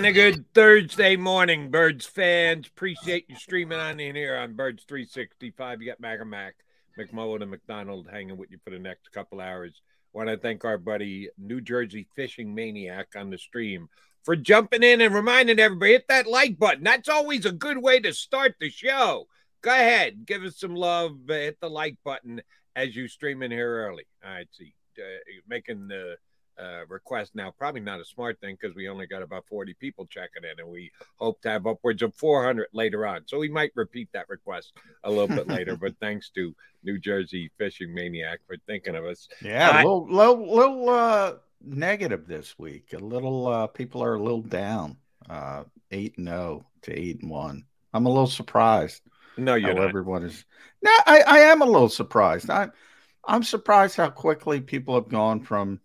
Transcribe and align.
And 0.00 0.06
a 0.06 0.12
good 0.12 0.50
Thursday 0.54 1.14
morning, 1.14 1.70
Birds 1.70 2.06
fans. 2.06 2.66
Appreciate 2.66 3.26
you 3.28 3.36
streaming 3.36 3.78
on 3.78 4.00
in 4.00 4.16
here 4.16 4.34
on 4.34 4.54
Birds 4.54 4.82
365. 4.88 5.82
You 5.82 5.88
got 5.88 6.00
Mac 6.00 6.20
and 6.22 6.30
Mac, 6.30 6.54
McMullen 6.98 7.42
and 7.42 7.50
McDonald 7.50 8.08
hanging 8.10 8.38
with 8.38 8.50
you 8.50 8.56
for 8.64 8.70
the 8.70 8.78
next 8.78 9.12
couple 9.12 9.42
hours. 9.42 9.82
Want 10.14 10.30
to 10.30 10.38
thank 10.38 10.64
our 10.64 10.78
buddy 10.78 11.28
New 11.36 11.60
Jersey 11.60 12.08
Fishing 12.16 12.54
Maniac 12.54 13.08
on 13.14 13.28
the 13.28 13.36
stream 13.36 13.90
for 14.22 14.36
jumping 14.36 14.82
in 14.82 15.02
and 15.02 15.14
reminding 15.14 15.58
everybody 15.58 15.92
hit 15.92 16.08
that 16.08 16.26
like 16.26 16.58
button. 16.58 16.84
That's 16.84 17.10
always 17.10 17.44
a 17.44 17.52
good 17.52 17.76
way 17.76 18.00
to 18.00 18.14
start 18.14 18.54
the 18.58 18.70
show. 18.70 19.26
Go 19.60 19.70
ahead, 19.70 20.24
give 20.24 20.44
us 20.44 20.58
some 20.58 20.74
love. 20.74 21.12
Uh, 21.28 21.34
hit 21.34 21.60
the 21.60 21.68
like 21.68 21.98
button 22.06 22.40
as 22.74 22.96
you 22.96 23.06
stream 23.06 23.42
in 23.42 23.50
here 23.50 23.86
early. 23.86 24.06
All 24.24 24.32
right, 24.32 24.48
see, 24.50 24.72
uh, 24.98 25.02
making 25.46 25.88
the 25.88 26.16
uh, 26.60 26.84
request 26.88 27.34
now. 27.34 27.50
Probably 27.50 27.80
not 27.80 28.00
a 28.00 28.04
smart 28.04 28.40
thing 28.40 28.56
because 28.60 28.74
we 28.76 28.88
only 28.88 29.06
got 29.06 29.22
about 29.22 29.46
40 29.48 29.74
people 29.74 30.06
checking 30.06 30.44
in, 30.44 30.60
and 30.60 30.68
we 30.68 30.90
hope 31.16 31.40
to 31.42 31.50
have 31.50 31.66
upwards 31.66 32.02
of 32.02 32.14
400 32.14 32.68
later 32.72 33.06
on. 33.06 33.22
So 33.26 33.38
we 33.38 33.48
might 33.48 33.70
repeat 33.74 34.08
that 34.12 34.28
request 34.28 34.72
a 35.04 35.10
little 35.10 35.28
bit 35.28 35.48
later. 35.48 35.76
But 35.76 35.94
thanks 36.00 36.30
to 36.30 36.54
New 36.82 36.98
Jersey 36.98 37.50
Fishing 37.58 37.94
Maniac 37.94 38.40
for 38.46 38.56
thinking 38.66 38.94
of 38.96 39.04
us. 39.04 39.28
Yeah, 39.42 39.70
I- 39.70 39.82
a 39.82 39.84
little, 39.84 40.06
little, 40.10 40.54
little 40.56 40.88
uh, 40.88 41.32
negative 41.64 42.26
this 42.26 42.58
week. 42.58 42.92
A 42.92 42.98
little 42.98 43.46
uh, 43.46 43.66
people 43.66 44.02
are 44.02 44.14
a 44.14 44.22
little 44.22 44.42
down. 44.42 44.96
Uh, 45.28 45.64
eight 45.92 46.16
and 46.18 46.26
zero 46.28 46.66
to 46.82 46.98
eight 46.98 47.20
and 47.22 47.30
one. 47.30 47.64
I'm 47.92 48.06
a 48.06 48.08
little 48.08 48.26
surprised 48.26 49.02
No, 49.36 49.54
you're 49.54 49.78
everyone 49.78 50.24
is. 50.24 50.44
No, 50.82 50.90
I, 51.06 51.22
I 51.26 51.38
am 51.40 51.62
a 51.62 51.66
little 51.66 51.88
surprised. 51.88 52.50
I'm 52.50 52.72
I'm 53.24 53.42
surprised 53.42 53.96
how 53.96 54.10
quickly 54.10 54.60
people 54.60 54.94
have 54.94 55.08
gone 55.08 55.40
from. 55.40 55.80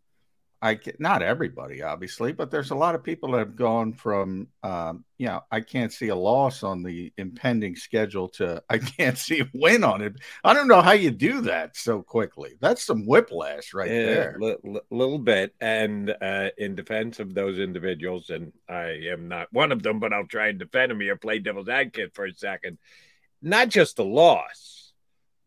I 0.66 0.80
not 0.98 1.22
everybody, 1.22 1.84
obviously, 1.84 2.32
but 2.34 2.50
there's 2.50 2.72
a 2.72 2.76
lot 2.76 2.96
of 2.96 3.04
people 3.04 3.32
that 3.32 3.38
have 3.38 3.56
gone 3.56 3.94
from, 3.94 4.48
um, 4.64 5.06
you 5.20 5.28
know, 5.28 5.42
I 5.52 5.62
can't 5.62 5.94
see 5.94 6.08
a 6.08 6.16
loss 6.16 6.64
on 6.64 6.82
the 6.82 7.14
impending 7.18 7.76
schedule 7.76 8.30
to 8.30 8.64
I 8.68 8.78
can't 8.98 9.16
see 9.18 9.42
a 9.42 9.50
win 9.54 9.84
on 9.84 10.02
it. 10.02 10.16
I 10.44 10.56
don't 10.56 10.68
know 10.68 10.82
how 10.82 10.94
you 10.94 11.12
do 11.12 11.42
that 11.42 11.78
so 11.78 12.02
quickly. 12.02 12.58
That's 12.62 12.84
some 12.84 13.06
whiplash 13.06 13.76
right 13.76 13.92
Yeah, 13.92 14.06
there. 14.06 14.38
li- 14.40 14.56
li- 14.64 14.80
little 14.90 15.20
bit. 15.20 15.54
And 15.62 16.10
uh, 16.20 16.50
in 16.58 16.74
defense 16.74 17.20
of 17.20 17.36
those 17.36 17.60
individuals, 17.60 18.32
and 18.32 18.52
I 18.68 19.00
am 19.12 19.28
not 19.28 19.54
one 19.54 19.72
of 19.72 19.84
them, 19.84 20.00
but 20.00 20.14
I'll 20.14 20.26
try 20.26 20.48
and 20.48 20.58
defend 20.58 20.90
them 20.90 21.00
here, 21.00 21.16
play 21.16 21.38
devil's 21.38 21.70
advocate 21.70 22.16
for 22.16 22.26
a 22.26 22.34
second. 22.34 22.80
Not 23.42 23.70
just 23.70 23.98
the 23.98 24.06
loss, 24.06 24.94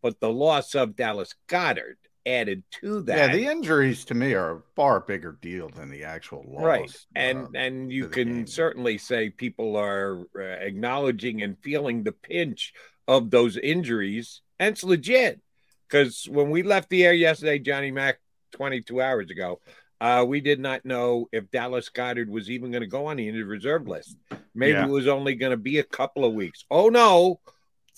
but 0.01 0.21
the 0.21 0.31
loss 0.33 0.77
of 0.77 0.95
Dallas 0.95 1.35
Goedert 1.49 1.97
added 2.29 2.63
to 2.81 3.03
that. 3.03 3.17
Yeah, 3.17 3.37
the 3.37 3.47
injuries 3.47 4.05
to 4.07 4.15
me 4.15 4.35
are 4.35 4.57
a 4.57 4.63
far 4.77 5.01
bigger 5.01 5.39
deal 5.41 5.69
than 5.69 5.91
the 5.91 6.05
actual 6.05 6.45
loss. 6.49 6.63
right 6.63 6.91
uh, 7.17 7.19
and 7.19 7.57
and 7.57 7.93
you 7.93 8.09
can 8.09 8.29
game. 8.29 8.47
certainly 8.47 8.99
say 8.99 9.31
people 9.31 9.77
are 9.77 10.27
uh, 10.39 10.43
acknowledging 10.43 11.43
and 11.43 11.57
feeling 11.63 12.03
the 12.05 12.13
pinch 12.13 12.73
of 13.07 13.31
those 13.31 13.57
injuries 13.57 14.43
and 14.59 14.73
it's 14.75 14.85
legit 14.85 15.41
because 15.89 16.29
when 16.31 16.51
we 16.51 16.63
left 16.63 16.91
the 16.91 17.05
air 17.05 17.15
yesterday 17.15 17.59
johnny 17.59 17.91
mack 17.91 18.19
22 18.53 19.01
hours 19.01 19.31
ago 19.31 19.61
uh, 20.01 20.25
we 20.29 20.41
did 20.41 20.61
not 20.61 20.85
know 20.85 21.27
if 21.33 21.51
dallas 21.51 21.89
goedert 21.89 22.29
was 22.29 22.51
even 22.51 22.71
going 22.71 22.83
to 22.83 22.87
go 22.87 23.07
on 23.07 23.17
the 23.17 23.27
injured 23.29 23.47
reserve 23.49 23.87
list 23.89 24.17
maybe 24.55 24.73
Yeah. 24.73 24.85
it 24.85 24.91
was 24.91 25.09
only 25.09 25.35
going 25.37 25.51
to 25.53 25.57
be 25.57 25.79
a 25.79 25.83
couple 25.85 26.25
of 26.25 26.35
weeks 26.35 26.65
oh 26.71 26.89
no 26.91 27.41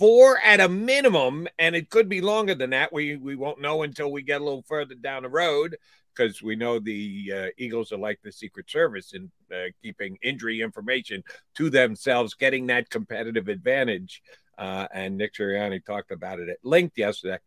four 0.01 0.39
at 0.43 0.61
a 0.61 0.69
minimum 0.69 1.47
and 1.61 1.77
it 1.77 1.91
could 1.91 2.09
be 2.09 2.23
longer 2.23 2.55
than 2.55 2.71
that 2.71 2.91
we 2.91 3.17
we 3.17 3.37
won't 3.37 3.61
know 3.61 3.83
until 3.83 4.11
we 4.11 4.23
get 4.23 4.41
a 4.41 4.45
little 4.45 4.65
further 4.67 4.95
down 4.95 5.23
the 5.23 5.29
road 5.29 5.77
because 6.15 6.43
we 6.43 6.57
know 6.57 6.79
the 6.79 7.33
uh, 7.35 7.47
Eagles 7.57 7.93
are 7.93 7.99
like 7.99 8.19
the 8.23 8.33
Secret 8.33 8.71
Service 8.71 9.13
in 9.13 9.31
uh, 9.53 9.67
keeping 9.83 10.19
injury 10.23 10.61
information 10.61 11.23
to 11.55 11.71
themselves, 11.71 12.35
getting 12.35 12.67
that 12.67 12.91
competitive 12.91 13.49
advantage. 13.49 14.23
Uh, 14.59 14.87
and 14.93 15.17
Nick 15.17 15.35
Sirianni 15.35 15.85
talked 15.85 16.11
about 16.11 16.41
it 16.41 16.49
at 16.49 16.59
length 16.63 16.99
yesterday. 16.99 17.39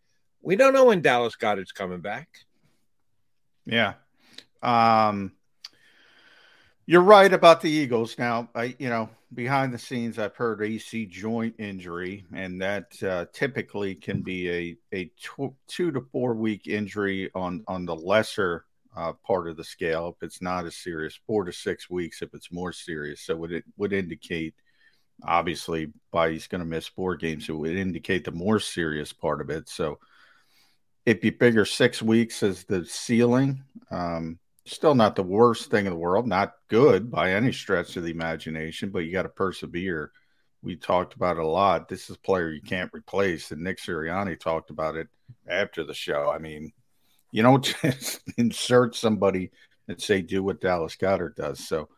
We 0.42 0.56
don't 0.56 0.74
know 0.74 0.86
when 0.86 1.02
Dallas 1.02 1.36
Goedert's 1.36 1.72
coming 1.72 2.02
back. 2.02 2.30
Yeah. 3.66 3.94
Um, 4.62 5.34
you're 6.86 7.02
right 7.02 7.32
about 7.32 7.62
the 7.62 7.70
Eagles. 7.70 8.18
Now, 8.18 8.50
I, 8.56 8.76
you 8.80 8.90
know, 8.90 9.10
behind 9.34 9.74
the 9.74 9.78
scenes, 9.78 10.20
I've 10.20 10.36
heard 10.36 10.62
AC 10.62 11.06
joint 11.06 11.56
injury, 11.58 12.26
and 12.34 12.62
that 12.62 13.02
uh, 13.04 13.26
typically 13.34 13.96
can 13.96 14.22
be 14.22 14.50
a 14.50 14.78
a 14.92 15.06
tw- 15.22 15.56
two 15.68 15.92
to 15.92 16.02
four 16.12 16.34
week 16.36 16.68
injury 16.68 17.30
on 17.36 17.64
on 17.68 17.86
the 17.86 17.96
lesser 17.96 18.66
uh, 18.96 19.14
part 19.26 19.48
of 19.48 19.58
the 19.58 19.64
scale. 19.64 20.16
If 20.16 20.24
it's 20.24 20.42
not 20.42 20.66
as 20.66 20.76
serious, 20.76 21.20
four 21.28 21.46
to 21.46 21.54
six 21.54 21.90
weeks 21.90 22.22
if 22.22 22.34
it's 22.34 22.52
more 22.52 22.72
serious. 22.72 23.22
So 23.22 23.44
it 23.46 23.64
would 23.78 23.94
indicate, 23.94 24.54
obviously, 25.24 25.92
by 26.12 26.32
he's 26.32 26.48
going 26.48 26.60
to 26.60 26.66
miss 26.66 26.88
four 26.88 27.16
games, 27.16 27.50
it 27.50 27.54
would 27.54 27.76
indicate 27.76 28.26
the 28.26 28.32
more 28.32 28.60
serious 28.60 29.12
part 29.12 29.42
of 29.42 29.50
it. 29.50 29.70
So 29.70 30.00
if 31.06 31.24
you 31.24 31.32
figure 31.32 31.66
six 31.66 32.02
weeks 32.02 32.44
as 32.44 32.64
the 32.64 32.86
ceiling, 32.86 33.64
um, 33.92 34.40
still 34.66 34.96
not 34.96 35.16
the 35.16 35.24
worst 35.24 35.70
thing 35.70 35.86
in 35.86 35.92
the 35.92 35.98
world, 36.00 36.28
not 36.28 36.54
good 36.70 37.12
by 37.12 37.34
any 37.34 37.52
stretch 37.52 37.98
of 37.98 38.04
the 38.04 38.12
imagination, 38.12 38.90
but 38.92 39.00
you 39.00 39.12
got 39.12 39.24
to 39.24 39.30
persevere. 39.30 40.12
We 40.62 40.76
talked 40.78 41.16
about 41.16 41.38
it 41.38 41.44
a 41.44 41.48
lot. 41.48 41.90
This 41.90 42.10
is 42.10 42.16
a 42.16 42.20
player 42.20 42.50
you 42.52 42.62
can't 42.62 42.92
replace, 42.94 43.52
and 43.52 43.62
Nick 43.64 43.80
Sirianni 43.80 44.40
talked 44.40 44.70
about 44.70 44.96
it 44.96 45.10
after 45.48 45.84
the 45.84 45.94
show. 45.94 46.32
I 46.34 46.40
mean, 46.40 46.72
You 47.32 47.44
don't 47.44 47.64
just 47.84 48.22
insert 48.38 48.96
somebody 48.96 49.52
and 49.88 50.02
say 50.02 50.22
do 50.22 50.44
what 50.44 50.62
Dallas 50.62 50.96
Goedert 50.98 51.36
does. 51.36 51.60
So, 51.68 51.90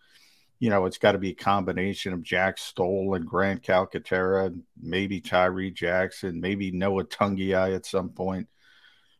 you 0.59 0.69
know, 0.69 0.85
it's 0.85 0.97
got 0.97 1.13
to 1.13 1.17
be 1.19 1.31
a 1.31 1.35
combination 1.35 2.13
of 2.13 2.23
Jack 2.23 2.57
Stoll 2.57 3.15
and 3.15 3.25
Grant 3.27 3.63
Calcaterra, 3.63 4.57
maybe 4.81 5.21
Tyree 5.21 5.71
Jackson, 5.71 6.39
maybe 6.41 6.71
Noah 6.71 7.05
Togiai 7.05 7.75
at 7.75 7.85
some 7.85 8.09
point. 8.09 8.47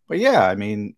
But 0.08 0.20
yeah, 0.20 0.46
I 0.48 0.56
mean, 0.56 0.96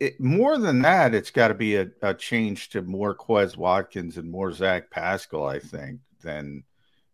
it, 0.00 0.20
more 0.20 0.58
than 0.58 0.82
that, 0.82 1.14
it's 1.14 1.30
got 1.30 1.48
to 1.48 1.54
be 1.54 1.76
a, 1.76 1.88
a, 2.02 2.14
change 2.14 2.70
to 2.70 2.82
more 2.82 3.14
Quez 3.14 3.56
Watkins 3.56 4.16
and 4.16 4.30
more 4.30 4.52
Zach 4.52 4.90
Pascal, 4.90 5.46
I 5.46 5.58
think, 5.58 6.00
than 6.22 6.64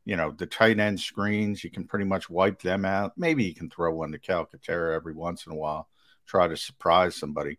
you 0.04 0.16
know 0.16 0.32
the 0.32 0.46
tight 0.46 0.78
end 0.78 1.00
screens. 1.00 1.62
You 1.62 1.70
can 1.70 1.84
pretty 1.84 2.04
much 2.04 2.30
wipe 2.30 2.62
them 2.62 2.84
out. 2.84 3.12
Maybe 3.16 3.44
you 3.44 3.54
can 3.54 3.70
throw 3.70 3.94
one 3.94 4.12
to 4.12 4.18
Calcaterra 4.18 4.94
every 4.94 5.14
once 5.14 5.46
in 5.46 5.52
a 5.52 5.56
while, 5.56 5.88
try 6.26 6.48
to 6.48 6.56
surprise 6.56 7.16
somebody, 7.16 7.58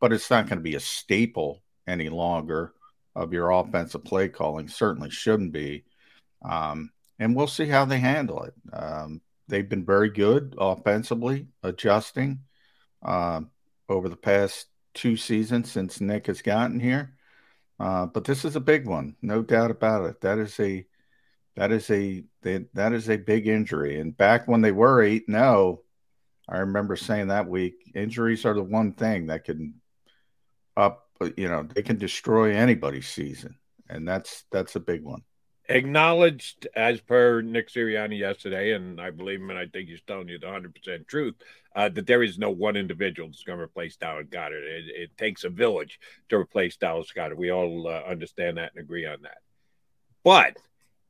but 0.00 0.12
it's 0.12 0.30
not 0.30 0.46
going 0.46 0.58
to 0.58 0.64
be 0.64 0.76
a 0.76 0.80
staple 0.80 1.62
any 1.86 2.08
longer 2.08 2.72
of 3.14 3.32
your 3.32 3.50
offensive 3.50 4.04
play 4.04 4.28
calling. 4.28 4.68
Certainly 4.68 5.10
shouldn't 5.10 5.52
be. 5.52 5.84
Um, 6.42 6.90
and 7.18 7.36
we'll 7.36 7.46
see 7.46 7.66
how 7.66 7.84
they 7.84 7.98
handle 7.98 8.44
it. 8.44 8.54
Um, 8.72 9.20
they've 9.48 9.68
been 9.68 9.84
very 9.84 10.10
good 10.10 10.54
offensively, 10.58 11.48
adjusting. 11.62 12.40
Um, 13.02 13.50
over 13.90 14.08
the 14.08 14.16
past 14.16 14.66
two 14.94 15.16
seasons 15.16 15.70
since 15.70 16.00
Nick 16.00 16.28
has 16.28 16.42
gotten 16.42 16.80
here. 16.80 17.16
Uh, 17.78 18.06
but 18.06 18.24
this 18.24 18.44
is 18.44 18.56
a 18.56 18.60
big 18.60 18.86
one, 18.86 19.16
no 19.22 19.42
doubt 19.42 19.70
about 19.70 20.04
it. 20.06 20.20
That 20.20 20.38
is 20.38 20.58
a 20.60 20.86
that 21.56 21.72
is 21.72 21.90
a 21.90 22.24
that 22.42 22.92
is 22.92 23.10
a 23.10 23.16
big 23.16 23.46
injury. 23.46 23.98
And 23.98 24.16
back 24.16 24.46
when 24.46 24.60
they 24.60 24.72
were 24.72 25.02
eight, 25.02 25.28
no, 25.28 25.82
I 26.48 26.58
remember 26.58 26.96
saying 26.96 27.28
that 27.28 27.48
week, 27.48 27.74
injuries 27.94 28.44
are 28.44 28.54
the 28.54 28.62
one 28.62 28.92
thing 28.92 29.26
that 29.26 29.44
can 29.44 29.74
up, 30.76 31.08
you 31.36 31.48
know, 31.48 31.62
they 31.62 31.82
can 31.82 31.98
destroy 31.98 32.54
anybody's 32.54 33.08
season, 33.08 33.58
and 33.88 34.06
that's 34.06 34.44
that's 34.50 34.76
a 34.76 34.80
big 34.80 35.02
one 35.02 35.22
acknowledged 35.70 36.66
as 36.74 37.00
per 37.00 37.40
Nick 37.40 37.70
Sirianni 37.70 38.18
yesterday, 38.18 38.72
and 38.72 39.00
I 39.00 39.10
believe 39.10 39.40
him, 39.40 39.50
and 39.50 39.58
I 39.58 39.66
think 39.66 39.88
he's 39.88 40.02
telling 40.06 40.28
you 40.28 40.38
the 40.38 40.46
100% 40.46 41.06
truth, 41.06 41.36
uh, 41.76 41.88
that 41.90 42.06
there 42.06 42.22
is 42.22 42.38
no 42.38 42.50
one 42.50 42.76
individual 42.76 43.28
that's 43.28 43.44
going 43.44 43.58
to 43.58 43.64
replace 43.64 43.96
Dallas 43.96 44.26
Goedert. 44.28 44.64
It, 44.64 44.84
it, 44.88 45.16
takes 45.16 45.44
a 45.44 45.48
village 45.48 46.00
to 46.28 46.36
replace 46.36 46.76
Dallas 46.76 47.12
Goedert. 47.12 47.36
We 47.36 47.52
all 47.52 47.86
uh, 47.86 48.02
understand 48.02 48.58
that 48.58 48.72
and 48.74 48.82
agree 48.82 49.06
on 49.06 49.22
that. 49.22 49.38
But 50.24 50.56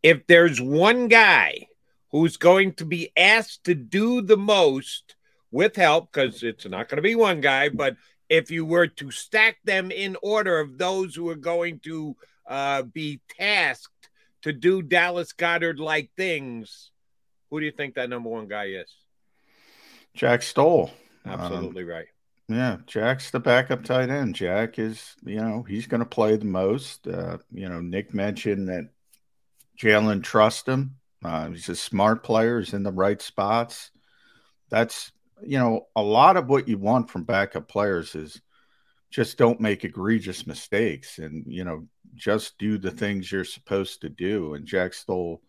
if 0.03 0.27
there's 0.27 0.61
one 0.61 1.09
guy 1.09 1.69
who's 2.13 2.37
going 2.37 2.75
to 2.75 2.85
be 2.85 3.11
asked 3.17 3.65
to 3.65 3.75
do 3.75 4.21
the 4.21 4.37
most 4.37 5.17
with 5.51 5.77
help, 5.77 6.13
because 6.13 6.43
it's 6.43 6.67
not 6.67 6.89
going 6.89 6.97
to 6.97 7.03
be 7.03 7.15
one 7.15 7.41
guy, 7.41 7.71
but 7.71 7.97
if 8.29 8.51
you 8.51 8.65
were 8.67 8.87
to 8.87 9.11
stack 9.11 9.57
them 9.65 9.91
in 9.91 10.17
order 10.23 10.61
of 10.61 10.77
those 10.77 11.15
who 11.15 11.29
are 11.31 11.35
going 11.37 11.81
to 11.81 12.15
uh, 12.47 12.83
be 12.83 13.21
tasked 13.39 14.00
to 14.43 14.53
do 14.53 14.83
Dallas 14.83 15.33
Goedert 15.33 15.79
like 15.79 16.11
things, 16.17 16.91
who 17.51 17.61
do 17.61 17.67
you 17.67 17.73
think 17.73 17.95
that 17.95 18.09
number 18.09 18.29
one 18.29 18.49
guy 18.49 18.67
is? 18.67 18.95
Jack 20.15 20.43
Stoll. 20.43 20.91
Absolutely 21.25 21.83
um, 21.83 21.89
right. 21.89 22.07
Yeah, 22.49 22.79
Jack's 22.87 23.31
the 23.31 23.39
backup 23.39 23.85
tight 23.85 24.11
end. 24.11 24.35
Jack 24.35 24.79
is, 24.79 25.15
you 25.25 25.41
know, 25.41 25.63
he's 25.63 25.87
going 25.87 26.01
to 26.01 26.07
play 26.07 26.37
the 26.37 26.47
most. 26.47 27.07
Uh, 27.07 27.39
you 27.53 27.69
know, 27.69 27.81
Nick 27.81 28.13
mentioned 28.13 28.69
that 28.69 28.89
Jalen 29.79 30.25
trusts 30.25 30.67
him. 30.67 30.97
Uh, 31.25 31.51
he's 31.51 31.69
a 31.69 31.77
smart 31.77 32.25
player. 32.25 32.59
He's 32.59 32.75
in 32.75 32.83
the 32.83 32.91
right 32.91 33.23
spots. 33.23 33.93
That's, 34.69 35.13
you 35.43 35.59
know, 35.59 35.87
a 35.95 36.03
lot 36.03 36.37
of 36.37 36.49
what 36.49 36.67
you 36.67 36.77
want 36.77 37.09
from 37.09 37.23
backup 37.23 37.69
players 37.69 38.17
is 38.17 38.41
just 39.11 39.39
don't 39.39 39.61
make 39.61 39.85
egregious 39.85 40.45
mistakes 40.45 41.19
and, 41.19 41.45
you 41.47 41.63
know, 41.65 41.87
just 42.15 42.59
do 42.59 42.79
the 42.79 42.91
things 42.91 43.31
you're 43.31 43.45
supposed 43.45 44.01
to 44.03 44.09
do. 44.09 44.55
And 44.55 44.67
Jack 44.67 44.95
Stoll 44.95 45.43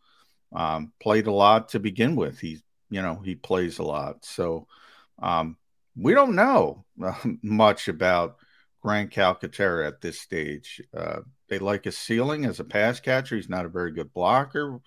um, 0.53 0.91
played 0.99 1.27
a 1.27 1.31
lot 1.31 1.69
to 1.69 1.79
begin 1.79 2.15
with. 2.15 2.39
He, 2.39 2.61
you 2.89 3.01
know, 3.01 3.15
he 3.23 3.35
plays 3.35 3.79
a 3.79 3.83
lot. 3.83 4.25
So 4.25 4.67
um, 5.21 5.57
we 5.95 6.13
don't 6.13 6.35
know 6.35 6.85
uh, 7.03 7.13
much 7.41 7.87
about 7.87 8.37
Grant 8.81 9.11
Calcaterra 9.11 9.87
at 9.87 10.01
this 10.01 10.19
stage. 10.19 10.81
Uh, 10.95 11.19
they 11.49 11.59
like 11.59 11.85
his 11.85 11.97
ceiling 11.97 12.45
as 12.45 12.59
a 12.59 12.65
pass 12.65 12.99
catcher. 12.99 13.35
He's 13.35 13.49
not 13.49 13.65
a 13.65 13.69
very 13.69 13.91
good 13.91 14.13
blocker. 14.13 14.79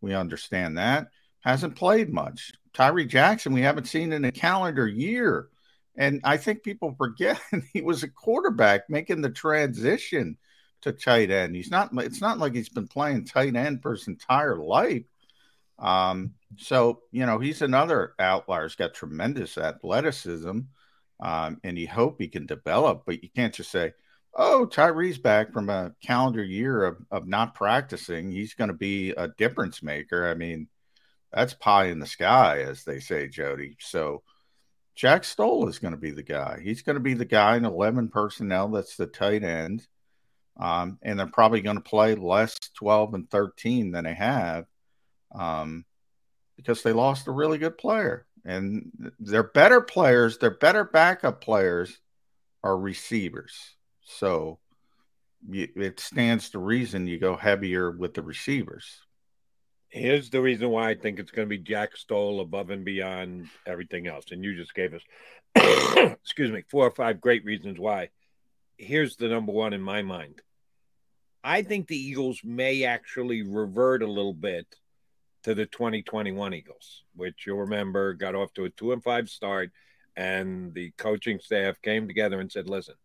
We 0.00 0.14
understand 0.14 0.78
that. 0.78 1.08
Hasn't 1.40 1.76
played 1.76 2.12
much. 2.12 2.52
Tyree 2.74 3.06
Jackson, 3.06 3.52
we 3.52 3.62
haven't 3.62 3.88
seen 3.88 4.12
in 4.12 4.24
a 4.24 4.32
calendar 4.32 4.86
year. 4.86 5.48
And 5.96 6.20
I 6.22 6.36
think 6.36 6.62
people 6.62 6.94
forget 6.96 7.40
he 7.72 7.80
was 7.80 8.02
a 8.02 8.08
quarterback 8.08 8.88
making 8.88 9.20
the 9.20 9.30
transition 9.30 10.36
to 10.82 10.92
tight 10.92 11.30
end. 11.30 11.56
He's 11.56 11.70
not. 11.70 11.90
It's 11.98 12.20
not 12.20 12.38
like 12.38 12.54
he's 12.54 12.68
been 12.68 12.88
playing 12.88 13.24
tight 13.24 13.56
end 13.56 13.82
for 13.82 13.92
his 13.92 14.08
entire 14.08 14.56
life. 14.56 15.04
Um, 15.78 16.34
so 16.56 17.02
you 17.12 17.26
know 17.26 17.38
he's 17.38 17.62
another 17.62 18.14
outlier. 18.18 18.64
He's 18.64 18.74
got 18.74 18.94
tremendous 18.94 19.58
athleticism, 19.58 20.60
um, 21.20 21.60
and 21.64 21.78
you 21.78 21.88
hope 21.88 22.16
he 22.18 22.28
can 22.28 22.46
develop. 22.46 23.02
But 23.06 23.22
you 23.22 23.30
can't 23.34 23.54
just 23.54 23.70
say, 23.70 23.92
"Oh, 24.34 24.68
Tyree's 24.70 25.18
back 25.18 25.52
from 25.52 25.68
a 25.70 25.94
calendar 26.02 26.42
year 26.44 26.84
of, 26.84 26.98
of 27.10 27.26
not 27.26 27.54
practicing. 27.54 28.30
He's 28.30 28.54
going 28.54 28.68
to 28.68 28.74
be 28.74 29.10
a 29.10 29.28
difference 29.28 29.82
maker." 29.82 30.28
I 30.28 30.34
mean, 30.34 30.68
that's 31.32 31.54
pie 31.54 31.86
in 31.86 31.98
the 31.98 32.06
sky, 32.06 32.62
as 32.62 32.84
they 32.84 33.00
say, 33.00 33.28
Jody. 33.28 33.76
So. 33.80 34.22
Jack 34.94 35.22
Stoll 35.22 35.68
is 35.68 35.78
going 35.78 35.92
to 35.92 35.96
be 35.96 36.10
the 36.10 36.24
guy. 36.24 36.58
He's 36.60 36.82
going 36.82 36.96
to 36.96 37.00
be 37.00 37.14
the 37.14 37.24
guy 37.24 37.56
in 37.56 37.64
11 37.64 38.08
personnel 38.08 38.66
that's 38.66 38.96
the 38.96 39.06
tight 39.06 39.44
end. 39.44 39.86
Um, 40.58 40.98
and 41.02 41.18
they're 41.18 41.26
probably 41.26 41.60
going 41.60 41.76
to 41.76 41.82
play 41.82 42.14
less 42.14 42.56
12 42.74 43.14
and 43.14 43.30
13 43.30 43.92
than 43.92 44.04
they 44.04 44.14
have 44.14 44.66
um, 45.34 45.84
because 46.56 46.82
they 46.82 46.92
lost 46.92 47.28
a 47.28 47.32
really 47.32 47.58
good 47.58 47.78
player. 47.78 48.26
And 48.44 49.12
they're 49.20 49.42
better 49.42 49.80
players, 49.80 50.38
they're 50.38 50.50
better 50.50 50.84
backup 50.84 51.40
players 51.40 51.98
are 52.64 52.76
receivers. 52.76 53.74
So 54.02 54.58
it 55.50 56.00
stands 56.00 56.50
to 56.50 56.58
reason 56.58 57.06
you 57.06 57.18
go 57.18 57.36
heavier 57.36 57.90
with 57.90 58.14
the 58.14 58.22
receivers. 58.22 59.00
Here's 59.90 60.30
the 60.30 60.42
reason 60.42 60.68
why 60.70 60.90
I 60.90 60.94
think 60.94 61.18
it's 61.18 61.30
going 61.30 61.48
to 61.48 61.56
be 61.56 61.62
Jack 61.62 61.96
Stoll 61.96 62.40
above 62.40 62.70
and 62.70 62.84
beyond 62.84 63.48
everything 63.66 64.06
else. 64.06 64.26
And 64.30 64.44
you 64.44 64.54
just 64.54 64.74
gave 64.74 64.92
us, 64.92 65.02
excuse 66.22 66.50
me, 66.50 66.62
four 66.70 66.86
or 66.86 66.90
five 66.90 67.20
great 67.20 67.44
reasons 67.44 67.78
why. 67.78 68.10
Here's 68.76 69.16
the 69.16 69.28
number 69.28 69.52
one 69.52 69.72
in 69.72 69.80
my 69.80 70.02
mind 70.02 70.42
I 71.42 71.62
think 71.62 71.86
the 71.86 71.96
Eagles 71.96 72.40
may 72.42 72.84
actually 72.84 73.42
revert 73.42 74.02
a 74.02 74.06
little 74.06 74.34
bit 74.34 74.66
to 75.44 75.54
the 75.54 75.66
2021 75.66 76.54
Eagles, 76.54 77.04
which 77.14 77.46
you'll 77.46 77.58
remember 77.58 78.12
got 78.14 78.34
off 78.34 78.52
to 78.54 78.64
a 78.64 78.70
two 78.70 78.92
and 78.92 79.02
five 79.02 79.28
start, 79.28 79.70
and 80.16 80.74
the 80.74 80.90
coaching 80.96 81.38
staff 81.38 81.80
came 81.80 82.08
together 82.08 82.40
and 82.40 82.50
said, 82.50 82.68
"Listen, 82.68 82.96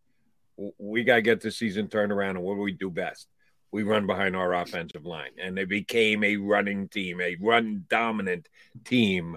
we 0.78 1.04
got 1.04 1.16
to 1.16 1.22
get 1.22 1.40
the 1.40 1.50
season 1.50 1.88
turned 1.88 2.12
around, 2.12 2.36
and 2.36 2.44
what 2.44 2.56
do 2.56 2.60
we 2.60 2.72
do 2.72 2.90
best? 2.90 3.28
We 3.70 3.82
run 3.82 4.06
behind 4.06 4.34
our 4.34 4.52
offensive 4.52 5.06
line." 5.06 5.32
And 5.38 5.56
they 5.56 5.64
became 5.64 6.24
a 6.24 6.36
running 6.36 6.88
team, 6.88 7.20
a 7.20 7.36
run 7.40 7.84
dominant 7.88 8.48
team. 8.84 9.36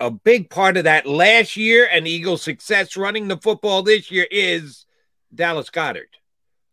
A 0.00 0.10
big 0.10 0.50
part 0.50 0.76
of 0.76 0.84
that 0.84 1.06
last 1.06 1.56
year 1.56 1.88
and 1.90 2.06
Eagles' 2.06 2.42
success 2.42 2.96
running 2.96 3.28
the 3.28 3.36
football 3.36 3.82
this 3.82 4.10
year 4.10 4.26
is 4.30 4.84
Dallas 5.34 5.70
Goedert 5.70 6.17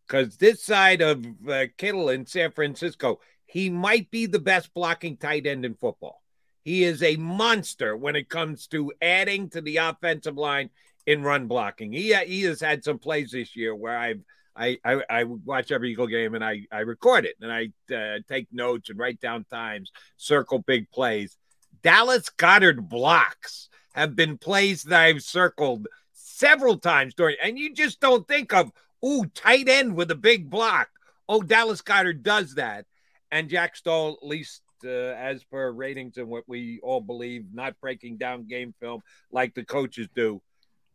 because 0.07 0.38
this 0.38 0.63
side 0.63 1.01
of 1.01 1.25
uh, 1.50 1.65
Kittle 1.77 2.09
in 2.09 2.25
San 2.25 2.51
Francisco, 2.51 3.19
he 3.45 3.69
might 3.69 4.09
be 4.12 4.25
the 4.25 4.39
best 4.39 4.74
blocking 4.74 5.17
tight 5.17 5.47
end 5.47 5.65
in 5.65 5.75
football. 5.75 6.21
He 6.63 6.83
is 6.83 7.03
a 7.03 7.15
monster 7.17 7.95
when 7.95 8.15
it 8.15 8.29
comes 8.29 8.67
to 8.67 8.91
adding 9.01 9.50
to 9.51 9.62
the 9.62 9.77
offensive 9.77 10.35
line 10.38 10.69
in 11.05 11.21
run 11.21 11.47
blocking. 11.47 11.93
He 11.93 12.13
he 12.25 12.41
has 12.43 12.59
had 12.59 12.83
some 12.83 12.97
plays 12.97 13.31
this 13.31 13.55
year 13.55 13.75
where 13.75 13.97
I've 13.97 14.21
I, 14.55 14.77
I, 14.85 15.01
I 15.09 15.24
watch 15.25 15.71
every 15.71 15.91
Eagle 15.91 16.07
game 16.07 16.33
and 16.33 16.43
I, 16.43 16.62
I 16.71 16.79
record 16.79 17.25
it 17.25 17.35
and 17.41 17.51
I 17.51 17.71
uh, 17.93 18.19
take 18.27 18.47
notes 18.51 18.89
and 18.89 18.97
write 18.97 19.19
down 19.19 19.45
times, 19.45 19.91
circle 20.15 20.59
big 20.59 20.89
plays. 20.91 21.38
Dallas 21.83 22.29
Goedert 22.29 22.88
blocks 22.88 23.69
have 23.93 24.15
been 24.15 24.38
plays 24.38 24.83
that 24.83 25.01
I've 25.01 25.24
circled 25.24 25.88
several 26.13 26.77
times 26.77 27.13
during, 27.13 27.35
and 27.43 27.59
you 27.59 27.74
just 27.74 28.00
don't 28.00 28.27
think 28.27 28.53
of 28.53 28.71
Ooh, 29.05 29.25
tight 29.33 29.69
end 29.69 29.95
with 29.95 30.09
a 30.12 30.15
big 30.15 30.50
block. 30.50 30.89
Oh, 31.29 31.41
Dallas 31.41 31.81
Goedert 31.81 32.24
does 32.24 32.55
that. 32.55 32.85
And 33.31 33.50
Jack 33.50 33.75
Stoll, 33.75 34.17
at 34.21 34.27
least 34.27 34.62
uh, 34.83 34.88
as 34.89 35.43
per 35.43 35.71
ratings 35.71 36.17
and 36.17 36.27
what 36.27 36.43
we 36.47 36.79
all 36.81 37.01
believe, 37.01 37.45
not 37.53 37.79
breaking 37.79 38.17
down 38.17 38.47
game 38.47 38.74
film 38.79 39.01
like 39.31 39.53
the 39.53 39.63
coaches 39.63 40.07
do, 40.15 40.41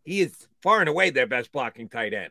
he 0.03 0.21
is 0.21 0.49
far 0.63 0.81
and 0.81 0.89
away 0.89 1.11
their 1.11 1.27
best 1.27 1.53
blocking 1.53 1.89
tight 1.89 2.15
end. 2.15 2.31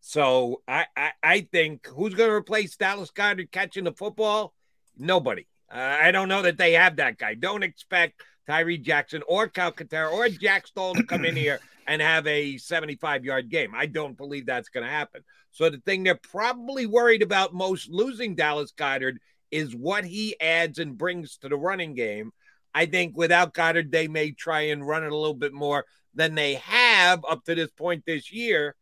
So 0.00 0.62
I, 0.68 0.86
I, 0.96 1.10
I 1.22 1.40
think 1.50 1.86
who's 1.86 2.14
going 2.14 2.28
to 2.28 2.34
replace 2.34 2.76
Dallas 2.76 3.10
Goedert 3.10 3.50
catching 3.50 3.84
the 3.84 3.92
football? 3.92 4.52
Nobody. 4.98 5.46
Uh, 5.72 5.78
I 5.78 6.10
don't 6.10 6.28
know 6.28 6.42
that 6.42 6.58
they 6.58 6.72
have 6.72 6.96
that 6.96 7.18
guy. 7.18 7.34
Don't 7.34 7.62
expect 7.62 8.20
Tyree 8.46 8.78
Jackson 8.78 9.22
or 9.26 9.48
Calcaterra 9.48 10.12
or 10.12 10.28
Jack 10.28 10.66
Stoll 10.66 10.94
to 10.94 11.02
come 11.04 11.24
in 11.24 11.36
here 11.36 11.60
and 11.86 12.00
have 12.00 12.26
a 12.26 12.56
75 12.56 13.24
yard 13.24 13.48
game. 13.48 13.72
I 13.74 13.86
don't 13.86 14.16
believe 14.16 14.46
that's 14.46 14.68
going 14.68 14.84
to 14.84 14.90
happen. 14.90 15.22
So 15.50 15.70
the 15.70 15.78
thing 15.78 16.02
they're 16.02 16.14
probably 16.16 16.86
worried 16.86 17.22
about 17.22 17.54
most 17.54 17.88
losing 17.88 18.34
Dallas 18.34 18.72
Goedert 18.72 19.16
is 19.50 19.74
what 19.74 20.04
he 20.04 20.38
adds 20.40 20.78
and 20.78 20.98
brings 20.98 21.36
to 21.38 21.48
the 21.48 21.56
running 21.56 21.94
game. 21.94 22.32
I 22.74 22.86
think 22.86 23.16
without 23.16 23.54
Goedert, 23.54 23.92
they 23.92 24.08
may 24.08 24.32
try 24.32 24.62
and 24.62 24.86
run 24.86 25.04
it 25.04 25.12
a 25.12 25.16
little 25.16 25.34
bit 25.34 25.52
more 25.52 25.84
than 26.14 26.34
they 26.34 26.54
have 26.54 27.24
up 27.28 27.44
to 27.44 27.54
this 27.54 27.70
point 27.70 28.04
this 28.04 28.32
year. 28.32 28.74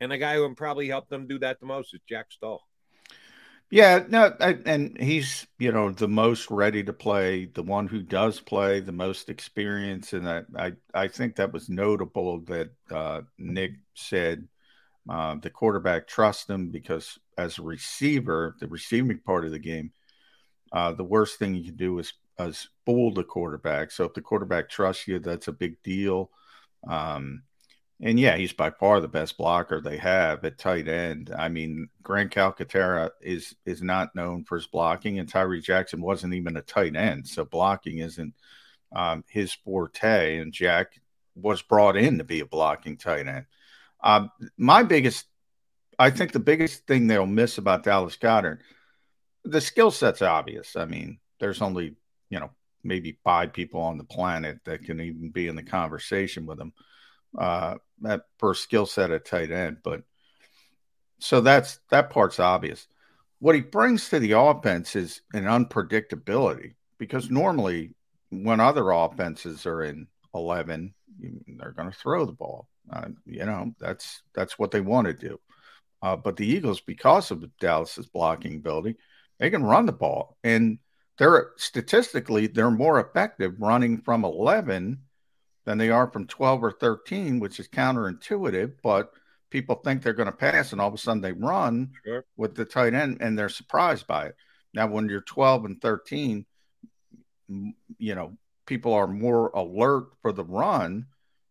And 0.00 0.12
the 0.12 0.18
guy 0.18 0.36
who 0.36 0.54
probably 0.54 0.88
helped 0.88 1.10
them 1.10 1.26
do 1.26 1.38
that 1.40 1.60
the 1.60 1.66
most 1.66 1.92
is 1.94 2.00
Jack 2.08 2.26
Stoll. 2.30 2.62
Yeah, 3.72 4.04
no, 4.08 4.34
I, 4.40 4.58
and 4.66 5.00
he's 5.00 5.46
you 5.58 5.70
know 5.70 5.90
the 5.92 6.08
most 6.08 6.50
ready 6.50 6.82
to 6.82 6.92
play, 6.92 7.44
the 7.46 7.62
one 7.62 7.86
who 7.86 8.02
does 8.02 8.40
play, 8.40 8.80
the 8.80 8.90
most 8.92 9.28
experience, 9.28 10.12
and 10.12 10.28
I 10.28 10.42
I, 10.56 10.72
I 10.92 11.08
think 11.08 11.36
that 11.36 11.52
was 11.52 11.68
notable 11.68 12.40
that 12.46 12.70
uh, 12.90 13.20
Nick 13.38 13.72
said 13.94 14.48
uh, 15.10 15.36
the 15.36 15.50
quarterback 15.50 16.08
trusts 16.08 16.50
him 16.50 16.70
because 16.70 17.18
as 17.38 17.58
a 17.58 17.62
receiver, 17.62 18.56
the 18.60 18.68
receiving 18.68 19.20
part 19.20 19.44
of 19.46 19.52
the 19.52 19.60
game, 19.60 19.92
uh, 20.72 20.92
the 20.92 21.04
worst 21.04 21.38
thing 21.38 21.54
you 21.54 21.64
can 21.64 21.76
do 21.76 21.98
is 21.98 22.12
is 22.38 22.68
fool 22.86 23.12
the 23.12 23.24
quarterback. 23.24 23.90
So 23.90 24.04
if 24.04 24.14
the 24.14 24.22
quarterback 24.22 24.68
trusts 24.70 25.06
you, 25.08 25.18
that's 25.18 25.48
a 25.48 25.52
big 25.52 25.82
deal. 25.82 26.30
Um, 26.88 27.42
and 28.02 28.18
yeah, 28.18 28.36
he's 28.36 28.52
by 28.52 28.70
far 28.70 29.00
the 29.00 29.08
best 29.08 29.36
blocker 29.36 29.80
they 29.80 29.98
have 29.98 30.42
at 30.44 30.56
tight 30.58 30.88
end. 30.88 31.34
I 31.36 31.48
mean, 31.48 31.88
Grant 32.02 32.32
Calcaterra 32.32 33.10
is 33.20 33.54
is 33.66 33.82
not 33.82 34.14
known 34.14 34.44
for 34.44 34.56
his 34.56 34.66
blocking, 34.66 35.18
and 35.18 35.28
Tyree 35.28 35.60
Jackson 35.60 36.00
wasn't 36.00 36.34
even 36.34 36.56
a 36.56 36.62
tight 36.62 36.96
end, 36.96 37.28
so 37.28 37.44
blocking 37.44 37.98
isn't 37.98 38.34
um, 38.96 39.22
his 39.28 39.52
forte. 39.52 40.38
And 40.38 40.52
Jack 40.52 40.98
was 41.34 41.60
brought 41.60 41.96
in 41.96 42.18
to 42.18 42.24
be 42.24 42.40
a 42.40 42.46
blocking 42.46 42.96
tight 42.96 43.26
end. 43.26 43.44
Um, 44.02 44.30
my 44.56 44.82
biggest, 44.82 45.26
I 45.98 46.08
think, 46.08 46.32
the 46.32 46.40
biggest 46.40 46.86
thing 46.86 47.06
they'll 47.06 47.26
miss 47.26 47.58
about 47.58 47.84
Dallas 47.84 48.16
Goedert, 48.16 48.60
the 49.44 49.60
skill 49.60 49.90
set's 49.90 50.22
obvious. 50.22 50.74
I 50.74 50.86
mean, 50.86 51.18
there's 51.38 51.60
only 51.60 51.96
you 52.30 52.40
know 52.40 52.50
maybe 52.82 53.18
five 53.24 53.52
people 53.52 53.82
on 53.82 53.98
the 53.98 54.04
planet 54.04 54.60
that 54.64 54.84
can 54.84 55.00
even 55.02 55.28
be 55.28 55.48
in 55.48 55.56
the 55.56 55.62
conversation 55.62 56.46
with 56.46 56.58
him 56.58 56.72
uh, 57.38 57.76
per 58.38 58.54
skill 58.54 58.86
set 58.86 59.10
at 59.10 59.24
tight 59.24 59.50
end. 59.50 59.78
But 59.82 60.02
so 61.18 61.40
that's 61.40 61.80
that 61.90 62.10
part's 62.10 62.40
obvious. 62.40 62.86
What 63.38 63.54
he 63.54 63.60
brings 63.60 64.08
to 64.10 64.18
the 64.18 64.32
offense 64.32 64.96
is 64.96 65.22
an 65.32 65.44
unpredictability 65.44 66.74
because 66.98 67.30
normally 67.30 67.94
when 68.30 68.60
other 68.60 68.90
offenses 68.90 69.66
are 69.66 69.82
in 69.82 70.06
11, 70.34 70.94
they're 71.58 71.72
going 71.72 71.90
to 71.90 71.96
throw 71.96 72.24
the 72.24 72.32
ball. 72.32 72.68
Uh, 72.90 73.08
you 73.26 73.44
know, 73.44 73.74
that's 73.78 74.22
that's 74.34 74.58
what 74.58 74.70
they 74.70 74.80
want 74.80 75.06
to 75.06 75.12
do. 75.12 75.38
Uh, 76.02 76.16
but 76.16 76.36
the 76.36 76.46
Eagles, 76.46 76.80
because 76.80 77.30
of 77.30 77.44
Dallas's 77.58 78.06
blocking 78.06 78.56
ability, 78.56 78.96
they 79.38 79.50
can 79.50 79.62
run 79.62 79.86
the 79.86 79.92
ball, 79.92 80.36
and 80.42 80.78
they're 81.18 81.50
statistically 81.56 82.46
they're 82.46 82.70
more 82.70 83.00
effective 83.00 83.60
running 83.60 84.00
from 84.00 84.24
11 84.24 84.98
than 85.64 85.78
they 85.78 85.90
are 85.90 86.10
from 86.10 86.26
12 86.26 86.64
or 86.64 86.72
13, 86.72 87.40
which 87.40 87.60
is 87.60 87.68
counterintuitive, 87.68 88.74
but 88.82 89.12
people 89.50 89.76
think 89.76 90.02
they're 90.02 90.12
going 90.12 90.26
to 90.26 90.32
pass 90.32 90.72
and 90.72 90.80
all 90.80 90.88
of 90.88 90.94
a 90.94 90.98
sudden 90.98 91.20
they 91.20 91.32
run 91.32 91.92
sure. 92.04 92.24
with 92.36 92.54
the 92.54 92.64
tight 92.64 92.94
end 92.94 93.18
and 93.20 93.38
they're 93.38 93.48
surprised 93.48 94.06
by 94.06 94.26
it. 94.26 94.36
Now, 94.72 94.86
when 94.86 95.08
you're 95.08 95.22
12 95.22 95.64
and 95.64 95.82
13, 95.82 96.46
you 97.98 98.14
know, 98.14 98.36
people 98.66 98.94
are 98.94 99.08
more 99.08 99.50
alert 99.50 100.10
for 100.22 100.32
the 100.32 100.44
run 100.44 101.06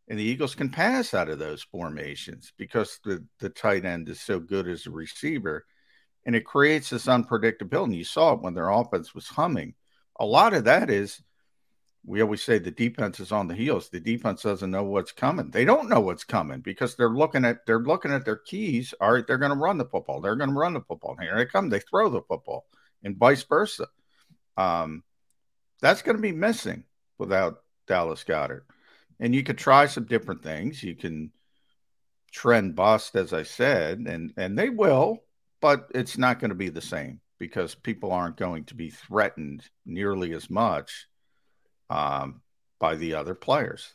and 0.07 0.17
the 0.17 0.23
Eagles 0.23 0.55
can 0.55 0.69
pass 0.69 1.13
out 1.13 1.29
of 1.29 1.37
those 1.37 1.61
formations 1.61 2.51
because 2.57 2.99
the, 3.03 3.23
the 3.39 3.49
tight 3.49 3.85
end 3.85 4.09
is 4.09 4.19
so 4.19 4.39
good 4.39 4.67
as 4.67 4.87
a 4.87 4.91
receiver. 4.91 5.65
And 6.25 6.35
it 6.35 6.45
creates 6.45 6.89
this 6.89 7.05
unpredictability. 7.05 7.83
And 7.85 7.95
You 7.95 8.03
saw 8.03 8.33
it 8.33 8.41
when 8.41 8.55
their 8.55 8.69
offense 8.69 9.13
was 9.13 9.27
humming. 9.27 9.75
A 10.19 10.25
lot 10.25 10.53
of 10.53 10.63
that 10.63 10.89
is 10.89 11.21
we 12.09 12.23
always 12.23 12.41
say 12.41 12.57
the 12.57 12.71
defense 12.71 13.19
is 13.19 13.31
on 13.31 13.47
the 13.47 13.53
heels. 13.53 13.89
The 13.89 13.99
defense 13.99 14.41
doesn't 14.41 14.71
know 14.71 14.83
what's 14.83 15.11
coming. 15.11 15.51
They 15.51 15.63
don't 15.63 15.89
know 15.89 15.99
what's 15.99 16.23
coming 16.23 16.59
because 16.59 16.95
they're 16.95 17.07
looking 17.07 17.45
at 17.45 17.67
they're 17.67 17.83
looking 17.83 18.11
at 18.11 18.25
their 18.25 18.37
keys. 18.37 18.95
All 18.99 19.13
right, 19.13 19.27
they're 19.27 19.37
going 19.37 19.51
to 19.51 19.57
run 19.57 19.77
the 19.77 19.85
football. 19.85 20.19
They're 20.19 20.35
going 20.35 20.49
to 20.49 20.55
run 20.55 20.73
the 20.73 20.81
football. 20.81 21.15
Here 21.21 21.37
they 21.37 21.45
come. 21.45 21.69
They 21.69 21.81
throw 21.81 22.09
the 22.09 22.23
football, 22.23 22.65
and 23.03 23.15
vice 23.15 23.43
versa. 23.43 23.89
Um, 24.57 25.03
that's 25.81 26.01
going 26.01 26.15
to 26.15 26.21
be 26.21 26.31
missing 26.31 26.83
without 27.19 27.61
Dallas 27.85 28.23
Goedert. 28.23 28.63
And 29.19 29.35
you 29.35 29.43
could 29.43 29.59
try 29.59 29.85
some 29.85 30.05
different 30.05 30.41
things. 30.41 30.81
You 30.81 30.95
can 30.95 31.31
trend 32.31 32.75
bust, 32.75 33.15
as 33.17 33.33
I 33.33 33.43
said, 33.43 33.99
and 33.99 34.33
and 34.35 34.57
they 34.57 34.69
will, 34.69 35.19
but 35.61 35.91
it's 35.93 36.17
not 36.17 36.39
going 36.39 36.49
to 36.49 36.55
be 36.55 36.69
the 36.69 36.81
same 36.81 37.21
because 37.37 37.75
people 37.75 38.11
aren't 38.11 38.37
going 38.37 38.63
to 38.63 38.73
be 38.73 38.89
threatened 38.89 39.69
nearly 39.85 40.33
as 40.33 40.49
much 40.49 41.08
um, 41.89 42.41
by 42.79 42.95
the 42.95 43.15
other 43.15 43.35
players. 43.35 43.91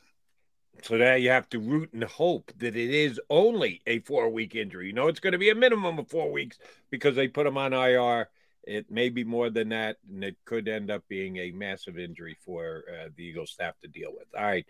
So 0.83 0.97
now 0.97 1.15
you 1.15 1.31
have 1.31 1.49
to 1.51 1.61
root 1.61 1.93
and 1.93 2.05
hope 2.05 2.53
that 2.59 2.77
it 2.77 2.91
is 2.91 3.21
only 3.31 3.81
a 3.87 4.01
four 4.01 4.29
week 4.29 4.55
injury. 4.55 4.89
You 4.89 4.93
know, 4.93 5.09
it's 5.09 5.21
going 5.21 5.33
to 5.33 5.39
be 5.39 5.51
a 5.51 5.55
minimum 5.55 5.99
of 5.99 6.09
four 6.09 6.31
weeks 6.31 6.59
because 6.91 7.17
they 7.17 7.29
put 7.29 7.47
him 7.47 7.57
on 7.57 7.73
IR. 7.73 8.29
It 8.65 8.91
may 8.91 9.09
be 9.09 9.25
more 9.25 9.51
than 9.51 9.71
that, 9.71 9.97
and 10.11 10.25
it 10.25 10.37
could 10.45 10.69
end 10.69 10.91
up 10.91 11.05
being 11.09 11.37
a 11.37 11.53
massive 11.53 11.99
injury 11.99 12.37
for 12.45 12.85
uh, 12.89 13.09
the 13.15 13.25
Eagles 13.25 13.51
staff 13.51 13.75
to 13.83 13.89
deal 13.89 14.11
with. 14.13 14.27
All 14.37 14.43
right. 14.43 14.67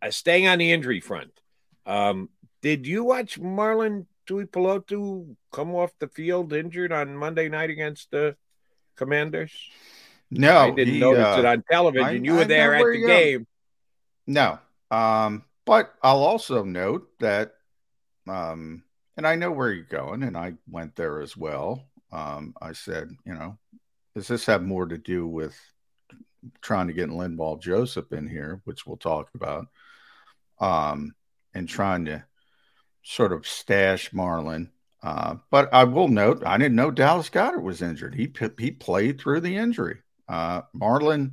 Uh, 0.00 0.10
staying 0.10 0.46
on 0.46 0.58
the 0.58 0.70
injury 0.70 1.00
front, 1.00 1.32
um, 1.86 2.28
did 2.62 2.86
you 2.86 3.04
watch 3.04 3.40
Marlon 3.40 4.06
Tuipulotu 4.28 5.34
come 5.50 5.74
off 5.74 5.90
the 5.98 6.08
field 6.08 6.52
injured 6.52 6.92
on 6.92 7.16
Monday 7.16 7.48
night 7.48 7.70
against 7.70 8.10
the 8.10 8.36
Commanders? 8.96 9.52
No, 10.30 10.58
I 10.58 10.70
didn't 10.70 10.94
he, 10.94 11.00
notice 11.00 11.24
uh, 11.24 11.38
it 11.38 11.44
on 11.44 11.64
television. 11.70 12.06
I, 12.06 12.12
you 12.12 12.34
were 12.34 12.40
I 12.40 12.44
there 12.44 12.74
at 12.74 12.84
the 12.84 13.06
game. 13.06 13.46
No, 14.26 14.58
um, 14.90 15.44
but 15.64 15.94
I'll 16.02 16.22
also 16.22 16.64
note 16.64 17.08
that, 17.20 17.54
um, 18.26 18.82
and 19.16 19.26
I 19.26 19.36
know 19.36 19.50
where 19.50 19.72
you're 19.72 19.84
going, 19.84 20.22
and 20.22 20.36
I 20.36 20.54
went 20.70 20.96
there 20.96 21.20
as 21.20 21.36
well. 21.36 21.84
Um, 22.12 22.54
I 22.60 22.72
said, 22.72 23.10
you 23.24 23.34
know, 23.34 23.58
does 24.14 24.28
this 24.28 24.46
have 24.46 24.62
more 24.62 24.86
to 24.86 24.98
do 24.98 25.26
with 25.26 25.58
trying 26.60 26.88
to 26.88 26.92
get 26.92 27.08
Linval 27.08 27.60
Joseph 27.60 28.12
in 28.12 28.28
here, 28.28 28.60
which 28.64 28.86
we'll 28.86 28.96
talk 28.96 29.30
about, 29.34 29.66
um, 30.60 31.14
and 31.54 31.68
trying 31.68 32.04
to 32.06 32.24
sort 33.02 33.32
of 33.32 33.46
stash 33.46 34.10
Marlon. 34.10 34.70
Uh, 35.02 35.36
but 35.50 35.72
I 35.72 35.84
will 35.84 36.08
note, 36.08 36.42
I 36.44 36.58
didn't 36.58 36.76
know 36.76 36.90
Dallas 36.90 37.30
Goedert 37.30 37.62
was 37.62 37.82
injured. 37.82 38.14
He 38.14 38.32
he 38.58 38.70
played 38.72 39.20
through 39.20 39.40
the 39.40 39.56
injury. 39.56 39.98
Uh, 40.28 40.62
Marlon 40.74 41.32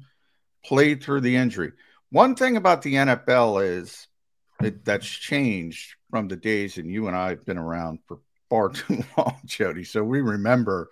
played 0.63 1.03
through 1.03 1.21
the 1.21 1.35
injury. 1.35 1.73
One 2.11 2.35
thing 2.35 2.57
about 2.57 2.81
the 2.81 2.95
NFL 2.95 3.65
is 3.65 4.07
it, 4.61 4.85
that's 4.85 5.07
changed 5.07 5.95
from 6.09 6.27
the 6.27 6.35
days, 6.35 6.77
and 6.77 6.89
you 6.89 7.07
and 7.07 7.15
I 7.15 7.29
have 7.29 7.45
been 7.45 7.57
around 7.57 7.99
for 8.07 8.19
far 8.49 8.69
too 8.69 9.03
long, 9.17 9.39
Jody. 9.45 9.83
So 9.83 10.03
we 10.03 10.21
remember 10.21 10.89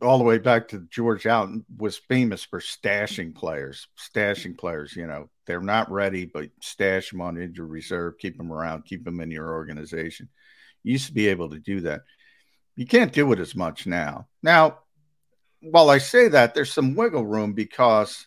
all 0.00 0.18
the 0.18 0.24
way 0.24 0.38
back 0.38 0.68
to 0.68 0.86
George 0.90 1.26
Allen 1.26 1.64
was 1.76 1.98
famous 1.98 2.44
for 2.44 2.60
stashing 2.60 3.34
players, 3.34 3.88
stashing 3.98 4.56
players. 4.56 4.94
You 4.94 5.06
know, 5.06 5.28
they're 5.46 5.60
not 5.60 5.90
ready, 5.90 6.24
but 6.24 6.50
stash 6.60 7.10
them 7.10 7.20
on 7.20 7.40
injury 7.40 7.66
reserve, 7.66 8.18
keep 8.18 8.36
them 8.36 8.52
around, 8.52 8.84
keep 8.84 9.04
them 9.04 9.20
in 9.20 9.30
your 9.30 9.52
organization. 9.52 10.28
You 10.82 10.92
used 10.92 11.08
to 11.08 11.14
be 11.14 11.28
able 11.28 11.50
to 11.50 11.58
do 11.58 11.80
that. 11.82 12.02
You 12.76 12.86
can't 12.86 13.12
do 13.12 13.30
it 13.32 13.38
as 13.38 13.54
much 13.54 13.86
now. 13.86 14.28
Now, 14.42 14.78
while 15.62 15.90
I 15.90 15.98
say 15.98 16.28
that, 16.28 16.54
there's 16.54 16.72
some 16.72 16.94
wiggle 16.94 17.24
room 17.24 17.52
because 17.52 18.26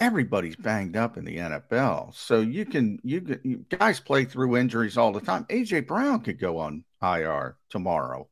everybody's 0.00 0.56
banged 0.56 0.96
up 0.96 1.16
in 1.16 1.24
the 1.24 1.36
NFL. 1.36 2.14
So 2.14 2.40
you 2.40 2.64
can 2.64 3.00
you, 3.02 3.20
can, 3.20 3.40
you 3.42 3.64
guys 3.68 4.00
play 4.00 4.24
through 4.24 4.56
injuries 4.56 4.96
all 4.96 5.12
the 5.12 5.20
time. 5.20 5.44
AJ 5.44 5.86
Brown 5.86 6.20
could 6.20 6.38
go 6.38 6.58
on 6.58 6.84
IR 7.02 7.56
tomorrow 7.70 8.28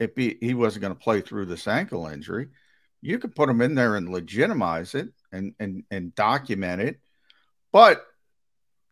if 0.00 0.10
he, 0.16 0.36
he 0.40 0.54
wasn't 0.54 0.82
going 0.82 0.94
to 0.94 1.00
play 1.00 1.20
through 1.20 1.46
this 1.46 1.66
ankle 1.68 2.06
injury. 2.06 2.48
You 3.00 3.18
could 3.18 3.34
put 3.34 3.48
him 3.48 3.60
in 3.60 3.74
there 3.74 3.94
and 3.94 4.08
legitimize 4.08 4.94
it 4.94 5.10
and 5.32 5.54
and 5.60 5.84
and 5.90 6.14
document 6.14 6.82
it. 6.82 7.00
But 7.70 8.04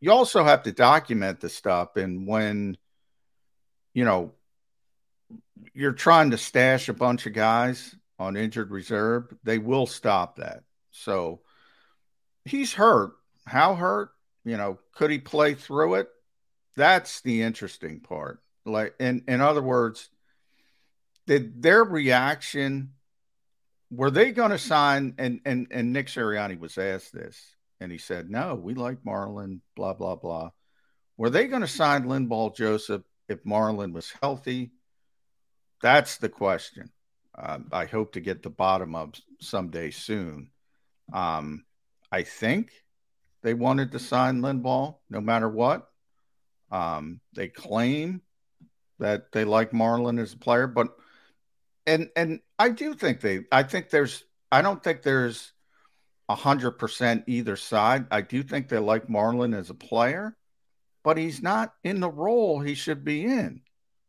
you 0.01 0.13
also 0.13 0.45
have 0.45 0.63
to 0.65 0.73
document 0.73 1.41
the 1.41 1.49
stuff 1.49 1.97
and 1.97 2.27
when 2.29 2.77
you 3.95 4.05
know 4.05 4.33
you're 5.75 5.93
trying 5.93 6.31
to 6.31 6.39
stash 6.39 6.89
a 6.89 6.95
bunch 6.95 7.27
of 7.27 7.33
guys 7.33 7.95
on 8.19 8.37
injured 8.37 8.71
reserve, 8.71 9.33
they 9.45 9.59
will 9.59 9.87
stop 9.87 10.37
that. 10.37 10.63
So 10.91 11.41
he's 12.45 12.73
hurt. 12.73 13.13
How 13.47 13.75
hurt? 13.75 14.11
You 14.45 14.57
know, 14.57 14.79
could 14.93 15.11
he 15.11 15.19
play 15.19 15.55
through 15.55 15.97
it? 15.97 16.09
That's 16.77 17.21
the 17.21 17.43
interesting 17.43 18.01
part. 18.01 18.41
Like 18.65 18.95
in 18.99 19.25
in 19.29 19.41
other 19.41 19.63
words, 19.63 20.09
did 21.27 21.63
their 21.63 21.85
reaction 21.85 22.93
were 23.91 24.11
they 24.11 24.33
going 24.33 24.51
to 24.51 24.59
sign 24.59 25.15
and 25.19 25.41
and 25.45 25.69
and 25.71 25.93
Nick 25.93 26.09
Sirianni 26.09 26.59
was 26.59 26.79
asked 26.79 27.13
this. 27.13 27.41
and 27.81 27.93
he 27.93 27.99
said, 27.99 28.31
No, 28.31 28.55
we 28.55 28.75
like 28.75 29.03
Marlon, 29.05 29.61
blah, 29.75 29.95
blah, 29.95 30.17
blah. 30.17 30.51
Were 31.17 31.31
they 31.31 31.47
going 31.47 31.63
to 31.63 31.69
sign 31.69 32.05
Linval 32.05 32.55
Joseph 32.57 33.03
if 33.29 33.45
Marlon 33.45 33.93
was 33.93 34.13
healthy? 34.23 34.73
That's 35.87 36.17
the 36.17 36.29
question. 36.29 36.91
Um, 37.39 37.69
I 37.71 37.85
hope 37.85 38.15
to 38.15 38.21
get 38.21 38.43
the 38.43 38.51
bottom 38.51 38.97
of 38.97 39.15
someday 39.41 39.93
soon. 39.93 40.51
Um, 41.13 41.65
I 42.11 42.25
think 42.25 42.73
they 43.45 43.55
wanted 43.55 43.93
to 43.93 44.01
sign 44.01 44.41
Linval 44.41 44.97
no 45.09 45.21
matter 45.21 45.49
what. 45.49 45.89
Um, 46.73 47.21
they 47.35 47.47
claim 47.47 48.21
that 48.99 49.31
they 49.31 49.45
like 49.45 49.71
Marlon 49.71 50.21
as 50.21 50.33
a 50.33 50.39
player, 50.39 50.67
but 50.67 50.89
and 51.87 52.11
and 52.17 52.41
I 52.59 52.71
do 52.71 52.93
think 52.95 53.21
they. 53.21 53.45
I 53.53 53.63
think 53.63 53.89
there's. 53.89 54.25
I 54.51 54.63
don't 54.63 54.83
think 54.83 55.03
there's 55.03 55.53
a 56.29 56.35
hundred 56.35 56.81
percent 56.81 57.23
either 57.29 57.55
side. 57.55 58.07
I 58.11 58.23
do 58.23 58.43
think 58.43 58.69
they 58.69 58.81
like 58.81 59.07
Marlon 59.07 59.57
as 59.57 59.71
a 59.71 59.75
player, 59.75 60.37
but 61.05 61.17
he's 61.17 61.43
not 61.43 61.75
in 61.85 62.01
the 62.01 62.11
role 62.11 62.59
he 62.59 62.75
should 62.75 63.05
be 63.05 63.25
in. 63.25 63.63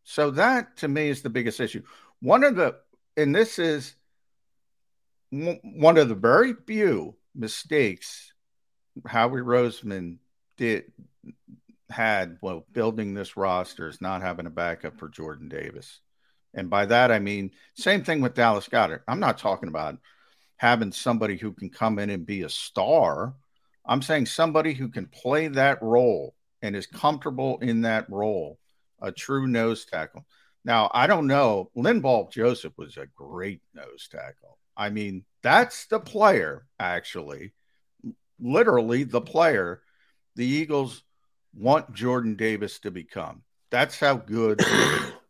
So 0.09 0.31
that 0.31 0.77
to 0.77 0.87
me 0.87 1.09
is 1.09 1.21
the 1.21 1.29
biggest 1.29 1.59
issue. 1.59 1.83
One 2.21 2.45
of 2.45 2.55
the 2.55 2.77
and 3.17 3.35
this 3.35 3.59
is 3.59 3.93
one 5.31 5.97
of 5.97 6.07
the 6.07 6.15
very 6.15 6.53
few 6.65 7.17
mistakes 7.35 8.31
Howie 9.05 9.41
Roseman 9.41 10.19
did 10.55 10.93
had 11.89 12.37
while 12.39 12.65
building 12.71 13.13
this 13.13 13.35
roster 13.35 13.89
is 13.89 13.99
not 13.99 14.21
having 14.21 14.45
a 14.45 14.49
backup 14.49 14.97
for 14.97 15.09
Jordan 15.09 15.49
Davis. 15.49 15.99
And 16.53 16.69
by 16.69 16.85
that 16.85 17.11
I 17.11 17.19
mean 17.19 17.51
same 17.73 18.05
thing 18.05 18.21
with 18.21 18.33
Dallas 18.33 18.69
Goedert. 18.69 19.03
I'm 19.09 19.19
not 19.19 19.37
talking 19.37 19.67
about 19.67 19.97
having 20.55 20.93
somebody 20.93 21.35
who 21.35 21.51
can 21.51 21.69
come 21.69 21.99
in 21.99 22.09
and 22.09 22.25
be 22.25 22.43
a 22.43 22.49
star. 22.49 23.33
I'm 23.85 24.01
saying 24.01 24.27
somebody 24.27 24.73
who 24.73 24.87
can 24.87 25.07
play 25.07 25.49
that 25.49 25.83
role 25.83 26.33
and 26.61 26.77
is 26.77 26.87
comfortable 26.87 27.57
in 27.59 27.81
that 27.81 28.09
role, 28.09 28.57
a 29.01 29.11
true 29.11 29.47
nose 29.47 29.85
tackle. 29.85 30.25
Now, 30.65 30.89
I 30.93 31.07
don't 31.07 31.27
know. 31.27 31.71
Linval 31.75 32.31
Joseph 32.31 32.73
was 32.77 32.97
a 32.97 33.07
great 33.15 33.61
nose 33.73 34.07
tackle. 34.11 34.57
I 34.75 34.89
mean, 34.89 35.23
that's 35.41 35.85
the 35.87 35.99
player, 35.99 36.65
actually, 36.79 37.53
literally 38.39 39.03
the 39.03 39.21
player 39.21 39.81
the 40.35 40.45
Eagles 40.45 41.03
want 41.55 41.93
Jordan 41.93 42.35
Davis 42.35 42.79
to 42.79 42.91
become. 42.91 43.41
That's 43.71 43.99
how 43.99 44.15
good 44.15 44.61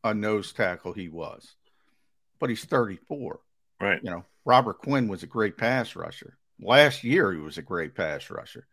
a 0.03 0.13
nose 0.13 0.51
tackle 0.51 0.93
he 0.93 1.07
was. 1.07 1.55
But 2.39 2.49
he's 2.49 2.65
34. 2.65 3.39
Right. 3.79 3.99
You 4.03 4.09
know, 4.09 4.25
Robert 4.45 4.79
Quinn 4.79 5.07
was 5.07 5.23
a 5.23 5.27
great 5.27 5.57
pass 5.57 5.95
rusher. 5.95 6.37
Last 6.59 7.03
year, 7.03 7.31
he 7.31 7.39
was 7.39 7.57
a 7.57 7.63
great 7.63 7.95
pass 7.95 8.29
rusher. 8.29 8.67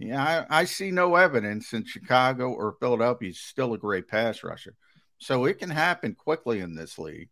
Yeah, 0.00 0.46
I, 0.50 0.60
I 0.60 0.64
see 0.64 0.90
no 0.90 1.16
evidence 1.16 1.74
in 1.74 1.84
Chicago 1.84 2.52
or 2.52 2.76
Philadelphia. 2.80 3.28
He's 3.28 3.38
still 3.38 3.74
a 3.74 3.78
great 3.78 4.08
pass 4.08 4.42
rusher. 4.42 4.74
So 5.18 5.44
it 5.44 5.58
can 5.58 5.68
happen 5.68 6.14
quickly 6.14 6.60
in 6.60 6.74
this 6.74 6.98
league. 6.98 7.28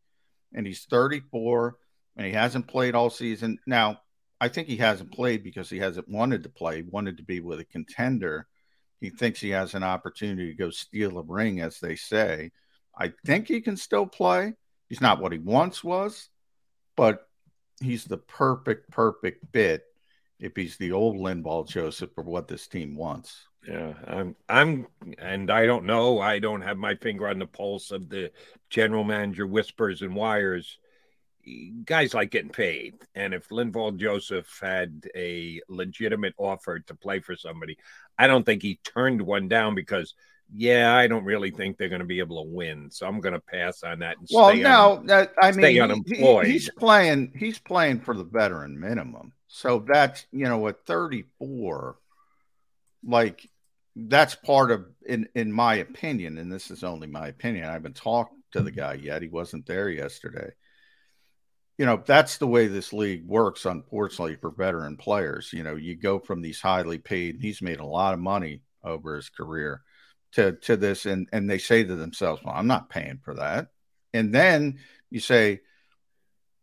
And 0.53 0.67
he's 0.67 0.85
34 0.85 1.77
and 2.19 2.27
he 2.27 2.33
hasn't 2.33 2.69
played 2.69 2.95
all 2.95 3.09
season. 3.09 3.59
Now, 3.67 4.03
I 4.39 4.49
think 4.49 4.69
he 4.69 4.77
hasn't 4.77 5.13
played 5.13 5.43
because 5.43 5.71
he 5.71 5.79
hasn't 5.79 6.11
wanted 6.11 6.43
to 6.43 6.51
play, 6.51 6.83
wanted 6.83 7.17
to 7.17 7.23
be 7.23 7.41
with 7.41 7.59
a 7.59 7.65
contender. 7.65 8.47
He 9.01 9.09
thinks 9.09 9.41
he 9.41 9.51
has 9.51 9.75
an 9.75 9.83
opportunity 9.83 10.51
to 10.51 10.55
go 10.55 10.69
steal 10.69 11.19
a 11.19 11.23
ring, 11.23 11.61
as 11.61 11.81
they 11.81 11.97
say. 11.97 12.51
I 12.97 13.15
think 13.25 13.49
he 13.49 13.63
can 13.63 13.79
still 13.79 14.07
play. 14.07 14.53
He's 14.91 15.01
not 15.01 15.23
what 15.23 15.33
he 15.33 15.39
once 15.39 15.83
was, 15.83 16.29
but 16.97 17.27
he's 17.81 18.05
the 18.05 18.19
perfect, 18.19 18.91
perfect 18.91 19.47
fit 19.55 19.85
if 20.41 20.55
he's 20.57 20.77
the 20.77 20.93
old 20.93 21.17
Linval 21.17 21.69
Joseph 21.69 22.11
for 22.15 22.23
what 22.23 22.49
this 22.49 22.67
team 22.69 22.97
wants. 22.97 23.47
Yeah, 23.67 23.95
I'm 24.07 24.37
I'm 24.49 24.87
and 25.19 25.51
I 25.51 25.67
don't 25.67 25.85
know. 25.85 26.21
I 26.21 26.39
don't 26.39 26.63
have 26.63 26.79
my 26.79 26.95
finger 26.95 27.29
on 27.29 27.39
the 27.39 27.47
pulse 27.47 27.91
of 27.91 28.09
the 28.09 28.31
general 28.71 29.05
manager 29.05 29.47
whispers 29.47 30.03
and 30.03 30.15
wires. 30.15 30.79
Guys 31.85 32.13
like 32.15 32.31
getting 32.31 32.51
paid. 32.51 32.95
And 33.15 33.33
if 33.33 33.49
Linval 33.49 33.97
Joseph 33.97 34.59
had 34.61 35.07
a 35.17 35.61
legitimate 35.69 36.35
offer 36.37 36.79
to 36.81 36.95
play 36.95 37.21
for 37.21 37.37
somebody, 37.37 37.79
I 38.19 38.27
don't 38.27 38.45
think 38.45 38.63
he 38.63 38.81
turned 38.85 39.23
one 39.23 39.49
down 39.49 39.75
because 39.75 40.15
yeah, 40.55 40.95
I 40.95 41.07
don't 41.09 41.25
really 41.25 41.51
think 41.51 41.77
they're 41.77 41.89
going 41.91 42.01
to 42.01 42.07
be 42.07 42.21
able 42.21 42.43
to 42.43 42.51
win. 42.51 42.91
So 42.91 43.07
I'm 43.07 43.21
going 43.21 43.35
to 43.35 43.41
pass 43.41 43.83
on 43.83 43.99
that. 43.99 44.19
And 44.19 44.29
Well, 44.33 44.51
stay 44.51 44.61
no, 44.63 44.93
on, 44.97 45.07
that 45.07 45.33
I 45.41 45.51
stay 45.51 45.75
mean, 45.75 45.83
unemployed. 45.83 46.47
he- 46.47 46.53
he's 46.53 46.71
playing. 46.71 47.33
He's 47.37 47.59
playing 47.59 48.01
for 48.01 48.15
the 48.15 48.25
veteran 48.25 48.79
minimum. 48.79 49.33
So 49.49 49.85
that's 49.87 50.27
you 50.31 50.45
know 50.45 50.69
at 50.69 50.87
34, 50.87 51.97
like 53.05 53.49
that's 53.97 54.35
part 54.35 54.71
of 54.71 54.87
in 55.07 55.29
in 55.35 55.53
my 55.53 55.77
opinion, 55.77 56.39
and 56.39 56.53
this 56.53 56.71
is 56.71 56.85
only 56.85 57.09
my 57.09 57.29
opinion. 57.29 57.65
I 57.65 57.73
haven't 57.73 57.97
talked 57.97 58.35
to 58.53 58.63
the 58.63 58.71
guy 58.71 58.95
yet. 58.95 59.23
He 59.23 59.29
wasn't 59.29 59.67
there 59.67 59.89
yesterday. 59.89 60.51
You 61.79 61.87
know, 61.87 62.03
that's 62.05 62.39
the 62.39 62.47
way 62.47 62.67
this 62.67 62.93
league 62.93 63.27
works, 63.27 63.65
unfortunately, 63.65 64.37
for 64.37 64.51
veteran 64.51 64.97
players. 64.97 65.53
You 65.53 65.63
know, 65.63 65.77
you 65.77 65.97
go 65.97 66.19
from 66.19 66.43
these 66.43 66.61
highly 66.61 66.99
paid, 66.99 67.39
he's 67.41 67.63
made 67.63 67.81
a 67.81 67.87
lot 67.87 68.15
of 68.15 68.21
money 68.21 68.63
over 68.83 69.17
his 69.17 69.29
career 69.31 69.83
to 70.33 70.53
to 70.53 70.77
this, 70.77 71.07
and 71.07 71.29
and 71.33 71.49
they 71.49 71.59
say 71.59 71.85
to 71.85 71.97
themselves, 71.97 72.43
Well, 72.45 72.55
I'm 72.55 72.67
not 72.67 72.91
paying 72.91 73.21
for 73.25 73.35
that. 73.35 73.69
And 74.13 74.35
then 74.35 74.79
you 75.11 75.21
say, 75.21 75.61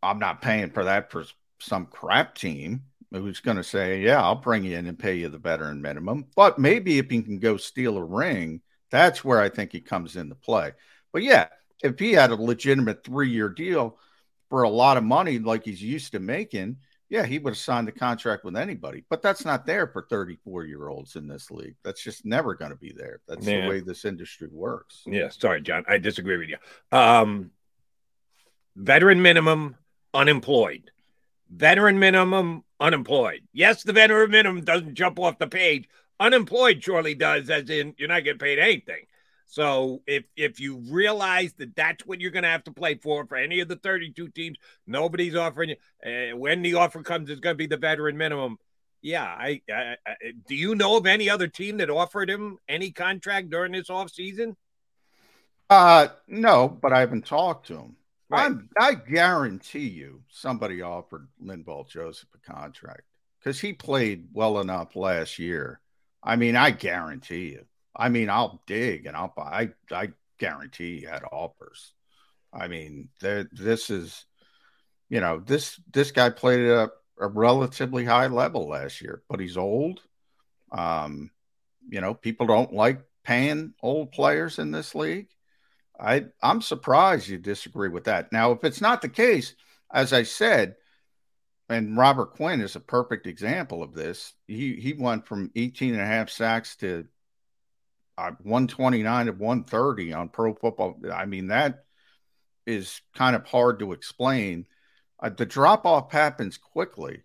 I'm 0.04 0.20
not 0.20 0.42
paying 0.42 0.72
for 0.72 0.84
that 0.84 1.12
for 1.12 1.26
some 1.60 1.86
crap 1.86 2.36
team 2.36 2.84
who's 3.12 3.40
going 3.40 3.58
to 3.58 3.64
say, 3.64 4.02
Yeah, 4.02 4.22
I'll 4.22 4.36
bring 4.36 4.64
you 4.64 4.78
in 4.78 4.88
and 4.88 5.00
pay 5.00 5.16
you 5.16 5.30
the 5.30 5.38
veteran 5.38 5.82
minimum. 5.82 6.26
But 6.36 6.60
maybe 6.60 6.98
if 6.98 7.10
he 7.10 7.22
can 7.22 7.40
go 7.40 7.58
steal 7.58 7.98
a 7.98 8.04
ring, 8.04 8.62
that's 8.92 9.24
where 9.24 9.40
I 9.42 9.50
think 9.50 9.72
he 9.72 9.82
comes 9.82 10.16
into 10.16 10.36
play. 10.36 10.74
But 11.14 11.24
yeah, 11.24 11.48
if 11.84 11.98
he 12.00 12.14
had 12.14 12.32
a 12.32 12.36
legitimate 12.36 13.04
three 13.04 13.30
year 13.30 13.50
deal 13.50 13.98
for 14.50 14.64
a 14.64 14.70
lot 14.70 14.98
of 14.98 15.04
money 15.04 15.40
like 15.40 15.64
he's 15.66 15.82
used 15.82 16.12
to 16.12 16.20
making, 16.20 16.78
yeah, 17.10 17.26
he 17.26 17.40
would 17.40 17.52
have 17.52 17.58
signed 17.58 17.88
the 17.88 17.92
contract 17.92 18.44
with 18.44 18.58
anybody. 18.58 19.04
But 19.10 19.22
that's 19.22 19.46
not 19.46 19.66
there 19.66 19.88
for 19.88 20.06
34 20.10 20.66
year 20.66 20.88
olds 20.88 21.16
in 21.16 21.28
this 21.28 21.52
league. 21.52 21.76
That's 21.84 22.04
just 22.04 22.26
never 22.26 22.54
going 22.56 22.72
to 22.72 22.78
be 22.78 22.92
there. 22.92 23.22
That's 23.28 23.46
Yeah. 23.46 23.62
the 23.62 23.70
way 23.70 23.80
this 23.80 24.06
industry 24.06 24.50
works. 24.52 25.04
Yeah, 25.06 25.30
sorry, 25.30 25.62
John. 25.62 25.86
I 25.88 26.00
disagree 26.00 26.38
with 26.38 26.50
you. 26.50 26.58
Um, 26.92 27.52
veteran 28.76 29.22
minimum, 29.22 29.76
unemployed. 30.14 30.92
Veteran 31.50 32.00
minimum, 32.00 32.64
unemployed. 32.80 33.42
Yes, 33.54 33.84
the 33.84 33.94
veteran 33.94 34.32
minimum 34.32 34.64
doesn't 34.64 34.96
jump 34.96 35.20
off 35.20 35.38
the 35.38 35.48
page. 35.48 35.88
Unemployed 36.20 36.84
surely 36.84 37.14
does, 37.14 37.50
as 37.50 37.70
in 37.70 37.94
you're 37.98 38.08
not 38.08 38.24
getting 38.24 38.40
paid 38.40 38.60
anything. 38.60 39.06
So 39.48 40.02
if 40.08 40.24
if 40.36 40.60
you 40.60 40.78
realize 40.90 41.54
that 41.54 41.76
that's 41.76 42.06
what 42.06 42.20
you're 42.20 42.32
going 42.32 42.44
to 42.44 42.50
have 42.50 42.64
to 42.66 42.72
play 42.72 42.96
for 42.96 43.26
for 43.26 43.38
any 43.38 43.60
of 43.60 43.68
the 43.68 43.76
32 43.76 44.30
teams, 44.30 44.58
nobody's 44.88 45.36
offering 45.36 45.70
you. 45.70 45.76
Uh, 46.06 46.36
when 46.38 46.62
the 46.62 46.76
offer 46.76 47.04
comes, 47.04 47.30
it's 47.30 47.42
going 47.42 47.54
to 47.54 47.58
be 47.58 47.68
the 47.68 47.78
veteran 47.78 48.18
minimum. 48.18 48.58
Yeah, 49.02 49.24
I, 49.24 49.62
I, 49.70 49.98
I 50.06 50.16
do 50.48 50.56
you 50.56 50.74
know 50.74 50.98
of 50.98 51.06
any 51.06 51.30
other 51.30 51.48
team 51.48 51.78
that 51.78 51.92
offered 51.92 52.30
him 52.30 52.58
any 52.68 52.92
contract 52.92 53.52
during 53.52 53.72
this 53.72 53.90
offseason? 53.90 54.56
Uh, 55.70 56.08
no, 56.28 56.68
but 56.68 56.92
I 56.92 57.02
haven't 57.02 57.26
talked 57.26 57.68
to 57.68 57.76
him. 57.76 57.96
Right. 58.30 58.58
I'm, 58.80 59.02
guarantee 59.08 59.88
you 59.88 60.24
somebody 60.30 60.82
offered 60.82 61.28
Linval 61.44 61.88
Joseph 61.88 62.30
a 62.34 62.52
contract 62.52 63.04
because 63.40 63.60
he 63.60 63.74
played 63.74 64.30
well 64.34 64.60
enough 64.60 64.96
last 64.96 65.38
year. 65.38 65.80
I 66.24 66.36
mean, 66.36 66.56
I 66.56 66.72
guarantee 66.72 67.52
you. 67.52 67.66
I 67.96 68.10
mean, 68.10 68.30
I'll 68.30 68.64
dig 68.66 69.06
and 69.06 69.16
I'll 69.16 69.34
buy. 69.36 69.70
I, 69.92 69.96
I 69.96 70.10
guarantee 70.40 71.00
he 71.00 71.06
had 71.06 71.24
offers. 71.32 71.94
I 72.52 72.68
mean, 72.68 73.10
this 73.22 73.90
is, 73.90 74.26
you 75.10 75.20
know, 75.22 75.40
this 75.40 75.80
this 75.92 76.12
guy 76.12 76.30
played 76.30 76.66
at 76.66 76.90
a, 76.90 76.92
a 77.20 77.28
relatively 77.28 78.06
high 78.06 78.28
level 78.28 78.68
last 78.70 79.02
year, 79.02 79.22
but 79.30 79.40
he's 79.40 79.58
old. 79.58 80.02
Um, 80.72 81.30
you 81.88 82.02
know, 82.02 82.14
people 82.14 82.48
don't 82.48 82.74
like 82.74 83.02
paying 83.24 83.74
old 83.82 84.12
players 84.12 84.58
in 84.58 84.72
this 84.72 84.96
league. 84.96 85.28
I 86.00 86.26
I'm 86.42 86.62
surprised 86.62 87.28
you 87.28 87.38
disagree 87.38 87.90
with 87.90 88.06
that. 88.06 88.32
Now, 88.32 88.52
if 88.52 88.64
it's 88.64 88.82
not 88.82 89.02
the 89.02 89.10
case, 89.10 89.56
as 89.94 90.14
I 90.14 90.24
said, 90.24 90.76
and 91.70 91.98
Robert 91.98 92.36
Quinn 92.36 92.62
is 92.62 92.76
a 92.76 92.82
perfect 92.82 93.28
example 93.28 93.82
of 93.82 93.94
this. 93.94 94.34
He 94.48 94.76
he 94.76 94.94
went 94.94 95.26
from 95.26 95.52
18 95.56 95.94
and 95.94 96.02
a 96.02 96.06
half 96.06 96.30
sacks 96.30 96.76
to 96.78 97.06
uh, 98.18 98.32
129 98.44 99.26
to 99.26 99.32
130 99.32 100.14
on 100.14 100.30
pro 100.30 100.54
football. 100.54 101.00
I 101.14 101.26
mean, 101.26 101.48
that 101.48 101.86
is 102.66 103.02
kind 103.16 103.36
of 103.36 103.46
hard 103.46 103.80
to 103.80 103.94
explain. 103.94 104.66
Uh, 105.20 105.30
the 105.30 105.46
drop 105.46 105.86
off 105.86 106.12
happens 106.12 106.58
quickly 106.58 107.24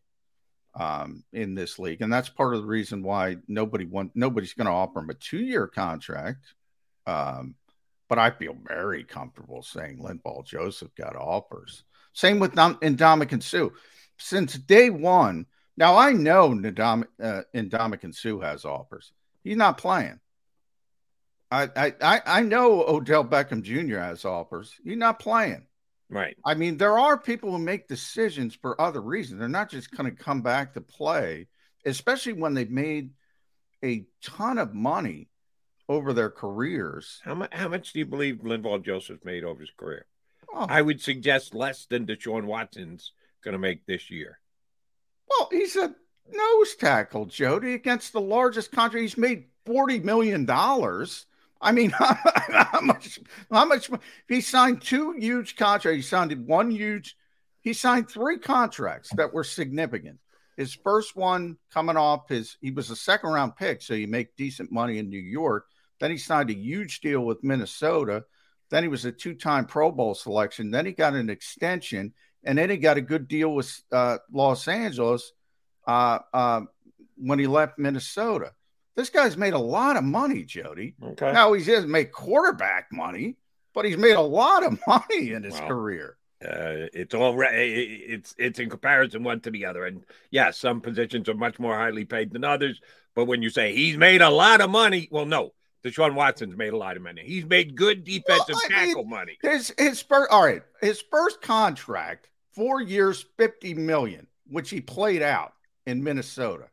um, 0.75 1.25
in 1.33 1.55
this 1.55 1.79
league, 1.79 2.01
and 2.03 2.13
that's 2.13 2.29
part 2.29 2.55
of 2.55 2.63
the 2.63 2.67
reason 2.67 3.03
why 3.03 3.37
nobody 3.49 3.85
want 3.85 4.13
nobody's 4.15 4.55
going 4.55 4.67
to 4.67 4.73
offer 4.73 5.01
him 5.01 5.11
a 5.11 5.15
two 5.15 5.41
year 5.41 5.67
contract. 5.67 6.55
Um, 7.07 7.57
but 8.11 8.19
I 8.19 8.31
feel 8.31 8.57
very 8.67 9.05
comfortable 9.05 9.63
saying 9.63 9.99
Linval 9.99 10.45
Joseph 10.45 10.93
got 10.97 11.15
offers. 11.15 11.85
Same 12.13 12.41
with 12.41 12.57
Dom- 12.57 12.79
and 12.83 13.43
Sue. 13.43 13.73
Since 14.19 14.55
day 14.55 14.91
one, 14.91 15.47
Now 15.77 15.97
I 15.97 16.13
know 16.13 16.51
Ndam, 16.51 17.05
uh, 17.23 17.43
Ndamukong 17.55 18.15
Suh 18.15 18.41
has 18.41 18.65
offers. 18.67 19.13
He's 19.45 19.57
not 19.57 19.79
playing. 19.79 20.19
I, 21.53 21.71
I 21.75 21.95
I 22.03 22.23
I 22.27 22.41
know 22.43 22.85
Odell 22.87 23.25
Beckham 23.25 23.63
Jr. 23.63 23.99
has 23.99 24.25
offers. 24.25 24.75
He's 24.85 24.99
not 24.99 25.21
playing. 25.21 25.67
Right. 26.11 26.37
I 26.45 26.55
mean, 26.55 26.77
there 26.77 26.99
are 26.99 27.17
people 27.17 27.53
who 27.53 27.59
make 27.59 27.87
decisions 27.87 28.57
for 28.57 28.79
other 28.81 29.01
reasons. 29.01 29.39
They're 29.39 29.49
not 29.49 29.71
just 29.71 29.93
going 29.93 30.11
to 30.11 30.23
come 30.23 30.43
back 30.43 30.75
to 30.75 30.81
play, 30.81 31.47
especially 31.87 32.33
when 32.35 32.55
they've 32.55 32.71
made 32.71 33.11
a 33.85 34.07
ton 34.23 34.59
of 34.59 34.75
money 34.75 35.30
over 35.91 36.13
their 36.13 36.31
careers. 36.31 37.21
How 37.25 37.35
much? 37.35 37.53
How 37.53 37.67
much 37.67 37.93
do 37.93 37.99
you 37.99 38.07
believe 38.07 38.37
Linval 38.37 38.83
Joseph 38.85 39.25
made 39.25 39.43
over 39.43 39.61
his 39.61 39.73
career? 39.77 40.07
Oh, 40.55 40.67
I 40.69 40.81
would 40.83 41.01
suggest 41.01 41.53
less 41.53 41.87
than 41.87 42.07
Deshaun 42.07 42.45
Watson's 42.45 43.13
going 43.43 43.53
to 43.55 43.59
make 43.59 43.85
this 43.87 44.09
year. 44.09 44.39
well, 45.29 45.49
he's 45.51 45.75
a 45.75 45.93
nose 46.31 46.77
tackle, 46.77 47.27
Jody, 47.27 47.75
against 47.75 48.13
the 48.13 48.21
largest 48.21 48.71
contract. 48.71 49.03
He's 49.03 49.19
made 49.19 49.47
forty 49.67 49.99
million 49.99 50.45
dollars. 50.45 51.27
I 51.61 51.73
mean, 51.73 51.91
how 51.99 52.81
much? 52.83 53.19
How 53.51 53.65
much? 53.65 53.91
He 54.29 54.41
signed 54.41 54.83
two 54.83 55.13
huge 55.19 55.57
contracts. 55.57 55.97
He 55.97 56.03
signed 56.03 56.47
one 56.47 56.71
huge. 56.71 57.17
He 57.63 57.73
signed 57.73 58.09
three 58.09 58.39
contracts 58.39 59.11
that 59.17 59.35
were 59.35 59.45
significant. 59.45 60.21
His 60.57 60.73
first 60.73 61.17
one 61.17 61.57
coming 61.73 61.97
off 61.97 62.29
his, 62.29 62.57
he 62.61 62.71
was 62.71 62.91
a 62.91 62.97
second 62.97 63.31
round 63.31 63.57
pick, 63.57 63.83
so 63.83 63.95
you 63.95 64.07
make 64.07 64.37
decent 64.37 64.71
money 64.71 64.99
in 64.99 65.09
New 65.09 65.19
York. 65.19 65.67
Then 66.01 66.11
he 66.11 66.17
signed 66.17 66.51
a 66.51 66.55
huge 66.55 67.01
deal 67.01 67.21
with 67.21 67.45
Minnesota. 67.45 68.25
Then 68.71 68.83
he 68.83 68.89
was 68.89 69.05
a 69.05 69.13
two 69.13 69.35
time 69.35 69.67
Pro 69.67 69.91
Bowl 69.93 70.15
selection. 70.15 70.71
Then 70.71 70.87
he 70.87 70.93
got 70.93 71.15
an 71.15 71.29
extension, 71.31 72.13
and 72.45 72.57
then 72.59 72.71
he 72.71 72.77
got 72.77 72.97
a 72.97 73.03
good 73.03 73.29
deal 73.29 73.55
with 73.55 73.81
uh, 73.93 74.19
Los 74.33 74.67
Angeles 74.67 75.33
uh, 75.87 76.19
uh, 76.33 76.63
when 77.17 77.39
he 77.39 77.47
left 77.47 77.79
Minnesota. 77.79 78.53
This 78.97 79.11
guy's 79.11 79.37
made 79.37 79.55
a 79.55 79.59
lot 79.59 79.97
of 79.97 80.05
money, 80.05 80.43
Jody. 80.45 80.95
Okay. 81.03 81.33
Now 81.33 81.53
he 81.53 81.65
doesn't 81.65 81.91
make 81.91 82.13
quarterback 82.13 82.87
money, 82.93 83.37
but 83.75 83.85
he's 83.85 83.97
made 83.97 84.15
a 84.17 84.21
lot 84.21 84.65
of 84.65 84.79
money 84.87 85.33
in 85.33 85.43
his 85.43 85.55
Wow. 85.61 85.69
career. 85.69 86.17
Uh, 86.43 86.89
it's 86.95 87.15
all 87.15 87.37
right. 87.37 87.53
It's 87.55 88.35
it's 88.39 88.59
in 88.59 88.71
comparison 88.71 89.23
one 89.23 89.41
to 89.41 89.51
the 89.51 89.67
other, 89.67 89.85
and 89.85 90.05
yeah, 90.31 90.51
some 90.53 90.81
positions 90.81 91.29
are 91.29 91.35
much 91.35 91.59
more 91.59 91.77
highly 91.77 92.07
paid 92.07 92.33
than 92.33 92.45
others. 92.45 92.81
But 93.15 93.27
when 93.27 93.43
you 93.43 93.51
say 93.51 93.75
he's 93.75 93.99
made 93.99 94.23
a 94.23 94.31
lot 94.31 94.63
of 94.63 94.71
money, 94.71 95.07
well, 95.11 95.27
no, 95.27 95.53
Deshaun 95.85 96.15
Watson's 96.15 96.57
made 96.57 96.73
a 96.73 96.77
lot 96.77 96.97
of 96.97 97.03
money. 97.03 97.23
He's 97.25 97.47
made 97.47 97.75
good 97.75 98.05
defensive 98.05 98.57
mean- 98.57 98.71
tackle 98.71 99.05
money. 99.05 99.39
His 99.43 99.73
his 99.79 100.03
first 100.03 100.31
all 100.31 100.45
right, 100.45 100.63
his 100.81 101.03
first 101.11 101.41
contract, 101.41 102.29
four 102.53 102.81
years, 102.83 103.25
fifty 103.39 103.75
million, 103.75 104.27
which 104.47 104.71
he 104.71 104.81
played 104.81 105.23
out 105.23 105.55
in 105.87 106.05
Minnesota. 106.05 106.67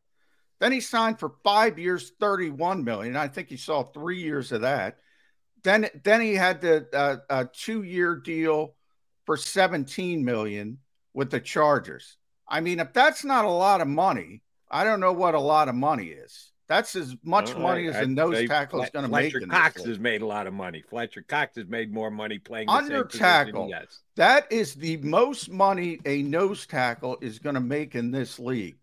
Then 0.59 0.71
he 0.71 0.81
signed 0.81 1.19
for 1.19 1.33
five 1.43 1.77
years, 1.79 2.11
thirty-one 2.19 2.83
million. 2.83 3.15
I 3.15 3.27
think 3.27 3.47
he 3.49 3.57
saw 3.57 3.83
three 3.83 4.19
years 4.19 4.51
of 4.51 4.61
that. 4.61 4.97
Then 5.63 5.89
then 6.03 6.21
he 6.21 6.35
had 6.35 6.61
the 6.61 6.87
uh, 6.93 7.17
a 7.29 7.45
two-year 7.45 8.15
deal 8.15 8.75
for 9.25 9.37
seventeen 9.37 10.25
million 10.25 10.79
with 11.13 11.31
the 11.31 11.39
Chargers. 11.39 12.17
I 12.47 12.61
mean, 12.61 12.79
if 12.79 12.93
that's 12.93 13.23
not 13.23 13.45
a 13.45 13.49
lot 13.49 13.81
of 13.81 13.87
money, 13.87 14.41
I 14.69 14.83
don't 14.83 14.99
know 14.99 15.13
what 15.13 15.35
a 15.35 15.39
lot 15.39 15.69
of 15.69 15.75
money 15.75 16.07
is. 16.07 16.51
That's 16.67 16.95
as 16.97 17.15
much 17.23 17.55
money 17.55 17.87
right, 17.87 17.95
as 17.95 18.05
a 18.05 18.09
nose 18.09 18.45
tackle 18.47 18.83
is 18.83 18.89
going 18.89 19.05
to 19.05 19.11
make. 19.11 19.31
Fletcher 19.31 19.47
Cox 19.47 19.85
has 19.85 19.99
made 19.99 20.21
a 20.21 20.25
lot 20.25 20.47
of 20.47 20.53
money. 20.53 20.83
Fletcher 20.89 21.21
Cox 21.21 21.55
has 21.55 21.67
made 21.67 21.93
more 21.93 22.11
money 22.11 22.39
playing 22.39 22.69
Under 22.69 23.05
position 23.05 23.25
tackle. 23.25 23.67
he 23.67 23.71
has. 23.71 24.01
That 24.17 24.51
is 24.51 24.75
the 24.75 24.97
most 24.97 25.49
money 25.49 25.99
a 26.05 26.23
nose 26.23 26.67
tackle 26.67 27.17
is 27.21 27.39
going 27.39 27.55
to 27.55 27.61
make 27.61 27.95
in 27.95 28.11
this 28.11 28.37
league. 28.37 28.77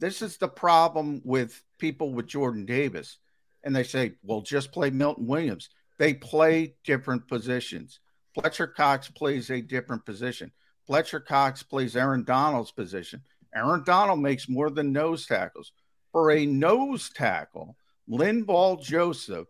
This 0.00 0.22
is 0.22 0.38
the 0.38 0.48
problem 0.48 1.20
with 1.24 1.62
people 1.78 2.14
with 2.14 2.26
Jordan 2.26 2.64
Davis. 2.64 3.18
And 3.64 3.76
they 3.76 3.82
say, 3.82 4.14
well, 4.22 4.40
just 4.40 4.72
play 4.72 4.88
Milton 4.88 5.26
Williams. 5.26 5.68
They 5.98 6.14
play 6.14 6.76
different 6.84 7.28
positions. 7.28 8.00
Fletcher 8.34 8.66
Cox 8.66 9.10
plays 9.10 9.50
a 9.50 9.60
different 9.60 10.06
position. 10.06 10.52
Fletcher 10.86 11.20
Cox 11.20 11.62
plays 11.62 11.96
Aaron 11.96 12.24
Donald's 12.24 12.70
position. 12.70 13.22
Aaron 13.54 13.82
Donald 13.84 14.20
makes 14.20 14.48
more 14.48 14.70
than 14.70 14.92
nose 14.92 15.26
tackles. 15.26 15.72
For 16.16 16.30
a 16.30 16.46
nose 16.46 17.10
tackle, 17.10 17.76
Linval 18.08 18.82
Joseph 18.82 19.48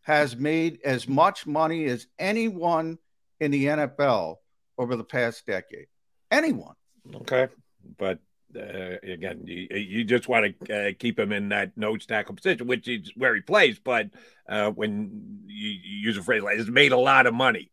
has 0.00 0.34
made 0.34 0.80
as 0.84 1.06
much 1.06 1.46
money 1.46 1.84
as 1.84 2.08
anyone 2.18 2.98
in 3.38 3.52
the 3.52 3.66
NFL 3.66 4.38
over 4.76 4.96
the 4.96 5.04
past 5.04 5.46
decade. 5.46 5.86
Anyone. 6.32 6.74
Okay, 7.14 7.46
but 7.96 8.18
uh, 8.56 8.96
again, 9.04 9.42
you, 9.44 9.68
you 9.70 10.02
just 10.02 10.26
want 10.26 10.52
to 10.66 10.88
uh, 10.88 10.92
keep 10.98 11.16
him 11.16 11.30
in 11.30 11.48
that 11.50 11.76
nose 11.76 12.06
tackle 12.06 12.34
position, 12.34 12.66
which 12.66 12.88
is 12.88 13.12
where 13.14 13.32
he 13.36 13.40
plays. 13.40 13.78
But 13.78 14.08
uh, 14.48 14.72
when 14.72 15.44
you, 15.46 15.68
you 15.68 15.98
use 16.08 16.16
a 16.18 16.24
phrase 16.24 16.42
like 16.42 16.56
"has 16.58 16.66
made 16.68 16.90
a 16.90 16.98
lot 16.98 17.28
of 17.28 17.34
money," 17.34 17.70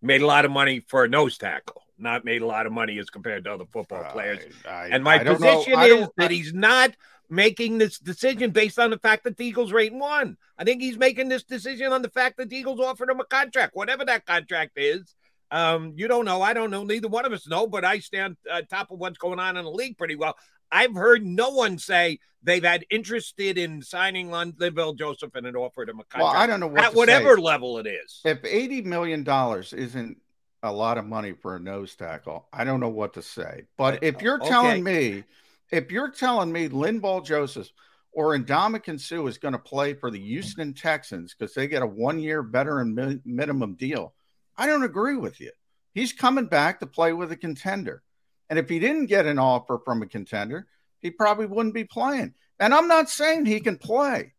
made 0.00 0.22
a 0.22 0.26
lot 0.28 0.44
of 0.44 0.52
money 0.52 0.78
for 0.86 1.02
a 1.02 1.08
nose 1.08 1.38
tackle, 1.38 1.82
not 1.98 2.24
made 2.24 2.42
a 2.42 2.46
lot 2.46 2.66
of 2.66 2.72
money 2.72 3.00
as 3.00 3.10
compared 3.10 3.42
to 3.46 3.52
other 3.54 3.64
football 3.72 4.04
players. 4.12 4.44
I- 4.64 4.68
I- 4.70 4.86
And 4.92 5.02
my 5.02 5.16
position 5.40 5.72
is 6.02 6.08
that 6.18 6.30
he's 6.30 6.54
not 6.54 6.94
making 7.30 7.78
this 7.78 7.98
decision 7.98 8.50
based 8.50 8.78
on 8.78 8.90
the 8.90 8.98
fact 8.98 9.24
that 9.24 9.36
the 9.36 9.46
Eagles 9.46 9.72
rate 9.72 9.94
one. 9.94 10.36
I 10.58 10.64
think 10.64 10.82
he's 10.82 10.98
making 10.98 11.28
this 11.28 11.44
decision 11.44 11.92
on 11.92 12.02
the 12.02 12.10
fact 12.10 12.36
that 12.38 12.50
the 12.50 12.56
Eagles 12.56 12.80
offered 12.80 13.08
him 13.08 13.20
a 13.20 13.24
contract, 13.24 13.74
whatever 13.74 14.04
that 14.04 14.26
contract 14.26 14.72
is. 14.76 15.14
Um, 15.52 15.94
you 15.96 16.06
don't 16.06 16.24
know. 16.24 16.42
I 16.42 16.52
don't 16.52 16.70
know. 16.70 16.84
Neither 16.84 17.08
one 17.08 17.24
of 17.24 17.32
us 17.32 17.48
know, 17.48 17.66
but 17.66 17.84
I 17.84 17.98
stand 18.00 18.36
uh, 18.50 18.62
top 18.68 18.90
of 18.90 18.98
what's 18.98 19.18
going 19.18 19.40
on 19.40 19.56
in 19.56 19.64
the 19.64 19.70
league 19.70 19.96
pretty 19.98 20.14
well. 20.16 20.36
I've 20.70 20.94
heard 20.94 21.24
no 21.26 21.50
one 21.50 21.78
say 21.78 22.20
they've 22.42 22.62
had 22.62 22.84
interested 22.90 23.58
in 23.58 23.82
signing 23.82 24.28
Linval 24.28 24.96
Joseph 24.96 25.34
and 25.34 25.46
had 25.46 25.56
offered 25.56 25.88
him 25.88 25.98
a 25.98 26.04
contract. 26.04 26.34
well, 26.34 26.42
I 26.42 26.46
don't 26.46 26.60
know 26.60 26.68
what 26.68 26.84
at 26.84 26.94
whatever 26.94 27.36
say. 27.36 27.42
level 27.42 27.78
it 27.78 27.88
is. 27.88 28.20
If 28.24 28.44
eighty 28.44 28.82
million 28.82 29.24
dollars 29.24 29.72
isn't 29.72 30.18
a 30.62 30.70
lot 30.70 30.98
of 30.98 31.04
money 31.06 31.32
for 31.32 31.56
a 31.56 31.60
nose 31.60 31.96
tackle, 31.96 32.46
I 32.52 32.62
don't 32.62 32.78
know 32.78 32.88
what 32.88 33.14
to 33.14 33.22
say. 33.22 33.64
But 33.76 34.04
if 34.04 34.22
you're 34.22 34.36
Okay. 34.36 34.48
telling 34.48 34.84
me, 34.84 35.24
if 35.70 35.90
you're 35.90 36.10
telling 36.10 36.52
me 36.52 36.68
Linval 36.68 37.24
Joseph 37.24 37.68
or 38.12 38.36
Ndamukong 38.36 39.00
Suh 39.00 39.26
is 39.26 39.38
going 39.38 39.52
to 39.52 39.58
play 39.58 39.94
for 39.94 40.10
the 40.10 40.18
Houston 40.18 40.74
Texans 40.74 41.34
because 41.34 41.54
they 41.54 41.68
get 41.68 41.82
a 41.82 41.86
one-year 41.86 42.42
veteran 42.42 42.94
mi- 42.94 43.20
minimum 43.24 43.74
deal, 43.74 44.14
I 44.56 44.66
don't 44.66 44.82
agree 44.82 45.16
with 45.16 45.40
you. 45.40 45.52
He's 45.94 46.12
coming 46.12 46.46
back 46.46 46.80
to 46.80 46.86
play 46.86 47.12
with 47.12 47.32
a 47.32 47.36
contender, 47.36 48.02
and 48.48 48.58
if 48.58 48.68
he 48.68 48.78
didn't 48.78 49.06
get 49.06 49.26
an 49.26 49.38
offer 49.38 49.80
from 49.84 50.02
a 50.02 50.06
contender, 50.06 50.66
he 51.00 51.10
probably 51.10 51.46
wouldn't 51.46 51.74
be 51.74 51.84
playing. 51.84 52.34
And 52.58 52.74
I'm 52.74 52.88
not 52.88 53.08
saying 53.08 53.46
he 53.46 53.60
can 53.60 53.78
play 53.78 54.34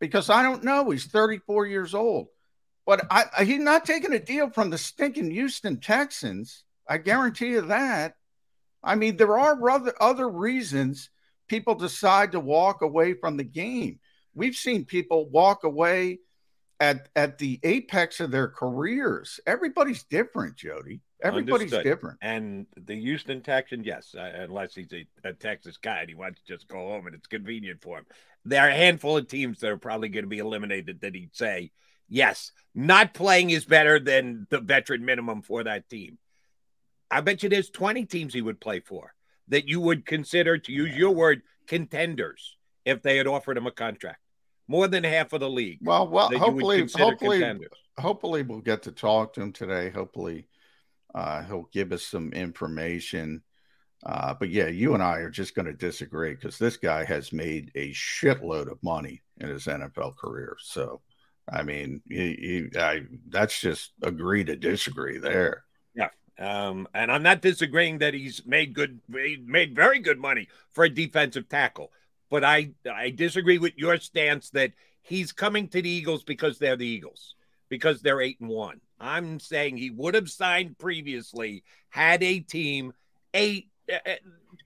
because 0.00 0.28
I 0.28 0.42
don't 0.42 0.64
know. 0.64 0.90
He's 0.90 1.06
34 1.06 1.66
years 1.66 1.94
old. 1.94 2.26
But 2.84 3.06
I, 3.10 3.44
he's 3.44 3.60
not 3.60 3.84
taking 3.84 4.12
a 4.12 4.18
deal 4.18 4.50
from 4.50 4.70
the 4.70 4.78
stinking 4.78 5.30
Houston 5.30 5.78
Texans. 5.78 6.64
I 6.88 6.98
guarantee 6.98 7.50
you 7.50 7.60
that. 7.62 8.16
I 8.82 8.94
mean, 8.94 9.16
there 9.16 9.38
are 9.38 9.70
other, 9.70 9.94
other 10.00 10.28
reasons 10.28 11.10
people 11.48 11.74
decide 11.74 12.32
to 12.32 12.40
walk 12.40 12.82
away 12.82 13.14
from 13.14 13.36
the 13.36 13.44
game. 13.44 14.00
We've 14.34 14.54
seen 14.54 14.84
people 14.84 15.28
walk 15.28 15.64
away 15.64 16.20
at, 16.80 17.08
at 17.14 17.38
the 17.38 17.60
apex 17.62 18.20
of 18.20 18.30
their 18.30 18.48
careers. 18.48 19.38
Everybody's 19.46 20.02
different, 20.04 20.56
Jody. 20.56 21.00
Everybody's 21.22 21.72
Understood. 21.72 21.84
different. 21.84 22.18
And 22.20 22.66
the 22.76 22.98
Houston 23.00 23.42
Texans, 23.42 23.86
yes, 23.86 24.14
uh, 24.18 24.32
unless 24.34 24.74
he's 24.74 24.92
a, 24.92 25.06
a 25.22 25.32
Texas 25.32 25.76
guy 25.76 26.00
and 26.00 26.08
he 26.08 26.16
wants 26.16 26.40
to 26.40 26.54
just 26.54 26.66
go 26.66 26.78
home 26.78 27.06
and 27.06 27.14
it's 27.14 27.28
convenient 27.28 27.80
for 27.80 27.98
him. 27.98 28.06
There 28.44 28.60
are 28.60 28.70
a 28.70 28.74
handful 28.74 29.16
of 29.16 29.28
teams 29.28 29.60
that 29.60 29.70
are 29.70 29.76
probably 29.76 30.08
going 30.08 30.24
to 30.24 30.28
be 30.28 30.40
eliminated 30.40 31.02
that 31.02 31.14
he'd 31.14 31.36
say, 31.36 31.70
yes, 32.08 32.50
not 32.74 33.14
playing 33.14 33.50
is 33.50 33.64
better 33.64 34.00
than 34.00 34.48
the 34.50 34.58
veteran 34.58 35.04
minimum 35.04 35.42
for 35.42 35.62
that 35.62 35.88
team. 35.88 36.18
I 37.12 37.20
bet 37.20 37.42
you 37.42 37.50
there's 37.50 37.68
20 37.68 38.06
teams 38.06 38.32
he 38.32 38.40
would 38.40 38.58
play 38.58 38.80
for 38.80 39.12
that 39.48 39.68
you 39.68 39.80
would 39.80 40.06
consider, 40.06 40.56
to 40.56 40.72
use 40.72 40.96
your 40.96 41.10
word, 41.10 41.42
contenders 41.66 42.56
if 42.86 43.02
they 43.02 43.18
had 43.18 43.26
offered 43.26 43.58
him 43.58 43.66
a 43.66 43.70
contract. 43.70 44.18
More 44.66 44.88
than 44.88 45.04
half 45.04 45.34
of 45.34 45.40
the 45.40 45.50
league. 45.50 45.80
Well, 45.82 46.08
well, 46.08 46.30
that 46.30 46.36
you 46.36 46.40
would 46.40 46.64
hopefully, 46.64 46.80
hopefully, 46.80 47.38
contenders. 47.38 47.72
hopefully 47.98 48.42
we'll 48.42 48.60
get 48.60 48.82
to 48.84 48.92
talk 48.92 49.34
to 49.34 49.42
him 49.42 49.52
today. 49.52 49.90
Hopefully, 49.90 50.46
uh, 51.14 51.42
he'll 51.42 51.68
give 51.72 51.92
us 51.92 52.02
some 52.02 52.32
information. 52.32 53.42
Uh, 54.06 54.34
but 54.38 54.48
yeah, 54.48 54.68
you 54.68 54.94
and 54.94 55.02
I 55.02 55.18
are 55.18 55.30
just 55.30 55.54
going 55.54 55.66
to 55.66 55.74
disagree 55.74 56.34
because 56.34 56.58
this 56.58 56.78
guy 56.78 57.04
has 57.04 57.32
made 57.32 57.70
a 57.74 57.90
shitload 57.90 58.70
of 58.70 58.82
money 58.82 59.22
in 59.38 59.48
his 59.48 59.66
NFL 59.66 60.16
career. 60.16 60.56
So, 60.60 61.02
I 61.52 61.62
mean, 61.62 62.00
he, 62.08 62.70
he, 62.72 62.78
I, 62.78 63.02
that's 63.28 63.60
just 63.60 63.92
agree 64.02 64.44
to 64.44 64.56
disagree 64.56 65.18
there. 65.18 65.64
Um, 66.42 66.88
and 66.92 67.12
I'm 67.12 67.22
not 67.22 67.40
disagreeing 67.40 67.98
that 67.98 68.14
he's 68.14 68.44
made 68.44 68.74
good, 68.74 69.00
made, 69.08 69.48
made 69.48 69.76
very 69.76 70.00
good 70.00 70.18
money 70.18 70.48
for 70.72 70.84
a 70.84 70.90
defensive 70.90 71.48
tackle, 71.48 71.92
but 72.30 72.42
I 72.42 72.72
I 72.90 73.10
disagree 73.10 73.58
with 73.58 73.74
your 73.76 73.96
stance 73.98 74.50
that 74.50 74.72
he's 75.02 75.30
coming 75.30 75.68
to 75.68 75.80
the 75.80 75.88
Eagles 75.88 76.24
because 76.24 76.58
they're 76.58 76.76
the 76.76 76.86
Eagles 76.86 77.36
because 77.68 78.02
they're 78.02 78.20
eight 78.20 78.40
and 78.40 78.50
one. 78.50 78.80
I'm 78.98 79.38
saying 79.38 79.76
he 79.76 79.90
would 79.90 80.14
have 80.14 80.28
signed 80.28 80.78
previously 80.78 81.62
had 81.90 82.22
a 82.24 82.40
team 82.40 82.92
a 83.34 83.66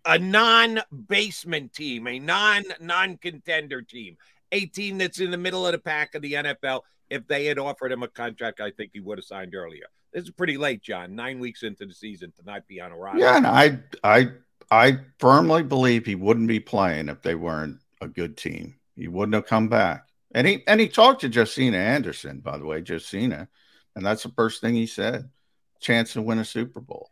a 0.04 0.18
non-basement 0.18 1.72
team, 1.72 2.06
a 2.06 2.18
non 2.18 2.64
non-contender 2.80 3.82
team, 3.82 4.16
a 4.52 4.66
team 4.66 4.98
that's 4.98 5.20
in 5.20 5.30
the 5.30 5.36
middle 5.36 5.66
of 5.66 5.72
the 5.72 5.78
pack 5.78 6.14
of 6.14 6.22
the 6.22 6.34
NFL. 6.34 6.82
If 7.08 7.26
they 7.26 7.46
had 7.46 7.58
offered 7.58 7.92
him 7.92 8.02
a 8.02 8.08
contract, 8.08 8.60
I 8.60 8.70
think 8.70 8.90
he 8.92 9.00
would 9.00 9.18
have 9.18 9.24
signed 9.24 9.54
earlier. 9.54 9.86
This 10.12 10.24
is 10.24 10.30
pretty 10.30 10.56
late, 10.56 10.82
John. 10.82 11.14
Nine 11.14 11.38
weeks 11.38 11.62
into 11.62 11.86
the 11.86 11.94
season 11.94 12.32
to 12.36 12.44
not 12.44 12.66
be 12.66 12.80
on 12.80 12.92
a 12.92 12.96
roster. 12.96 13.20
Yeah, 13.20 13.36
and 13.36 13.46
I 13.46 13.80
I 14.02 14.28
I 14.70 14.98
firmly 15.18 15.62
believe 15.62 16.06
he 16.06 16.14
wouldn't 16.14 16.48
be 16.48 16.60
playing 16.60 17.08
if 17.08 17.22
they 17.22 17.34
weren't 17.34 17.80
a 18.00 18.08
good 18.08 18.36
team. 18.36 18.76
He 18.94 19.08
wouldn't 19.08 19.34
have 19.34 19.46
come 19.46 19.68
back. 19.68 20.08
And 20.32 20.46
he 20.46 20.64
and 20.66 20.80
he 20.80 20.88
talked 20.88 21.20
to 21.20 21.28
Josina 21.28 21.76
Anderson, 21.76 22.40
by 22.40 22.58
the 22.58 22.66
way, 22.66 22.82
Josina, 22.82 23.48
and 23.94 24.04
that's 24.04 24.22
the 24.22 24.30
first 24.30 24.60
thing 24.60 24.74
he 24.74 24.86
said: 24.86 25.30
chance 25.80 26.14
to 26.14 26.22
win 26.22 26.38
a 26.38 26.44
Super 26.44 26.80
Bowl. 26.80 27.10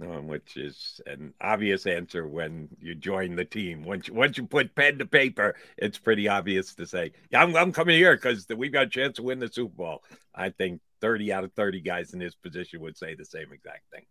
Um, 0.00 0.28
which 0.28 0.56
is 0.56 1.00
an 1.06 1.34
obvious 1.40 1.86
answer 1.86 2.26
when 2.26 2.68
you 2.80 2.94
join 2.94 3.34
the 3.34 3.44
team. 3.44 3.84
Once 3.84 4.08
you, 4.08 4.14
once 4.14 4.38
you 4.38 4.46
put 4.46 4.74
pen 4.74 4.98
to 4.98 5.06
paper, 5.06 5.56
it's 5.76 5.98
pretty 5.98 6.28
obvious 6.28 6.74
to 6.74 6.86
say, 6.86 7.12
"Yeah, 7.30 7.42
I'm, 7.42 7.56
I'm 7.56 7.72
coming 7.72 7.96
here 7.96 8.14
because 8.14 8.46
we've 8.56 8.72
got 8.72 8.86
a 8.86 8.90
chance 8.90 9.16
to 9.16 9.22
win 9.22 9.38
the 9.38 9.48
Super 9.48 9.74
Bowl." 9.74 10.04
I 10.34 10.50
think 10.50 10.80
30 11.00 11.32
out 11.32 11.44
of 11.44 11.52
30 11.52 11.80
guys 11.80 12.14
in 12.14 12.20
his 12.20 12.34
position 12.34 12.80
would 12.80 12.96
say 12.96 13.14
the 13.14 13.24
same 13.24 13.52
exact 13.52 13.90
thing. 13.92 14.04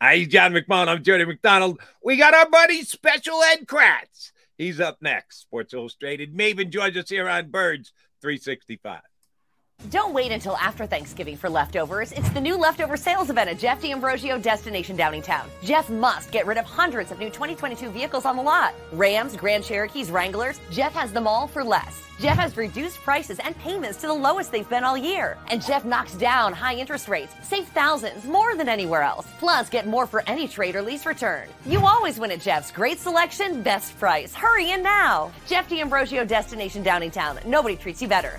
Hi, 0.00 0.24
John 0.24 0.52
McMullen. 0.52 0.88
I'm 0.88 1.02
Jody 1.02 1.24
McDonald. 1.24 1.80
We 2.02 2.16
got 2.16 2.34
our 2.34 2.48
buddy 2.48 2.82
Special 2.82 3.42
Ed 3.42 3.66
Kratz. 3.66 4.32
He's 4.56 4.80
up 4.80 4.98
next. 5.00 5.40
Sports 5.40 5.74
Illustrated. 5.74 6.34
Maven 6.36 6.70
joins 6.70 6.96
us 6.96 7.08
here 7.08 7.28
on 7.28 7.50
Birds 7.50 7.92
365. 8.20 9.00
Don't 9.90 10.14
wait 10.14 10.32
until 10.32 10.56
after 10.56 10.86
Thanksgiving 10.86 11.36
for 11.36 11.50
leftovers. 11.50 12.10
It's 12.12 12.28
the 12.30 12.40
new 12.40 12.56
leftover 12.56 12.96
sales 12.96 13.28
event 13.28 13.50
at 13.50 13.58
Jeff 13.58 13.82
D'Ambrosio 13.82 14.38
Destination 14.38 14.96
Downingtown. 14.96 15.44
Jeff 15.62 15.90
must 15.90 16.30
get 16.30 16.46
rid 16.46 16.56
of 16.56 16.64
hundreds 16.64 17.12
of 17.12 17.18
new 17.18 17.28
2022 17.28 17.90
vehicles 17.90 18.24
on 18.24 18.36
the 18.36 18.42
lot. 18.42 18.72
Rams, 18.92 19.36
Grand 19.36 19.62
Cherokees, 19.62 20.10
Wranglers. 20.10 20.58
Jeff 20.70 20.92
has 20.94 21.12
them 21.12 21.26
all 21.26 21.46
for 21.46 21.62
less. 21.62 22.00
Jeff 22.20 22.38
has 22.38 22.56
reduced 22.56 22.98
prices 22.98 23.40
and 23.40 23.58
payments 23.58 24.00
to 24.00 24.06
the 24.06 24.14
lowest 24.14 24.52
they've 24.52 24.68
been 24.68 24.84
all 24.84 24.96
year. 24.96 25.36
And 25.48 25.60
Jeff 25.60 25.84
knocks 25.84 26.14
down 26.14 26.52
high 26.52 26.76
interest 26.76 27.08
rates. 27.08 27.34
Save 27.42 27.66
thousands 27.68 28.24
more 28.24 28.54
than 28.56 28.68
anywhere 28.68 29.02
else. 29.02 29.26
Plus, 29.38 29.68
get 29.68 29.86
more 29.86 30.06
for 30.06 30.22
any 30.28 30.46
trade 30.46 30.76
or 30.76 30.82
lease 30.82 31.06
return. 31.06 31.48
You 31.66 31.84
always 31.84 32.18
win 32.20 32.30
at 32.30 32.40
Jeff's. 32.40 32.70
Great 32.70 33.00
selection, 33.00 33.62
best 33.62 33.98
price. 33.98 34.32
Hurry 34.32 34.70
in 34.70 34.82
now. 34.82 35.32
Jeff 35.48 35.68
D'Ambrosio 35.68 36.24
Destination 36.24 36.84
Downingtown. 36.84 37.44
Nobody 37.44 37.76
treats 37.76 38.00
you 38.00 38.06
better. 38.08 38.38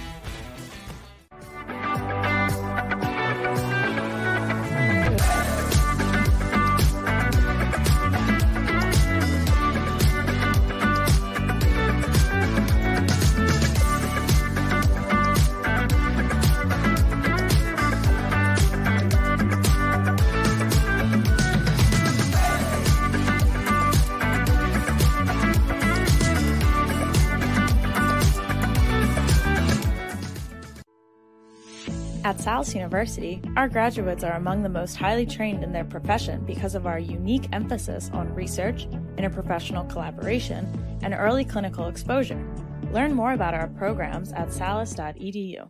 University, 32.75 33.41
our 33.55 33.67
graduates 33.67 34.23
are 34.23 34.33
among 34.33 34.63
the 34.63 34.69
most 34.69 34.95
highly 34.95 35.25
trained 35.25 35.63
in 35.63 35.71
their 35.71 35.83
profession 35.83 36.43
because 36.45 36.75
of 36.75 36.87
our 36.87 36.99
unique 36.99 37.47
emphasis 37.51 38.09
on 38.13 38.33
research, 38.33 38.87
interprofessional 39.17 39.89
collaboration, 39.89 40.97
and 41.01 41.13
early 41.13 41.45
clinical 41.45 41.87
exposure. 41.87 42.41
Learn 42.91 43.13
more 43.13 43.33
about 43.33 43.53
our 43.53 43.67
programs 43.67 44.31
at 44.33 44.51
salus.edu. 44.51 45.69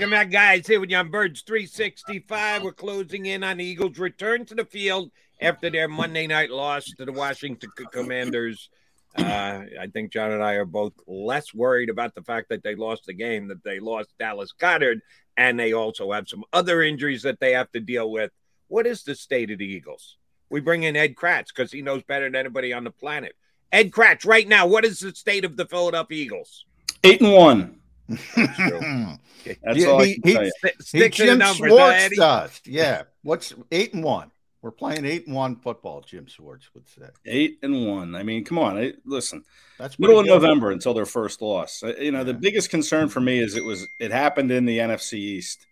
Maga 0.00 0.10
Mag 0.10 0.30
guys 0.30 0.66
here 0.66 0.80
with 0.80 0.88
you 0.88 0.96
on 0.96 1.10
Birds 1.10 1.42
365. 1.42 2.62
We're 2.62 2.72
closing 2.72 3.26
in 3.26 3.44
on 3.44 3.58
the 3.58 3.64
Eagles' 3.66 3.98
return 3.98 4.46
to 4.46 4.54
the 4.54 4.64
field 4.64 5.10
after 5.42 5.68
their 5.68 5.88
Monday 5.88 6.26
night 6.26 6.48
loss 6.48 6.86
to 6.96 7.04
the 7.04 7.12
Washington 7.12 7.70
Commanders. 7.92 8.70
Uh, 9.14 9.60
I 9.78 9.88
think 9.92 10.10
John 10.10 10.32
and 10.32 10.42
I 10.42 10.54
are 10.54 10.64
both 10.64 10.94
less 11.06 11.52
worried 11.52 11.90
about 11.90 12.14
the 12.14 12.22
fact 12.22 12.48
that 12.48 12.62
they 12.62 12.76
lost 12.76 13.04
the 13.04 13.12
game, 13.12 13.48
that 13.48 13.62
they 13.62 13.78
lost 13.78 14.16
Dallas 14.18 14.54
Goedert, 14.58 15.02
and 15.36 15.60
they 15.60 15.74
also 15.74 16.12
have 16.12 16.30
some 16.30 16.44
other 16.50 16.80
injuries 16.80 17.24
that 17.24 17.38
they 17.38 17.52
have 17.52 17.70
to 17.72 17.80
deal 17.80 18.10
with. 18.10 18.30
What 18.68 18.86
is 18.86 19.02
the 19.02 19.14
state 19.14 19.50
of 19.50 19.58
the 19.58 19.66
Eagles? 19.66 20.16
We 20.48 20.60
bring 20.60 20.84
in 20.84 20.96
Ed 20.96 21.14
Kratz 21.14 21.48
because 21.48 21.70
he 21.70 21.82
knows 21.82 22.02
better 22.04 22.24
than 22.24 22.36
anybody 22.36 22.72
on 22.72 22.84
the 22.84 22.90
planet. 22.90 23.36
Ed 23.70 23.90
Kratz, 23.90 24.24
right 24.24 24.48
now, 24.48 24.66
what 24.66 24.86
is 24.86 25.00
the 25.00 25.14
state 25.14 25.44
of 25.44 25.58
the 25.58 25.66
Philadelphia 25.66 26.24
Eagles? 26.24 26.64
Eight 27.04 27.20
and 27.20 27.34
one. 27.34 27.79
That's 29.62 29.78
Yeah, 29.78 29.86
all 29.86 30.00
I 30.02 30.06
he- 30.06 30.20
can 30.20 30.28
he- 30.28 30.34
tell 30.34 30.44
you. 30.44 30.52
Stick, 30.58 30.74
He 30.78 30.82
stick 30.84 31.12
to 31.14 31.22
the 31.22 31.26
Jim 31.28 31.38
numbers, 31.38 31.68
Schwartz 31.70 32.16
does. 32.16 32.60
Yeah. 32.64 33.02
What's 33.22 33.54
eight 33.70 33.94
and 33.94 34.04
one? 34.04 34.30
We're 34.62 34.70
playing 34.72 35.06
eight 35.06 35.26
and 35.26 35.34
one 35.34 35.56
football, 35.56 36.02
Jim 36.02 36.26
Schwartz 36.26 36.68
would 36.74 36.86
say. 36.86 37.06
Eight 37.24 37.58
and 37.62 37.86
one. 37.86 38.14
I 38.14 38.22
mean, 38.22 38.44
come 38.44 38.58
on. 38.58 38.76
I, 38.76 38.92
listen, 39.06 39.42
That's 39.78 39.98
middle 39.98 40.18
of 40.18 40.26
pretty 40.26 40.38
good. 40.38 40.42
November 40.42 40.70
until 40.70 40.92
their 40.92 41.06
first 41.06 41.40
loss. 41.40 41.82
Uh, 41.82 41.94
You 41.98 42.12
know, 42.12 42.24
the 42.24 42.34
biggest 42.34 42.68
concern 42.68 43.08
for 43.08 43.20
me 43.20 43.38
is 43.38 43.56
it 43.56 43.64
was 43.64 43.86
it 43.98 44.10
happened 44.10 44.50
in 44.50 44.66
the 44.66 44.78
NFC 44.78 45.14
East. 45.14 45.66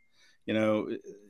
You 0.47 0.55
know, 0.55 0.89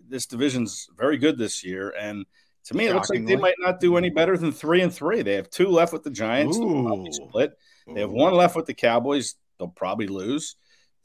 this 0.08 0.26
division's 0.26 0.88
very 0.96 1.18
good 1.18 1.36
this 1.36 1.64
year, 1.64 1.92
and 1.98 2.24
to 2.66 2.76
me, 2.76 2.86
it 2.86 2.94
looks 2.94 3.10
like 3.10 3.26
they 3.26 3.34
might 3.34 3.56
not 3.58 3.80
do 3.80 3.96
any 3.96 4.10
better 4.10 4.36
than 4.38 4.52
three 4.52 4.80
and 4.82 4.94
three. 4.94 5.22
They 5.22 5.34
have 5.34 5.50
two 5.50 5.66
left 5.68 5.92
with 5.92 6.04
the 6.04 6.10
Giants. 6.10 6.56
They'll 6.58 6.84
probably 6.84 7.08
Ooh. 7.10 7.12
split. 7.12 7.58
They 7.92 8.00
have 8.02 8.10
one 8.10 8.34
left 8.34 8.54
with 8.54 8.66
the 8.66 8.74
Cowboys. 8.74 9.34
They'll 9.58 9.66
probably 9.68 10.06
lose. 10.06 10.54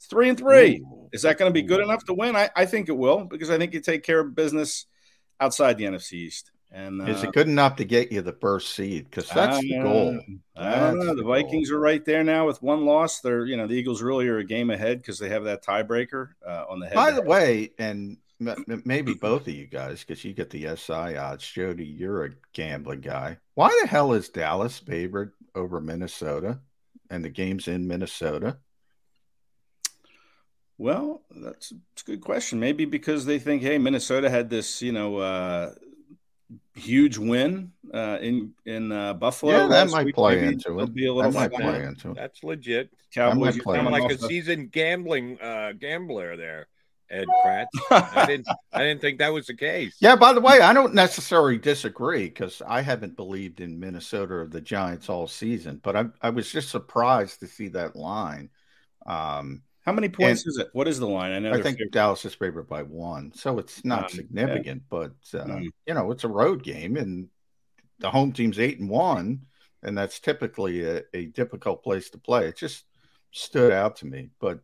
It's 0.04 0.10
three 0.10 0.28
and 0.28 0.36
three. 0.36 0.82
Ooh. 0.82 1.08
Is 1.12 1.22
that 1.22 1.38
going 1.38 1.48
to 1.48 1.54
be 1.54 1.62
good 1.62 1.80
enough 1.80 2.04
to 2.04 2.14
win? 2.14 2.36
I, 2.36 2.50
I 2.54 2.66
think 2.66 2.90
it 2.90 2.96
will 2.96 3.24
because 3.24 3.48
I 3.48 3.56
think 3.56 3.72
you 3.72 3.80
take 3.80 4.02
care 4.02 4.20
of 4.20 4.34
business 4.34 4.84
outside 5.40 5.78
the 5.78 5.84
NFC 5.84 6.12
East. 6.14 6.50
And 6.70 7.00
uh, 7.00 7.04
is 7.04 7.22
it 7.22 7.32
good 7.32 7.48
enough 7.48 7.76
to 7.76 7.84
get 7.84 8.12
you 8.12 8.20
the 8.20 8.32
first 8.32 8.74
seed? 8.74 9.04
Because 9.04 9.30
that's 9.30 9.56
uh, 9.56 9.60
the 9.60 9.80
goal. 9.82 10.20
I 10.56 10.74
don't 10.74 10.98
know. 10.98 11.14
The, 11.14 11.22
the 11.22 11.22
Vikings 11.22 11.70
goal. 11.70 11.78
are 11.78 11.80
right 11.80 12.04
there 12.04 12.22
now 12.22 12.46
with 12.46 12.62
one 12.62 12.84
loss. 12.84 13.20
They're 13.20 13.46
you 13.46 13.56
know 13.56 13.66
the 13.66 13.74
Eagles 13.74 14.02
really 14.02 14.28
are 14.28 14.38
a 14.38 14.44
game 14.44 14.70
ahead 14.70 14.98
because 14.98 15.18
they 15.18 15.28
have 15.30 15.44
that 15.44 15.64
tiebreaker 15.64 16.30
uh, 16.46 16.64
on 16.68 16.80
the 16.80 16.86
head. 16.86 16.96
By 16.96 17.12
the 17.12 17.22
way, 17.22 17.70
and 17.78 18.18
maybe 18.84 19.14
both 19.14 19.42
of 19.42 19.54
you 19.54 19.66
guys, 19.66 20.00
because 20.00 20.24
you 20.24 20.34
get 20.34 20.50
the 20.50 20.76
SI 20.76 21.16
odds. 21.16 21.48
Jody, 21.48 21.86
you're 21.86 22.24
a 22.24 22.30
gambling 22.52 23.00
guy. 23.00 23.38
Why 23.54 23.70
the 23.80 23.88
hell 23.88 24.12
is 24.12 24.28
Dallas 24.28 24.78
favored 24.80 25.32
over 25.54 25.80
Minnesota, 25.80 26.58
and 27.08 27.24
the 27.24 27.30
game's 27.30 27.68
in 27.68 27.86
Minnesota? 27.86 28.58
Well, 30.76 31.22
that's, 31.30 31.70
that's 31.70 32.02
a 32.02 32.04
good 32.04 32.20
question. 32.20 32.58
Maybe 32.58 32.84
because 32.84 33.24
they 33.26 33.38
think, 33.38 33.62
hey, 33.62 33.78
Minnesota 33.78 34.28
had 34.28 34.50
this, 34.50 34.82
you 34.82 34.92
know, 34.92 35.18
uh, 35.18 35.74
huge 36.74 37.18
win 37.18 37.72
uh, 37.92 38.18
in 38.20 38.52
in 38.66 38.92
uh, 38.92 39.14
Buffalo. 39.14 39.52
Yeah, 39.52 39.66
that 39.68 39.90
might 39.90 40.06
week. 40.06 40.14
play 40.14 40.36
Maybe 40.36 40.54
into 40.54 40.80
it. 40.80 40.94
Be 40.94 41.06
a 41.06 41.12
little 41.12 41.30
that 41.30 41.38
might 41.38 41.52
play 41.52 41.84
into 41.84 42.10
it. 42.10 42.16
That's 42.16 42.42
legit. 42.42 42.90
Cowboys, 43.12 43.56
you 43.56 43.62
sound 43.62 43.90
like 43.90 44.10
a 44.10 44.18
seasoned 44.18 44.72
gambling 44.72 45.40
uh, 45.40 45.72
gambler 45.78 46.36
there. 46.36 46.66
Ed 47.10 47.26
Kracz. 47.44 47.66
I 47.90 48.26
didn't. 48.26 48.48
I 48.72 48.80
didn't 48.80 49.00
think 49.00 49.18
that 49.18 49.32
was 49.32 49.46
the 49.46 49.54
case. 49.54 49.96
Yeah. 50.00 50.16
By 50.16 50.32
the 50.32 50.40
way, 50.40 50.60
I 50.60 50.72
don't 50.72 50.94
necessarily 50.94 51.58
disagree 51.58 52.24
because 52.24 52.62
I 52.66 52.80
haven't 52.80 53.14
believed 53.14 53.60
in 53.60 53.78
Minnesota 53.78 54.34
or 54.34 54.46
the 54.46 54.60
Giants 54.60 55.08
all 55.08 55.28
season, 55.28 55.80
but 55.82 55.94
I, 55.94 56.06
I 56.20 56.30
was 56.30 56.50
just 56.50 56.70
surprised 56.70 57.40
to 57.40 57.46
see 57.46 57.68
that 57.68 57.94
line. 57.94 58.50
Um, 59.06 59.62
how 59.84 59.92
many 59.92 60.08
points 60.08 60.44
and 60.44 60.50
is 60.50 60.58
it? 60.58 60.70
What 60.72 60.88
is 60.88 60.98
the 60.98 61.06
line? 61.06 61.32
I 61.32 61.38
know. 61.38 61.52
I 61.52 61.60
think 61.60 61.78
Dallas 61.90 62.24
is 62.24 62.34
favored 62.34 62.68
by 62.68 62.82
one, 62.82 63.32
so 63.34 63.58
it's 63.58 63.84
not 63.84 64.04
um, 64.04 64.08
significant. 64.08 64.82
Yeah. 64.82 64.88
But 64.88 65.38
uh, 65.38 65.44
mm-hmm. 65.44 65.66
you 65.86 65.94
know, 65.94 66.10
it's 66.10 66.24
a 66.24 66.28
road 66.28 66.62
game, 66.62 66.96
and 66.96 67.28
the 67.98 68.10
home 68.10 68.32
team's 68.32 68.58
eight 68.58 68.80
and 68.80 68.88
one, 68.88 69.42
and 69.82 69.96
that's 69.96 70.20
typically 70.20 70.84
a, 70.84 71.02
a 71.12 71.26
difficult 71.26 71.82
place 71.82 72.08
to 72.10 72.18
play. 72.18 72.48
It 72.48 72.56
just 72.56 72.84
stood 73.30 73.72
out 73.72 73.96
to 73.96 74.06
me. 74.06 74.30
But 74.40 74.60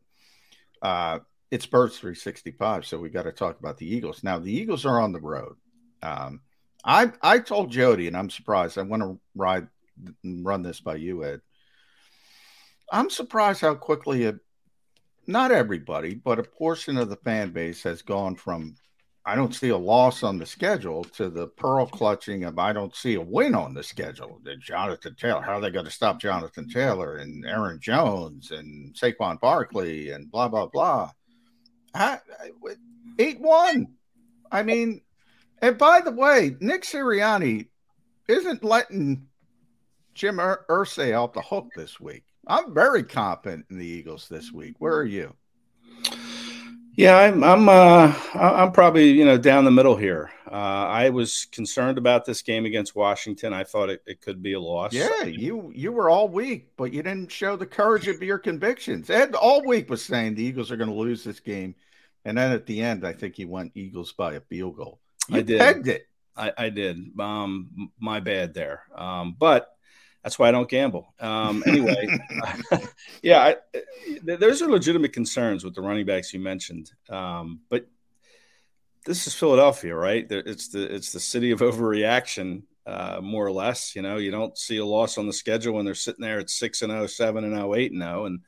uh, 0.80 1.18
it's 1.50 1.66
Birds 1.66 1.98
365, 1.98 2.86
so 2.86 2.98
we 2.98 3.10
got 3.10 3.24
to 3.24 3.32
talk 3.32 3.58
about 3.58 3.76
the 3.76 3.94
Eagles. 3.94 4.24
Now, 4.24 4.38
the 4.38 4.52
Eagles 4.52 4.86
are 4.86 5.00
on 5.00 5.12
the 5.12 5.20
road. 5.20 5.56
Um, 6.02 6.40
I 6.82 7.12
I 7.20 7.40
told 7.40 7.70
Jody, 7.70 8.06
and 8.06 8.16
I'm 8.16 8.30
surprised. 8.30 8.78
I 8.78 8.82
want 8.82 9.02
to 9.02 9.20
ride 9.34 9.68
run 10.24 10.62
this 10.62 10.80
by 10.80 10.94
you, 10.94 11.24
Ed. 11.24 11.42
I'm 12.90 13.10
surprised 13.10 13.60
how 13.60 13.74
quickly 13.74 14.24
it 14.24 14.38
not 15.26 15.52
everybody, 15.52 16.14
but 16.14 16.38
a 16.38 16.42
portion 16.42 16.96
of 16.96 17.08
the 17.08 17.16
fan 17.16 17.50
base 17.50 17.82
has 17.82 18.02
gone 18.02 18.36
from 18.36 18.74
I 19.24 19.34
don't 19.34 19.54
see 19.54 19.68
a 19.68 19.76
loss 19.76 20.22
on 20.22 20.38
the 20.38 20.46
schedule 20.46 21.04
to 21.04 21.28
the 21.28 21.46
pearl 21.46 21.86
clutching 21.86 22.44
of 22.44 22.58
I 22.58 22.72
don't 22.72 22.94
see 22.94 23.14
a 23.14 23.20
win 23.20 23.54
on 23.54 23.74
the 23.74 23.82
schedule. 23.82 24.40
The 24.42 24.56
Jonathan 24.56 25.14
Taylor, 25.14 25.42
how 25.42 25.58
are 25.58 25.60
they 25.60 25.70
going 25.70 25.84
to 25.84 25.90
stop 25.90 26.20
Jonathan 26.20 26.68
Taylor 26.68 27.16
and 27.16 27.44
Aaron 27.44 27.78
Jones 27.80 28.50
and 28.50 28.94
Saquon 28.94 29.38
Barkley 29.38 30.10
and 30.10 30.30
blah 30.30 30.48
blah 30.48 30.66
blah. 30.66 31.10
Eight 33.18 33.40
one. 33.40 33.88
I 34.50 34.62
mean, 34.62 35.02
and 35.60 35.76
by 35.76 36.00
the 36.00 36.12
way, 36.12 36.56
Nick 36.60 36.82
Sirianni 36.82 37.68
isn't 38.26 38.64
letting 38.64 39.26
Jim 40.14 40.40
Ur- 40.40 40.64
Irsay 40.68 41.16
off 41.16 41.34
the 41.34 41.42
hook 41.42 41.68
this 41.76 42.00
week. 42.00 42.24
I'm 42.46 42.74
very 42.74 43.02
confident 43.02 43.66
in 43.70 43.78
the 43.78 43.86
Eagles 43.86 44.28
this 44.28 44.52
week. 44.52 44.74
Where 44.78 44.96
are 44.96 45.04
you? 45.04 45.34
Yeah, 46.96 47.16
I'm. 47.16 47.44
I'm. 47.44 47.68
Uh, 47.68 48.14
I'm 48.34 48.72
probably 48.72 49.10
you 49.10 49.24
know 49.24 49.38
down 49.38 49.64
the 49.64 49.70
middle 49.70 49.96
here. 49.96 50.30
Uh, 50.50 50.54
I 50.54 51.10
was 51.10 51.46
concerned 51.52 51.98
about 51.98 52.24
this 52.24 52.42
game 52.42 52.66
against 52.66 52.96
Washington. 52.96 53.52
I 53.52 53.64
thought 53.64 53.88
it, 53.88 54.02
it 54.06 54.20
could 54.20 54.42
be 54.42 54.54
a 54.54 54.60
loss. 54.60 54.92
Yeah, 54.92 55.22
you 55.24 55.72
you 55.74 55.92
were 55.92 56.10
all 56.10 56.28
week, 56.28 56.72
but 56.76 56.92
you 56.92 57.02
didn't 57.02 57.30
show 57.30 57.56
the 57.56 57.66
courage 57.66 58.08
of 58.08 58.22
your 58.22 58.38
convictions. 58.38 59.08
Ed 59.08 59.34
all 59.34 59.64
week 59.64 59.88
was 59.88 60.04
saying 60.04 60.34
the 60.34 60.42
Eagles 60.42 60.70
are 60.70 60.76
going 60.76 60.90
to 60.90 60.96
lose 60.96 61.22
this 61.22 61.40
game, 61.40 61.74
and 62.24 62.36
then 62.36 62.52
at 62.52 62.66
the 62.66 62.82
end, 62.82 63.06
I 63.06 63.12
think 63.12 63.36
he 63.36 63.44
went 63.44 63.72
Eagles 63.74 64.12
by 64.12 64.34
a 64.34 64.40
field 64.40 64.76
goal. 64.76 64.98
You 65.28 65.38
I 65.38 65.42
did. 65.42 65.60
Pegged 65.60 65.88
it. 65.88 66.06
I, 66.36 66.52
I 66.58 66.68
did. 66.70 67.18
Um, 67.18 67.92
my 67.98 68.20
bad 68.20 68.52
there. 68.52 68.82
Um, 68.94 69.36
but 69.38 69.74
that's 70.22 70.38
why 70.38 70.48
I 70.48 70.50
don't 70.50 70.68
gamble. 70.68 71.14
Um, 71.18 71.62
anyway, 71.66 72.06
yeah, 73.22 73.38
I, 73.40 73.56
there's 74.22 74.62
are 74.62 74.70
legitimate 74.70 75.12
concerns 75.12 75.64
with 75.64 75.74
the 75.74 75.82
running 75.82 76.06
backs 76.06 76.32
you 76.34 76.40
mentioned, 76.40 76.90
um, 77.08 77.60
but 77.68 77.86
this 79.06 79.26
is 79.26 79.34
Philadelphia, 79.34 79.94
right? 79.94 80.26
It's 80.30 80.68
the 80.68 80.94
it's 80.94 81.12
the 81.12 81.20
city 81.20 81.52
of 81.52 81.60
overreaction, 81.60 82.62
uh, 82.86 83.20
more 83.22 83.46
or 83.46 83.52
less. 83.52 83.96
You 83.96 84.02
know, 84.02 84.18
you 84.18 84.30
don't 84.30 84.56
see 84.58 84.76
a 84.76 84.84
loss 84.84 85.16
on 85.16 85.26
the 85.26 85.32
schedule 85.32 85.74
when 85.74 85.84
they're 85.84 85.94
sitting 85.94 86.22
there 86.22 86.38
at 86.38 86.50
six 86.50 86.82
and 86.82 86.92
0, 86.92 87.06
7 87.06 87.44
and 87.44 87.54
0, 87.54 87.74
8 87.74 87.92
and 87.92 88.02
0, 88.02 88.26
and 88.26 88.40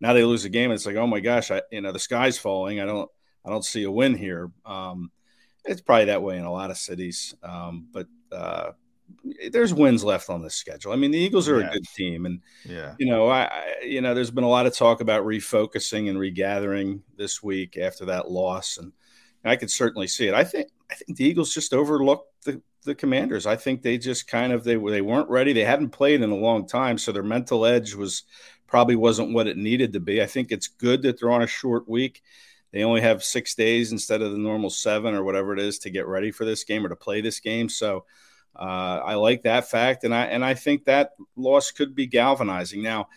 now 0.00 0.12
they 0.12 0.24
lose 0.24 0.44
a 0.44 0.50
game. 0.50 0.70
it's 0.70 0.86
like, 0.86 0.96
oh 0.96 1.06
my 1.06 1.20
gosh, 1.20 1.50
I 1.50 1.62
you 1.70 1.80
know 1.80 1.92
the 1.92 1.98
sky's 1.98 2.38
falling. 2.38 2.80
I 2.80 2.84
don't 2.84 3.10
I 3.44 3.50
don't 3.50 3.64
see 3.64 3.84
a 3.84 3.90
win 3.90 4.14
here. 4.14 4.50
Um, 4.66 5.10
it's 5.64 5.80
probably 5.80 6.06
that 6.06 6.22
way 6.22 6.36
in 6.36 6.44
a 6.44 6.52
lot 6.52 6.70
of 6.70 6.76
cities, 6.76 7.34
um, 7.42 7.86
but 7.90 8.06
uh, 8.30 8.72
there's 9.50 9.74
wins 9.74 10.04
left 10.04 10.30
on 10.30 10.42
this 10.42 10.54
schedule. 10.54 10.92
I 10.92 10.96
mean, 10.96 11.10
the 11.10 11.18
Eagles 11.18 11.48
are 11.48 11.60
yes. 11.60 11.70
a 11.70 11.72
good 11.72 11.86
team, 11.96 12.26
and 12.26 12.40
yeah, 12.64 12.94
you 12.98 13.06
know, 13.06 13.28
I, 13.28 13.44
I, 13.44 13.74
you 13.82 14.00
know, 14.00 14.14
there's 14.14 14.30
been 14.30 14.44
a 14.44 14.48
lot 14.48 14.66
of 14.66 14.74
talk 14.74 15.00
about 15.00 15.24
refocusing 15.24 16.08
and 16.08 16.18
regathering 16.18 17.02
this 17.16 17.42
week 17.42 17.76
after 17.76 18.04
that 18.06 18.30
loss, 18.30 18.78
and 18.78 18.92
I 19.44 19.56
could 19.56 19.70
certainly 19.70 20.06
see 20.06 20.28
it. 20.28 20.34
I 20.34 20.44
think 20.44 20.68
I 20.90 20.94
think 20.94 21.16
the 21.16 21.24
Eagles 21.24 21.54
just 21.54 21.74
overlooked 21.74 22.44
the 22.44 22.62
the 22.84 22.94
Commanders. 22.94 23.46
I 23.46 23.56
think 23.56 23.82
they 23.82 23.98
just 23.98 24.26
kind 24.26 24.52
of 24.52 24.64
they 24.64 24.76
they 24.76 25.00
weren't 25.00 25.30
ready. 25.30 25.52
They 25.52 25.64
hadn't 25.64 25.90
played 25.90 26.22
in 26.22 26.30
a 26.30 26.36
long 26.36 26.66
time, 26.66 26.98
so 26.98 27.12
their 27.12 27.22
mental 27.22 27.64
edge 27.66 27.94
was 27.94 28.24
probably 28.66 28.96
wasn't 28.96 29.32
what 29.32 29.46
it 29.46 29.56
needed 29.56 29.92
to 29.92 30.00
be. 30.00 30.22
I 30.22 30.26
think 30.26 30.50
it's 30.50 30.68
good 30.68 31.02
that 31.02 31.20
they're 31.20 31.30
on 31.30 31.42
a 31.42 31.46
short 31.46 31.88
week. 31.88 32.22
They 32.72 32.82
only 32.82 33.02
have 33.02 33.22
six 33.22 33.54
days 33.54 33.92
instead 33.92 34.20
of 34.20 34.32
the 34.32 34.38
normal 34.38 34.68
seven 34.68 35.14
or 35.14 35.22
whatever 35.22 35.52
it 35.52 35.60
is 35.60 35.78
to 35.80 35.90
get 35.90 36.08
ready 36.08 36.32
for 36.32 36.44
this 36.44 36.64
game 36.64 36.84
or 36.84 36.88
to 36.88 36.96
play 36.96 37.20
this 37.20 37.38
game. 37.38 37.68
So 37.68 38.04
uh, 38.56 39.00
I 39.04 39.14
like 39.14 39.42
that 39.42 39.68
fact, 39.68 40.04
and 40.04 40.14
I 40.14 40.26
and 40.26 40.44
I 40.44 40.54
think 40.54 40.84
that 40.84 41.12
loss 41.36 41.70
could 41.70 41.94
be 41.94 42.06
galvanizing. 42.06 42.82
Now, 42.82 43.08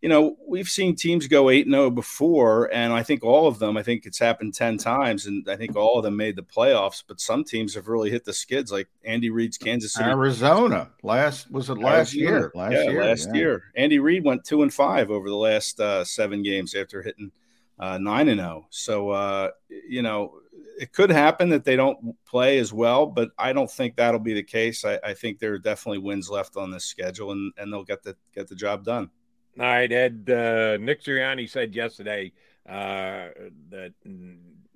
you 0.00 0.08
know, 0.08 0.36
we've 0.46 0.68
seen 0.68 0.94
teams 0.94 1.26
go 1.26 1.50
eight 1.50 1.66
zero 1.66 1.84
oh 1.84 1.90
before, 1.90 2.72
and 2.72 2.92
I 2.92 3.02
think 3.02 3.24
all 3.24 3.48
of 3.48 3.58
them. 3.58 3.76
I 3.76 3.82
think 3.82 4.06
it's 4.06 4.18
happened 4.18 4.54
ten 4.54 4.78
times, 4.78 5.26
and 5.26 5.48
I 5.48 5.56
think 5.56 5.74
all 5.74 5.98
of 5.98 6.04
them 6.04 6.16
made 6.16 6.36
the 6.36 6.42
playoffs. 6.42 7.02
But 7.06 7.20
some 7.20 7.42
teams 7.42 7.74
have 7.74 7.88
really 7.88 8.10
hit 8.10 8.24
the 8.24 8.32
skids, 8.32 8.70
like 8.70 8.88
Andy 9.04 9.30
Reid's 9.30 9.58
Kansas 9.58 9.94
City, 9.94 10.08
Arizona. 10.08 10.90
Last 11.02 11.50
was 11.50 11.70
it 11.70 11.78
last 11.78 12.14
Arizona. 12.14 12.22
year? 12.22 12.52
Last 12.54 12.72
yeah, 12.72 12.90
year, 12.90 13.04
last 13.04 13.28
yeah. 13.28 13.34
year. 13.34 13.62
Andy 13.74 13.98
Reid 13.98 14.24
went 14.24 14.44
two 14.44 14.62
and 14.62 14.72
five 14.72 15.10
over 15.10 15.28
the 15.28 15.34
last 15.34 15.80
uh, 15.80 16.04
seven 16.04 16.42
games 16.42 16.74
after 16.74 17.02
hitting 17.02 17.32
uh, 17.78 17.98
nine 17.98 18.28
and 18.28 18.38
zero. 18.38 18.60
Oh. 18.62 18.66
So 18.70 19.10
uh, 19.10 19.50
you 19.68 20.02
know 20.02 20.34
it 20.78 20.92
could 20.92 21.10
happen 21.10 21.48
that 21.50 21.64
they 21.64 21.76
don't 21.76 22.16
play 22.26 22.58
as 22.58 22.72
well, 22.72 23.06
but 23.06 23.30
I 23.38 23.52
don't 23.52 23.70
think 23.70 23.96
that'll 23.96 24.20
be 24.20 24.34
the 24.34 24.42
case. 24.42 24.84
I, 24.84 24.98
I 25.02 25.14
think 25.14 25.38
there 25.38 25.54
are 25.54 25.58
definitely 25.58 25.98
wins 25.98 26.28
left 26.28 26.56
on 26.56 26.70
this 26.70 26.84
schedule, 26.84 27.32
and, 27.32 27.52
and 27.56 27.72
they'll 27.72 27.84
get 27.84 28.02
the 28.02 28.16
get 28.34 28.48
the 28.48 28.54
job 28.54 28.84
done. 28.84 29.10
All 29.58 29.64
right, 29.64 29.90
Ed. 29.90 30.28
Uh, 30.28 30.76
Nick 30.78 31.02
Sirianni 31.02 31.48
said 31.48 31.74
yesterday 31.74 32.32
uh, 32.68 33.28
that 33.70 33.94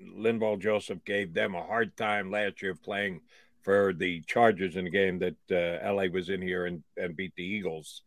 Linval 0.00 0.58
Joseph 0.58 1.04
gave 1.04 1.34
them 1.34 1.54
a 1.54 1.62
hard 1.62 1.96
time 1.96 2.30
last 2.30 2.62
year 2.62 2.74
playing 2.74 3.20
for 3.62 3.92
the 3.92 4.22
Chargers 4.22 4.76
in 4.76 4.86
a 4.86 4.90
game 4.90 5.18
that 5.18 5.36
uh, 5.84 5.92
LA 5.92 6.04
was 6.04 6.30
in 6.30 6.40
here 6.40 6.64
and, 6.64 6.82
and 6.96 7.14
beat 7.14 7.34
the 7.36 7.44
Eagles. 7.44 8.02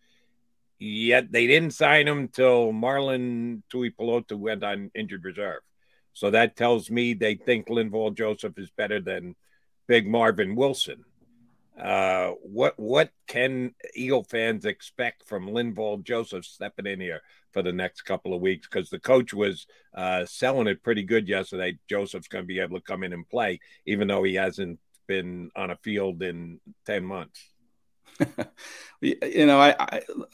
Yet 0.79 1.31
they 1.31 1.45
didn't 1.45 1.71
sign 1.71 2.07
him 2.07 2.27
till 2.27 2.73
Marlon 2.73 3.61
Tuipulotu 3.71 4.37
went 4.37 4.63
on 4.63 4.89
injured 4.95 5.23
reserve. 5.23 5.61
So 6.13 6.31
that 6.31 6.55
tells 6.55 6.89
me 6.89 7.13
they 7.13 7.35
think 7.35 7.67
Linval 7.67 8.15
Joseph 8.15 8.57
is 8.57 8.69
better 8.71 9.01
than 9.01 9.35
Big 9.87 10.07
Marvin 10.07 10.55
Wilson. 10.55 11.03
Uh, 11.79 12.33
what 12.43 12.77
what 12.77 13.09
can 13.27 13.73
Eagle 13.95 14.23
fans 14.23 14.63
expect 14.63 15.27
from 15.27 15.47
Linval 15.47 16.03
Joseph 16.03 16.45
stepping 16.45 16.85
in 16.85 16.99
here 16.99 17.21
for 17.51 17.63
the 17.63 17.71
next 17.71 18.01
couple 18.01 18.33
of 18.35 18.41
weeks? 18.41 18.67
Because 18.67 18.91
the 18.91 18.99
coach 18.99 19.33
was 19.33 19.65
uh, 19.95 20.23
selling 20.25 20.67
it 20.67 20.83
pretty 20.83 21.01
good 21.01 21.27
yesterday. 21.27 21.79
Joseph's 21.89 22.27
going 22.27 22.43
to 22.43 22.47
be 22.47 22.59
able 22.59 22.79
to 22.79 22.85
come 22.85 23.03
in 23.03 23.11
and 23.11 23.27
play, 23.27 23.59
even 23.87 24.07
though 24.07 24.21
he 24.21 24.35
hasn't 24.35 24.79
been 25.07 25.49
on 25.55 25.71
a 25.71 25.75
field 25.77 26.21
in 26.21 26.59
ten 26.85 27.03
months. 27.03 27.49
you 29.01 29.45
know, 29.47 29.59
I, 29.59 29.75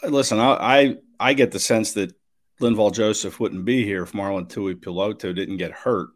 I 0.03 0.07
listen. 0.07 0.39
I, 0.39 0.51
I 0.51 0.97
I 1.21 1.33
get 1.33 1.51
the 1.51 1.59
sense 1.59 1.93
that 1.93 2.13
Linval 2.59 2.93
Joseph 2.93 3.39
wouldn't 3.39 3.65
be 3.65 3.83
here 3.83 4.03
if 4.03 4.11
Marlon 4.13 4.47
Tuipulotu 4.47 5.33
didn't 5.33 5.57
get 5.57 5.71
hurt. 5.71 6.09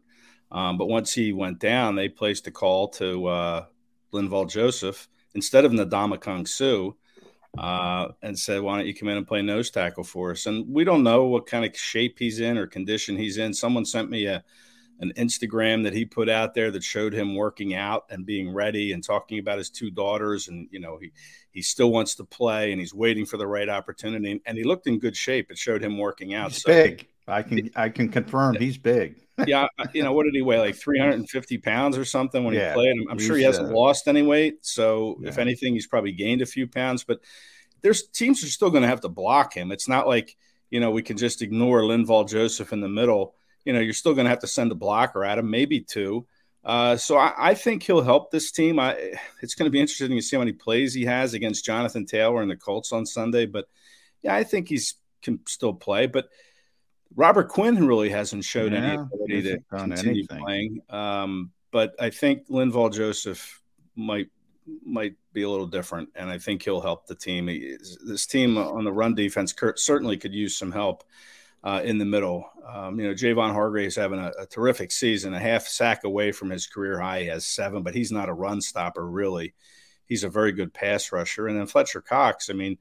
Um, 0.50 0.78
but 0.78 0.86
once 0.86 1.12
he 1.12 1.32
went 1.32 1.58
down, 1.58 1.96
they 1.96 2.08
placed 2.08 2.46
a 2.46 2.50
call 2.50 2.88
to 2.88 3.26
uh, 3.26 3.64
Linval 4.12 4.48
Joseph 4.48 5.08
instead 5.34 5.64
of 5.64 5.72
Ndamukong 5.72 6.46
Suh. 6.46 6.92
uh, 7.58 8.08
and 8.22 8.38
said, 8.38 8.62
"Why 8.62 8.76
don't 8.76 8.86
you 8.86 8.94
come 8.94 9.08
in 9.08 9.16
and 9.16 9.26
play 9.26 9.42
nose 9.42 9.70
tackle 9.70 10.04
for 10.04 10.32
us?" 10.32 10.46
And 10.46 10.68
we 10.68 10.84
don't 10.84 11.02
know 11.02 11.24
what 11.24 11.46
kind 11.46 11.64
of 11.64 11.76
shape 11.76 12.18
he's 12.18 12.40
in 12.40 12.58
or 12.58 12.66
condition 12.66 13.16
he's 13.16 13.38
in. 13.38 13.54
Someone 13.54 13.84
sent 13.84 14.10
me 14.10 14.26
a 14.26 14.44
an 15.04 15.12
Instagram 15.16 15.84
that 15.84 15.92
he 15.92 16.04
put 16.04 16.28
out 16.28 16.54
there 16.54 16.70
that 16.72 16.82
showed 16.82 17.12
him 17.12 17.36
working 17.36 17.74
out 17.74 18.04
and 18.10 18.26
being 18.26 18.52
ready 18.52 18.92
and 18.92 19.04
talking 19.04 19.38
about 19.38 19.58
his 19.58 19.70
two 19.70 19.90
daughters 19.90 20.48
and 20.48 20.68
you 20.70 20.80
know 20.80 20.98
he 21.00 21.12
he 21.52 21.62
still 21.62 21.92
wants 21.92 22.16
to 22.16 22.24
play 22.24 22.72
and 22.72 22.80
he's 22.80 22.92
waiting 22.92 23.24
for 23.24 23.36
the 23.36 23.46
right 23.46 23.68
opportunity 23.68 24.40
and 24.44 24.58
he 24.58 24.64
looked 24.64 24.86
in 24.86 24.98
good 24.98 25.16
shape. 25.16 25.50
It 25.50 25.58
showed 25.58 25.82
him 25.82 25.98
working 25.98 26.34
out. 26.34 26.50
He's 26.50 26.62
So- 26.62 26.72
big. 26.72 27.08
I 27.26 27.42
can 27.42 27.70
I 27.74 27.88
can 27.88 28.10
confirm 28.10 28.56
he's 28.56 28.76
big. 28.76 29.16
yeah, 29.46 29.66
you 29.92 30.02
know, 30.02 30.12
what 30.12 30.24
did 30.24 30.34
he 30.34 30.42
weigh? 30.42 30.58
Like 30.58 30.76
350 30.76 31.58
pounds 31.58 31.96
or 31.96 32.04
something 32.04 32.44
when 32.44 32.54
Yeah, 32.54 32.68
he 32.68 32.74
played. 32.74 32.96
I'm, 33.00 33.12
I'm 33.12 33.18
sure 33.18 33.36
he 33.36 33.42
hasn't 33.42 33.70
uh, 33.70 33.74
lost 33.74 34.06
any 34.06 34.22
weight. 34.22 34.64
So, 34.64 35.18
if 35.24 35.38
anything, 35.38 35.74
he's 35.74 35.88
probably 35.88 36.12
gained 36.12 36.42
a 36.42 36.46
few 36.46 36.68
pounds. 36.68 37.02
But 37.02 37.20
there's 37.80 38.06
teams 38.06 38.44
are 38.44 38.48
still 38.48 38.70
going 38.70 38.82
to 38.82 38.88
have 38.88 39.00
to 39.00 39.08
block 39.08 39.54
him. 39.54 39.72
It's 39.72 39.88
not 39.88 40.06
like, 40.06 40.36
you 40.70 40.78
know, 40.80 40.90
we 40.90 41.02
can 41.02 41.16
just 41.16 41.42
ignore 41.42 41.80
Linval 41.80 42.28
Joseph 42.28 42.72
in 42.72 42.80
the 42.80 42.88
middle. 42.88 43.34
You 43.64 43.72
know, 43.72 43.80
you're 43.80 43.92
still 43.94 44.14
going 44.14 44.24
to 44.26 44.30
have 44.30 44.40
to 44.40 44.46
send 44.46 44.72
a 44.72 44.74
blocker 44.74 45.24
at 45.24 45.38
him, 45.38 45.50
maybe 45.50 45.80
two. 45.80 46.26
Uh, 46.64 46.96
so 46.96 47.16
I, 47.18 47.50
I 47.50 47.54
think 47.54 47.82
he'll 47.82 48.02
help 48.02 48.30
this 48.30 48.50
team. 48.50 48.78
I, 48.78 49.12
it's 49.42 49.54
going 49.54 49.66
to 49.66 49.70
be 49.70 49.80
interesting 49.80 50.10
to 50.10 50.22
see 50.22 50.36
how 50.36 50.40
many 50.40 50.52
plays 50.52 50.94
he 50.94 51.04
has 51.04 51.34
against 51.34 51.64
Jonathan 51.64 52.06
Taylor 52.06 52.40
and 52.42 52.50
the 52.50 52.56
Colts 52.56 52.92
on 52.92 53.04
Sunday. 53.04 53.46
But 53.46 53.66
yeah, 54.22 54.34
I 54.34 54.44
think 54.44 54.68
he's 54.68 54.94
can 55.22 55.40
still 55.46 55.72
play. 55.74 56.06
But 56.06 56.28
Robert 57.16 57.48
Quinn 57.48 57.86
really 57.86 58.10
hasn't 58.10 58.44
showed 58.44 58.72
any 58.72 58.94
ability 58.96 59.42
to 59.42 59.58
continue 59.94 60.10
anything. 60.22 60.38
playing. 60.38 60.80
Um, 60.90 61.52
but 61.70 61.94
I 62.00 62.10
think 62.10 62.48
Linval 62.48 62.92
Joseph 62.92 63.62
might 63.96 64.28
might 64.84 65.14
be 65.34 65.42
a 65.42 65.50
little 65.50 65.66
different, 65.66 66.08
and 66.14 66.30
I 66.30 66.38
think 66.38 66.62
he'll 66.62 66.80
help 66.80 67.06
the 67.06 67.14
team. 67.14 67.48
He- 67.48 67.76
This 68.06 68.26
team 68.26 68.56
on 68.56 68.84
the 68.84 68.92
run 68.92 69.14
defense 69.14 69.54
certainly 69.76 70.16
could 70.16 70.32
use 70.34 70.56
some 70.56 70.72
help 70.72 71.04
uh, 71.64 71.80
in 71.82 71.98
the 71.98 72.04
middle. 72.04 72.48
Um, 72.66 73.00
you 73.00 73.08
know, 73.08 73.14
Javon 73.14 73.52
Hargrave's 73.52 73.96
having 73.96 74.20
a, 74.20 74.30
a 74.38 74.46
terrific 74.46 74.92
season, 74.92 75.34
a 75.34 75.40
half 75.40 75.66
sack 75.66 76.04
away 76.04 76.30
from 76.30 76.50
his 76.50 76.66
career 76.66 77.00
high. 77.00 77.22
He 77.22 77.26
has 77.26 77.46
seven, 77.46 77.82
but 77.82 77.94
he's 77.94 78.12
not 78.12 78.28
a 78.28 78.34
run 78.34 78.60
stopper 78.60 79.08
really. 79.08 79.54
He's 80.06 80.24
a 80.24 80.28
very 80.28 80.52
good 80.52 80.74
pass 80.74 81.10
rusher, 81.10 81.48
and 81.48 81.58
then 81.58 81.66
Fletcher 81.66 82.02
Cox. 82.02 82.50
I 82.50 82.52
mean, 82.52 82.76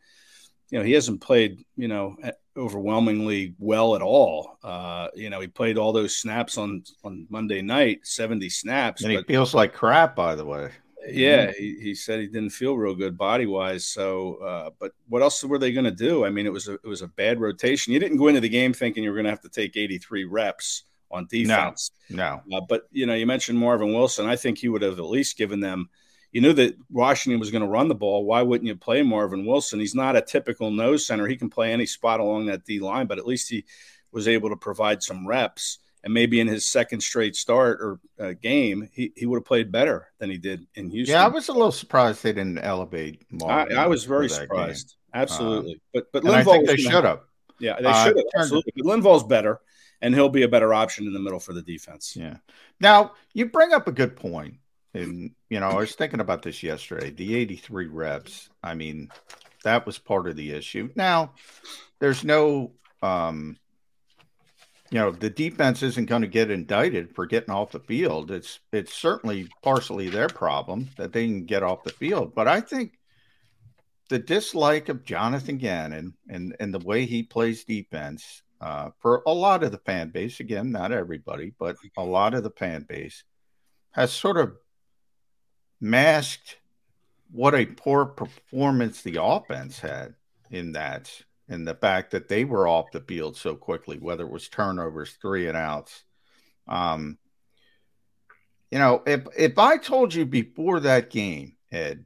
you 0.69 0.77
know, 0.77 0.83
he 0.83 0.91
hasn't 0.91 1.21
played, 1.21 1.63
you 1.77 1.87
know, 1.87 2.17
overwhelmingly 2.57 3.55
well 3.59 3.95
at 3.95 4.01
all. 4.01 4.57
Uh, 4.61 5.07
you 5.15 5.29
know, 5.29 5.39
he 5.39 5.47
played 5.47 5.77
all 5.77 5.93
those 5.93 6.17
snaps 6.17 6.57
on 6.57 6.83
on 7.05 7.25
Monday 7.29 7.61
night, 7.61 8.01
70 8.03 8.49
snaps. 8.49 9.03
And 9.03 9.13
he 9.13 9.23
feels 9.23 9.53
like 9.53 9.73
crap, 9.73 10.15
by 10.15 10.35
the 10.35 10.45
way. 10.45 10.71
Yeah, 11.07 11.51
he, 11.51 11.77
he 11.81 11.95
said 11.95 12.19
he 12.19 12.27
didn't 12.27 12.51
feel 12.51 12.77
real 12.77 12.95
good 12.95 13.17
body 13.17 13.45
wise. 13.45 13.85
So, 13.85 14.35
uh, 14.35 14.69
but 14.79 14.91
what 15.07 15.21
else 15.21 15.43
were 15.43 15.57
they 15.57 15.71
going 15.71 15.85
to 15.85 15.91
do? 15.91 16.25
I 16.25 16.29
mean, 16.29 16.45
it 16.45 16.53
was 16.53 16.67
a, 16.67 16.73
it 16.73 16.85
was 16.85 17.01
a 17.01 17.07
bad 17.07 17.39
rotation. 17.39 17.93
You 17.93 17.99
didn't 17.99 18.17
go 18.17 18.27
into 18.27 18.41
the 18.41 18.49
game 18.49 18.73
thinking 18.73 19.03
you 19.03 19.09
were 19.09 19.15
going 19.15 19.25
to 19.25 19.31
have 19.31 19.41
to 19.41 19.49
take 19.49 19.75
83 19.75 20.25
reps 20.25 20.83
on 21.11 21.27
defense. 21.29 21.91
No. 22.09 22.41
Uh, 22.51 22.61
but 22.67 22.87
you 22.91 23.05
know, 23.05 23.13
you 23.13 23.25
mentioned 23.25 23.59
Marvin 23.59 23.93
Wilson. 23.93 24.25
I 24.25 24.35
think 24.35 24.57
he 24.57 24.69
would 24.69 24.81
have 24.81 24.99
at 24.99 25.05
least 25.05 25.37
given 25.37 25.59
them. 25.59 25.89
You 26.31 26.41
knew 26.41 26.53
that 26.53 26.75
Washington 26.89 27.39
was 27.39 27.51
going 27.51 27.61
to 27.61 27.67
run 27.67 27.87
the 27.87 27.95
ball. 27.95 28.25
Why 28.25 28.41
wouldn't 28.41 28.67
you 28.67 28.75
play 28.75 29.03
Marvin 29.03 29.45
Wilson? 29.45 29.79
He's 29.79 29.93
not 29.93 30.15
a 30.15 30.21
typical 30.21 30.71
nose 30.71 31.05
center. 31.05 31.27
He 31.27 31.37
can 31.37 31.49
play 31.49 31.71
any 31.71 31.85
spot 31.85 32.19
along 32.19 32.47
that 32.47 32.65
D 32.65 32.79
line, 32.79 33.05
but 33.05 33.19
at 33.19 33.27
least 33.27 33.49
he 33.49 33.65
was 34.11 34.27
able 34.27 34.49
to 34.49 34.55
provide 34.55 35.03
some 35.03 35.27
reps. 35.27 35.79
And 36.03 36.13
maybe 36.13 36.41
in 36.41 36.47
his 36.47 36.65
second 36.65 36.99
straight 37.01 37.33
start 37.35 37.79
or 37.81 37.99
uh, 38.19 38.33
game, 38.41 38.89
he, 38.91 39.13
he 39.15 39.25
would 39.25 39.37
have 39.37 39.45
played 39.45 39.71
better 39.71 40.07
than 40.19 40.29
he 40.29 40.37
did 40.37 40.67
in 40.75 40.89
Houston. 40.89 41.13
Yeah, 41.15 41.23
I 41.23 41.29
was 41.29 41.47
a 41.47 41.53
little 41.53 41.71
surprised 41.71 42.21
they 42.23 42.33
didn't 42.33 42.57
elevate 42.59 43.21
I, 43.45 43.67
I 43.73 43.87
was 43.87 44.03
very 44.03 44.27
that 44.27 44.33
game. 44.35 44.41
surprised. 44.47 44.95
Absolutely. 45.13 45.79
but 45.93 46.11
but 46.11 46.23
and 46.25 46.33
I 46.35 46.43
think 46.43 46.67
they 46.67 46.75
should 46.75 47.05
have. 47.05 47.21
Yeah, 47.59 47.79
they 47.79 47.85
Uh, 47.87 48.03
should 48.03 48.17
have. 48.17 48.25
turned- 48.33 48.43
Absolutely. 48.43 48.73
But 48.75 48.85
Linval's 48.85 49.23
better, 49.23 49.61
and 50.01 50.13
he'll 50.13 50.27
be 50.27 50.41
a 50.43 50.47
better 50.49 50.73
option 50.73 51.07
in 51.07 51.13
the 51.13 51.19
middle 51.19 51.39
for 51.39 51.53
the 51.53 51.61
defense. 51.61 52.15
Yeah. 52.17 52.37
Now 52.81 53.13
you 53.33 53.45
bring 53.45 53.71
up 53.73 53.87
a 53.87 53.91
good 53.93 54.17
point, 54.17 54.55
and 54.93 55.31
you 55.49 55.59
know 55.61 55.69
I 55.69 55.75
was 55.75 55.95
thinking 55.95 56.19
about 56.19 56.41
this 56.41 56.63
yesterday. 56.63 57.11
The 57.11 57.35
83 57.35 57.85
reps. 57.87 58.49
I 58.61 58.73
mean, 58.73 59.09
that 59.63 59.85
was 59.85 59.97
part 59.99 60.27
of 60.27 60.35
the 60.35 60.51
issue. 60.51 60.89
Now, 60.95 61.35
there's 61.99 62.25
no, 62.25 62.73
um, 63.01 63.55
you 64.93 64.99
know, 64.99 65.09
the 65.09 65.31
defense 65.31 65.81
isn't 65.81 66.05
going 66.05 66.21
to 66.21 66.27
get 66.27 66.51
indicted 66.51 67.15
for 67.15 67.25
getting 67.25 67.49
off 67.49 67.71
the 67.71 67.79
field. 67.79 68.29
It's 68.29 68.59
it's 68.71 68.93
certainly 68.93 69.49
partially 69.63 70.07
their 70.07 70.27
problem 70.27 70.87
that 70.97 71.11
they 71.11 71.25
can 71.25 71.45
get 71.45 71.63
off 71.63 71.83
the 71.83 71.89
field, 71.89 72.35
but 72.35 72.47
I 72.47 72.61
think 72.61 72.99
the 74.09 74.19
dislike 74.19 74.89
of 74.89 75.03
Jonathan 75.03 75.57
Gannon 75.57 76.13
and 76.29 76.55
and 76.59 76.71
the 76.71 76.85
way 76.85 77.07
he 77.07 77.23
plays 77.23 77.63
defense 77.63 78.43
uh, 78.61 78.91
for 78.99 79.23
a 79.25 79.33
lot 79.33 79.63
of 79.63 79.71
the 79.71 79.79
fan 79.79 80.09
base, 80.09 80.39
again, 80.39 80.71
not 80.71 80.91
everybody, 80.91 81.51
but 81.57 81.75
a 81.97 82.03
lot 82.03 82.35
of 82.35 82.43
the 82.43 82.51
fan 82.51 82.85
base, 82.87 83.23
has 83.93 84.13
sort 84.13 84.37
of 84.37 84.53
masked 85.81 86.57
what 87.31 87.55
a 87.55 87.65
poor 87.65 88.05
performance 88.05 89.01
the 89.01 89.17
offense 89.19 89.79
had 89.79 90.13
in 90.51 90.73
that, 90.73 91.11
and 91.53 91.67
the 91.67 91.75
fact 91.75 92.11
that 92.11 92.27
they 92.27 92.43
were 92.45 92.67
off 92.67 92.91
the 92.91 93.01
field 93.01 93.37
so 93.37 93.55
quickly, 93.55 93.97
whether 93.97 94.25
it 94.25 94.31
was 94.31 94.49
turnovers, 94.49 95.11
three 95.21 95.47
and 95.47 95.55
outs. 95.55 96.03
Um, 96.67 97.19
you 98.71 98.79
know, 98.79 99.03
if 99.05 99.27
if 99.37 99.59
I 99.59 99.77
told 99.77 100.15
you 100.15 100.25
before 100.25 100.79
that 100.79 101.11
game, 101.11 101.55
Ed, 101.71 102.05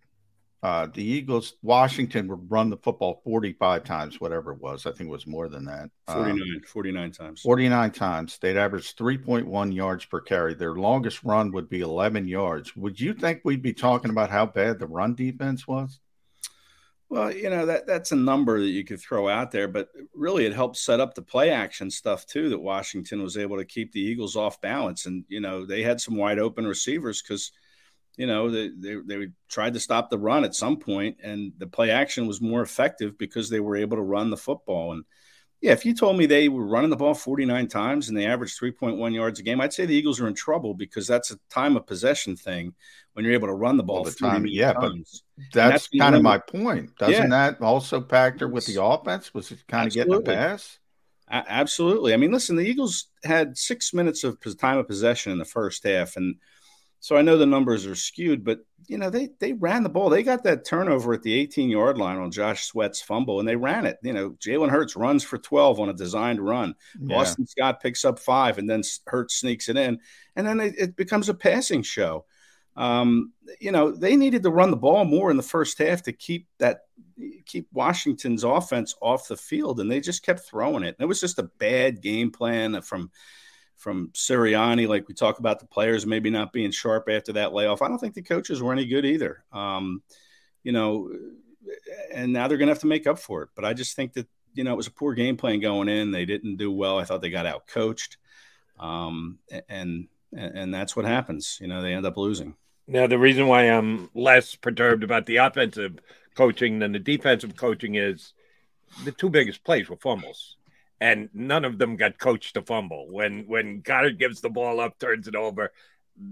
uh, 0.62 0.88
the 0.94 1.04
Eagles, 1.04 1.54
Washington 1.62 2.28
would 2.28 2.52
run 2.52 2.70
the 2.70 2.76
football 2.76 3.22
45 3.24 3.86
times, 3.86 4.20
whatever 4.20 4.52
it 4.52 4.60
was. 4.60 4.86
I 4.86 4.92
think 4.92 5.08
it 5.08 5.14
was 5.14 5.26
more 5.26 5.48
than 5.48 5.64
that. 5.66 5.92
Uh, 6.10 6.16
49, 6.16 6.62
49 6.68 7.12
times. 7.12 7.42
49 7.42 7.92
times. 7.92 8.38
They'd 8.40 8.58
average 8.58 8.96
3.1 8.98 9.74
yards 9.74 10.04
per 10.06 10.20
carry. 10.20 10.56
Their 10.56 10.76
longest 10.76 11.24
run 11.24 11.54
would 11.54 11.70
be 11.70 11.80
11 11.80 12.28
yards. 12.28 12.76
Would 12.76 13.00
you 13.00 13.14
think 13.14 13.42
we'd 13.46 13.62
be 13.62 13.74
talking 13.74 14.12
about 14.12 14.30
how 14.30 14.46
bad 14.46 14.80
the 14.80 14.88
run 14.88 15.16
defense 15.16 15.66
was? 15.66 16.02
Well, 17.10 17.34
you 17.34 17.50
know 17.50 17.66
that 17.68 17.88
that's 17.88 18.12
a 18.12 18.18
number 18.18 18.60
that 18.60 18.68
you 18.68 18.84
could 18.84 19.00
throw 19.00 19.30
out 19.30 19.52
there, 19.52 19.68
but 19.70 19.88
really 20.14 20.46
it 20.46 20.54
helped 20.54 20.76
set 20.76 21.00
up 21.00 21.16
the 21.16 21.22
play 21.22 21.52
action 21.52 21.90
stuff 21.90 22.26
too. 22.26 22.50
That 22.50 22.60
Washington 22.60 23.24
was 23.24 23.38
able 23.38 23.58
to 23.58 23.66
keep 23.66 23.94
the 23.94 24.02
Eagles 24.02 24.36
off 24.36 24.60
balance, 24.60 25.06
and 25.06 25.24
you 25.30 25.40
know 25.40 25.66
they 25.66 25.84
had 25.84 26.02
some 26.02 26.18
wide 26.18 26.38
open 26.38 26.68
receivers 26.68 27.22
because 27.22 27.52
you 28.18 28.28
know 28.28 28.52
they, 28.52 28.70
they 28.78 28.96
they 29.06 29.28
tried 29.50 29.74
to 29.76 29.80
stop 29.80 30.10
the 30.10 30.18
run 30.20 30.44
at 30.44 30.56
some 30.56 30.78
point, 30.78 31.18
and 31.24 31.54
the 31.58 31.68
play 31.68 31.92
action 31.92 32.28
was 32.28 32.42
more 32.42 32.62
effective 32.62 33.18
because 33.18 33.50
they 33.50 33.62
were 33.62 33.78
able 33.78 33.98
to 33.98 34.04
run 34.04 34.30
the 34.30 34.38
football. 34.38 34.92
And 34.92 35.06
yeah, 35.62 35.72
if 35.72 35.86
you 35.86 35.94
told 35.94 36.18
me 36.18 36.26
they 36.26 36.50
were 36.50 36.66
running 36.66 36.90
the 36.90 36.96
ball 36.96 37.14
49 37.14 37.68
times 37.68 38.10
and 38.10 38.18
they 38.18 38.28
averaged 38.28 38.60
3.1 38.60 39.14
yards 39.14 39.40
a 39.40 39.44
game, 39.44 39.60
I'd 39.60 39.74
say 39.74 39.86
the 39.86 39.96
Eagles 39.96 40.20
are 40.20 40.28
in 40.28 40.36
trouble 40.36 40.74
because 40.74 41.08
that's 41.08 41.32
a 41.32 41.40
time 41.50 41.76
of 41.76 41.88
possession 41.88 42.36
thing 42.36 42.76
when 43.14 43.26
you're 43.26 43.34
able 43.34 43.48
to 43.48 43.54
run 43.54 43.78
the 43.78 43.84
ball 43.84 43.98
All 43.98 44.04
the 44.04 44.12
time, 44.12 44.46
yeah, 44.46 44.74
but 44.74 44.90
times. 44.90 45.24
And 45.38 45.46
That's, 45.54 45.90
you 45.92 46.00
kind 46.00 46.16
of 46.16 46.22
my 46.22 46.38
point. 46.38 46.96
Doesn't 46.98 47.24
Yeah. 47.24 47.30
that 47.30 47.62
also 47.62 48.02
factor 48.02 48.48
with 48.48 48.68
the 48.68 48.82
offense? 48.84 49.34
Was 49.34 49.52
it 49.52 49.66
kind 49.68 49.88
of 49.88 49.94
getting 49.94 50.14
a 50.14 50.22
pass? 50.22 50.78
Absolutely. 51.30 52.14
I 52.14 52.18
mean, 52.18 52.32
listen, 52.32 52.56
the 52.56 52.66
Eagles 52.66 53.08
had 53.24 53.58
six 53.58 53.94
minutes 53.94 54.24
of 54.24 54.38
time 54.60 54.78
of 54.78 54.88
possession 54.88 55.32
in 55.32 55.40
the 55.40 55.46
first 55.46 55.84
half, 55.84 56.16
and 56.16 56.36
so 57.00 57.16
I 57.16 57.22
know 57.22 57.38
the 57.38 57.46
numbers 57.46 57.86
are 57.86 57.96
skewed, 57.96 58.44
but 58.44 58.60
you 58.88 58.98
know 58.98 59.10
they 59.10 59.30
they 59.40 59.54
ran 59.54 59.84
the 59.84 59.90
ball. 59.90 60.10
They 60.10 60.24
got 60.24 60.44
that 60.44 60.66
turnover 60.66 61.14
at 61.14 61.22
the 61.22 61.34
18 61.34 61.70
yard 61.70 61.98
line 61.98 62.18
on 62.18 62.32
Josh 62.32 62.66
Sweat's 62.66 63.02
fumble, 63.02 63.40
and 63.40 63.48
they 63.48 63.56
ran 63.56 63.86
it. 63.86 63.98
You 64.02 64.14
know, 64.14 64.32
Jalen 64.32 64.70
Hurts 64.70 64.96
runs 64.96 65.24
for 65.24 65.38
12 65.38 65.80
on 65.80 65.90
a 65.90 65.94
designed 65.94 66.40
run. 66.40 66.76
Yeah. 67.00 67.16
Boston 67.16 67.46
Scott 67.46 67.82
picks 67.82 68.06
up 68.06 68.20
five, 68.20 68.58
and 68.58 68.70
then 68.70 68.82
Hurts 69.06 69.36
sneaks 69.36 69.70
it 69.70 69.78
in, 69.78 70.00
and 70.36 70.48
then 70.48 70.60
it, 70.60 70.76
it 70.78 70.96
becomes 70.96 71.30
a 71.30 71.34
passing 71.34 71.84
show. 71.84 72.26
Um, 72.76 73.34
you 73.60 73.72
know, 73.72 73.92
they 73.92 74.16
needed 74.16 74.44
to 74.44 74.52
run 74.52 74.70
the 74.70 74.78
ball 74.78 75.04
more 75.04 75.32
in 75.32 75.38
the 75.38 75.44
first 75.44 75.80
half 75.80 76.04
to 76.04 76.14
keep 76.14 76.48
that 76.60 76.82
keep 77.46 77.68
Washington's 77.72 78.44
offense 78.44 78.96
off 79.02 79.28
the 79.28 79.38
field, 79.38 79.80
and 79.80 79.92
they 79.92 80.00
just 80.00 80.24
kept 80.24 80.42
throwing 80.42 80.84
it. 80.84 80.96
And 80.98 81.04
it 81.04 81.08
was 81.08 81.22
just 81.22 81.40
a 81.40 81.50
bad 81.58 82.02
game 82.02 82.32
plan 82.32 82.82
from 82.82 83.12
from 83.78 84.10
Sirianni. 84.10 84.88
Like 84.88 85.08
we 85.08 85.14
talk 85.14 85.40
about 85.40 85.60
the 85.60 85.66
players 85.66 86.06
maybe 86.06 86.30
not 86.30 86.52
being 86.52 86.72
sharp 86.72 87.08
after 87.10 87.34
that 87.34 87.54
layoff. 87.54 87.82
I 87.82 87.88
don't 87.88 88.00
think 88.00 88.16
the 88.16 88.22
coaches 88.22 88.62
were 88.62 88.74
any 88.74 88.86
good 88.86 89.06
either. 89.06 89.44
Um, 89.54 90.02
you 90.64 90.72
know, 90.72 91.10
and 92.14 92.34
now 92.34 92.48
they're 92.48 92.58
going 92.58 92.68
to 92.68 92.74
have 92.74 92.82
to 92.82 92.88
make 92.88 93.08
up 93.08 93.20
for 93.20 93.44
it. 93.44 93.50
But 93.56 93.66
I 93.66 93.74
just 93.74 93.96
think 93.96 94.14
that 94.14 94.28
you 94.54 94.64
know 94.64 94.74
it 94.74 94.78
was 94.78 94.88
a 94.88 94.92
poor 94.92 95.14
game 95.14 95.38
plan 95.38 95.60
going 95.60 95.88
in. 95.88 96.12
They 96.12 96.26
didn't 96.26 96.58
do 96.58 96.72
well. 96.72 97.00
I 97.00 97.06
thought 97.06 97.22
they 97.22 97.30
got 97.30 97.46
out 97.46 97.68
coached, 97.68 98.18
um, 98.80 99.40
and 99.70 100.08
and 100.34 100.74
that's 100.74 100.96
what 100.96 101.06
happens. 101.06 101.58
You 101.62 101.68
know, 101.68 101.82
they 101.82 101.94
end 101.94 102.06
up 102.06 102.18
losing. 102.18 102.56
Now, 102.88 103.08
the 103.08 103.20
reason 103.20 103.48
why 103.48 103.64
I'm 103.64 104.10
less 104.14 104.56
perturbed 104.56 105.04
about 105.04 105.26
the 105.26 105.38
offensive 105.38 106.00
coaching 106.36 106.80
than 106.80 106.94
the 106.94 107.00
defensive 107.00 107.56
coaching 107.56 107.96
is 107.96 108.34
the 109.04 109.12
two 109.12 109.30
biggest 109.30 109.64
plays 109.64 109.90
were 109.90 109.98
fumbles, 109.98 110.57
and 111.00 111.30
none 111.34 111.66
of 111.66 111.78
them 111.78 111.96
got 111.96 112.18
coached 112.18 112.56
to 112.56 112.62
fumble. 112.62 113.08
When 113.10 113.46
when 113.48 113.82
Goedert 113.82 114.18
gives 114.18 114.42
the 114.42 114.50
ball 114.50 114.80
up, 114.80 114.98
turns 115.00 115.28
it 115.28 115.36
over, 115.36 115.72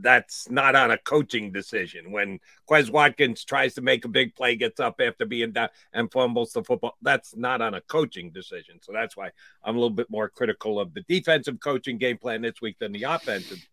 that's 0.01 0.49
not 0.49 0.75
on 0.75 0.91
a 0.91 0.97
coaching 0.97 1.51
decision. 1.51 2.11
When 2.11 2.39
Quez 2.69 2.89
Watkins 2.89 3.43
tries 3.43 3.75
to 3.75 3.81
make 3.81 4.05
a 4.05 4.09
big 4.09 4.33
play, 4.35 4.55
gets 4.55 4.79
up 4.79 4.99
after 4.99 5.25
being 5.25 5.51
down 5.51 5.69
and 5.93 6.11
fumbles 6.11 6.53
the 6.53 6.63
football, 6.63 6.95
that's 7.01 7.35
not 7.35 7.61
on 7.61 7.75
a 7.75 7.81
coaching 7.81 8.31
decision. 8.31 8.79
So 8.81 8.91
that's 8.91 9.15
why 9.15 9.31
I'm 9.63 9.75
a 9.75 9.79
little 9.79 9.95
bit 9.95 10.09
more 10.09 10.29
critical 10.29 10.79
of 10.79 10.93
the 10.93 11.01
defensive 11.01 11.59
coaching 11.59 11.97
game 11.97 12.17
plan 12.17 12.41
this 12.41 12.61
week 12.61 12.79
than 12.79 12.91
the 12.91 13.03
offensive. 13.03 13.63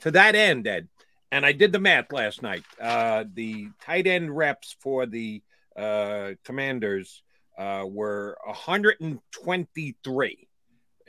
To 0.00 0.10
that 0.12 0.34
end, 0.34 0.66
Ed, 0.66 0.88
and 1.30 1.46
I 1.46 1.52
did 1.52 1.72
the 1.72 1.78
math 1.78 2.12
last 2.12 2.42
night. 2.42 2.64
Uh, 2.80 3.24
the 3.32 3.68
tight 3.80 4.06
end 4.06 4.36
reps 4.36 4.74
for 4.80 5.06
the 5.06 5.42
uh, 5.76 6.32
Commanders 6.44 7.22
uh, 7.60 7.84
were 7.86 8.36
123 8.44 10.48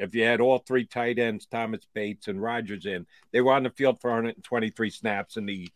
if 0.02 0.16
you 0.16 0.24
had 0.24 0.42
all 0.42 0.58
three 0.58 0.86
tight 0.86 1.20
ends, 1.20 1.46
Thomas 1.46 1.86
Bates 1.94 2.28
and 2.28 2.42
Rogers 2.42 2.88
in, 2.88 3.06
they 3.32 3.40
were 3.40 3.54
on 3.54 3.64
the 3.64 3.70
field 3.70 4.02
for 4.02 4.10
123 4.10 4.90
snaps, 4.90 5.38
and 5.38 5.48
the 5.48 5.70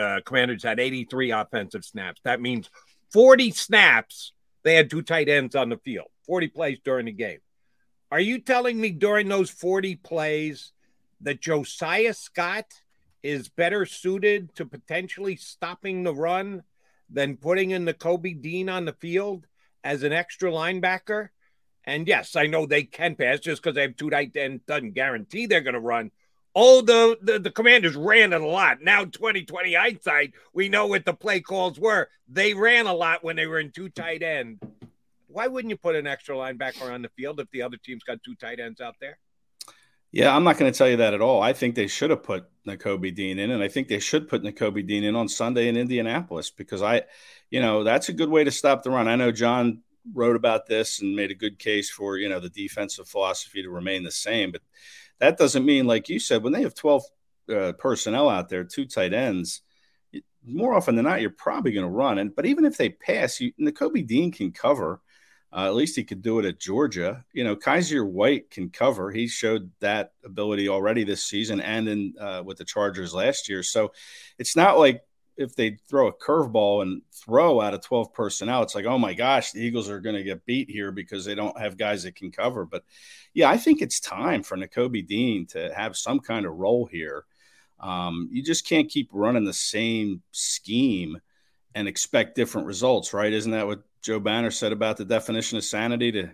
uh, 0.00 0.20
Commanders 0.24 0.62
had 0.62 0.78
83 0.78 1.32
offensive 1.32 1.84
snaps. 1.84 2.20
That 2.22 2.40
means 2.40 2.70
40 3.12 3.50
snaps. 3.50 4.32
They 4.62 4.74
had 4.74 4.88
two 4.88 5.02
tight 5.02 5.28
ends 5.28 5.56
on 5.56 5.70
the 5.70 5.78
field, 5.78 6.06
40 6.26 6.48
plays 6.48 6.78
during 6.84 7.06
the 7.06 7.12
game. 7.12 7.40
Are 8.12 8.20
you 8.20 8.38
telling 8.38 8.80
me 8.80 8.90
during 8.90 9.28
those 9.28 9.50
40 9.50 9.96
plays 9.96 10.72
that 11.22 11.40
Josiah 11.40 12.14
Scott 12.14 12.66
is 13.24 13.48
better 13.48 13.86
suited 13.86 14.54
to 14.54 14.66
potentially 14.66 15.34
stopping 15.34 16.04
the 16.04 16.14
run 16.14 16.62
than 17.10 17.36
putting 17.36 17.72
in 17.72 17.84
Nakobe 17.84 18.40
Dean 18.40 18.68
on 18.68 18.84
the 18.84 18.92
field 18.92 19.48
as 19.88 20.02
an 20.02 20.12
extra 20.12 20.50
linebacker? 20.50 21.30
And 21.84 22.06
yes, 22.06 22.36
I 22.36 22.46
know 22.46 22.66
they 22.66 22.82
can 22.82 23.14
pass 23.14 23.40
just 23.40 23.62
because 23.62 23.74
they 23.74 23.82
have 23.82 23.96
two 23.96 24.10
tight 24.10 24.36
ends 24.36 24.62
doesn't 24.66 24.92
guarantee 24.92 25.46
they're 25.46 25.62
going 25.62 25.72
to 25.72 25.80
run. 25.80 26.10
Oh, 26.54 26.82
the, 26.82 27.16
the, 27.22 27.38
the 27.38 27.50
commanders 27.50 27.96
ran 27.96 28.34
it 28.34 28.42
a 28.42 28.46
lot. 28.46 28.82
Now, 28.82 29.06
2020 29.06 29.72
hindsight, 29.72 30.34
we 30.52 30.68
know 30.68 30.86
what 30.86 31.06
the 31.06 31.14
play 31.14 31.40
calls 31.40 31.80
were. 31.80 32.08
They 32.28 32.52
ran 32.52 32.86
a 32.86 32.92
lot 32.92 33.24
when 33.24 33.36
they 33.36 33.46
were 33.46 33.60
in 33.60 33.70
two 33.70 33.88
tight 33.88 34.22
end. 34.22 34.60
Why 35.28 35.46
wouldn't 35.46 35.70
you 35.70 35.78
put 35.78 35.96
an 35.96 36.06
extra 36.06 36.34
linebacker 36.34 36.92
on 36.92 37.00
the 37.00 37.10
field 37.16 37.40
if 37.40 37.50
the 37.50 37.62
other 37.62 37.78
team's 37.78 38.04
got 38.04 38.22
two 38.22 38.34
tight 38.34 38.60
ends 38.60 38.82
out 38.82 38.96
there? 39.00 39.18
Yeah, 40.10 40.34
I'm 40.34 40.44
not 40.44 40.56
going 40.56 40.72
to 40.72 40.76
tell 40.76 40.88
you 40.88 40.96
that 40.96 41.12
at 41.14 41.20
all. 41.20 41.42
I 41.42 41.52
think 41.52 41.74
they 41.74 41.86
should 41.86 42.10
have 42.10 42.22
put 42.22 42.46
Nakobe 42.66 43.14
Dean 43.14 43.38
in, 43.38 43.50
and 43.50 43.62
I 43.62 43.68
think 43.68 43.88
they 43.88 43.98
should 43.98 44.28
put 44.28 44.42
Nakobe 44.42 44.86
Dean 44.86 45.04
in 45.04 45.14
on 45.14 45.28
Sunday 45.28 45.68
in 45.68 45.76
Indianapolis 45.76 46.50
because 46.50 46.82
I, 46.82 47.02
you 47.50 47.60
know, 47.60 47.84
that's 47.84 48.08
a 48.08 48.14
good 48.14 48.30
way 48.30 48.42
to 48.44 48.50
stop 48.50 48.82
the 48.82 48.90
run. 48.90 49.06
I 49.06 49.16
know 49.16 49.32
John 49.32 49.82
wrote 50.14 50.36
about 50.36 50.66
this 50.66 51.02
and 51.02 51.14
made 51.14 51.30
a 51.30 51.34
good 51.34 51.58
case 51.58 51.90
for 51.90 52.16
you 52.16 52.28
know 52.30 52.40
the 52.40 52.48
defensive 52.48 53.06
philosophy 53.06 53.62
to 53.62 53.68
remain 53.70 54.02
the 54.02 54.10
same. 54.10 54.50
But 54.52 54.62
that 55.18 55.36
doesn't 55.36 55.66
mean, 55.66 55.86
like 55.86 56.08
you 56.08 56.18
said, 56.18 56.42
when 56.42 56.54
they 56.54 56.62
have 56.62 56.74
twelve 56.74 57.02
uh, 57.54 57.72
personnel 57.72 58.30
out 58.30 58.48
there, 58.48 58.64
two 58.64 58.86
tight 58.86 59.12
ends, 59.12 59.60
more 60.42 60.74
often 60.74 60.96
than 60.96 61.04
not, 61.04 61.20
you're 61.20 61.30
probably 61.30 61.72
going 61.72 61.86
to 61.86 61.92
run. 61.92 62.18
And 62.18 62.34
but 62.34 62.46
even 62.46 62.64
if 62.64 62.78
they 62.78 62.88
pass, 62.88 63.40
you 63.40 63.52
Nakobe 63.60 64.06
Dean 64.06 64.32
can 64.32 64.52
cover. 64.52 65.02
Uh, 65.50 65.66
at 65.66 65.74
least 65.74 65.96
he 65.96 66.04
could 66.04 66.20
do 66.20 66.38
it 66.38 66.44
at 66.44 66.60
Georgia. 66.60 67.24
You 67.32 67.42
know, 67.42 67.56
Kyzir 67.56 68.06
White 68.06 68.50
can 68.50 68.68
cover. 68.68 69.10
He 69.10 69.28
showed 69.28 69.70
that 69.80 70.12
ability 70.24 70.68
already 70.68 71.04
this 71.04 71.24
season 71.24 71.60
and 71.60 71.88
in 71.88 72.14
uh, 72.20 72.42
with 72.44 72.58
the 72.58 72.64
Chargers 72.64 73.14
last 73.14 73.48
year. 73.48 73.62
So 73.62 73.92
it's 74.38 74.56
not 74.56 74.78
like 74.78 75.02
if 75.38 75.54
they 75.54 75.78
throw 75.88 76.08
a 76.08 76.12
curveball 76.12 76.82
and 76.82 77.00
throw 77.12 77.60
out 77.60 77.72
of 77.72 77.80
12 77.80 78.12
personnel, 78.12 78.62
it's 78.62 78.74
like, 78.74 78.84
oh 78.84 78.98
my 78.98 79.14
gosh, 79.14 79.52
the 79.52 79.60
Eagles 79.60 79.88
are 79.88 80.00
going 80.00 80.16
to 80.16 80.24
get 80.24 80.44
beat 80.44 80.68
here 80.68 80.90
because 80.90 81.24
they 81.24 81.36
don't 81.36 81.58
have 81.58 81.78
guys 81.78 82.02
that 82.02 82.16
can 82.16 82.30
cover. 82.30 82.66
But 82.66 82.84
yeah, 83.32 83.48
I 83.48 83.56
think 83.56 83.80
it's 83.80 84.00
time 84.00 84.42
for 84.42 84.56
Nakobe 84.56 85.06
Dean 85.06 85.46
to 85.46 85.72
have 85.74 85.96
some 85.96 86.18
kind 86.18 86.44
of 86.44 86.56
role 86.56 86.86
here. 86.86 87.24
Um, 87.80 88.28
you 88.32 88.42
just 88.42 88.66
can't 88.66 88.90
keep 88.90 89.08
running 89.12 89.44
the 89.44 89.52
same 89.52 90.22
scheme 90.32 91.18
and 91.74 91.86
expect 91.86 92.34
different 92.34 92.66
results, 92.66 93.14
right? 93.14 93.32
Isn't 93.32 93.52
that 93.52 93.68
what 93.68 93.82
Joe 94.02 94.20
Banner 94.20 94.50
said 94.50 94.72
about 94.72 94.96
the 94.96 95.04
definition 95.04 95.58
of 95.58 95.64
sanity 95.64 96.12
to 96.12 96.30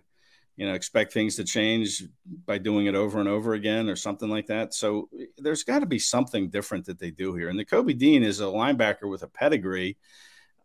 you 0.57 0.67
know 0.67 0.75
expect 0.75 1.13
things 1.13 1.37
to 1.37 1.45
change 1.45 2.05
by 2.47 2.59
doing 2.59 2.87
it 2.87 2.95
over 2.95 3.19
and 3.19 3.29
over 3.29 3.55
again 3.55 3.89
or 3.89 3.97
something 3.97 4.29
like 4.29 4.47
that. 4.47 4.75
So 4.75 5.09
there's 5.39 5.65
got 5.65 5.81
to 5.81 5.87
be 5.87 5.99
something 5.99 6.49
different 6.49 6.87
that 6.87 6.99
they 6.99 7.11
do 7.11 7.35
here. 7.35 7.49
And 7.49 7.59
Nakobe 7.59 7.99
Dean 7.99 8.23
is 8.23 8.41
a 8.41 8.45
linebacker 8.45 9.09
with 9.09 9.23
a 9.23 9.29
pedigree. 9.29 9.97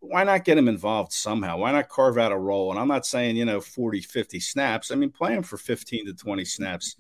Why 0.02 0.24
not 0.24 0.46
get 0.46 0.58
him 0.58 0.70
involved 0.70 1.12
somehow? 1.12 1.58
Why 1.58 1.72
not 1.72 1.90
carve 1.90 2.18
out 2.18 2.32
a 2.32 2.38
role? 2.38 2.72
And 2.72 2.80
i'm 2.80 2.88
not 2.88 3.06
saying 3.06 3.36
you 3.36 3.46
know 3.46 3.62
40 3.62 4.02
50 4.02 4.40
snaps. 4.40 4.92
I 4.92 4.96
mean 4.96 5.12
play 5.12 5.34
him 5.34 5.44
for 5.44 5.58
15 5.58 6.06
to 6.06 6.14
20 6.14 6.46
snaps. 6.46 6.96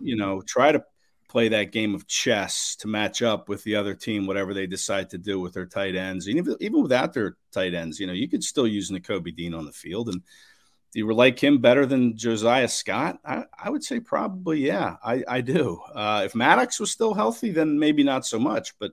You 0.00 0.16
know 0.16 0.42
try 0.42 0.72
to 0.72 0.84
play 1.28 1.48
that 1.48 1.72
game 1.72 1.94
of 1.94 2.06
chess 2.06 2.76
to 2.76 2.88
match 2.88 3.22
up 3.22 3.48
with 3.48 3.62
the 3.64 3.74
other 3.74 3.94
team 3.94 4.26
whatever 4.26 4.54
they 4.54 4.66
decide 4.66 5.10
to 5.10 5.18
do 5.18 5.40
with 5.40 5.52
their 5.54 5.66
tight 5.66 5.96
ends 5.96 6.28
even, 6.28 6.56
even 6.60 6.82
without 6.82 7.12
their 7.12 7.36
tight 7.52 7.74
ends 7.74 7.98
you 7.98 8.06
know 8.06 8.12
you 8.12 8.28
could 8.28 8.44
still 8.44 8.66
use 8.66 8.90
Nakobe 8.90 9.34
Dean 9.34 9.54
on 9.54 9.64
the 9.64 9.72
field 9.72 10.08
and 10.08 10.22
do 10.92 11.00
you 11.00 11.12
like 11.12 11.38
him 11.38 11.58
better 11.58 11.84
than 11.84 12.16
Josiah 12.16 12.68
Scott? 12.68 13.18
I, 13.22 13.44
I 13.58 13.68
would 13.68 13.84
say 13.84 14.00
probably, 14.00 14.60
yeah, 14.60 14.96
I, 15.04 15.22
I 15.28 15.40
do. 15.42 15.78
Uh, 15.94 16.22
if 16.24 16.34
Maddox 16.34 16.80
was 16.80 16.90
still 16.90 17.12
healthy, 17.12 17.50
then 17.50 17.78
maybe 17.78 18.02
not 18.02 18.24
so 18.24 18.38
much. 18.38 18.78
But 18.78 18.92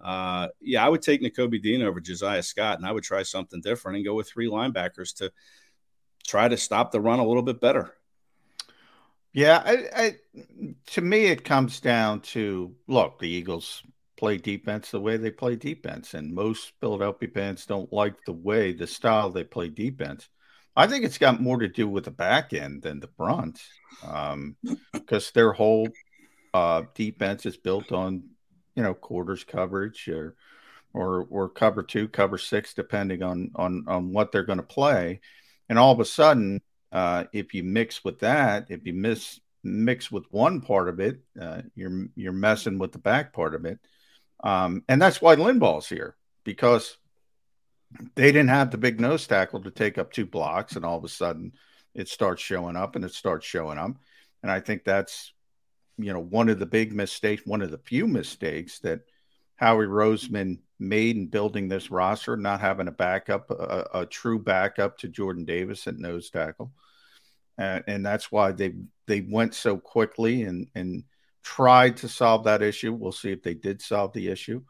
uh, 0.00 0.48
yeah, 0.60 0.86
I 0.86 0.88
would 0.88 1.02
take 1.02 1.20
Nakobe 1.20 1.60
Dean 1.60 1.82
over 1.82 2.00
Josiah 2.00 2.42
Scott, 2.44 2.78
and 2.78 2.86
I 2.86 2.92
would 2.92 3.04
try 3.04 3.24
something 3.24 3.60
different 3.60 3.96
and 3.96 4.04
go 4.04 4.14
with 4.14 4.28
three 4.28 4.48
linebackers 4.48 5.16
to 5.16 5.32
try 6.24 6.46
to 6.46 6.56
stop 6.56 6.92
the 6.92 7.00
run 7.00 7.18
a 7.18 7.26
little 7.26 7.42
bit 7.42 7.60
better. 7.60 7.92
Yeah, 9.32 9.62
I, 9.64 9.88
I, 9.96 10.16
to 10.88 11.00
me, 11.00 11.26
it 11.26 11.44
comes 11.44 11.80
down 11.80 12.20
to 12.20 12.74
look, 12.86 13.18
the 13.18 13.28
Eagles 13.28 13.82
play 14.16 14.36
defense 14.36 14.90
the 14.90 15.00
way 15.00 15.16
they 15.16 15.30
play 15.30 15.56
defense, 15.56 16.14
and 16.14 16.34
most 16.34 16.72
Philadelphia 16.80 17.30
fans 17.32 17.64
don't 17.66 17.92
like 17.92 18.14
the 18.24 18.32
way 18.32 18.72
the 18.72 18.86
style 18.86 19.30
they 19.30 19.44
play 19.44 19.68
defense. 19.68 20.28
I 20.76 20.86
think 20.86 21.04
it's 21.04 21.18
got 21.18 21.40
more 21.40 21.58
to 21.58 21.68
do 21.68 21.88
with 21.88 22.04
the 22.04 22.10
back 22.10 22.52
end 22.52 22.82
than 22.82 23.00
the 23.00 23.08
front, 23.16 23.60
um, 24.06 24.56
because 24.92 25.30
their 25.30 25.52
whole 25.52 25.88
uh, 26.52 26.82
defense 26.94 27.46
is 27.46 27.56
built 27.56 27.90
on, 27.90 28.24
you 28.74 28.82
know, 28.82 28.94
quarters 28.94 29.44
coverage 29.44 30.08
or 30.08 30.36
or 30.92 31.26
or 31.30 31.48
cover 31.48 31.82
two, 31.82 32.06
cover 32.08 32.36
six, 32.36 32.74
depending 32.74 33.22
on 33.22 33.50
on 33.54 33.84
on 33.88 34.12
what 34.12 34.30
they're 34.30 34.44
going 34.44 34.58
to 34.58 34.62
play. 34.62 35.20
And 35.70 35.78
all 35.78 35.92
of 35.92 36.00
a 36.00 36.04
sudden, 36.04 36.60
uh, 36.92 37.24
if 37.32 37.54
you 37.54 37.62
mix 37.62 38.04
with 38.04 38.20
that, 38.20 38.66
if 38.68 38.86
you 38.86 38.92
miss 38.92 39.40
mix 39.64 40.10
with 40.10 40.24
one 40.30 40.60
part 40.60 40.88
of 40.88 41.00
it, 41.00 41.20
uh, 41.40 41.62
you're 41.74 42.06
you're 42.14 42.32
messing 42.32 42.78
with 42.78 42.92
the 42.92 42.98
back 42.98 43.32
part 43.32 43.54
of 43.54 43.64
it. 43.64 43.78
Um, 44.44 44.84
and 44.88 45.00
that's 45.00 45.22
why 45.22 45.34
Linval's 45.34 45.88
here 45.88 46.16
because 46.44 46.98
they 48.14 48.32
didn't 48.32 48.48
have 48.48 48.70
the 48.70 48.78
big 48.78 49.00
nose 49.00 49.26
tackle 49.26 49.62
to 49.62 49.70
take 49.70 49.98
up 49.98 50.12
two 50.12 50.26
blocks, 50.26 50.76
and 50.76 50.84
all 50.84 50.98
of 50.98 51.04
a 51.04 51.08
sudden 51.08 51.52
it 51.94 52.08
starts 52.08 52.42
showing 52.42 52.76
up 52.76 52.96
and 52.96 53.04
it 53.04 53.12
starts 53.12 53.46
showing 53.46 53.78
up. 53.78 53.92
And 54.42 54.50
I 54.50 54.60
think 54.60 54.84
that's, 54.84 55.32
you 55.98 56.12
know, 56.12 56.20
one 56.20 56.48
of 56.48 56.58
the 56.58 56.66
big 56.66 56.92
mistakes, 56.92 57.42
one 57.44 57.62
of 57.62 57.70
the 57.70 57.78
few 57.78 58.06
mistakes 58.06 58.78
that 58.80 59.00
Howie 59.62 59.86
Roseman 59.86 60.58
made 60.80 61.16
in 61.16 61.28
building 61.28 61.68
this 61.68 61.88
roster, 61.88 62.36
not 62.36 62.60
having 62.60 62.88
a 62.88 62.92
backup, 62.92 63.48
a, 63.52 63.86
a 63.94 64.06
true 64.06 64.40
backup 64.40 64.98
to 64.98 65.08
Jordan 65.08 65.44
Davis 65.44 65.86
at 65.86 65.98
nose 65.98 66.30
tackle. 66.30 66.72
Uh, 67.56 67.78
and 67.86 68.04
that's 68.04 68.32
why 68.32 68.50
they 68.50 68.74
they 69.06 69.20
went 69.20 69.54
so 69.54 69.76
quickly 69.76 70.42
and 70.42 70.66
and 70.74 71.04
tried 71.44 71.96
to 71.98 72.08
solve 72.08 72.44
that 72.44 72.60
issue. 72.60 72.92
We'll 72.92 73.12
see 73.12 73.30
if 73.30 73.44
they 73.44 73.54
did 73.54 73.80
solve 73.80 74.12
the 74.12 74.28
issue. 74.28 74.62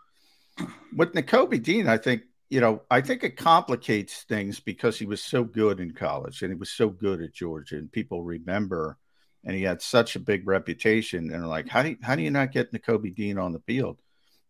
With 0.94 1.14
Nakobe 1.14 1.62
Dean, 1.62 1.88
I 1.88 1.96
think 1.96 2.24
you 2.50 2.60
know, 2.60 2.82
I 2.90 3.00
think 3.00 3.24
it 3.24 3.38
complicates 3.38 4.24
things 4.24 4.60
because 4.60 4.98
he 4.98 5.06
was 5.06 5.24
so 5.24 5.42
good 5.42 5.80
in 5.80 5.94
college 5.94 6.42
and 6.42 6.52
he 6.52 6.58
was 6.58 6.70
so 6.70 6.90
good 6.90 7.22
at 7.22 7.32
Georgia, 7.32 7.76
and 7.76 7.90
people 7.90 8.24
remember, 8.24 8.98
and 9.42 9.56
he 9.56 9.62
had 9.62 9.80
such 9.80 10.16
a 10.16 10.20
big 10.20 10.46
reputation. 10.46 11.32
And 11.32 11.48
like, 11.48 11.66
how 11.66 11.82
do 11.82 11.90
you, 11.90 11.96
how 12.02 12.14
do 12.14 12.20
you 12.20 12.30
not 12.30 12.52
get 12.52 12.72
Nakobe 12.72 13.14
Dean 13.14 13.38
on 13.38 13.54
the 13.54 13.60
field? 13.60 14.02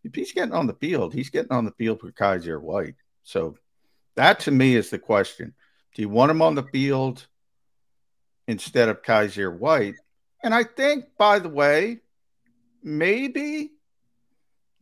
If 0.04 0.14
he's 0.14 0.32
getting 0.32 0.54
on 0.54 0.66
the 0.66 0.74
field, 0.74 1.14
he's 1.14 1.30
getting 1.30 1.52
on 1.52 1.64
the 1.64 1.72
field 1.72 2.00
for 2.00 2.10
Kyzir 2.12 2.60
White. 2.60 2.96
So 3.22 3.56
that 4.16 4.40
to 4.40 4.50
me 4.50 4.74
is 4.74 4.90
the 4.90 4.98
question: 4.98 5.54
Do 5.94 6.02
you 6.02 6.08
want 6.08 6.30
him 6.30 6.42
on 6.42 6.54
the 6.54 6.64
field 6.64 7.26
instead 8.48 8.88
of 8.88 9.02
Kyzir 9.02 9.56
White? 9.56 9.94
And 10.42 10.52
I 10.52 10.64
think, 10.64 11.06
by 11.16 11.38
the 11.38 11.48
way, 11.48 12.00
maybe 12.82 13.72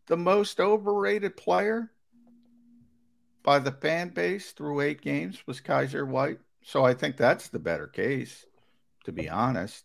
the 0.06 0.16
most 0.16 0.58
overrated 0.58 1.36
player 1.36 1.90
by 3.42 3.58
the 3.58 3.72
fan 3.72 4.08
base 4.08 4.52
through 4.52 4.80
eight 4.80 5.00
games 5.00 5.38
was 5.46 5.60
Kyzir 5.60 6.06
White. 6.06 6.38
So 6.62 6.84
I 6.84 6.94
think 6.94 7.16
that's 7.16 7.48
the 7.48 7.58
better 7.58 7.86
case, 7.86 8.44
to 9.04 9.12
be 9.12 9.28
honest. 9.28 9.84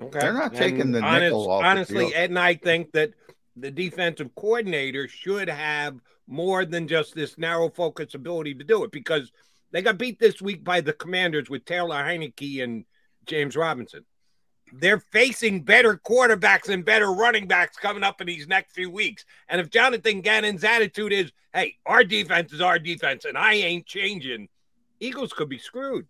Okay. 0.00 0.18
They're 0.20 0.32
not 0.32 0.54
taking 0.54 0.80
and 0.82 0.94
the 0.94 1.02
honest, 1.02 1.22
nickel 1.22 1.50
off. 1.50 1.64
Honestly, 1.64 2.14
Ed 2.14 2.30
and 2.30 2.38
I 2.38 2.54
think 2.54 2.92
that 2.92 3.12
the 3.60 3.70
defensive 3.70 4.34
coordinator 4.34 5.08
should 5.08 5.48
have 5.48 5.98
more 6.26 6.64
than 6.64 6.86
just 6.86 7.14
this 7.14 7.38
narrow 7.38 7.70
focus 7.70 8.14
ability 8.14 8.54
to 8.54 8.64
do 8.64 8.84
it 8.84 8.92
because 8.92 9.32
they 9.70 9.82
got 9.82 9.98
beat 9.98 10.18
this 10.18 10.40
week 10.40 10.64
by 10.64 10.80
the 10.80 10.92
commanders 10.92 11.50
with 11.50 11.64
Taylor 11.64 11.96
Heinicke 11.96 12.62
and 12.62 12.84
James 13.26 13.56
Robinson. 13.56 14.04
they're 14.72 15.00
facing 15.00 15.62
better 15.62 15.96
quarterbacks 15.96 16.68
and 16.68 16.84
better 16.84 17.10
running 17.12 17.46
backs 17.46 17.76
coming 17.76 18.02
up 18.02 18.20
in 18.20 18.26
these 18.26 18.46
next 18.46 18.74
few 18.74 18.90
weeks. 18.90 19.24
And 19.48 19.60
if 19.60 19.70
Jonathan 19.70 20.20
Gannon's 20.20 20.64
attitude 20.64 21.12
is, 21.12 21.32
hey, 21.54 21.76
our 21.86 22.04
defense 22.04 22.52
is 22.52 22.60
our 22.60 22.78
defense 22.78 23.24
and 23.24 23.38
I 23.38 23.54
ain't 23.54 23.86
changing, 23.86 24.48
Eagles 25.00 25.32
could 25.32 25.48
be 25.48 25.58
screwed. 25.58 26.06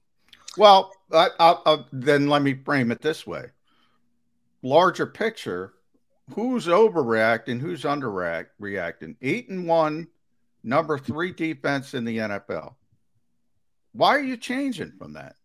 Well, 0.57 0.92
I, 1.12 1.28
I, 1.38 1.57
I, 1.66 1.84
then 1.92 2.28
let 2.28 2.42
me 2.42 2.55
frame 2.55 2.90
it 2.90 3.01
this 3.01 3.26
way 3.26 3.46
larger 4.62 5.07
picture 5.07 5.74
who's 6.34 6.66
overreacting, 6.66 7.60
who's 7.60 7.82
underreacting? 7.82 9.16
Eight 9.22 9.48
and 9.48 9.66
one, 9.66 10.08
number 10.62 10.98
three 10.98 11.32
defense 11.32 11.94
in 11.94 12.04
the 12.04 12.18
NFL. 12.18 12.74
Why 13.92 14.16
are 14.16 14.22
you 14.22 14.36
changing 14.36 14.92
from 14.98 15.14
that? 15.14 15.36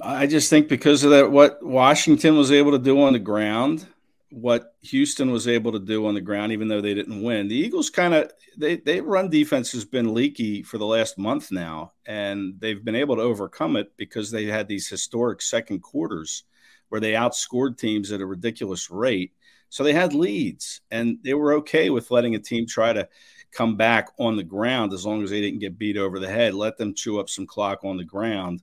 I 0.00 0.26
just 0.26 0.50
think 0.50 0.68
because 0.68 1.04
of 1.04 1.10
that, 1.10 1.30
what 1.30 1.62
Washington 1.62 2.36
was 2.36 2.52
able 2.52 2.72
to 2.72 2.78
do 2.78 3.02
on 3.02 3.14
the 3.14 3.18
ground, 3.18 3.86
what 4.30 4.74
Houston 4.82 5.30
was 5.30 5.48
able 5.48 5.72
to 5.72 5.78
do 5.78 6.06
on 6.06 6.14
the 6.14 6.20
ground, 6.20 6.52
even 6.52 6.68
though 6.68 6.82
they 6.82 6.92
didn't 6.92 7.22
win. 7.22 7.48
The 7.48 7.56
Eagles 7.56 7.88
kind 7.88 8.12
of 8.12 8.30
they 8.58 8.76
they 8.76 9.00
run 9.00 9.30
defense 9.30 9.72
has 9.72 9.84
been 9.84 10.12
leaky 10.12 10.62
for 10.62 10.76
the 10.76 10.84
last 10.84 11.16
month 11.16 11.50
now, 11.50 11.92
and 12.04 12.54
they've 12.58 12.84
been 12.84 12.94
able 12.94 13.16
to 13.16 13.22
overcome 13.22 13.76
it 13.76 13.96
because 13.96 14.30
they 14.30 14.44
had 14.44 14.68
these 14.68 14.88
historic 14.88 15.40
second 15.40 15.80
quarters 15.80 16.44
where 16.88 17.00
they 17.00 17.12
outscored 17.12 17.78
teams 17.78 18.12
at 18.12 18.20
a 18.20 18.26
ridiculous 18.26 18.90
rate. 18.90 19.32
So 19.68 19.82
they 19.82 19.92
had 19.92 20.14
leads, 20.14 20.80
and 20.90 21.18
they 21.22 21.34
were 21.34 21.54
okay 21.54 21.90
with 21.90 22.10
letting 22.10 22.34
a 22.34 22.38
team 22.38 22.66
try 22.66 22.92
to 22.92 23.08
come 23.52 23.76
back 23.76 24.08
on 24.18 24.36
the 24.36 24.44
ground 24.44 24.92
as 24.92 25.04
long 25.04 25.22
as 25.22 25.30
they 25.30 25.40
didn't 25.40 25.60
get 25.60 25.78
beat 25.78 25.96
over 25.96 26.18
the 26.18 26.28
head. 26.28 26.54
Let 26.54 26.76
them 26.76 26.94
chew 26.94 27.18
up 27.18 27.28
some 27.28 27.46
clock 27.46 27.84
on 27.84 27.96
the 27.96 28.04
ground 28.04 28.62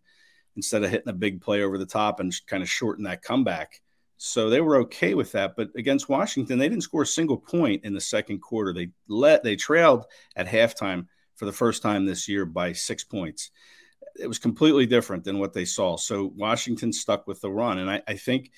instead 0.55 0.83
of 0.83 0.91
hitting 0.91 1.09
a 1.09 1.13
big 1.13 1.41
play 1.41 1.63
over 1.63 1.77
the 1.77 1.85
top 1.85 2.19
and 2.19 2.33
kind 2.47 2.63
of 2.63 2.69
shorten 2.69 3.03
that 3.05 3.21
comeback. 3.21 3.81
So 4.17 4.49
they 4.49 4.61
were 4.61 4.77
okay 4.81 5.15
with 5.15 5.33
that. 5.33 5.55
But 5.57 5.69
against 5.75 6.07
Washington, 6.07 6.57
they 6.57 6.69
didn't 6.69 6.83
score 6.83 7.01
a 7.01 7.07
single 7.07 7.37
point 7.37 7.83
in 7.83 7.93
the 7.93 8.01
second 8.01 8.39
quarter. 8.39 8.71
They 8.71 8.89
let 9.07 9.43
they 9.43 9.55
trailed 9.55 10.05
at 10.35 10.47
halftime 10.47 11.07
for 11.35 11.45
the 11.45 11.51
first 11.51 11.81
time 11.81 12.05
this 12.05 12.29
year 12.29 12.45
by 12.45 12.71
six 12.71 13.03
points. 13.03 13.51
It 14.19 14.27
was 14.27 14.39
completely 14.39 14.85
different 14.85 15.23
than 15.23 15.39
what 15.39 15.53
they 15.53 15.65
saw. 15.65 15.97
So 15.97 16.31
Washington 16.35 16.93
stuck 16.93 17.27
with 17.27 17.41
the 17.41 17.51
run. 17.51 17.79
And 17.79 17.89
I, 17.89 18.01
I 18.07 18.15
think 18.15 18.51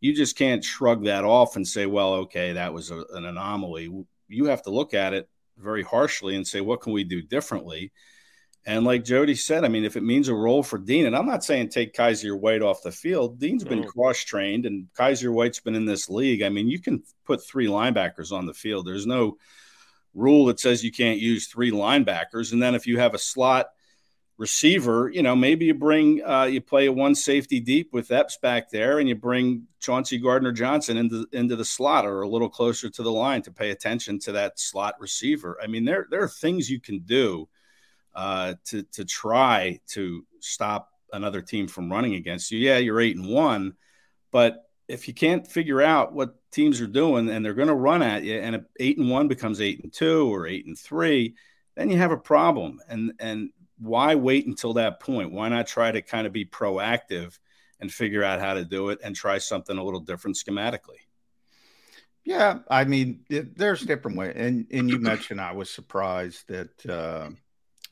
you 0.00 0.14
just 0.14 0.36
can't 0.36 0.64
shrug 0.64 1.04
that 1.04 1.24
off 1.24 1.56
and 1.56 1.66
say, 1.66 1.86
well, 1.86 2.14
okay, 2.14 2.52
that 2.52 2.72
was 2.72 2.90
a, 2.90 3.04
an 3.12 3.26
anomaly. 3.26 3.90
You 4.28 4.44
have 4.46 4.62
to 4.62 4.70
look 4.70 4.94
at 4.94 5.12
it 5.12 5.28
very 5.58 5.82
harshly 5.82 6.36
and 6.36 6.46
say, 6.46 6.60
what 6.60 6.80
can 6.80 6.92
we 6.92 7.04
do 7.04 7.22
differently? 7.22 7.92
And 8.66 8.84
like 8.84 9.04
Jody 9.04 9.34
said, 9.34 9.64
I 9.64 9.68
mean, 9.68 9.84
if 9.84 9.96
it 9.96 10.02
means 10.02 10.28
a 10.28 10.34
role 10.34 10.62
for 10.62 10.78
Dean, 10.78 11.06
and 11.06 11.16
I'm 11.16 11.26
not 11.26 11.42
saying 11.42 11.70
take 11.70 11.94
Kyzir 11.94 12.38
White 12.38 12.62
off 12.62 12.82
the 12.82 12.92
field, 12.92 13.38
Dean's 13.38 13.64
been 13.64 13.80
mm-hmm. 13.80 13.88
cross 13.88 14.22
trained 14.22 14.66
and 14.66 14.86
Kyzir 14.98 15.32
White's 15.32 15.60
been 15.60 15.74
in 15.74 15.86
this 15.86 16.10
league. 16.10 16.42
I 16.42 16.50
mean, 16.50 16.68
you 16.68 16.78
can 16.78 17.02
put 17.24 17.44
three 17.44 17.66
linebackers 17.66 18.32
on 18.32 18.46
the 18.46 18.54
field. 18.54 18.86
There's 18.86 19.06
no 19.06 19.38
rule 20.14 20.46
that 20.46 20.60
says 20.60 20.84
you 20.84 20.92
can't 20.92 21.18
use 21.18 21.46
three 21.46 21.70
linebackers. 21.70 22.52
And 22.52 22.62
then 22.62 22.74
if 22.74 22.86
you 22.86 22.98
have 22.98 23.14
a 23.14 23.18
slot 23.18 23.68
receiver, 24.40 25.10
you 25.12 25.22
know, 25.22 25.36
maybe 25.36 25.66
you 25.66 25.74
bring, 25.74 26.24
uh, 26.24 26.44
you 26.44 26.62
play 26.62 26.86
a 26.86 26.92
one 26.92 27.14
safety 27.14 27.60
deep 27.60 27.92
with 27.92 28.10
Epps 28.10 28.38
back 28.38 28.70
there 28.70 28.98
and 28.98 29.06
you 29.06 29.14
bring 29.14 29.66
Chauncey 29.80 30.16
Gardner 30.16 30.50
Johnson 30.50 30.96
into, 30.96 31.26
into 31.32 31.56
the 31.56 31.64
slot 31.64 32.06
or 32.06 32.22
a 32.22 32.28
little 32.28 32.48
closer 32.48 32.88
to 32.88 33.02
the 33.02 33.12
line 33.12 33.42
to 33.42 33.52
pay 33.52 33.70
attention 33.70 34.18
to 34.20 34.32
that 34.32 34.58
slot 34.58 34.94
receiver. 34.98 35.58
I 35.62 35.66
mean, 35.66 35.84
there, 35.84 36.06
there 36.10 36.22
are 36.22 36.28
things 36.28 36.70
you 36.70 36.80
can 36.80 37.00
do 37.00 37.50
uh, 38.14 38.54
to 38.64 38.82
to 38.84 39.04
try 39.04 39.78
to 39.88 40.24
stop 40.40 40.90
another 41.12 41.42
team 41.42 41.68
from 41.68 41.92
running 41.92 42.14
against 42.14 42.50
you. 42.50 42.58
Yeah, 42.58 42.78
you're 42.78 43.00
eight 43.00 43.16
and 43.16 43.28
one, 43.28 43.74
but 44.32 44.64
if 44.88 45.06
you 45.06 45.14
can't 45.14 45.46
figure 45.46 45.82
out 45.82 46.14
what 46.14 46.34
teams 46.50 46.80
are 46.80 46.86
doing 46.86 47.28
and 47.28 47.44
they're 47.44 47.54
going 47.54 47.68
to 47.68 47.74
run 47.74 48.02
at 48.02 48.24
you, 48.24 48.40
and 48.40 48.64
eight 48.80 48.96
and 48.96 49.10
one 49.10 49.28
becomes 49.28 49.60
eight 49.60 49.84
and 49.84 49.92
two 49.92 50.34
or 50.34 50.46
eight 50.46 50.66
and 50.66 50.78
three, 50.78 51.34
then 51.76 51.90
you 51.90 51.98
have 51.98 52.10
a 52.10 52.16
problem. 52.16 52.80
And 52.88 53.12
and 53.20 53.50
why 53.80 54.14
wait 54.14 54.46
until 54.46 54.74
that 54.74 55.00
point? 55.00 55.32
Why 55.32 55.48
not 55.48 55.66
try 55.66 55.90
to 55.90 56.02
kind 56.02 56.26
of 56.26 56.32
be 56.32 56.44
proactive 56.44 57.38
and 57.80 57.92
figure 57.92 58.22
out 58.22 58.40
how 58.40 58.54
to 58.54 58.64
do 58.64 58.90
it 58.90 59.00
and 59.02 59.16
try 59.16 59.38
something 59.38 59.76
a 59.76 59.82
little 59.82 60.00
different 60.00 60.36
schematically? 60.36 60.98
Yeah, 62.24 62.58
I 62.68 62.84
mean, 62.84 63.24
there's 63.28 63.80
different 63.82 64.18
ways. 64.18 64.34
And 64.36 64.66
and 64.70 64.90
you 64.90 64.98
mentioned 64.98 65.40
I 65.40 65.52
was 65.52 65.70
surprised 65.70 66.48
that. 66.48 66.86
Uh, 66.86 67.30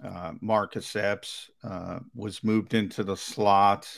uh, 0.02 0.32
Marcus 0.40 0.94
Epps 0.94 1.50
uh, 1.64 1.98
was 2.14 2.44
moved 2.44 2.74
into 2.74 3.02
the 3.02 3.16
slot 3.16 3.88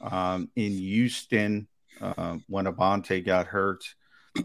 um, 0.00 0.50
in 0.56 0.72
Houston 0.72 1.66
uh, 2.00 2.36
when 2.48 2.66
Avonte 2.66 3.24
got 3.24 3.46
hurt. 3.46 3.84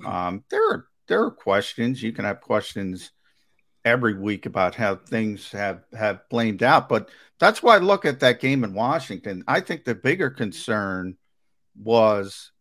Um, 0.05 0.43
there 0.49 0.67
are 0.71 0.86
there 1.07 1.23
are 1.23 1.32
questions. 1.32 2.01
You 2.01 2.11
can 2.11 2.25
have 2.25 2.41
questions 2.41 3.11
every 3.86 4.13
week 4.13 4.45
about 4.45 4.75
how 4.75 4.95
things 4.95 5.51
have 5.51 5.84
have 5.97 6.27
blamed 6.30 6.63
out, 6.63 6.89
but 6.89 7.09
that's 7.39 7.63
why 7.63 7.75
I 7.75 7.80
look 7.80 8.05
at 8.05 8.19
that 8.19 8.39
game 8.39 8.63
in 8.63 8.73
Washington. 8.73 9.43
I 9.47 9.61
think 9.61 9.86
the 9.86 9.95
bigger 9.95 10.30
concern 10.30 11.17
was 11.82 12.51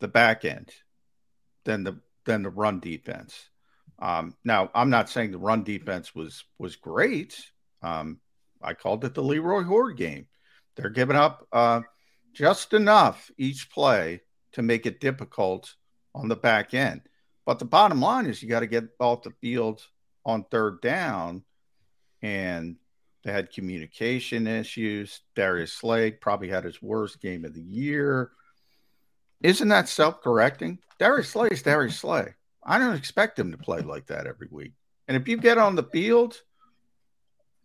the 0.00 0.08
back 0.08 0.44
end 0.44 0.70
than 1.64 1.84
the 1.84 2.00
than 2.24 2.42
the 2.42 2.50
run 2.50 2.80
defense. 2.80 3.48
Um, 3.98 4.34
now, 4.44 4.70
I'm 4.74 4.90
not 4.90 5.08
saying 5.08 5.30
the 5.30 5.38
run 5.38 5.64
defense 5.64 6.14
was 6.14 6.44
was 6.58 6.76
great. 6.76 7.40
Um, 7.82 8.18
I 8.62 8.74
called 8.74 9.04
it 9.04 9.14
the 9.14 9.22
Leroy 9.22 9.62
Hoard 9.62 9.96
game. 9.96 10.26
They're 10.76 10.90
giving 10.90 11.16
up 11.16 11.46
uh, 11.52 11.82
just 12.32 12.72
enough 12.72 13.30
each 13.36 13.70
play 13.70 14.22
to 14.52 14.62
make 14.62 14.86
it 14.86 15.00
difficult 15.00 15.74
on 16.14 16.28
the 16.28 16.36
back 16.36 16.74
end. 16.74 17.02
But 17.44 17.58
the 17.58 17.64
bottom 17.64 18.00
line 18.00 18.26
is 18.26 18.42
you 18.42 18.48
got 18.48 18.60
to 18.60 18.66
get 18.66 18.84
off 19.00 19.22
the 19.22 19.32
field 19.40 19.82
on 20.24 20.44
third 20.44 20.80
down. 20.80 21.42
And 22.22 22.76
they 23.24 23.32
had 23.32 23.52
communication 23.52 24.46
issues. 24.46 25.20
Darius 25.34 25.72
Slay 25.72 26.10
probably 26.10 26.48
had 26.48 26.64
his 26.64 26.82
worst 26.82 27.20
game 27.20 27.44
of 27.44 27.54
the 27.54 27.62
year. 27.62 28.30
Isn't 29.42 29.68
that 29.68 29.88
self 29.88 30.20
correcting? 30.22 30.78
Darius 30.98 31.30
Slay 31.30 31.48
is 31.48 31.62
Darius 31.62 31.98
Slay. 31.98 32.34
I 32.62 32.78
don't 32.78 32.96
expect 32.96 33.38
him 33.38 33.50
to 33.50 33.58
play 33.58 33.80
like 33.80 34.06
that 34.06 34.26
every 34.26 34.48
week. 34.50 34.72
And 35.08 35.16
if 35.16 35.28
you 35.28 35.36
get 35.36 35.58
on 35.58 35.74
the 35.74 35.82
field, 35.82 36.40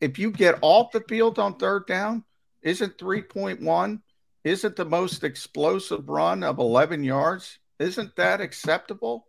if 0.01 0.17
you 0.17 0.31
get 0.31 0.57
off 0.61 0.91
the 0.91 1.01
field 1.01 1.37
on 1.39 1.55
third 1.55 1.85
down, 1.85 2.23
isn't 2.63 2.97
3.1, 2.97 4.01
isn't 4.43 4.75
the 4.75 4.85
most 4.85 5.23
explosive 5.23 6.09
run 6.09 6.43
of 6.43 6.59
11 6.59 7.03
yards? 7.03 7.59
Isn't 7.79 8.15
that 8.15 8.41
acceptable? 8.41 9.26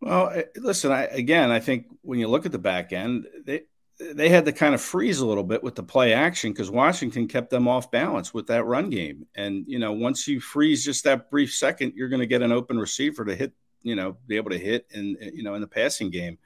Well, 0.00 0.42
listen, 0.56 0.92
I, 0.92 1.04
again, 1.04 1.50
I 1.50 1.60
think 1.60 1.86
when 2.02 2.18
you 2.18 2.28
look 2.28 2.46
at 2.46 2.52
the 2.52 2.58
back 2.58 2.92
end, 2.92 3.26
they, 3.44 3.62
they 3.98 4.28
had 4.28 4.44
to 4.44 4.52
kind 4.52 4.74
of 4.74 4.80
freeze 4.80 5.18
a 5.18 5.26
little 5.26 5.42
bit 5.42 5.62
with 5.62 5.74
the 5.74 5.82
play 5.82 6.12
action 6.12 6.52
because 6.52 6.70
Washington 6.70 7.26
kept 7.26 7.50
them 7.50 7.66
off 7.66 7.90
balance 7.90 8.32
with 8.32 8.46
that 8.46 8.64
run 8.64 8.90
game. 8.90 9.26
And, 9.34 9.64
you 9.66 9.80
know, 9.80 9.92
once 9.92 10.28
you 10.28 10.40
freeze 10.40 10.84
just 10.84 11.04
that 11.04 11.30
brief 11.30 11.52
second, 11.52 11.94
you're 11.96 12.08
going 12.08 12.20
to 12.20 12.26
get 12.26 12.42
an 12.42 12.52
open 12.52 12.78
receiver 12.78 13.24
to 13.24 13.34
hit, 13.34 13.52
you 13.82 13.96
know, 13.96 14.16
be 14.26 14.36
able 14.36 14.50
to 14.50 14.58
hit 14.58 14.86
in, 14.92 15.16
you 15.34 15.42
know, 15.42 15.54
in 15.54 15.60
the 15.60 15.66
passing 15.66 16.10
game. 16.10 16.38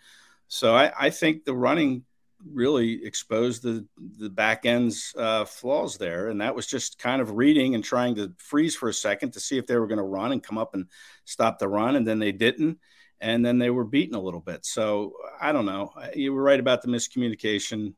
So 0.48 0.74
I, 0.74 0.92
I 0.98 1.10
think 1.10 1.44
the 1.44 1.54
running 1.54 2.04
really 2.50 3.04
exposed 3.04 3.62
the, 3.62 3.86
the 4.18 4.30
back 4.30 4.64
end's 4.64 5.14
uh, 5.16 5.44
flaws 5.44 5.98
there. 5.98 6.30
And 6.30 6.40
that 6.40 6.54
was 6.54 6.66
just 6.66 6.98
kind 6.98 7.20
of 7.20 7.36
reading 7.36 7.74
and 7.74 7.84
trying 7.84 8.14
to 8.14 8.32
freeze 8.38 8.74
for 8.74 8.88
a 8.88 8.94
second 8.94 9.32
to 9.32 9.40
see 9.40 9.58
if 9.58 9.66
they 9.66 9.76
were 9.76 9.86
going 9.86 9.98
to 9.98 10.04
run 10.04 10.32
and 10.32 10.42
come 10.42 10.58
up 10.58 10.74
and 10.74 10.86
stop 11.26 11.58
the 11.58 11.68
run. 11.68 11.96
And 11.96 12.06
then 12.06 12.18
they 12.18 12.32
didn't 12.32 12.78
and 13.22 13.46
then 13.46 13.58
they 13.58 13.70
were 13.70 13.84
beaten 13.84 14.16
a 14.16 14.20
little 14.20 14.40
bit. 14.40 14.66
So 14.66 15.14
I 15.40 15.52
don't 15.52 15.64
know. 15.64 15.92
You 16.14 16.34
were 16.34 16.42
right 16.42 16.60
about 16.60 16.82
the 16.82 16.88
miscommunication. 16.88 17.94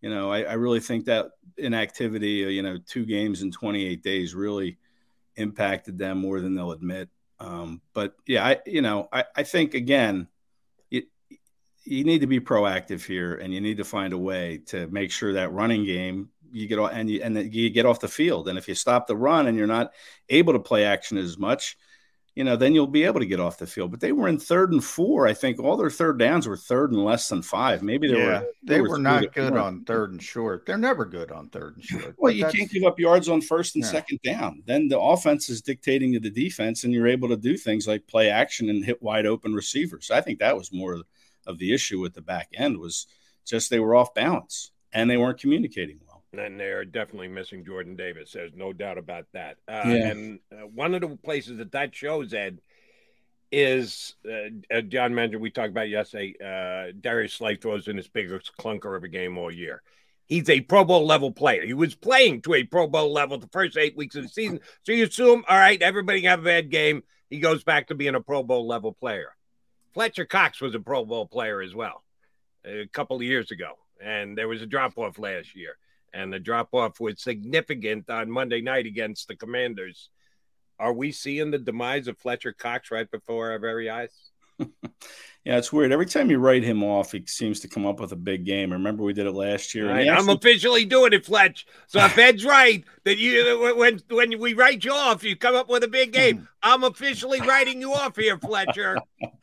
You 0.00 0.10
know, 0.10 0.32
I, 0.32 0.42
I 0.42 0.52
really 0.54 0.80
think 0.80 1.04
that 1.04 1.26
inactivity, 1.58 2.44
uh, 2.44 2.48
you 2.48 2.62
know, 2.62 2.78
two 2.86 3.04
games 3.04 3.42
in 3.42 3.52
28 3.52 4.02
days 4.02 4.34
really 4.34 4.78
impacted 5.36 5.98
them 5.98 6.18
more 6.18 6.40
than 6.40 6.54
they'll 6.54 6.72
admit. 6.72 7.10
Um, 7.38 7.82
but 7.92 8.14
yeah, 8.26 8.46
I, 8.46 8.60
you 8.64 8.80
know, 8.80 9.08
I, 9.12 9.24
I 9.36 9.42
think 9.42 9.74
again, 9.74 10.26
you, 10.90 12.02
need 12.02 12.22
to 12.22 12.26
be 12.26 12.40
proactive 12.40 13.04
here 13.04 13.34
and 13.34 13.54
you 13.54 13.60
need 13.60 13.76
to 13.76 13.84
find 13.84 14.12
a 14.12 14.18
way 14.18 14.62
to 14.66 14.88
make 14.88 15.12
sure 15.12 15.34
that 15.34 15.52
running 15.52 15.84
game 15.84 16.30
you 16.50 16.66
get 16.66 16.78
and 16.78 17.08
you, 17.08 17.22
and 17.22 17.54
you 17.54 17.70
get 17.70 17.86
off 17.86 18.00
the 18.00 18.08
field. 18.08 18.48
And 18.48 18.58
if 18.58 18.66
you 18.66 18.74
stop 18.74 19.06
the 19.06 19.16
run 19.16 19.46
and 19.46 19.56
you're 19.56 19.66
not 19.66 19.92
able 20.28 20.54
to 20.54 20.58
play 20.58 20.84
action 20.84 21.18
as 21.18 21.38
much, 21.38 21.76
you 22.36 22.44
know, 22.44 22.54
then 22.54 22.74
you'll 22.74 22.86
be 22.86 23.04
able 23.04 23.18
to 23.18 23.26
get 23.26 23.40
off 23.40 23.56
the 23.56 23.66
field. 23.66 23.90
But 23.90 24.00
they 24.00 24.12
were 24.12 24.28
in 24.28 24.38
third 24.38 24.70
and 24.70 24.84
four. 24.84 25.26
I 25.26 25.32
think 25.32 25.58
all 25.58 25.74
their 25.74 25.88
third 25.88 26.18
downs 26.18 26.46
were 26.46 26.56
third 26.56 26.92
and 26.92 27.02
less 27.02 27.30
than 27.30 27.40
five. 27.40 27.82
Maybe 27.82 28.08
they 28.08 28.18
yeah, 28.18 28.40
were. 28.40 28.46
They 28.62 28.80
were, 28.82 28.98
not 28.98 29.32
good 29.32 29.56
on 29.56 29.84
third 29.84 30.12
and 30.12 30.22
short. 30.22 30.66
They're 30.66 30.76
never 30.76 31.06
good 31.06 31.32
on 31.32 31.48
third 31.48 31.76
and 31.76 31.84
short. 31.84 32.14
Well, 32.18 32.32
you 32.32 32.46
can't 32.46 32.70
give 32.70 32.84
up 32.84 32.98
yards 32.98 33.30
on 33.30 33.40
first 33.40 33.74
and 33.74 33.82
yeah. 33.82 33.90
second 33.90 34.20
down. 34.22 34.62
Then 34.66 34.86
the 34.86 35.00
offense 35.00 35.48
is 35.48 35.62
dictating 35.62 36.12
to 36.12 36.20
the 36.20 36.30
defense, 36.30 36.84
and 36.84 36.92
you're 36.92 37.08
able 37.08 37.28
to 37.30 37.38
do 37.38 37.56
things 37.56 37.88
like 37.88 38.06
play 38.06 38.28
action 38.28 38.68
and 38.68 38.84
hit 38.84 39.02
wide 39.02 39.24
open 39.24 39.54
receivers. 39.54 40.10
I 40.10 40.20
think 40.20 40.38
that 40.38 40.58
was 40.58 40.72
more 40.72 41.00
of 41.46 41.58
the 41.58 41.72
issue 41.72 42.00
with 42.00 42.12
the 42.12 42.20
back 42.20 42.48
end 42.54 42.78
was 42.78 43.06
just 43.46 43.70
they 43.70 43.80
were 43.80 43.94
off 43.94 44.12
balance 44.12 44.72
and 44.92 45.08
they 45.08 45.16
weren't 45.16 45.40
communicating. 45.40 46.00
And 46.38 46.58
they're 46.58 46.84
definitely 46.84 47.28
missing 47.28 47.64
Jordan 47.64 47.96
Davis. 47.96 48.32
There's 48.32 48.54
no 48.54 48.72
doubt 48.72 48.98
about 48.98 49.26
that. 49.32 49.56
Uh, 49.68 49.82
Yeah. 49.86 50.10
And 50.10 50.40
uh, 50.52 50.66
one 50.66 50.94
of 50.94 51.00
the 51.00 51.16
places 51.16 51.58
that 51.58 51.72
that 51.72 51.94
shows, 51.94 52.32
Ed, 52.34 52.60
is 53.52 54.14
uh, 54.28 54.76
uh, 54.76 54.80
John 54.82 55.14
mentioned 55.14 55.42
we 55.42 55.50
talked 55.50 55.70
about 55.70 55.88
yesterday. 55.88 56.34
Uh, 56.40 56.92
Darius 57.00 57.34
Slay 57.34 57.56
throws 57.56 57.88
in 57.88 57.96
his 57.96 58.08
biggest 58.08 58.52
clunker 58.58 58.96
of 58.96 59.04
a 59.04 59.08
game 59.08 59.38
all 59.38 59.52
year. 59.52 59.82
He's 60.26 60.50
a 60.50 60.60
Pro 60.60 60.84
Bowl 60.84 61.06
level 61.06 61.30
player. 61.30 61.64
He 61.64 61.72
was 61.72 61.94
playing 61.94 62.42
to 62.42 62.54
a 62.54 62.64
Pro 62.64 62.88
Bowl 62.88 63.12
level 63.12 63.38
the 63.38 63.48
first 63.48 63.76
eight 63.76 63.96
weeks 63.96 64.16
of 64.16 64.24
the 64.24 64.28
season. 64.28 64.60
So 64.82 64.90
you 64.90 65.04
assume, 65.04 65.44
all 65.48 65.56
right, 65.56 65.80
everybody 65.80 66.22
have 66.22 66.40
a 66.40 66.44
bad 66.44 66.70
game. 66.70 67.04
He 67.30 67.38
goes 67.38 67.62
back 67.62 67.88
to 67.88 67.94
being 67.94 68.16
a 68.16 68.20
Pro 68.20 68.42
Bowl 68.42 68.66
level 68.66 68.92
player. 68.92 69.36
Fletcher 69.94 70.24
Cox 70.24 70.60
was 70.60 70.74
a 70.74 70.80
Pro 70.80 71.04
Bowl 71.04 71.26
player 71.26 71.62
as 71.62 71.74
well 71.74 72.02
a 72.66 72.86
couple 72.88 73.16
of 73.16 73.22
years 73.22 73.50
ago, 73.50 73.78
and 74.02 74.36
there 74.36 74.48
was 74.48 74.62
a 74.62 74.66
drop 74.66 74.98
off 74.98 75.18
last 75.18 75.54
year, 75.54 75.76
and 76.16 76.32
the 76.32 76.38
drop 76.38 76.70
off 76.72 76.98
was 76.98 77.22
significant 77.22 78.08
on 78.10 78.30
Monday 78.30 78.60
night 78.60 78.86
against 78.86 79.28
the 79.28 79.36
Commanders. 79.36 80.08
Are 80.78 80.92
we 80.92 81.12
seeing 81.12 81.50
the 81.50 81.58
demise 81.58 82.08
of 82.08 82.18
Fletcher 82.18 82.52
Cox 82.52 82.90
right 82.90 83.10
before 83.10 83.50
our 83.52 83.58
very 83.58 83.90
eyes? 83.90 84.12
Yeah, 85.46 85.58
it's 85.58 85.72
weird. 85.72 85.92
Every 85.92 86.06
time 86.06 86.28
you 86.28 86.38
write 86.38 86.64
him 86.64 86.82
off, 86.82 87.12
he 87.12 87.24
seems 87.28 87.60
to 87.60 87.68
come 87.68 87.86
up 87.86 88.00
with 88.00 88.10
a 88.10 88.16
big 88.16 88.44
game. 88.44 88.72
Remember, 88.72 89.04
we 89.04 89.12
did 89.12 89.28
it 89.28 89.32
last 89.32 89.76
year. 89.76 89.88
Right, 89.88 90.02
he 90.02 90.10
I'm 90.10 90.28
officially 90.28 90.84
doing 90.84 91.12
it, 91.12 91.24
Fletch. 91.24 91.68
So 91.86 92.04
if 92.04 92.18
Ed's 92.18 92.44
right 92.44 92.82
that 93.04 93.16
you 93.16 93.76
when 93.76 94.00
when 94.10 94.40
we 94.40 94.54
write 94.54 94.84
you 94.84 94.92
off, 94.92 95.22
you 95.22 95.36
come 95.36 95.54
up 95.54 95.68
with 95.68 95.84
a 95.84 95.88
big 95.88 96.12
game. 96.12 96.48
I'm 96.64 96.82
officially 96.82 97.40
writing 97.42 97.80
you 97.80 97.94
off 97.94 98.16
here, 98.16 98.38
Fletcher. 98.38 98.98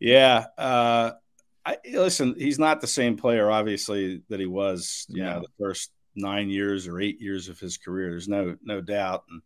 Yeah. 0.00 0.46
Uh, 0.58 1.12
I 1.64 1.76
listen. 1.92 2.34
He's 2.36 2.58
not 2.58 2.80
the 2.80 2.88
same 2.88 3.16
player, 3.16 3.48
obviously, 3.48 4.22
that 4.30 4.40
he 4.40 4.46
was. 4.46 5.06
You 5.08 5.22
know, 5.22 5.40
the 5.40 5.48
first 5.60 5.92
nine 6.14 6.50
years 6.50 6.86
or 6.86 7.00
eight 7.00 7.20
years 7.20 7.48
of 7.48 7.58
his 7.58 7.76
career. 7.76 8.10
There's 8.10 8.28
no 8.28 8.56
no 8.62 8.80
doubt. 8.80 9.24
And 9.30 9.42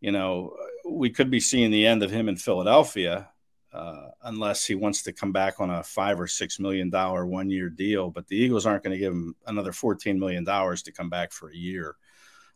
you 0.00 0.12
know, 0.12 0.54
we 0.88 1.10
could 1.10 1.30
be 1.30 1.40
seeing 1.40 1.70
the 1.70 1.86
end 1.86 2.02
of 2.02 2.10
him 2.10 2.28
in 2.28 2.36
Philadelphia, 2.36 3.28
uh, 3.72 4.08
unless 4.22 4.64
he 4.64 4.74
wants 4.74 5.02
to 5.02 5.12
come 5.12 5.32
back 5.32 5.60
on 5.60 5.70
a 5.70 5.82
five 5.82 6.20
or 6.20 6.26
six 6.26 6.58
million 6.58 6.90
dollar 6.90 7.26
one 7.26 7.50
year 7.50 7.68
deal. 7.68 8.10
But 8.10 8.28
the 8.28 8.36
Eagles 8.36 8.66
aren't 8.66 8.84
going 8.84 8.92
to 8.92 8.98
give 8.98 9.12
him 9.12 9.34
another 9.46 9.72
fourteen 9.72 10.18
million 10.18 10.44
dollars 10.44 10.82
to 10.84 10.92
come 10.92 11.10
back 11.10 11.32
for 11.32 11.50
a 11.50 11.56
year. 11.56 11.96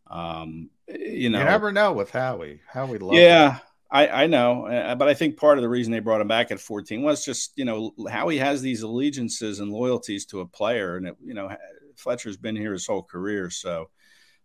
Um, 0.07 0.70
you 0.89 1.31
know, 1.31 1.39
you 1.39 1.45
never 1.45 1.72
know 1.72 1.93
with 1.93 2.11
Howie. 2.11 2.61
Howie 2.66 2.99
loves 2.99 3.18
yeah, 3.18 3.59
I, 3.91 4.09
I 4.09 4.26
know, 4.26 4.66
uh, 4.66 4.95
but 4.95 5.09
I 5.09 5.14
think 5.14 5.37
part 5.37 5.59
of 5.59 5.62
the 5.62 5.68
reason 5.68 5.93
they 5.93 6.01
brought 6.01 6.20
him 6.20 6.28
back 6.28 6.51
at 6.51 6.61
14 6.61 7.03
was 7.03 7.24
just 7.24 7.53
you 7.57 7.64
know 7.64 7.93
how 8.09 8.28
he 8.28 8.39
has 8.39 8.62
these 8.62 8.83
allegiances 8.83 9.61
and 9.61 9.72
loyalties 9.72 10.26
to 10.26 10.41
a 10.41 10.47
player, 10.47 10.97
and 10.97 11.09
it, 11.09 11.16
you 11.24 11.35
know 11.35 11.49
Fletcher's 12.01 12.36
been 12.36 12.57
here 12.57 12.72
his 12.72 12.86
whole 12.86 13.03
career, 13.03 13.51
so 13.51 13.90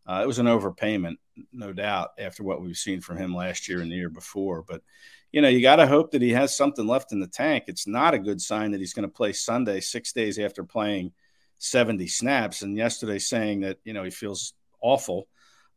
uh, 0.08 0.22
it 0.24 0.28
was 0.28 0.38
an 0.40 0.46
overpayment, 0.46 1.16
no 1.52 1.74
doubt, 1.74 2.10
after 2.20 2.44
what 2.44 2.62
we've 2.62 2.78
seen 2.78 3.02
from 3.02 3.18
him 3.18 3.36
last 3.36 3.68
year 3.68 3.82
and 3.82 3.92
the 3.92 3.96
year 3.96 4.10
before. 4.10 4.62
But 4.68 4.82
you 5.32 5.42
know 5.42 5.48
you 5.50 5.62
got 5.62 5.78
to 5.78 5.88
hope 5.88 6.12
that 6.12 6.22
he 6.22 6.32
has 6.32 6.56
something 6.56 6.86
left 6.88 7.12
in 7.12 7.20
the 7.20 7.28
tank. 7.28 7.64
It's 7.68 7.88
not 7.88 8.14
a 8.14 8.20
good 8.20 8.40
sign 8.40 8.72
that 8.72 8.80
he's 8.80 8.94
going 8.94 9.08
to 9.10 9.14
play 9.14 9.34
Sunday 9.34 9.80
six 9.80 10.14
days 10.14 10.38
after 10.38 10.64
playing 10.64 11.12
70 11.58 12.06
snaps, 12.08 12.62
and 12.62 12.78
yesterday 12.78 13.18
saying 13.20 13.62
that 13.62 13.80
you 13.84 13.94
know 13.94 14.04
he 14.04 14.12
feels 14.12 14.54
awful. 14.82 15.28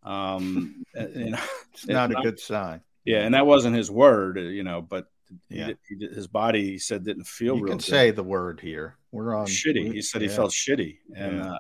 Um, 0.03 0.85
you 0.95 1.31
know, 1.31 1.39
It's 1.73 1.89
not 1.89 2.11
a 2.11 2.23
good 2.23 2.39
sign. 2.39 2.83
yeah, 3.05 3.21
and 3.23 3.35
that 3.35 3.47
wasn't 3.47 3.77
his 3.77 3.91
word, 3.91 4.37
uh, 4.39 4.43
you 4.43 4.63
know, 4.63 4.83
but 4.83 5.07
Yeah. 5.49 5.73
he 5.89 6.07
his 6.07 6.27
body 6.27 6.63
he 6.73 6.79
said 6.79 7.05
didn't 7.05 7.27
feel 7.27 7.57
You 7.57 7.63
real 7.63 7.71
can 7.73 7.79
good. 7.79 7.85
say 7.85 8.11
the 8.11 8.23
word 8.23 8.61
here. 8.61 8.98
We're 9.11 9.35
on 9.35 9.47
shitty. 9.47 9.95
He 9.95 10.03
said 10.03 10.21
he 10.21 10.29
yeah. 10.29 10.37
felt 10.37 10.53
shitty, 10.53 10.99
and 11.15 11.41
uh, 11.41 11.59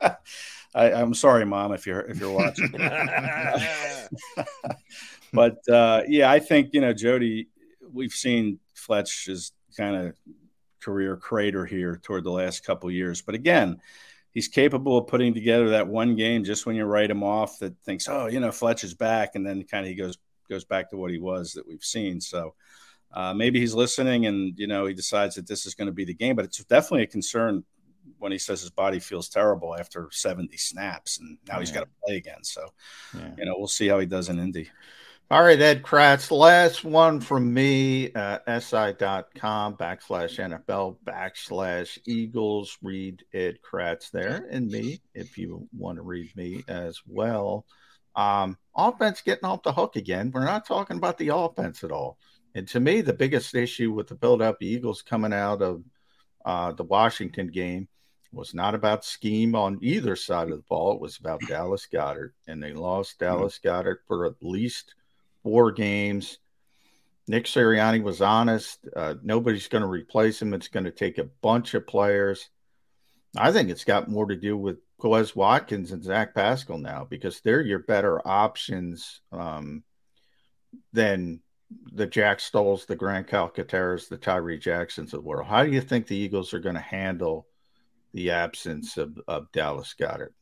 I, 0.74 0.92
I'm 0.92 1.14
sorry, 1.14 1.46
mom, 1.46 1.72
if 1.72 1.86
you're 1.86 2.00
if 2.00 2.20
you're 2.20 2.30
watching. 2.30 2.70
but 5.32 5.68
uh, 5.68 6.02
yeah, 6.06 6.30
I 6.30 6.40
think 6.40 6.70
you 6.72 6.80
know 6.80 6.92
Jody. 6.92 7.48
We've 7.92 8.12
seen 8.12 8.58
Fletch's 8.74 9.52
kind 9.76 9.96
of 9.96 10.16
career 10.80 11.16
crater 11.16 11.64
here 11.64 12.00
toward 12.02 12.24
the 12.24 12.30
last 12.30 12.64
couple 12.64 12.90
years, 12.90 13.22
but 13.22 13.34
again, 13.34 13.80
he's 14.32 14.48
capable 14.48 14.98
of 14.98 15.06
putting 15.06 15.32
together 15.32 15.70
that 15.70 15.86
one 15.86 16.16
game 16.16 16.44
just 16.44 16.66
when 16.66 16.76
you 16.76 16.84
write 16.84 17.10
him 17.10 17.22
off 17.22 17.58
that 17.60 17.78
thinks, 17.84 18.08
oh, 18.08 18.26
you 18.26 18.40
know, 18.40 18.50
Fletch 18.50 18.84
is 18.84 18.94
back, 18.94 19.34
and 19.34 19.46
then 19.46 19.62
kind 19.62 19.86
of 19.86 19.88
he 19.88 19.94
goes 19.94 20.18
goes 20.50 20.64
back 20.64 20.90
to 20.90 20.96
what 20.96 21.10
he 21.10 21.18
was 21.18 21.52
that 21.52 21.66
we've 21.66 21.84
seen. 21.84 22.20
So 22.20 22.54
uh, 23.14 23.32
maybe 23.32 23.60
he's 23.60 23.74
listening, 23.74 24.26
and 24.26 24.58
you 24.58 24.66
know, 24.66 24.86
he 24.86 24.92
decides 24.94 25.36
that 25.36 25.46
this 25.46 25.64
is 25.66 25.74
going 25.74 25.86
to 25.86 25.92
be 25.92 26.04
the 26.04 26.14
game. 26.14 26.36
But 26.36 26.44
it's 26.44 26.62
definitely 26.64 27.04
a 27.04 27.06
concern 27.06 27.64
when 28.18 28.32
he 28.32 28.38
says 28.38 28.60
his 28.60 28.70
body 28.70 28.98
feels 28.98 29.28
terrible 29.28 29.74
after 29.78 30.08
70 30.10 30.56
snaps, 30.56 31.18
and 31.18 31.38
now 31.48 31.60
he's 31.60 31.72
got 31.72 31.80
to 31.80 31.88
play 32.04 32.16
again. 32.16 32.42
So 32.42 32.66
Yeah. 33.14 33.30
you 33.38 33.44
know, 33.46 33.54
we'll 33.56 33.68
see 33.68 33.88
how 33.88 33.98
he 33.98 34.06
does 34.06 34.28
in 34.28 34.38
Indy. 34.38 34.68
All 35.30 35.42
right, 35.42 35.60
Ed 35.60 35.82
Kracz. 35.82 36.30
Last 36.30 36.84
one 36.84 37.18
from 37.18 37.52
me, 37.52 38.12
uh, 38.12 38.38
si.com 38.60 39.76
backslash 39.76 40.38
NFL 40.38 40.98
backslash 41.06 41.98
Eagles. 42.06 42.76
Read 42.82 43.24
Ed 43.32 43.58
Kracz 43.62 44.10
there 44.10 44.46
and 44.50 44.68
me 44.68 45.00
if 45.14 45.38
you 45.38 45.66
want 45.76 45.96
to 45.96 46.02
read 46.02 46.36
me 46.36 46.62
as 46.68 47.00
well. 47.06 47.64
Um, 48.14 48.58
offense 48.76 49.22
getting 49.22 49.46
off 49.46 49.62
the 49.62 49.72
hook 49.72 49.96
again. 49.96 50.30
We're 50.32 50.44
not 50.44 50.66
talking 50.66 50.98
about 50.98 51.16
the 51.16 51.34
offense 51.34 51.82
at 51.82 51.90
all. 51.90 52.18
And 52.54 52.68
to 52.68 52.80
me, 52.80 53.00
the 53.00 53.12
biggest 53.12 53.54
issue 53.54 53.92
with 53.92 54.08
the 54.08 54.16
Philadelphia 54.16 54.76
Eagles 54.76 55.02
coming 55.02 55.32
out 55.32 55.60
of 55.60 55.82
uh, 56.44 56.72
the 56.72 56.84
Washington 56.84 57.48
game 57.48 57.88
was 58.32 58.54
not 58.54 58.74
about 58.74 59.04
scheme 59.04 59.54
on 59.54 59.78
either 59.80 60.16
side 60.16 60.50
of 60.50 60.58
the 60.58 60.64
ball. 60.68 60.92
It 60.94 61.00
was 61.00 61.18
about 61.18 61.40
Dallas 61.48 61.86
Goedert, 61.92 62.32
and 62.46 62.62
they 62.62 62.72
lost 62.72 63.18
Dallas 63.18 63.58
Goedert 63.62 63.98
for 64.06 64.26
at 64.26 64.34
least 64.40 64.94
four 65.42 65.72
games. 65.72 66.38
Nick 67.26 67.44
Sirianni 67.44 68.02
was 68.02 68.20
honest. 68.20 68.86
Uh, 68.94 69.14
nobody's 69.22 69.68
going 69.68 69.82
to 69.82 69.88
replace 69.88 70.42
him. 70.42 70.52
It's 70.52 70.68
going 70.68 70.84
to 70.84 70.90
take 70.90 71.18
a 71.18 71.28
bunch 71.42 71.74
of 71.74 71.86
players. 71.86 72.50
I 73.36 73.50
think 73.50 73.70
it's 73.70 73.84
got 73.84 74.10
more 74.10 74.26
to 74.26 74.36
do 74.36 74.56
with 74.56 74.78
Quez 75.00 75.34
Watkins 75.34 75.92
and 75.92 76.04
Zach 76.04 76.34
Pascal 76.34 76.78
now 76.78 77.06
because 77.08 77.40
they're 77.40 77.62
your 77.62 77.80
better 77.80 78.26
options 78.26 79.20
um, 79.32 79.82
than 80.92 81.40
the 81.92 82.06
Jack 82.06 82.40
Stolls, 82.40 82.86
the 82.86 82.96
Grant 82.96 83.28
Calcaterras, 83.28 84.08
the 84.08 84.16
Tyree 84.16 84.58
Jacksons 84.58 85.12
of 85.14 85.22
the 85.22 85.28
world. 85.28 85.46
How 85.46 85.64
do 85.64 85.70
you 85.70 85.80
think 85.80 86.06
the 86.06 86.16
Eagles 86.16 86.52
are 86.52 86.60
going 86.60 86.74
to 86.74 86.80
handle 86.80 87.46
the 88.12 88.30
absence 88.30 88.96
of, 88.96 89.18
of 89.28 89.50
Dallas 89.52 89.94
Goedert? 89.98 90.34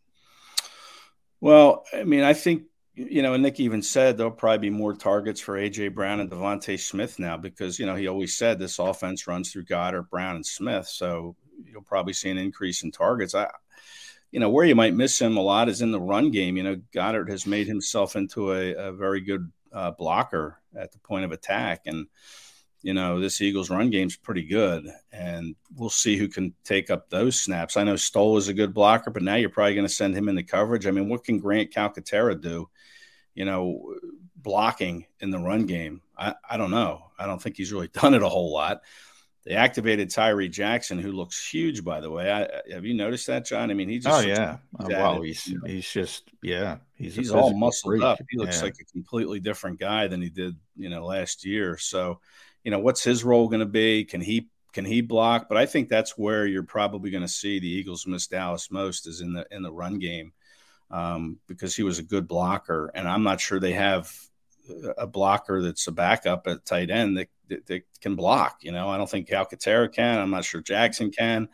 Well, 1.40 1.84
I 1.92 2.04
mean, 2.04 2.22
I 2.22 2.34
think 2.34 2.64
you 2.94 3.22
know, 3.22 3.32
and 3.32 3.42
Nick 3.42 3.58
even 3.58 3.82
said 3.82 4.16
there'll 4.16 4.32
probably 4.32 4.70
be 4.70 4.70
more 4.70 4.94
targets 4.94 5.40
for 5.40 5.56
AJ 5.56 5.94
Brown 5.94 6.20
and 6.20 6.30
DeVonta 6.30 6.78
Smith 6.78 7.18
now 7.18 7.36
because 7.36 7.78
you 7.78 7.86
know 7.86 7.96
he 7.96 8.06
always 8.06 8.36
said 8.36 8.58
this 8.58 8.78
offense 8.78 9.26
runs 9.26 9.50
through 9.50 9.64
Goedert, 9.64 10.10
Brown, 10.10 10.36
and 10.36 10.46
Smith, 10.46 10.86
so 10.86 11.34
you'll 11.64 11.82
probably 11.82 12.12
see 12.12 12.30
an 12.30 12.38
increase 12.38 12.82
in 12.82 12.90
targets. 12.90 13.34
I, 13.34 13.48
you 14.30 14.40
know, 14.40 14.50
where 14.50 14.64
you 14.64 14.74
might 14.74 14.94
miss 14.94 15.20
him 15.20 15.36
a 15.36 15.42
lot 15.42 15.68
is 15.68 15.82
in 15.82 15.90
the 15.90 16.00
run 16.00 16.30
game. 16.30 16.56
You 16.56 16.62
know, 16.62 16.76
Goedert 16.94 17.30
has 17.30 17.46
made 17.46 17.66
himself 17.66 18.14
into 18.14 18.52
a, 18.52 18.74
a 18.74 18.92
very 18.92 19.20
good 19.20 19.50
uh, 19.72 19.90
blocker 19.92 20.58
at 20.76 20.92
the 20.92 20.98
point 20.98 21.24
of 21.24 21.32
attack, 21.32 21.82
and 21.86 22.06
you 22.82 22.94
know 22.94 23.20
this 23.20 23.40
Eagles 23.40 23.70
run 23.70 23.90
game's 23.90 24.16
pretty 24.16 24.44
good, 24.44 24.88
and 25.12 25.54
we'll 25.76 25.90
see 25.90 26.16
who 26.16 26.28
can 26.28 26.54
take 26.64 26.90
up 26.90 27.08
those 27.08 27.40
snaps. 27.40 27.76
I 27.76 27.84
know 27.84 27.96
Stoll 27.96 28.36
is 28.36 28.48
a 28.48 28.54
good 28.54 28.74
blocker, 28.74 29.10
but 29.10 29.22
now 29.22 29.36
you're 29.36 29.50
probably 29.50 29.74
going 29.74 29.86
to 29.86 29.92
send 29.92 30.14
him 30.14 30.28
into 30.28 30.42
coverage. 30.42 30.86
I 30.86 30.90
mean, 30.90 31.08
what 31.08 31.24
can 31.24 31.38
Grant 31.38 31.72
Calcaterra 31.72 32.40
do? 32.40 32.68
You 33.34 33.44
know, 33.44 33.94
blocking 34.36 35.06
in 35.20 35.30
the 35.30 35.38
run 35.38 35.66
game. 35.66 36.02
I, 36.18 36.34
I 36.48 36.56
don't 36.56 36.70
know. 36.70 37.10
I 37.18 37.26
don't 37.26 37.40
think 37.40 37.56
he's 37.56 37.72
really 37.72 37.88
done 37.92 38.14
it 38.14 38.22
a 38.22 38.28
whole 38.28 38.52
lot. 38.52 38.82
They 39.45 39.55
activated 39.55 40.09
Tyree 40.11 40.49
Jackson, 40.49 40.99
who 41.01 41.11
looks 41.11 41.49
huge, 41.49 41.82
by 41.84 42.01
the 42.01 42.11
way. 42.11 42.30
I, 42.30 42.72
have 42.72 42.84
you 42.84 42.95
noticed 42.95 43.26
that, 43.26 43.45
John? 43.45 43.72
I 43.72 43.74
mean, 43.74 43.88
he 43.88 43.99
just 43.99 44.24
Oh 44.24 44.26
yeah. 44.26 44.59
Uh, 44.78 44.86
well, 44.88 45.20
he's 45.22 45.49
you 45.49 45.59
know. 45.59 45.66
he's 45.66 45.90
just 45.90 46.30
yeah. 46.43 46.76
He's 46.95 47.16
he's 47.16 47.32
all 47.32 47.53
muscled 47.53 47.95
freak. 47.95 48.03
up. 48.05 48.20
He 48.30 48.38
looks 48.38 48.59
Yeah. 48.59 48.64
like 48.64 48.76
a 48.80 48.84
completely 48.93 49.40
different 49.40 49.80
guy 49.80 50.07
than 50.07 50.22
he 50.22 50.28
did, 50.30 50.55
you 50.76 50.88
know, 50.90 51.05
last 51.05 51.45
year. 51.45 51.76
So, 51.76 52.20
you 52.62 52.70
know, 52.70 52.78
what's 52.78 53.03
his 53.03 53.24
role 53.24 53.49
going 53.49 53.61
to 53.61 53.66
be? 53.66 54.05
Can 54.05 54.20
he 54.20 54.49
can 54.72 54.84
he 54.84 55.01
block? 55.01 55.49
But 55.49 55.59
I 55.59 55.66
think 55.66 55.88
that's 55.88 56.16
where 56.16 56.47
you're 56.47 56.62
probably 56.62 57.11
going 57.11 57.22
to 57.24 57.28
see 57.28 57.59
the 57.59 57.68
Eagles 57.68 58.07
miss 58.07 58.28
Dallas 58.28 58.70
most 58.70 59.09
is 59.09 59.20
in 59.20 59.32
the 59.32 59.45
in 59.51 59.62
the 59.62 59.72
run 59.72 59.99
game 59.99 60.32
um, 60.93 61.38
because 61.49 61.74
he 61.74 61.82
was 61.82 61.99
a 61.99 62.05
good 62.05 62.28
blocker, 62.28 62.93
and 62.95 63.09
I'm 63.09 63.24
not 63.24 63.40
sure 63.40 63.59
they 63.59 63.72
have 63.72 64.12
a 64.97 65.07
blocker 65.09 65.61
that's 65.62 65.88
a 65.88 65.93
backup 65.93 66.47
at 66.47 66.64
tight 66.64 66.90
end 66.90 67.16
that, 67.18 67.28
that, 67.53 67.66
that 67.66 67.82
can 68.00 68.16
block. 68.16 68.59
You 68.62 68.72
know, 68.72 68.88
I 68.88 68.96
don't 68.96 69.09
think 69.11 69.28
Calcaterra 69.28 69.92
can. 69.92 70.18
I'm 70.18 70.30
not 70.30 70.44
sure 70.44 70.61
Jackson 70.61 71.11
can. 71.11 71.48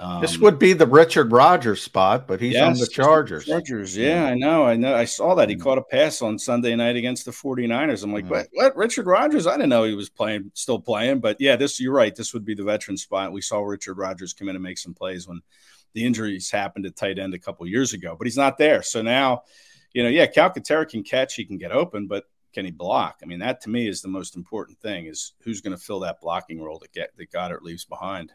Um, 0.00 0.20
this 0.20 0.38
would 0.38 0.60
be 0.60 0.74
the 0.74 0.86
Richard 0.86 1.32
Rogers 1.32 1.82
spot, 1.82 2.28
but 2.28 2.40
he's 2.40 2.56
on 2.56 2.74
the 2.74 2.86
Chargers. 2.86 3.46
Chargers, 3.46 3.96
yeah, 3.96 4.26
I 4.26 4.34
know. 4.34 4.64
I 4.64 4.76
know. 4.76 4.94
I 4.94 5.04
saw 5.04 5.34
that. 5.34 5.48
He 5.48 5.56
caught 5.56 5.78
a 5.78 5.82
pass 5.82 6.22
on 6.22 6.38
Sunday 6.38 6.76
night 6.76 6.94
against 6.94 7.24
the 7.24 7.32
49ers. 7.32 8.04
I'm 8.04 8.12
like, 8.12 8.24
Yeah. 8.24 8.30
what? 8.30 8.46
What? 8.52 8.76
Richard 8.76 9.06
Rogers? 9.06 9.48
I 9.48 9.52
didn't 9.56 9.70
know 9.70 9.82
he 9.82 9.94
was 9.94 10.08
playing, 10.08 10.52
still 10.54 10.78
playing. 10.78 11.18
But 11.18 11.36
yeah, 11.40 11.56
this 11.56 11.80
you're 11.80 11.92
right. 11.92 12.14
This 12.14 12.32
would 12.32 12.44
be 12.44 12.54
the 12.54 12.62
veteran 12.62 12.96
spot. 12.96 13.32
We 13.32 13.40
saw 13.40 13.58
Richard 13.60 13.98
Rogers 13.98 14.32
come 14.32 14.48
in 14.48 14.54
and 14.54 14.62
make 14.62 14.78
some 14.78 14.94
plays 14.94 15.26
when 15.26 15.40
the 15.94 16.04
injuries 16.04 16.48
happened 16.48 16.86
at 16.86 16.94
tight 16.94 17.18
end 17.18 17.34
a 17.34 17.38
couple 17.38 17.66
years 17.66 17.92
ago, 17.92 18.14
but 18.16 18.26
he's 18.26 18.36
not 18.36 18.56
there. 18.56 18.82
So 18.82 19.02
now, 19.02 19.42
you 19.94 20.04
know, 20.04 20.08
yeah, 20.10 20.26
Calcaterra 20.26 20.88
can 20.88 21.02
catch, 21.02 21.34
he 21.34 21.44
can 21.44 21.58
get 21.58 21.72
open, 21.72 22.06
but 22.06 22.24
can 22.58 22.64
he 22.64 22.72
block? 22.72 23.20
I 23.22 23.26
mean, 23.26 23.38
that 23.38 23.60
to 23.60 23.70
me 23.70 23.86
is 23.86 24.02
the 24.02 24.08
most 24.08 24.34
important 24.34 24.80
thing: 24.80 25.06
is 25.06 25.34
who's 25.42 25.60
going 25.60 25.76
to 25.76 25.80
fill 25.80 26.00
that 26.00 26.20
blocking 26.20 26.60
role 26.60 26.80
that 26.80 26.92
get 26.92 27.16
that 27.16 27.30
Goedert 27.30 27.62
leaves 27.62 27.84
behind. 27.84 28.32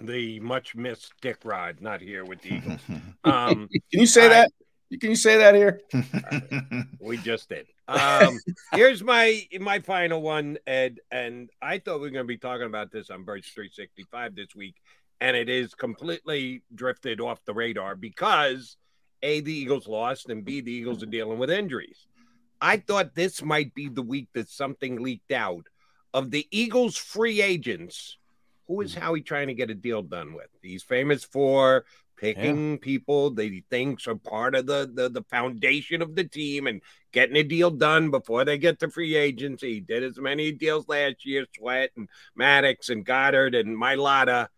The 0.00 0.40
much 0.40 0.74
missed 0.74 1.12
Dick 1.20 1.38
Rod 1.44 1.80
not 1.80 2.00
here 2.00 2.24
with 2.24 2.42
the 2.42 2.48
Eagles. 2.56 2.80
Um, 3.22 3.68
can 3.92 4.00
you 4.00 4.06
say 4.06 4.26
I- 4.26 4.28
that? 4.30 4.52
Can 5.00 5.10
you 5.10 5.16
say 5.16 5.38
that 5.38 5.54
here? 5.54 5.80
we 7.00 7.16
just 7.16 7.48
did. 7.48 7.66
Um, 7.86 8.38
here's 8.72 9.04
my 9.04 9.46
my 9.60 9.78
final 9.78 10.20
one, 10.20 10.58
Ed. 10.66 10.98
And 11.12 11.48
I 11.62 11.78
thought 11.78 12.00
we 12.00 12.08
were 12.08 12.10
going 12.10 12.24
to 12.24 12.28
be 12.28 12.36
talking 12.36 12.66
about 12.66 12.90
this 12.90 13.08
on 13.08 13.22
Birds 13.22 13.48
365 13.50 14.34
this 14.34 14.54
week, 14.56 14.74
and 15.20 15.36
it 15.36 15.48
is 15.48 15.74
completely 15.74 16.62
drifted 16.74 17.20
off 17.20 17.44
the 17.44 17.54
radar 17.54 17.94
because 17.94 18.76
a 19.22 19.40
the 19.42 19.52
Eagles 19.52 19.86
lost, 19.86 20.28
and 20.28 20.44
b 20.44 20.60
the 20.60 20.72
Eagles 20.72 21.04
are 21.04 21.06
dealing 21.06 21.38
with 21.38 21.50
injuries. 21.50 22.08
I 22.60 22.78
thought 22.78 23.14
this 23.14 23.42
might 23.42 23.74
be 23.74 23.88
the 23.88 24.02
week 24.02 24.28
that 24.34 24.48
something 24.48 25.02
leaked 25.02 25.32
out 25.32 25.66
of 26.12 26.30
the 26.30 26.46
Eagles 26.50 26.96
free 26.96 27.42
agents. 27.42 28.18
Who 28.68 28.80
is 28.80 28.94
Howie 28.94 29.20
trying 29.20 29.48
to 29.48 29.54
get 29.54 29.70
a 29.70 29.74
deal 29.74 30.02
done 30.02 30.32
with? 30.32 30.48
He's 30.62 30.82
famous 30.82 31.24
for 31.24 31.84
picking 32.16 32.78
people 32.78 33.30
that 33.32 33.44
he 33.44 33.64
thinks 33.68 34.06
are 34.06 34.14
part 34.14 34.54
of 34.54 34.66
the, 34.66 34.90
the 34.94 35.10
the 35.10 35.22
foundation 35.24 36.00
of 36.00 36.14
the 36.14 36.24
team 36.24 36.66
and 36.66 36.80
getting 37.12 37.36
a 37.36 37.42
deal 37.42 37.70
done 37.70 38.10
before 38.10 38.44
they 38.44 38.56
get 38.56 38.78
to 38.80 38.88
free 38.88 39.16
agency. 39.16 39.74
He 39.74 39.80
did 39.80 40.02
as 40.02 40.18
many 40.18 40.52
deals 40.52 40.88
last 40.88 41.26
year, 41.26 41.44
Sweat 41.56 41.90
and 41.96 42.08
Maddox 42.34 42.88
and 42.88 43.04
Goedert 43.04 43.54
and 43.58 43.76
Mailata. 43.76 44.48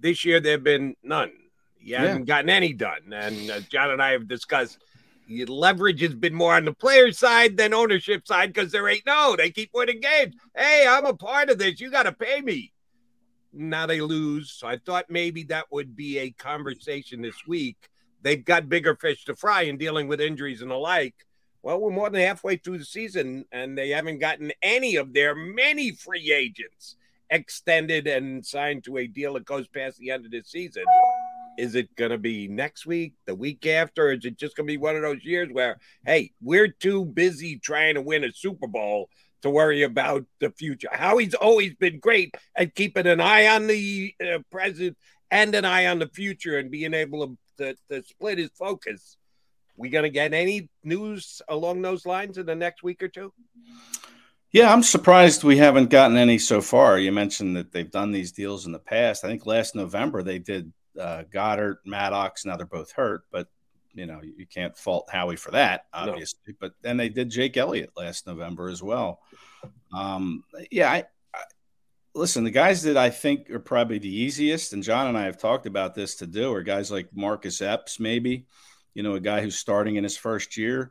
This 0.00 0.24
year 0.24 0.40
there 0.40 0.52
have 0.52 0.64
been 0.64 0.96
none. 1.02 1.32
He 1.76 1.92
hasn't 1.92 2.26
gotten 2.26 2.50
any 2.50 2.72
done. 2.72 3.12
And 3.12 3.50
uh, 3.50 3.60
John 3.60 3.90
and 3.90 4.02
I 4.02 4.12
have 4.12 4.26
discussed 4.26 4.82
leverage 5.28 6.00
has 6.00 6.14
been 6.14 6.34
more 6.34 6.54
on 6.54 6.64
the 6.64 6.72
player 6.72 7.12
side 7.12 7.56
than 7.56 7.74
ownership 7.74 8.26
side 8.26 8.52
because 8.52 8.72
there 8.72 8.88
ain't 8.88 9.06
no. 9.06 9.36
They 9.36 9.50
keep 9.50 9.70
winning 9.74 10.00
games. 10.00 10.34
Hey, 10.56 10.86
I'm 10.88 11.06
a 11.06 11.14
part 11.14 11.50
of 11.50 11.58
this. 11.58 11.80
You 11.80 11.90
got 11.90 12.04
to 12.04 12.12
pay 12.12 12.40
me 12.40 12.72
now 13.52 13.86
they 13.86 14.00
lose. 14.00 14.50
So 14.50 14.66
I 14.66 14.78
thought 14.78 15.06
maybe 15.08 15.44
that 15.44 15.66
would 15.70 15.96
be 15.96 16.18
a 16.18 16.30
conversation 16.30 17.22
this 17.22 17.46
week. 17.46 17.76
They've 18.22 18.44
got 18.44 18.68
bigger 18.68 18.96
fish 18.96 19.24
to 19.24 19.36
fry 19.36 19.62
in 19.62 19.78
dealing 19.78 20.08
with 20.08 20.20
injuries 20.20 20.62
and 20.62 20.70
the 20.70 20.76
like. 20.76 21.14
Well, 21.62 21.80
we're 21.80 21.90
more 21.90 22.10
than 22.10 22.20
halfway 22.20 22.56
through 22.56 22.78
the 22.78 22.84
season, 22.84 23.44
and 23.52 23.76
they 23.76 23.90
haven't 23.90 24.20
gotten 24.20 24.52
any 24.62 24.96
of 24.96 25.12
their 25.12 25.34
many 25.34 25.90
free 25.90 26.32
agents 26.32 26.96
extended 27.30 28.06
and 28.06 28.44
signed 28.44 28.84
to 28.84 28.96
a 28.96 29.06
deal 29.06 29.34
that 29.34 29.44
goes 29.44 29.66
past 29.68 29.98
the 29.98 30.10
end 30.10 30.24
of 30.24 30.30
the 30.30 30.42
season. 30.44 30.84
Is 31.58 31.74
it 31.74 31.94
going 31.96 32.12
to 32.12 32.18
be 32.18 32.46
next 32.46 32.86
week, 32.86 33.14
the 33.26 33.34
week 33.34 33.66
after? 33.66 34.12
Is 34.12 34.24
it 34.24 34.38
just 34.38 34.56
going 34.56 34.68
to 34.68 34.72
be 34.72 34.76
one 34.76 34.94
of 34.94 35.02
those 35.02 35.24
years 35.24 35.48
where, 35.50 35.78
hey, 36.06 36.30
we're 36.40 36.68
too 36.68 37.04
busy 37.04 37.58
trying 37.58 37.96
to 37.96 38.00
win 38.00 38.22
a 38.22 38.32
Super 38.32 38.68
Bowl 38.68 39.10
to 39.42 39.50
worry 39.50 39.82
about 39.82 40.24
the 40.40 40.50
future. 40.50 40.88
Howie's 40.92 41.34
always 41.34 41.74
been 41.74 41.98
great 41.98 42.32
at 42.54 42.76
keeping 42.76 43.08
an 43.08 43.20
eye 43.20 43.48
on 43.48 43.66
the 43.66 44.14
uh, 44.24 44.38
present 44.52 44.96
and 45.32 45.52
an 45.54 45.64
eye 45.64 45.86
on 45.86 45.98
the 45.98 46.08
future 46.08 46.58
and 46.58 46.70
being 46.70 46.94
able 46.94 47.26
to, 47.26 47.38
to, 47.58 47.76
to 47.90 48.06
split 48.06 48.38
his 48.38 48.50
focus. 48.56 49.16
We 49.76 49.90
going 49.90 50.04
to 50.04 50.10
get 50.10 50.34
any 50.34 50.70
news 50.84 51.42
along 51.48 51.82
those 51.82 52.06
lines 52.06 52.38
in 52.38 52.46
the 52.46 52.54
next 52.54 52.84
week 52.84 53.02
or 53.02 53.08
two? 53.08 53.32
Yeah, 54.50 54.72
I'm 54.72 54.82
surprised 54.82 55.44
we 55.44 55.58
haven't 55.58 55.90
gotten 55.90 56.16
any 56.16 56.38
so 56.38 56.60
far. 56.60 56.98
You 56.98 57.12
mentioned 57.12 57.56
that 57.56 57.70
they've 57.70 57.90
done 57.90 58.12
these 58.12 58.32
deals 58.32 58.64
in 58.64 58.72
the 58.72 58.78
past. 58.78 59.24
I 59.24 59.28
think 59.28 59.44
last 59.44 59.74
November 59.74 60.22
they 60.22 60.38
did 60.38 60.72
uh, 60.98 61.24
Goedert, 61.32 61.76
Maddox. 61.84 62.44
Now 62.44 62.56
they're 62.56 62.66
both 62.66 62.92
hurt, 62.92 63.22
but 63.30 63.48
you 63.94 64.06
know 64.06 64.20
you 64.22 64.46
can't 64.46 64.76
fault 64.76 65.08
Howie 65.10 65.36
for 65.36 65.50
that, 65.52 65.86
obviously. 65.92 66.54
But 66.58 66.72
then 66.82 66.96
they 66.96 67.08
did 67.08 67.30
Jake 67.30 67.56
Elliott 67.56 67.90
last 67.96 68.26
November 68.26 68.68
as 68.68 68.82
well. 68.82 69.20
Um, 69.92 70.44
yeah, 70.70 70.90
I, 70.90 71.04
I 71.34 71.42
listen. 72.14 72.44
The 72.44 72.50
guys 72.50 72.82
that 72.82 72.96
I 72.96 73.10
think 73.10 73.50
are 73.50 73.58
probably 73.58 73.98
the 73.98 74.14
easiest, 74.14 74.72
and 74.72 74.82
John 74.82 75.06
and 75.08 75.18
I 75.18 75.24
have 75.24 75.38
talked 75.38 75.66
about 75.66 75.94
this 75.94 76.16
to 76.16 76.26
do, 76.26 76.52
are 76.52 76.62
guys 76.62 76.90
like 76.90 77.08
Marcus 77.14 77.60
Epps, 77.60 77.98
maybe. 77.98 78.46
You 78.94 79.02
know, 79.02 79.14
a 79.14 79.20
guy 79.20 79.40
who's 79.40 79.58
starting 79.58 79.96
in 79.96 80.04
his 80.04 80.16
first 80.16 80.56
year. 80.56 80.90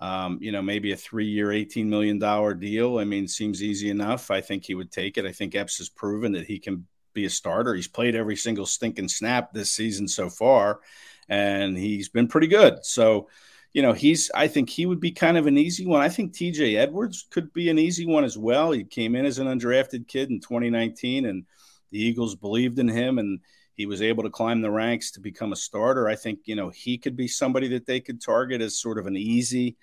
Um, 0.00 0.38
you 0.40 0.52
know, 0.52 0.62
maybe 0.62 0.92
a 0.92 0.96
three-year, 0.96 1.50
eighteen 1.50 1.90
million 1.90 2.20
dollar 2.20 2.54
deal. 2.54 2.98
I 2.98 3.04
mean, 3.04 3.26
seems 3.26 3.62
easy 3.64 3.90
enough. 3.90 4.30
I 4.30 4.40
think 4.40 4.64
he 4.64 4.74
would 4.74 4.92
take 4.92 5.18
it. 5.18 5.26
I 5.26 5.32
think 5.32 5.56
Epps 5.56 5.78
has 5.78 5.88
proven 5.88 6.32
that 6.32 6.46
he 6.46 6.60
can 6.60 6.86
be 7.18 7.26
a 7.26 7.30
starter. 7.30 7.74
He's 7.74 7.88
played 7.88 8.14
every 8.14 8.36
single 8.36 8.66
stinking 8.66 9.08
snap 9.08 9.52
this 9.52 9.72
season 9.72 10.06
so 10.08 10.28
far, 10.30 10.80
and 11.28 11.76
he's 11.76 12.08
been 12.08 12.28
pretty 12.28 12.46
good. 12.46 12.84
So, 12.84 13.28
you 13.72 13.82
know, 13.82 13.92
he's. 13.92 14.30
I 14.34 14.48
think 14.48 14.70
he 14.70 14.86
would 14.86 15.00
be 15.00 15.10
kind 15.10 15.36
of 15.36 15.46
an 15.46 15.58
easy 15.58 15.86
one. 15.86 16.00
I 16.00 16.08
think 16.08 16.32
T.J. 16.32 16.76
Edwards 16.76 17.26
could 17.30 17.52
be 17.52 17.70
an 17.70 17.78
easy 17.78 18.06
one 18.06 18.24
as 18.24 18.38
well. 18.38 18.70
He 18.70 18.84
came 18.84 19.14
in 19.14 19.26
as 19.26 19.38
an 19.38 19.46
undrafted 19.46 20.06
kid 20.06 20.30
in 20.30 20.40
2019, 20.40 21.26
and 21.26 21.44
the 21.90 22.00
Eagles 22.00 22.34
believed 22.34 22.78
in 22.78 22.88
him 22.88 23.18
and 23.18 23.40
he 23.78 23.86
was 23.86 24.02
able 24.02 24.24
to 24.24 24.30
climb 24.30 24.60
the 24.60 24.70
ranks 24.70 25.12
to 25.12 25.20
become 25.20 25.52
a 25.52 25.56
starter. 25.56 26.08
I 26.08 26.16
think, 26.16 26.40
you 26.46 26.56
know, 26.56 26.68
he 26.68 26.98
could 26.98 27.16
be 27.16 27.28
somebody 27.28 27.68
that 27.68 27.86
they 27.86 28.00
could 28.00 28.20
target 28.20 28.60
as 28.60 28.76
sort 28.76 28.98
of 28.98 29.06
an 29.06 29.16
easy 29.16 29.76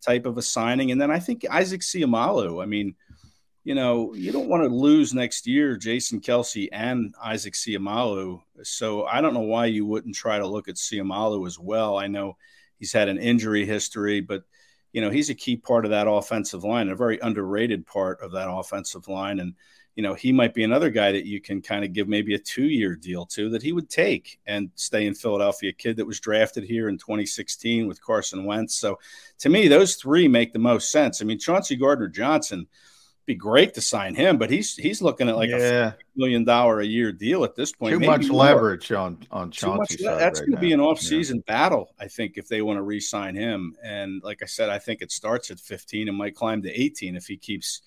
type 0.00 0.24
of 0.24 0.38
a 0.38 0.42
signing. 0.42 0.90
And 0.90 0.98
then 0.98 1.10
I 1.10 1.18
think 1.18 1.44
Isaac 1.50 1.82
Seumalo, 1.82 2.62
I 2.62 2.66
mean, 2.66 2.94
you 3.64 3.74
know, 3.74 4.12
you 4.14 4.32
don't 4.32 4.48
want 4.48 4.64
to 4.64 4.68
lose 4.68 5.14
next 5.14 5.46
year 5.46 5.76
Jason 5.76 6.20
Kelce 6.20 6.68
and 6.72 7.14
Isaac 7.22 7.54
Seumalo. 7.54 8.42
So 8.62 9.04
I 9.04 9.20
don't 9.20 9.34
know 9.34 9.40
why 9.40 9.66
you 9.66 9.86
wouldn't 9.86 10.16
try 10.16 10.38
to 10.38 10.46
look 10.46 10.68
at 10.68 10.74
Seumalo 10.74 11.46
as 11.46 11.58
well. 11.58 11.96
I 11.96 12.08
know 12.08 12.36
he's 12.78 12.92
had 12.92 13.08
an 13.08 13.18
injury 13.18 13.64
history, 13.64 14.20
but 14.20 14.42
you 14.92 15.00
know, 15.00 15.10
he's 15.10 15.30
a 15.30 15.34
key 15.34 15.56
part 15.56 15.84
of 15.84 15.92
that 15.92 16.08
offensive 16.08 16.64
line, 16.64 16.88
a 16.88 16.96
very 16.96 17.18
underrated 17.20 17.86
part 17.86 18.20
of 18.20 18.32
that 18.32 18.50
offensive 18.50 19.08
line. 19.08 19.38
And 19.40 19.54
you 19.94 20.02
know, 20.02 20.14
he 20.14 20.32
might 20.32 20.54
be 20.54 20.64
another 20.64 20.90
guy 20.90 21.12
that 21.12 21.26
you 21.26 21.40
can 21.40 21.60
kind 21.60 21.84
of 21.84 21.92
give 21.92 22.08
maybe 22.08 22.34
a 22.34 22.38
two 22.38 22.64
year 22.64 22.96
deal 22.96 23.26
to 23.26 23.50
that 23.50 23.62
he 23.62 23.72
would 23.72 23.88
take 23.88 24.40
and 24.46 24.70
stay 24.74 25.06
in 25.06 25.14
Philadelphia. 25.14 25.70
A 25.70 25.74
kid 25.74 25.96
that 25.98 26.06
was 26.06 26.18
drafted 26.18 26.64
here 26.64 26.88
in 26.88 26.98
2016 26.98 27.86
with 27.86 28.02
Carson 28.02 28.44
Wentz. 28.44 28.74
So 28.74 28.98
to 29.38 29.48
me, 29.48 29.68
those 29.68 29.96
three 29.96 30.28
make 30.28 30.52
the 30.52 30.58
most 30.58 30.90
sense. 30.90 31.22
I 31.22 31.26
mean, 31.26 31.38
Chauncey 31.38 31.76
Gardner 31.76 32.08
Johnson 32.08 32.66
be 33.24 33.34
great 33.36 33.74
to 33.74 33.80
sign 33.80 34.14
him, 34.14 34.36
but 34.36 34.50
he's 34.50 34.74
he's 34.74 35.00
looking 35.00 35.28
at 35.28 35.36
like 35.36 35.50
Yeah. 35.50 35.92
a 35.92 35.94
million 36.16 36.44
dollar 36.44 36.80
a 36.80 36.84
year 36.84 37.12
deal 37.12 37.44
at 37.44 37.54
this 37.54 37.72
point. 37.72 37.92
Too 37.92 38.00
maybe 38.00 38.10
much 38.10 38.26
more. 38.28 38.40
leverage 38.44 38.90
on 38.90 39.18
on 39.30 39.48
much 39.48 39.62
le- 40.00 40.18
That's 40.18 40.40
right 40.40 40.46
going 40.48 40.56
to 40.56 40.60
be 40.60 40.72
an 40.72 40.80
Yeah. 40.80 40.86
off-season 40.86 41.40
battle, 41.46 41.94
I 42.00 42.08
think, 42.08 42.36
if 42.36 42.48
they 42.48 42.62
want 42.62 42.78
to 42.78 42.82
re-sign 42.82 43.34
him. 43.36 43.76
And 43.82 44.20
like 44.24 44.42
I 44.42 44.46
said, 44.46 44.70
I 44.70 44.78
think 44.80 45.02
it 45.02 45.12
starts 45.12 45.50
at 45.52 45.60
15 45.60 46.08
and 46.08 46.16
might 46.16 46.34
climb 46.34 46.62
to 46.62 46.70
18 46.80 47.14
if 47.16 47.26
he 47.26 47.36
keeps, 47.36 47.82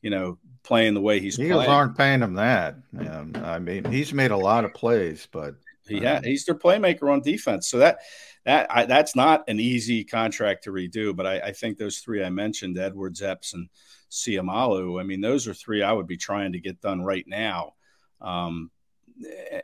you 0.00 0.08
know, 0.10 0.38
playing 0.62 0.94
the 0.94 1.00
way 1.02 1.20
he's 1.20 1.38
Eagles 1.38 1.64
playing. 1.64 1.70
aren't 1.70 1.96
paying 1.98 2.20
him 2.22 2.34
that. 2.34 2.76
Um, 2.98 3.32
I 3.36 3.58
mean, 3.58 3.84
he's 3.84 4.14
made 4.14 4.30
a 4.30 4.36
lot 4.38 4.64
of 4.64 4.72
plays, 4.72 5.28
but 5.30 5.54
He 5.86 5.98
ha- 6.00 6.20
he's 6.24 6.44
their 6.46 6.54
playmaker 6.54 7.12
on 7.12 7.20
defense. 7.20 7.68
So 7.70 7.78
that 7.78 7.98
that 8.44 8.66
I, 8.70 8.86
that's 8.86 9.14
not 9.14 9.44
an 9.48 9.60
easy 9.60 10.04
contract 10.04 10.64
to 10.64 10.70
redo. 10.70 11.14
But 11.14 11.26
I, 11.26 11.40
I 11.40 11.52
think 11.52 11.76
those 11.76 11.98
three 11.98 12.24
I 12.24 12.30
mentioned, 12.30 12.78
Edwards, 12.78 13.20
Epps, 13.22 13.52
and 13.52 13.68
Seumalo. 14.10 15.00
I 15.00 15.04
mean, 15.04 15.20
those 15.20 15.46
are 15.48 15.54
three 15.54 15.82
I 15.82 15.92
would 15.92 16.06
be 16.06 16.16
trying 16.16 16.52
to 16.52 16.60
get 16.60 16.80
done 16.80 17.02
right 17.02 17.26
now, 17.26 17.74
um, 18.20 18.70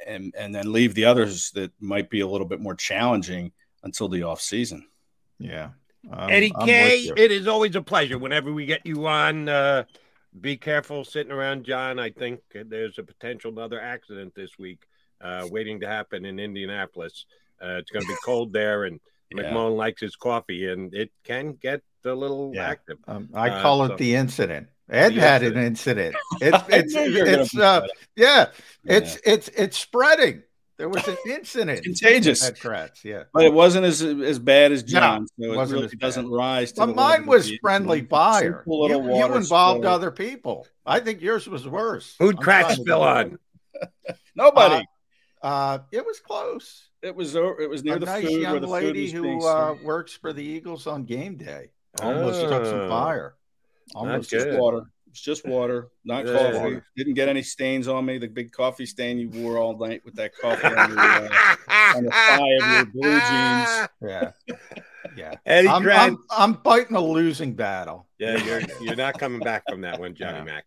and 0.06 0.34
and 0.36 0.54
then 0.54 0.72
leave 0.72 0.94
the 0.94 1.04
others 1.04 1.50
that 1.52 1.72
might 1.80 2.10
be 2.10 2.20
a 2.20 2.26
little 2.26 2.46
bit 2.46 2.60
more 2.60 2.74
challenging 2.74 3.52
until 3.82 4.08
the 4.08 4.22
off 4.22 4.40
season. 4.40 4.86
Yeah, 5.38 5.70
Eddie 6.12 6.52
K, 6.64 7.10
it 7.16 7.32
is 7.32 7.46
always 7.46 7.76
a 7.76 7.82
pleasure 7.82 8.18
whenever 8.18 8.52
we 8.52 8.66
get 8.66 8.84
you 8.84 9.06
on. 9.06 9.48
Uh, 9.48 9.84
be 10.40 10.56
careful 10.56 11.04
sitting 11.04 11.32
around, 11.32 11.64
John. 11.64 11.98
I 11.98 12.10
think 12.10 12.40
there's 12.52 12.98
a 12.98 13.02
potential 13.02 13.52
another 13.52 13.80
accident 13.80 14.34
this 14.34 14.58
week 14.58 14.80
uh, 15.20 15.46
waiting 15.50 15.80
to 15.80 15.86
happen 15.86 16.24
in 16.24 16.38
Indianapolis. 16.38 17.26
Uh, 17.62 17.76
it's 17.78 17.90
going 17.90 18.04
to 18.04 18.08
be 18.08 18.18
cold 18.24 18.52
there, 18.52 18.84
and 18.84 19.00
Yeah. 19.34 19.44
McMullen 19.44 19.76
likes 19.76 20.00
his 20.00 20.16
coffee, 20.16 20.68
and 20.68 20.94
it 20.94 21.10
can 21.24 21.54
get 21.54 21.82
a 22.06 22.14
little 22.14 22.52
active. 22.58 22.98
Um, 23.08 23.28
I 23.34 23.48
Uh, 23.50 23.62
call 23.62 23.84
it 23.84 23.88
so- 23.88 23.96
the 23.96 24.14
incident. 24.14 24.68
Ed 24.90 25.14
The 25.14 25.20
had 25.20 25.42
an 25.42 25.56
incident. 25.56 26.14
incident. 26.42 26.64
It's 26.68 26.68
it's 26.68 26.94
knew 26.94 27.02
you 27.04 27.24
it's 27.24 27.56
uh, 27.56 27.86
yeah, 28.16 28.46
it's 28.84 29.18
it's 29.24 29.48
it's 29.48 29.78
spreading. 29.78 30.42
There 30.76 30.88
was 30.90 31.06
an 31.08 31.16
incident. 31.26 31.82
Contagious. 31.84 32.46
at 32.46 32.56
Kracz, 32.58 33.02
yeah. 33.04 33.22
But 33.32 33.44
it 33.44 33.52
wasn't 33.54 33.86
as 33.86 34.02
as 34.02 34.38
bad 34.38 34.72
as 34.72 34.82
No, 34.82 35.00
John, 35.00 35.26
so 35.28 35.52
it 35.52 35.56
wasn't 35.56 35.82
really 35.82 35.96
doesn't 35.96 36.28
rise. 36.28 36.72
To 36.72 36.80
But 36.80 36.86
the 36.86 36.94
mine 36.94 37.24
was 37.26 37.46
the- 37.48 37.58
friendly 37.62 38.00
Simple 38.00 38.18
fire. 38.18 38.64
You, 38.66 38.72
little 38.74 39.06
you 39.16 39.34
involved 39.36 39.82
spill. 39.84 39.90
other 39.92 40.10
people. 40.10 40.66
I 40.84 41.00
think 41.00 41.22
yours 41.22 41.48
was 41.48 41.66
worse. 41.66 42.14
Who'd 42.18 42.36
I'm 42.38 42.42
Kracz 42.44 42.72
spill 42.74 43.02
on? 43.02 43.38
Nobody. 44.36 44.84
Uh, 45.42 45.46
uh, 45.46 45.78
it 45.92 46.04
was 46.04 46.20
close. 46.20 46.88
It 47.02 47.14
was 47.14 47.36
o- 47.36 47.56
it 47.58 47.68
was 47.70 47.84
near 47.84 47.96
a 47.96 47.98
the 48.00 48.06
nice 48.06 48.24
food 48.24 48.32
where 48.32 48.40
young 48.40 48.54
the 48.60 48.66
food 48.66 48.72
lady 48.72 49.10
who 49.10 49.46
uh, 49.46 49.76
works 49.82 50.12
for 50.14 50.32
the 50.32 50.42
Eagles 50.42 50.86
on 50.86 51.04
game 51.04 51.36
day 51.36 51.70
almost 52.02 52.40
took 52.40 52.64
some 52.66 52.80
Oh. 52.80 52.88
fire. 52.88 53.34
Almost 53.94 54.30
just 54.30 54.48
water. 54.58 54.82
It's 55.10 55.20
just 55.20 55.46
water, 55.46 55.88
not 56.04 56.26
Yeah. 56.26 56.32
coffee. 56.52 56.80
Didn't 56.96 57.14
get 57.14 57.28
any 57.28 57.42
stains 57.42 57.86
on 57.86 58.04
me. 58.04 58.18
The 58.18 58.26
big 58.26 58.50
coffee 58.50 58.84
stain 58.86 59.18
you 59.18 59.28
wore 59.28 59.58
all 59.58 59.76
night 59.78 60.04
with 60.04 60.16
that 60.16 60.32
coffee. 60.36 60.66
on 60.66 60.90
your, 60.90 60.98
uh, 60.98 61.28
on 61.96 62.04
the 62.04 62.10
thigh 62.10 62.50
of 62.62 62.72
your 62.72 62.86
blue 62.86 63.20
jeans. 63.20 63.88
Yeah. 64.02 64.32
Yeah. 65.16 65.34
Eddie 65.46 65.68
I'm, 65.68 65.82
Grant. 65.82 66.18
I'm, 66.30 66.54
I'm 66.54 66.62
fighting 66.62 66.96
a 66.96 67.00
losing 67.00 67.54
battle. 67.54 68.08
Yeah, 68.18 68.42
you're 68.42 68.62
you're 68.80 68.96
not 68.96 69.18
coming 69.18 69.38
back 69.40 69.62
from 69.68 69.82
that 69.82 70.00
one, 70.00 70.14
Johnny 70.14 70.44
Mac. 70.44 70.64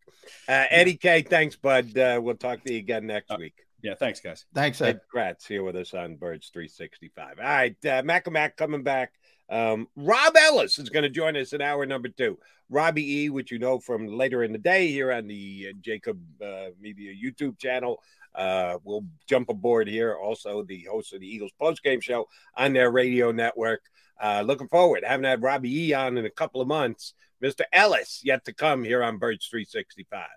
Uh, 0.47 0.65
Eddie 0.69 0.95
K, 0.95 1.23
thanks, 1.23 1.55
bud. 1.57 1.97
Uh, 1.97 2.19
we'll 2.23 2.35
talk 2.35 2.63
to 2.63 2.71
you 2.71 2.79
again 2.79 3.05
next 3.07 3.35
week. 3.37 3.55
Yeah, 3.81 3.95
thanks, 3.95 4.19
guys. 4.21 4.45
Thanks, 4.53 4.79
Ed 4.81 4.87
Ed. 4.87 5.01
Kracz 5.13 5.45
here 5.47 5.63
with 5.63 5.75
us 5.75 5.93
on 5.93 6.15
Birds 6.15 6.49
365. 6.53 7.39
All 7.39 7.43
right, 7.45 7.75
uh, 7.85 8.01
Mac 8.03 8.27
and 8.27 8.33
Mac 8.33 8.55
coming 8.55 8.83
back. 8.83 9.11
Um, 9.49 9.87
Rob 9.95 10.35
Ellis 10.35 10.77
is 10.77 10.89
going 10.89 11.03
to 11.03 11.09
join 11.09 11.37
us 11.37 11.53
in 11.53 11.61
hour 11.61 11.85
number 11.85 12.09
two. 12.09 12.37
Robbie 12.69 13.23
E, 13.23 13.29
which 13.29 13.51
you 13.51 13.59
know 13.59 13.79
from 13.79 14.07
later 14.07 14.43
in 14.43 14.51
the 14.51 14.57
day 14.57 14.87
here 14.87 15.11
on 15.11 15.27
the 15.27 15.69
uh, 15.69 15.73
JAKIB 15.81 16.19
uh, 16.41 16.71
Media 16.79 17.13
YouTube 17.13 17.57
channel, 17.57 18.01
uh, 18.35 18.77
will 18.83 19.05
jump 19.27 19.49
aboard 19.49 19.87
here. 19.87 20.15
Also, 20.15 20.63
the 20.63 20.83
host 20.83 21.13
of 21.13 21.21
the 21.21 21.27
Eagles 21.27 21.51
postgame 21.59 22.03
show 22.03 22.27
on 22.55 22.73
their 22.73 22.91
radio 22.91 23.31
network. 23.31 23.81
Uh, 24.21 24.43
looking 24.45 24.67
forward. 24.67 25.03
Haven't 25.05 25.25
had 25.25 25.41
Robbie 25.41 25.87
E 25.87 25.93
on 25.93 26.17
in 26.17 26.25
a 26.25 26.29
couple 26.29 26.59
of 26.59 26.67
months. 26.67 27.13
Mr. 27.41 27.61
Ellis 27.71 28.21
yet 28.23 28.43
to 28.45 28.53
come 28.53 28.83
here 28.83 29.03
on 29.03 29.17
Birds 29.17 29.47
365. 29.47 30.27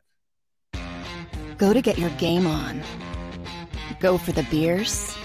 Go 1.56 1.72
to 1.72 1.82
get 1.82 1.98
your 1.98 2.10
game 2.10 2.46
on. 2.46 2.82
Go 3.98 4.18
for 4.18 4.32
the 4.32 4.44
beers. 4.44 5.16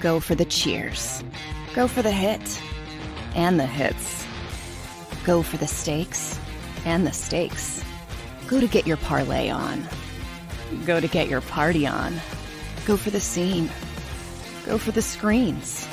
Go 0.00 0.20
for 0.20 0.34
the 0.34 0.44
cheers. 0.44 1.22
Go 1.74 1.88
for 1.88 2.02
the 2.02 2.10
hit 2.10 2.40
and 3.34 3.58
the 3.58 3.66
hits. 3.66 4.26
Go 5.24 5.42
for 5.42 5.56
the 5.56 5.66
stakes 5.66 6.38
and 6.84 7.06
the 7.06 7.12
stakes. 7.12 7.84
Go 8.46 8.60
to 8.60 8.66
get 8.66 8.86
your 8.86 8.96
parlay 8.96 9.50
on. 9.50 9.86
Go 10.86 11.00
to 11.00 11.08
get 11.08 11.28
your 11.28 11.40
party 11.40 11.86
on. 11.86 12.14
Go 12.86 12.96
for 12.96 13.10
the 13.10 13.20
scene. 13.20 13.68
Go 14.64 14.78
for 14.78 14.90
the 14.90 15.02
screens. 15.02 15.86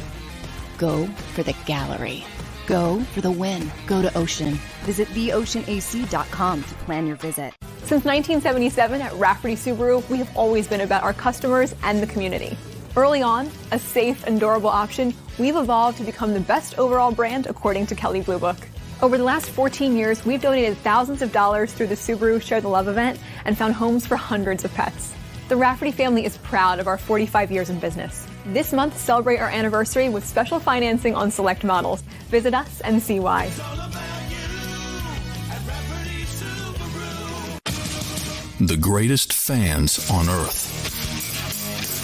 Go 0.77 1.05
for 1.33 1.43
the 1.43 1.55
gallery. 1.65 2.25
Go 2.67 2.99
for 3.13 3.21
the 3.21 3.31
win. 3.31 3.71
Go 3.87 4.01
to 4.01 4.17
Ocean. 4.17 4.53
Visit 4.83 5.07
theoceanac.com 5.09 6.63
to 6.63 6.73
plan 6.75 7.07
your 7.07 7.17
visit. 7.17 7.53
Since 7.79 8.03
1977 8.03 9.01
at 9.01 9.13
Rafferty 9.13 9.55
Subaru, 9.55 10.07
we 10.09 10.17
have 10.17 10.35
always 10.35 10.67
been 10.67 10.81
about 10.81 11.03
our 11.03 11.13
customers 11.13 11.75
and 11.83 12.01
the 12.01 12.07
community. 12.07 12.57
Early 12.97 13.21
on, 13.21 13.51
a 13.73 13.79
safe 13.79 14.25
and 14.25 14.39
durable 14.39 14.69
option, 14.69 15.13
we've 15.37 15.57
evolved 15.57 15.97
to 15.97 16.05
become 16.05 16.33
the 16.33 16.39
best 16.39 16.79
overall 16.79 17.11
brand 17.11 17.45
according 17.45 17.87
to 17.87 17.95
Kelley 17.95 18.21
Blue 18.21 18.39
Book. 18.39 18.55
Over 19.01 19.17
the 19.17 19.23
last 19.25 19.49
14 19.49 19.97
years, 19.97 20.25
we've 20.25 20.41
donated 20.41 20.77
thousands 20.77 21.21
of 21.21 21.33
dollars 21.33 21.73
through 21.73 21.87
the 21.87 21.95
Subaru 21.95 22.41
Share 22.41 22.61
the 22.61 22.69
Love 22.69 22.87
event 22.87 23.19
and 23.43 23.57
found 23.57 23.73
homes 23.73 24.07
for 24.07 24.15
hundreds 24.15 24.63
of 24.63 24.73
pets. 24.73 25.13
The 25.49 25.57
Rafferty 25.57 25.91
family 25.91 26.23
is 26.23 26.37
proud 26.37 26.79
of 26.79 26.87
our 26.87 26.97
45 26.97 27.51
years 27.51 27.69
in 27.69 27.79
business. 27.79 28.25
This 28.45 28.71
month, 28.71 28.97
celebrate 28.97 29.39
our 29.39 29.49
anniversary 29.49 30.07
with 30.07 30.25
special 30.25 30.57
financing 30.57 31.15
on 31.15 31.31
select 31.31 31.65
models. 31.65 32.01
Visit 32.29 32.53
us 32.53 32.79
and 32.79 33.03
see 33.03 33.19
why. 33.19 33.49
The 38.61 38.77
greatest 38.79 39.33
fans 39.33 40.09
on 40.09 40.29
earth. 40.29 40.94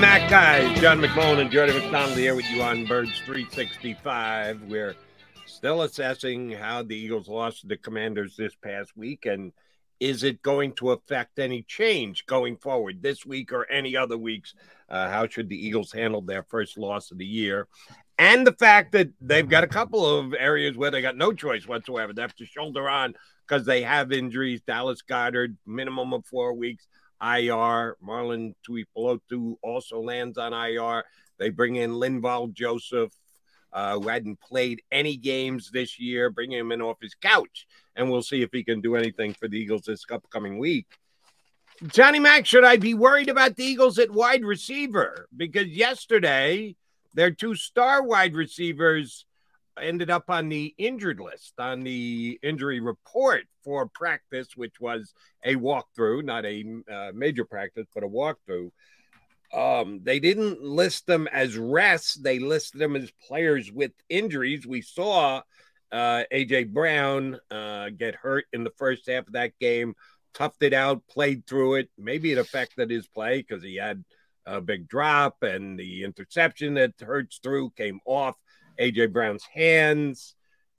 Mac 0.00 0.30
guys, 0.30 0.80
John 0.80 1.00
McMullen 1.00 1.40
and 1.40 1.50
Jordan 1.50 1.76
McDonald 1.76 2.16
here 2.16 2.36
with 2.36 2.48
you 2.50 2.62
on 2.62 2.84
Birds 2.84 3.18
365. 3.24 4.62
We're 4.62 4.94
still 5.44 5.82
assessing 5.82 6.52
how 6.52 6.84
the 6.84 6.94
Eagles 6.94 7.26
lost 7.26 7.62
to 7.62 7.66
the 7.66 7.76
Commanders 7.76 8.36
this 8.36 8.54
past 8.54 8.96
week, 8.96 9.26
and 9.26 9.52
is 9.98 10.22
it 10.22 10.40
going 10.40 10.74
to 10.74 10.92
affect 10.92 11.40
any 11.40 11.62
change 11.62 12.26
going 12.26 12.58
forward 12.58 13.02
this 13.02 13.26
week 13.26 13.52
or 13.52 13.68
any 13.68 13.96
other 13.96 14.16
weeks? 14.16 14.54
Uh, 14.88 15.10
how 15.10 15.26
should 15.26 15.48
the 15.48 15.66
Eagles 15.66 15.90
handle 15.90 16.22
their 16.22 16.44
first 16.44 16.78
loss 16.78 17.10
of 17.10 17.18
the 17.18 17.26
year? 17.26 17.66
And 18.18 18.46
the 18.46 18.52
fact 18.52 18.92
that 18.92 19.08
they've 19.20 19.48
got 19.48 19.64
a 19.64 19.68
couple 19.68 20.06
of 20.06 20.32
areas 20.38 20.76
where 20.76 20.92
they 20.92 21.02
got 21.02 21.16
no 21.16 21.32
choice 21.32 21.66
whatsoever. 21.66 22.12
They 22.12 22.22
have 22.22 22.36
to 22.36 22.46
shoulder 22.46 22.88
on 22.88 23.14
because 23.48 23.66
they 23.66 23.82
have 23.82 24.12
injuries. 24.12 24.60
Dallas 24.60 25.02
Goedert, 25.02 25.56
minimum 25.66 26.12
of 26.12 26.24
four 26.24 26.54
weeks. 26.54 26.86
IR. 27.20 27.96
Marlon 28.04 28.54
Tuipulotu 28.66 29.56
also 29.62 30.00
lands 30.00 30.38
on 30.38 30.52
IR. 30.52 31.04
They 31.38 31.50
bring 31.50 31.76
in 31.76 31.92
Linval 31.92 32.52
Joseph, 32.52 33.12
uh, 33.72 33.98
who 33.98 34.08
hadn't 34.08 34.40
played 34.40 34.82
any 34.90 35.16
games 35.16 35.70
this 35.72 35.98
year, 35.98 36.30
bring 36.30 36.52
him 36.52 36.72
in 36.72 36.82
off 36.82 36.98
his 37.00 37.14
couch, 37.14 37.66
and 37.96 38.10
we'll 38.10 38.22
see 38.22 38.42
if 38.42 38.50
he 38.52 38.64
can 38.64 38.80
do 38.80 38.96
anything 38.96 39.34
for 39.34 39.48
the 39.48 39.58
Eagles 39.58 39.82
this 39.82 40.04
upcoming 40.10 40.58
week. 40.58 40.86
Johnny 41.86 42.18
Mack, 42.18 42.44
should 42.44 42.64
I 42.64 42.76
be 42.76 42.94
worried 42.94 43.28
about 43.28 43.54
the 43.54 43.64
Eagles 43.64 43.98
at 44.00 44.10
wide 44.10 44.44
receiver? 44.44 45.28
Because 45.36 45.68
yesterday, 45.68 46.74
their 47.14 47.30
two 47.30 47.54
star 47.54 48.02
wide 48.02 48.34
receivers 48.34 49.26
ended 49.80 50.10
up 50.10 50.28
on 50.28 50.48
the 50.48 50.74
injured 50.78 51.20
list, 51.20 51.54
on 51.58 51.82
the 51.82 52.38
injury 52.42 52.80
report 52.80 53.44
for 53.64 53.88
practice, 53.94 54.48
which 54.56 54.80
was 54.80 55.12
a 55.44 55.56
walkthrough, 55.56 56.24
not 56.24 56.44
a 56.44 56.64
uh, 56.92 57.12
major 57.14 57.44
practice, 57.44 57.86
but 57.94 58.04
a 58.04 58.08
walkthrough. 58.08 58.70
Um, 59.52 60.00
they 60.02 60.20
didn't 60.20 60.62
list 60.62 61.06
them 61.06 61.26
as 61.28 61.56
rests, 61.56 62.14
they 62.14 62.38
listed 62.38 62.80
them 62.80 62.96
as 62.96 63.10
players 63.26 63.72
with 63.72 63.92
injuries. 64.08 64.66
We 64.66 64.82
saw 64.82 65.42
uh, 65.90 66.24
AJ 66.32 66.72
Brown 66.72 67.38
uh, 67.50 67.90
get 67.90 68.14
hurt 68.14 68.44
in 68.52 68.64
the 68.64 68.72
first 68.76 69.08
half 69.08 69.26
of 69.26 69.32
that 69.32 69.58
game, 69.58 69.94
toughed 70.34 70.62
it 70.62 70.74
out, 70.74 71.06
played 71.08 71.46
through 71.46 71.76
it. 71.76 71.90
Maybe 71.96 72.30
it 72.32 72.38
affected 72.38 72.90
his 72.90 73.06
play 73.06 73.38
because 73.38 73.62
he 73.62 73.76
had 73.76 74.04
a 74.48 74.60
big 74.60 74.88
drop, 74.88 75.42
and 75.42 75.78
the 75.78 76.04
interception 76.04 76.74
that 76.74 76.94
Hurts 77.00 77.38
threw 77.42 77.70
came 77.70 78.00
off 78.04 78.36
AJ 78.78 79.12
Brown's 79.12 79.44
hands. 79.44 80.34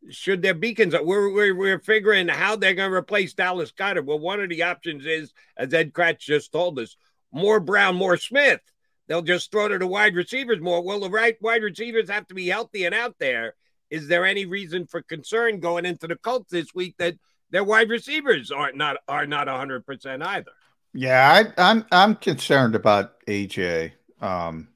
Should 0.10 0.42
there 0.42 0.54
be? 0.54 0.76
We're, 0.78 1.32
we're, 1.34 1.56
we're 1.56 1.80
figuring 1.80 2.30
how 2.30 2.56
they're 2.56 2.74
going 2.74 2.92
to 2.92 2.96
replace 2.96 3.34
Dallas 3.34 3.72
Goedert. 3.72 4.06
Well, 4.06 4.20
one 4.20 4.40
of 4.40 4.50
the 4.50 4.64
options 4.64 5.06
is, 5.06 5.34
as 5.58 5.74
Ed 5.74 5.94
Kracz 5.94 6.20
just 6.20 6.52
told 6.52 6.80
us, 6.80 6.96
more 7.32 7.60
Brown, 7.60 7.96
more 7.96 8.18
Smith. 8.18 8.62
They'll 9.08 9.22
just 9.22 9.52
throw 9.52 9.68
to 9.68 9.78
the 9.78 9.88
wide 9.88 10.16
receivers 10.16 10.62
more. 10.62 10.82
Well, 10.82 11.00
the 11.00 11.10
right 11.10 11.36
wide 11.42 11.64
receivers 11.64 12.10
have 12.10 12.28
to 12.28 12.36
be 12.36 12.48
healthy 12.48 12.86
and 12.86 12.96
out 12.96 13.16
there. 13.20 13.56
Is 13.90 14.08
there 14.08 14.26
any 14.26 14.46
reason 14.46 14.86
for 14.86 15.02
concern 15.02 15.60
going 15.60 15.86
into 15.86 16.08
the 16.08 16.16
Colts 16.16 16.52
this 16.52 16.74
week 16.76 16.96
that 17.00 17.16
their 17.50 17.64
wide 17.64 17.90
receivers 17.90 18.52
are 18.52 18.72
not 18.72 18.98
are 19.08 19.26
not 19.26 19.48
100% 19.48 20.24
either? 20.24 20.52
Yeah, 20.94 21.52
I, 21.58 21.70
I'm 21.72 21.86
I'm 21.92 22.16
concerned 22.16 22.76
about 22.76 23.20
AJ 23.26 23.94
um, 24.22 24.68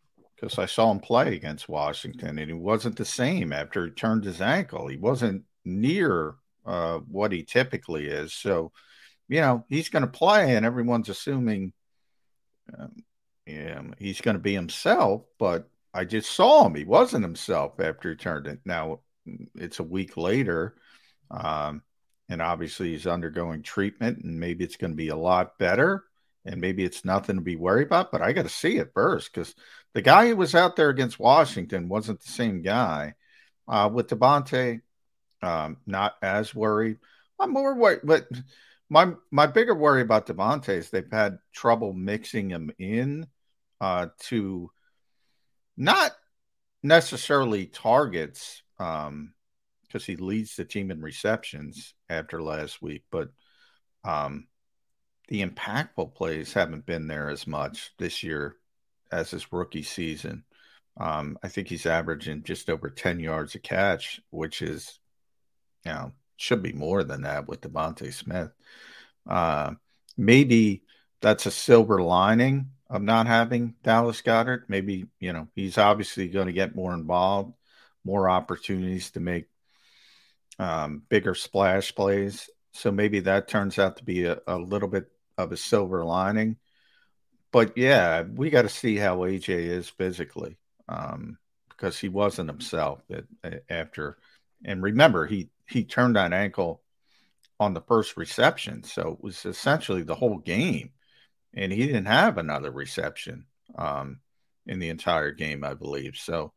because 0.43 0.59
I 0.59 0.65
saw 0.65 0.91
him 0.91 0.99
play 0.99 1.35
against 1.35 1.69
Washington, 1.69 2.37
and 2.37 2.49
he 2.49 2.53
wasn't 2.53 2.97
the 2.97 3.05
same 3.05 3.53
after 3.53 3.85
he 3.85 3.91
turned 3.91 4.25
his 4.25 4.41
ankle. 4.41 4.87
He 4.87 4.97
wasn't 4.97 5.43
near 5.63 6.35
uh, 6.65 6.97
what 6.99 7.31
he 7.31 7.43
typically 7.43 8.07
is. 8.07 8.33
So, 8.33 8.73
you 9.29 9.39
know, 9.39 9.65
he's 9.69 9.87
going 9.87 10.01
to 10.01 10.07
play, 10.07 10.55
and 10.55 10.65
everyone's 10.65 11.07
assuming 11.07 11.71
um, 12.77 12.91
yeah, 13.45 13.83
he's 13.97 14.19
going 14.19 14.35
to 14.35 14.41
be 14.41 14.53
himself. 14.53 15.23
But 15.39 15.69
I 15.93 16.03
just 16.03 16.29
saw 16.29 16.65
him; 16.65 16.75
he 16.75 16.83
wasn't 16.83 17.23
himself 17.23 17.79
after 17.79 18.09
he 18.09 18.17
turned 18.17 18.47
it. 18.47 18.59
Now 18.65 18.99
it's 19.55 19.79
a 19.79 19.83
week 19.83 20.17
later, 20.17 20.75
um, 21.31 21.83
and 22.27 22.41
obviously 22.41 22.91
he's 22.91 23.07
undergoing 23.07 23.63
treatment, 23.63 24.25
and 24.25 24.41
maybe 24.41 24.65
it's 24.65 24.77
going 24.77 24.91
to 24.91 24.97
be 24.97 25.07
a 25.07 25.15
lot 25.15 25.57
better 25.57 26.03
and 26.45 26.59
maybe 26.59 26.83
it's 26.83 27.05
nothing 27.05 27.37
to 27.37 27.41
be 27.41 27.55
worried 27.55 27.87
about, 27.87 28.11
but 28.11 28.21
I 28.21 28.33
got 28.33 28.43
to 28.43 28.49
see 28.49 28.77
it 28.77 28.91
first 28.93 29.31
because 29.33 29.55
the 29.93 30.01
guy 30.01 30.27
who 30.27 30.35
was 30.35 30.55
out 30.55 30.75
there 30.75 30.89
against 30.89 31.19
Washington 31.19 31.87
wasn't 31.87 32.21
the 32.21 32.31
same 32.31 32.61
guy. 32.61 33.13
Uh, 33.65 33.89
with 33.91 34.09
DeVonta, 34.09 34.81
um, 35.41 35.77
not 35.85 36.15
as 36.21 36.53
worried. 36.53 36.97
I'm 37.39 37.53
more 37.53 37.75
worried, 37.75 38.01
but 38.03 38.27
my 38.89 39.13
my 39.31 39.47
bigger 39.47 39.73
worry 39.73 40.01
about 40.01 40.27
DeVonta 40.27 40.69
is 40.69 40.89
they've 40.89 41.09
had 41.09 41.39
trouble 41.53 41.93
mixing 41.93 42.49
him 42.49 42.71
in 42.77 43.27
uh, 43.79 44.07
to 44.19 44.69
not 45.77 46.11
necessarily 46.83 47.65
targets 47.65 48.61
because 48.77 49.07
um, 49.07 49.33
he 50.05 50.15
leads 50.17 50.55
the 50.55 50.65
team 50.65 50.91
in 50.91 51.01
receptions 51.01 51.93
after 52.09 52.41
last 52.41 52.81
week, 52.81 53.03
but 53.11 53.29
um, 54.03 54.47
the 55.33 55.43
impactful 55.43 56.13
plays 56.13 56.53
haven't 56.53 56.85
been 56.85 57.07
there 57.07 57.27
as 57.27 57.47
much 57.47 57.91
this 57.97 58.21
year 58.21 58.55
as 59.11 59.31
his 59.31 59.51
rookie 59.51 59.81
season. 59.81 60.43
Um, 60.95 61.39
I 61.41 61.47
think 61.47 61.67
he's 61.67 61.87
averaging 61.87 62.43
just 62.43 62.69
over 62.69 62.87
10 62.87 63.19
yards 63.19 63.55
a 63.55 63.59
catch, 63.59 64.21
which 64.29 64.61
is, 64.61 64.99
you 65.87 65.91
know, 65.91 66.11
should 66.37 66.61
be 66.61 66.71
more 66.71 67.03
than 67.03 67.23
that 67.23 67.47
with 67.47 67.61
DeVonta 67.61 68.13
Smith. 68.13 68.51
Uh, 69.27 69.71
maybe 70.15 70.83
that's 71.19 71.47
a 71.47 71.51
silver 71.51 71.99
lining 71.99 72.69
of 72.87 73.01
not 73.01 73.25
having 73.25 73.73
Dallas 73.81 74.21
Goedert. 74.21 74.65
Maybe, 74.67 75.07
you 75.19 75.33
know, 75.33 75.47
he's 75.55 75.79
obviously 75.79 76.27
going 76.27 76.45
to 76.45 76.53
get 76.53 76.75
more 76.75 76.93
involved, 76.93 77.55
more 78.05 78.29
opportunities 78.29 79.09
to 79.09 79.19
make 79.19 79.47
um, 80.59 81.01
bigger 81.09 81.33
splash 81.33 81.95
plays. 81.95 82.51
So 82.73 82.91
maybe 82.91 83.21
that 83.21 83.47
turns 83.47 83.79
out 83.79 83.97
to 83.97 84.03
be 84.03 84.25
a, 84.25 84.37
a 84.45 84.57
little 84.57 84.87
bit 84.87 85.07
of 85.37 85.51
a 85.51 85.57
silver 85.57 86.03
lining. 86.03 86.57
But 87.51 87.77
yeah, 87.77 88.23
we 88.23 88.49
got 88.49 88.63
to 88.63 88.69
see 88.69 88.95
how 88.95 89.17
AJ 89.19 89.49
is 89.49 89.89
physically 89.89 90.57
um, 90.89 91.37
because 91.69 91.99
he 91.99 92.09
wasn't 92.09 92.49
himself 92.49 93.01
at, 93.43 93.63
after. 93.69 94.17
And 94.65 94.81
remember, 94.81 95.25
he 95.25 95.49
he 95.69 95.83
turned 95.83 96.15
that 96.15 96.33
ankle 96.33 96.81
on 97.59 97.73
the 97.73 97.81
first 97.81 98.17
reception, 98.17 98.83
so 98.83 99.13
it 99.13 99.23
was 99.23 99.45
essentially 99.45 100.03
the 100.03 100.15
whole 100.15 100.39
game, 100.39 100.91
and 101.53 101.71
he 101.71 101.85
didn't 101.85 102.05
have 102.05 102.37
another 102.37 102.71
reception 102.71 103.45
um, 103.75 104.19
in 104.65 104.79
the 104.79 104.89
entire 104.89 105.31
game, 105.31 105.63
I 105.63 105.73
believe. 105.73 106.15
So 106.17 106.53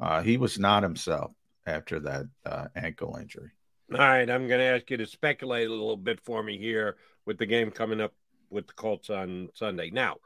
uh, 0.00 0.22
he 0.22 0.36
was 0.36 0.58
not 0.58 0.82
himself 0.82 1.32
after 1.66 2.00
that 2.00 2.26
uh, 2.46 2.66
ankle 2.76 3.16
injury. 3.20 3.50
All 3.92 3.98
right, 3.98 4.28
I'm 4.28 4.46
going 4.48 4.60
to 4.60 4.66
ask 4.66 4.90
you 4.90 4.98
to 4.98 5.06
speculate 5.06 5.66
a 5.66 5.70
little 5.70 5.96
bit 5.96 6.20
for 6.20 6.42
me 6.42 6.58
here 6.58 6.96
with 7.28 7.36
the 7.36 7.46
game 7.46 7.70
coming 7.70 8.00
up 8.00 8.14
with 8.48 8.66
the 8.66 8.72
Colts 8.72 9.10
on 9.10 9.50
Sunday. 9.52 9.90
Now, 9.90 10.16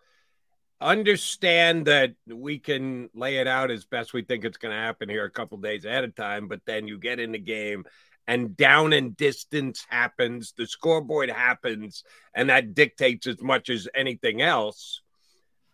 understand 0.80 1.86
that 1.86 2.14
we 2.28 2.61
can 2.61 3.11
lay 3.12 3.38
it 3.38 3.48
out 3.48 3.72
as 3.72 3.84
best 3.84 4.14
we 4.14 4.22
think 4.22 4.44
it's 4.44 4.57
going 4.57 4.72
to 4.72 4.80
happen 4.80 5.09
here 5.09 5.24
a 5.24 5.30
couple 5.30 5.59
days 5.59 5.84
ahead 5.84 6.05
of 6.05 6.14
time, 6.14 6.46
but 6.46 6.61
then 6.64 6.86
you 6.86 6.98
get 6.98 7.18
in 7.18 7.32
the 7.32 7.40
game 7.40 7.84
and 8.28 8.57
down 8.57 8.92
and 8.92 9.16
distance 9.16 9.84
happens, 9.88 10.55
the 10.57 10.64
scoreboard 10.64 11.28
happens, 11.28 12.05
and 12.34 12.50
that 12.50 12.72
dictates 12.72 13.26
as 13.26 13.40
much 13.40 13.68
as 13.68 13.88
anything 13.96 14.40
else. 14.40 15.03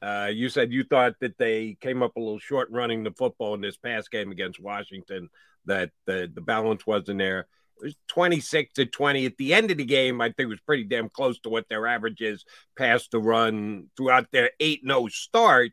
Uh, 0.00 0.30
you 0.32 0.48
said 0.48 0.72
you 0.72 0.82
thought 0.82 1.12
that 1.20 1.36
they 1.36 1.76
came 1.82 2.02
up 2.02 2.16
a 2.16 2.20
little 2.20 2.38
short 2.38 2.70
running 2.70 3.04
the 3.04 3.10
football 3.10 3.52
in 3.52 3.60
this 3.60 3.76
past 3.76 4.10
game 4.10 4.30
against 4.30 4.60
Washington, 4.60 5.28
that 5.66 5.90
the, 6.06 6.30
the 6.32 6.40
balance 6.40 6.86
wasn't 6.86 7.18
there. 7.18 7.46
Was 7.82 7.94
26 8.08 8.74
to 8.74 8.86
20 8.86 9.26
at 9.26 9.36
the 9.36 9.54
end 9.54 9.70
of 9.70 9.76
the 9.76 9.84
game. 9.84 10.20
I 10.20 10.26
think 10.26 10.40
it 10.40 10.46
was 10.46 10.60
pretty 10.60 10.84
damn 10.84 11.08
close 11.08 11.38
to 11.40 11.48
what 11.48 11.68
their 11.68 11.86
average 11.86 12.20
is 12.20 12.44
past 12.76 13.10
the 13.10 13.20
run 13.20 13.86
throughout 13.96 14.30
their 14.32 14.50
8 14.60 14.82
0 14.84 15.08
start. 15.08 15.72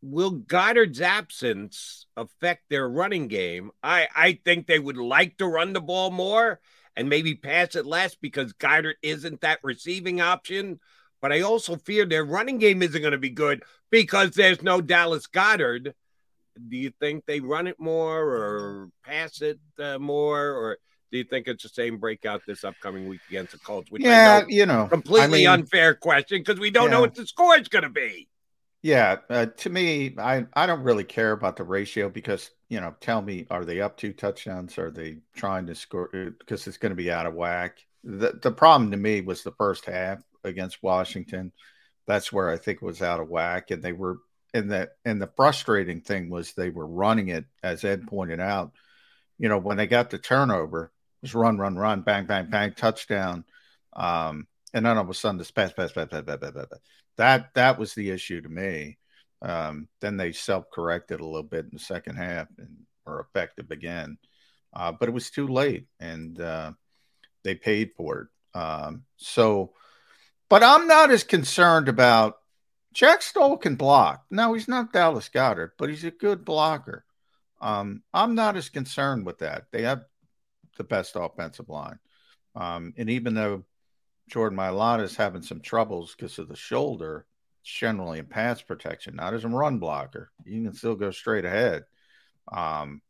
Will 0.00 0.32
Goedert's 0.32 1.00
absence 1.00 2.06
affect 2.16 2.62
their 2.70 2.88
running 2.88 3.26
game? 3.26 3.70
I, 3.82 4.08
I 4.14 4.38
think 4.44 4.66
they 4.66 4.78
would 4.78 4.96
like 4.96 5.38
to 5.38 5.46
run 5.46 5.72
the 5.72 5.80
ball 5.80 6.10
more 6.10 6.60
and 6.96 7.08
maybe 7.08 7.34
pass 7.34 7.74
it 7.74 7.86
less 7.86 8.14
because 8.14 8.52
Goedert 8.54 8.96
isn't 9.02 9.40
that 9.40 9.60
receiving 9.62 10.20
option. 10.20 10.80
But 11.20 11.32
I 11.32 11.40
also 11.40 11.76
fear 11.76 12.04
their 12.04 12.24
running 12.24 12.58
game 12.58 12.82
isn't 12.82 13.00
going 13.00 13.12
to 13.12 13.18
be 13.18 13.30
good 13.30 13.62
because 13.90 14.32
there's 14.32 14.62
no 14.62 14.80
Dallas 14.80 15.26
Goedert 15.26 15.94
do 16.68 16.76
you 16.76 16.92
think 17.00 17.24
they 17.26 17.40
run 17.40 17.66
it 17.66 17.78
more 17.78 18.20
or 18.20 18.88
pass 19.04 19.42
it 19.42 19.58
uh, 19.78 19.98
more, 19.98 20.50
or 20.50 20.78
do 21.10 21.18
you 21.18 21.24
think 21.24 21.48
it's 21.48 21.62
the 21.62 21.68
same 21.68 21.98
breakout 21.98 22.42
this 22.46 22.64
upcoming 22.64 23.08
week 23.08 23.20
against 23.28 23.52
the 23.52 23.58
Colts? 23.58 23.90
Which 23.90 24.02
yeah, 24.02 24.40
know, 24.40 24.46
you 24.48 24.66
know, 24.66 24.86
completely 24.88 25.46
I 25.46 25.52
mean, 25.52 25.60
unfair 25.60 25.94
question 25.94 26.40
because 26.40 26.60
we 26.60 26.70
don't 26.70 26.86
yeah. 26.86 26.90
know 26.90 27.00
what 27.00 27.14
the 27.14 27.26
score 27.26 27.56
is 27.58 27.68
going 27.68 27.84
to 27.84 27.90
be. 27.90 28.28
Yeah, 28.82 29.16
uh, 29.28 29.46
to 29.46 29.70
me, 29.70 30.14
I 30.18 30.46
I 30.54 30.66
don't 30.66 30.82
really 30.82 31.04
care 31.04 31.32
about 31.32 31.56
the 31.56 31.64
ratio 31.64 32.08
because 32.08 32.50
you 32.68 32.80
know, 32.80 32.94
tell 33.00 33.22
me, 33.22 33.46
are 33.50 33.64
they 33.64 33.80
up 33.80 33.96
two 33.96 34.12
touchdowns? 34.12 34.78
Are 34.78 34.90
they 34.90 35.18
trying 35.34 35.66
to 35.66 35.74
score 35.74 36.10
because 36.12 36.66
it's 36.66 36.76
going 36.76 36.90
to 36.90 36.96
be 36.96 37.10
out 37.10 37.26
of 37.26 37.34
whack? 37.34 37.78
The 38.04 38.38
the 38.40 38.52
problem 38.52 38.90
to 38.90 38.96
me 38.96 39.20
was 39.20 39.42
the 39.42 39.52
first 39.52 39.86
half 39.86 40.22
against 40.44 40.82
Washington. 40.82 41.52
That's 42.06 42.32
where 42.32 42.48
I 42.50 42.56
think 42.56 42.76
it 42.80 42.84
was 42.84 43.02
out 43.02 43.20
of 43.20 43.28
whack, 43.28 43.70
and 43.70 43.82
they 43.82 43.92
were 43.92 44.18
and 44.54 44.70
that 44.72 44.90
and 45.04 45.20
the 45.20 45.30
frustrating 45.36 46.00
thing 46.00 46.30
was 46.30 46.52
they 46.52 46.70
were 46.70 46.86
running 46.86 47.28
it 47.28 47.44
as 47.62 47.84
Ed 47.84 48.06
pointed 48.06 48.40
out. 48.40 48.72
You 49.38 49.48
know, 49.48 49.58
when 49.58 49.76
they 49.76 49.86
got 49.86 50.10
the 50.10 50.18
turnover, 50.18 50.84
it 50.84 50.90
was 51.22 51.34
run, 51.34 51.58
run, 51.58 51.76
run, 51.76 52.02
bang, 52.02 52.26
bang, 52.26 52.48
bang, 52.50 52.72
touchdown. 52.72 53.44
Um, 53.94 54.46
and 54.74 54.84
then 54.84 54.96
all 54.96 55.04
of 55.04 55.10
a 55.10 55.14
sudden 55.14 55.38
this 55.38 55.50
pass, 55.50 55.72
pass, 55.72 55.92
pass, 55.92 56.08
pass, 56.08 56.22
pass, 56.24 56.36
pass, 56.40 56.52
pass. 56.52 56.80
That 57.16 57.54
that 57.54 57.78
was 57.78 57.94
the 57.94 58.10
issue 58.10 58.40
to 58.40 58.48
me. 58.48 58.98
Um, 59.40 59.88
then 60.00 60.16
they 60.16 60.32
self-corrected 60.32 61.20
a 61.20 61.24
little 61.24 61.44
bit 61.44 61.64
in 61.64 61.70
the 61.72 61.78
second 61.78 62.16
half 62.16 62.48
and 62.58 62.78
were 63.06 63.20
effective 63.20 63.70
again. 63.70 64.18
Uh, 64.74 64.92
but 64.92 65.08
it 65.08 65.12
was 65.12 65.30
too 65.30 65.46
late 65.46 65.86
and 66.00 66.40
uh, 66.40 66.72
they 67.44 67.54
paid 67.54 67.92
for 67.96 68.20
it. 68.20 68.58
Um, 68.58 69.04
so, 69.16 69.72
but 70.48 70.62
I'm 70.62 70.86
not 70.86 71.10
as 71.10 71.24
concerned 71.24 71.88
about 71.88 72.37
Jack 72.98 73.22
Stoll 73.22 73.56
can 73.56 73.76
block. 73.76 74.24
No, 74.28 74.54
he's 74.54 74.66
not 74.66 74.92
Dallas 74.92 75.28
Goedert, 75.28 75.70
but 75.78 75.88
he's 75.88 76.02
a 76.02 76.10
good 76.10 76.44
blocker. 76.44 77.04
Um, 77.60 78.02
I'm 78.12 78.34
not 78.34 78.56
as 78.56 78.70
concerned 78.70 79.24
with 79.24 79.38
that. 79.38 79.66
They 79.70 79.82
have 79.82 80.02
the 80.78 80.82
best 80.82 81.12
offensive 81.14 81.68
line. 81.68 82.00
Um, 82.56 82.94
and 82.96 83.08
even 83.08 83.34
though 83.34 83.64
Jordan 84.28 84.58
Mailata 84.58 85.04
is 85.04 85.14
having 85.14 85.42
some 85.42 85.60
troubles 85.60 86.12
because 86.16 86.40
of 86.40 86.48
the 86.48 86.56
shoulder, 86.56 87.24
generally 87.62 88.18
in 88.18 88.26
pass 88.26 88.62
protection, 88.62 89.14
not 89.14 89.32
as 89.32 89.44
a 89.44 89.48
run 89.48 89.78
blocker. 89.78 90.32
You 90.44 90.64
can 90.64 90.74
still 90.74 90.96
go 90.96 91.12
straight 91.12 91.44
ahead. 91.44 91.84
Um, 92.50 93.00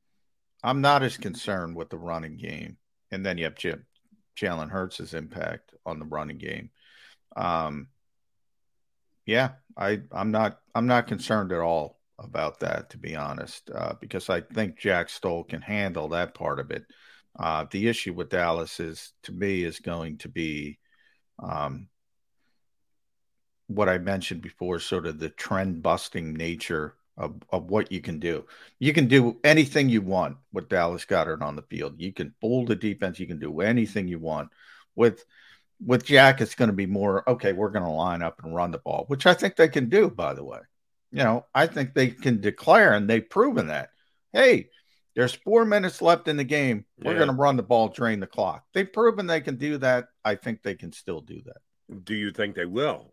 I'm 0.63 0.83
not 0.83 1.03
as 1.03 1.17
concerned 1.17 1.77
with 1.77 1.89
the 1.89 1.97
running 1.97 2.37
game. 2.37 2.77
And 3.11 3.25
then 3.25 3.39
you 3.39 3.45
have 3.45 3.55
Jim, 3.55 3.87
Jalen 4.39 4.69
Hurts' 4.69 5.15
impact 5.15 5.73
on 5.87 5.99
the 5.99 6.05
running 6.05 6.37
game. 6.37 6.69
Um, 7.35 7.89
yeah, 9.29 9.51
I 9.77 10.01
I'm 10.11 10.31
not 10.31 10.59
I'm 10.75 10.87
not 10.87 11.07
concerned 11.07 11.53
at 11.53 11.61
all 11.61 12.01
about 12.19 12.61
that 12.61 12.89
to 12.91 12.99
be 12.99 13.15
honest, 13.15 13.71
uh, 13.73 13.93
because 14.01 14.31
I 14.31 14.41
think 14.41 14.79
Jack 14.79 15.11
Stoll 15.11 15.45
can 15.45 15.61
handle 15.61 16.09
that 16.09 16.35
part 16.35 16.59
of 16.59 16.71
it. 16.71 16.85
Uh, 17.39 17.67
the 17.71 17.89
issue 17.89 18.15
with 18.15 18.31
Dallas 18.31 18.81
is 18.81 19.13
to 19.25 19.33
me 19.33 19.65
is 19.65 19.81
going 19.81 20.17
to 20.19 20.31
be 20.31 20.79
um, 21.39 21.89
what 23.67 23.91
I 23.91 23.99
mentioned 23.99 24.41
before, 24.41 24.81
sort 24.81 25.07
of 25.07 25.19
the 25.19 25.29
trend 25.29 25.83
busting 25.83 26.33
nature 26.33 26.95
of, 27.19 27.35
of 27.51 27.71
what 27.71 27.93
you 27.93 28.01
can 28.01 28.19
do. 28.21 28.47
You 28.79 28.95
can 28.95 29.09
do 29.09 29.39
anything 29.45 29.91
you 29.91 30.01
want 30.01 30.39
with 30.55 30.71
Dallas 30.71 31.05
Goedert 31.05 31.43
on 31.43 31.55
the 31.55 31.63
field. 31.69 31.97
You 31.99 32.15
can 32.15 32.35
fool 32.41 32.65
the 32.65 32.77
defense. 32.77 33.21
You 33.21 33.27
can 33.27 33.39
do 33.39 33.61
anything 33.61 34.09
you 34.09 34.21
want. 34.21 34.49
With 34.97 35.23
with 35.85 36.05
Jack, 36.05 36.41
it's 36.41 36.55
going 36.55 36.71
to 36.71 36.77
be 36.77 36.87
more 36.87 37.29
okay. 37.29 37.53
We're 37.53 37.71
going 37.71 37.85
to 37.85 37.91
line 37.91 38.23
up 38.23 38.43
and 38.43 38.55
run 38.55 38.71
the 38.71 38.79
ball, 38.79 39.05
which 39.09 39.27
I 39.27 39.35
think 39.35 39.57
they 39.57 39.69
can 39.69 39.89
do. 39.89 40.11
By 40.11 40.35
the 40.35 40.45
way, 40.45 40.59
you 41.13 41.23
know, 41.23 41.47
I 41.55 41.67
think 41.67 41.95
they 41.95 42.09
can 42.09 42.41
declare, 42.41 42.95
and 42.95 43.09
they've 43.09 43.29
proven 43.29 43.69
that. 43.69 43.91
Hey, 44.33 44.71
there's 45.15 45.35
four 45.35 45.65
minutes 45.65 46.03
left 46.03 46.29
in 46.29 46.37
the 46.37 46.45
game. 46.45 46.85
We're 47.03 47.13
Yeah. 47.13 47.19
going 47.19 47.31
to 47.31 47.35
run 47.35 47.57
the 47.57 47.63
ball, 47.63 47.89
drain 47.89 48.21
the 48.21 48.27
clock. 48.27 48.65
They've 48.73 48.93
proven 48.93 49.27
they 49.27 49.41
can 49.41 49.57
do 49.57 49.79
that. 49.79 50.09
I 50.25 50.35
think 50.35 50.63
they 50.63 50.75
can 50.75 50.93
still 50.93 51.21
do 51.21 51.41
that. 51.47 52.05
Do 52.05 52.15
you 52.15 52.31
think 52.31 52.55
they 52.55 52.67
will? 52.67 53.13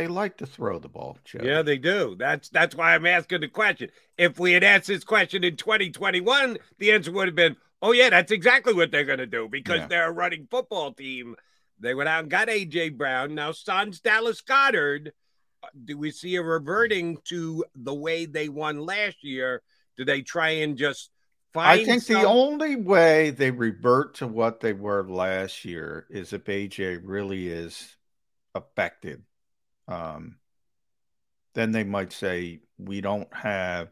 They 0.00 0.06
like 0.06 0.38
to 0.38 0.46
throw 0.46 0.78
the 0.78 0.88
ball, 0.88 1.18
Joe. 1.26 1.40
Yeah, 1.42 1.60
they 1.60 1.76
do. 1.76 2.16
That's 2.18 2.48
that's 2.48 2.74
why 2.74 2.94
I'm 2.94 3.04
asking 3.04 3.42
the 3.42 3.48
question. 3.48 3.90
If 4.16 4.38
we 4.38 4.52
had 4.54 4.64
asked 4.64 4.86
this 4.86 5.04
question 5.04 5.44
in 5.44 5.56
2021, 5.56 6.56
the 6.78 6.92
answer 6.92 7.12
would 7.12 7.28
have 7.28 7.34
been, 7.34 7.56
"Oh 7.82 7.92
yeah, 7.92 8.08
that's 8.08 8.32
exactly 8.32 8.72
what 8.72 8.90
they're 8.90 9.04
going 9.04 9.18
to 9.18 9.26
do 9.26 9.46
because 9.46 9.80
Yeah. 9.80 9.86
they're 9.88 10.08
a 10.08 10.12
running 10.12 10.46
football 10.50 10.94
team." 10.94 11.36
They 11.80 11.92
went 11.92 12.08
out 12.08 12.20
and 12.22 12.30
got 12.30 12.48
AJ 12.48 12.96
Brown. 12.96 13.34
Now 13.34 13.52
Sans 13.52 14.00
Dallas 14.00 14.40
Goedert. 14.40 15.08
Uh, 15.62 15.66
do 15.84 15.98
we 15.98 16.12
see 16.12 16.36
a 16.36 16.42
reverting 16.42 17.18
to 17.24 17.62
the 17.74 17.94
way 17.94 18.24
they 18.24 18.48
won 18.48 18.80
last 18.80 19.22
year? 19.22 19.60
Do 19.98 20.06
they 20.06 20.22
try 20.22 20.48
and 20.48 20.78
just 20.78 21.10
find? 21.52 21.78
I 21.78 21.84
think 21.84 22.06
the 22.06 22.26
only 22.26 22.74
way 22.74 23.28
they 23.28 23.50
revert 23.50 24.14
to 24.14 24.26
what 24.26 24.60
they 24.60 24.72
were 24.72 25.06
last 25.06 25.66
year 25.66 26.06
is 26.08 26.32
if 26.32 26.44
AJ 26.44 27.02
really 27.04 27.48
is 27.48 27.96
affected. 28.54 29.24
Um, 29.90 30.36
then 31.54 31.72
they 31.72 31.84
might 31.84 32.12
say 32.12 32.60
we 32.78 33.00
don't 33.00 33.32
have 33.34 33.88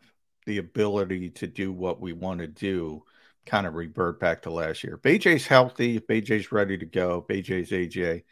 the 0.47 0.59
ability 0.59 1.31
to 1.31 1.47
do 1.47 1.73
what 1.73 2.01
we 2.01 2.13
want 2.13 2.41
to 2.41 2.47
do. 2.47 3.03
Kind 3.45 3.67
of 3.67 3.75
revert 3.75 4.21
back 4.21 4.43
to 4.43 4.51
last 4.51 4.85
year. 4.85 4.99
AJ's 5.03 5.47
healthy, 5.47 5.97
if 5.97 6.07
AJ's 6.07 6.53
ready 6.53 6.79
to 6.79 6.87
go, 6.87 7.27
AJ's 7.29 7.71
AJ, 7.71 8.23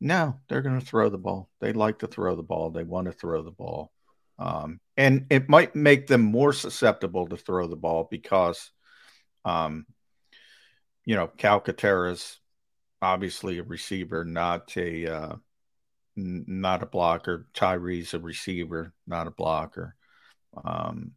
no, 0.00 0.38
they're 0.48 0.62
going 0.62 0.80
to 0.80 0.84
throw 0.84 1.10
the 1.10 1.18
ball. 1.18 1.48
They 1.60 1.72
like 1.72 2.00
to 2.00 2.06
throw 2.06 2.34
the 2.34 2.42
ball. 2.42 2.70
They 2.70 2.84
want 2.84 3.06
to 3.06 3.12
throw 3.12 3.42
the 3.42 3.50
ball. 3.50 3.92
Um, 4.38 4.80
and 4.96 5.26
it 5.30 5.48
might 5.48 5.76
make 5.76 6.06
them 6.06 6.22
more 6.22 6.54
susceptible 6.54 7.28
to 7.28 7.36
throw 7.36 7.68
the 7.68 7.76
ball 7.76 8.08
because, 8.10 8.70
um, 9.44 9.86
you 11.04 11.14
know, 11.14 11.28
Calcaterra's 11.28 12.38
obviously 13.02 13.58
a 13.58 13.62
receiver, 13.62 14.24
not 14.24 14.74
a 14.78 15.06
uh, 15.06 15.36
not 16.20 16.82
a 16.82 16.86
blocker. 16.86 17.46
Tyree's 17.54 18.14
a 18.14 18.18
receiver, 18.18 18.92
not 19.06 19.26
a 19.26 19.30
blocker. 19.30 19.94
Um, 20.64 21.12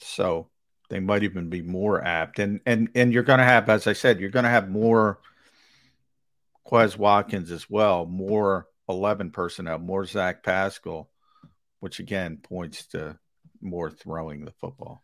so 0.00 0.48
they 0.88 1.00
might 1.00 1.22
even 1.22 1.48
be 1.48 1.62
more 1.62 2.02
apt. 2.02 2.38
And 2.38 2.60
and 2.66 2.88
and 2.94 3.12
you're 3.12 3.22
going 3.22 3.38
to 3.38 3.44
have, 3.44 3.68
as 3.68 3.86
I 3.86 3.92
said, 3.92 4.20
you're 4.20 4.30
going 4.30 4.44
to 4.44 4.50
have 4.50 4.70
more 4.70 5.20
Quez 6.66 6.96
Watkins 6.96 7.50
as 7.50 7.68
well, 7.68 8.06
more 8.06 8.66
eleven 8.88 9.30
personnel, 9.30 9.78
more 9.78 10.04
Zach 10.04 10.42
Pascal, 10.42 11.10
which 11.80 12.00
again 12.00 12.38
points 12.38 12.86
to 12.88 13.18
more 13.60 13.90
throwing 13.90 14.44
the 14.44 14.52
football. 14.52 15.02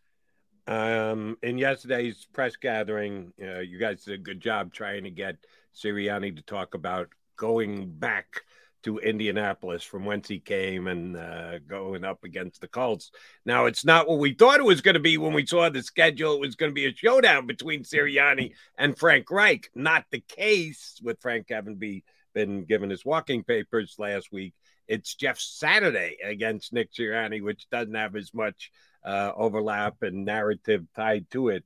Um, 0.67 1.37
in 1.43 1.59
yesterday's 1.59 2.25
press 2.33 2.55
gathering, 2.55 3.33
uh, 3.41 3.59
you 3.59 3.77
guys 3.77 4.03
did 4.03 4.15
a 4.15 4.23
good 4.23 4.41
job 4.41 4.73
trying 4.73 5.03
to 5.03 5.11
get 5.11 5.37
Sirianni 5.75 6.35
to 6.35 6.41
talk 6.41 6.73
about 6.73 7.09
going 7.37 7.91
back 7.91 8.41
to 8.85 8.99
Indianapolis 8.99 9.83
from 9.83 10.05
whence 10.05 10.27
he 10.27 10.39
came 10.39 10.85
and 10.87 11.17
uh, 11.17 11.57
going 11.67 12.03
up 12.03 12.23
against 12.23 12.61
the 12.61 12.67
Colts. 12.67 13.09
Now, 13.43 13.65
it's 13.65 13.83
not 13.83 14.07
what 14.07 14.19
we 14.19 14.33
thought 14.33 14.59
it 14.59 14.65
was 14.65 14.81
going 14.81 14.93
to 14.93 14.99
be 14.99 15.17
when 15.17 15.33
we 15.33 15.43
saw 15.43 15.69
the 15.69 15.81
schedule. 15.81 16.35
It 16.35 16.41
was 16.41 16.55
going 16.55 16.69
to 16.69 16.75
be 16.75 16.85
a 16.85 16.95
showdown 16.95 17.47
between 17.47 17.83
Sirianni 17.83 18.53
and 18.77 18.97
Frank 18.97 19.31
Reich. 19.31 19.71
Not 19.73 20.05
the 20.11 20.19
case 20.19 20.99
with 21.03 21.19
Frank 21.19 21.47
having 21.49 21.77
be, 21.77 22.03
been 22.35 22.65
given 22.65 22.91
his 22.91 23.03
walking 23.03 23.43
papers 23.43 23.95
last 23.97 24.31
week. 24.31 24.53
It's 24.87 25.15
Jeff 25.15 25.39
Saturday 25.39 26.17
against 26.23 26.71
Nick 26.71 26.93
Sirianni, 26.93 27.41
which 27.41 27.67
doesn't 27.71 27.95
have 27.95 28.15
as 28.15 28.35
much 28.35 28.71
uh, 29.03 29.31
overlap 29.35 30.03
and 30.03 30.25
narrative 30.25 30.85
tied 30.95 31.31
to 31.31 31.49
it. 31.49 31.63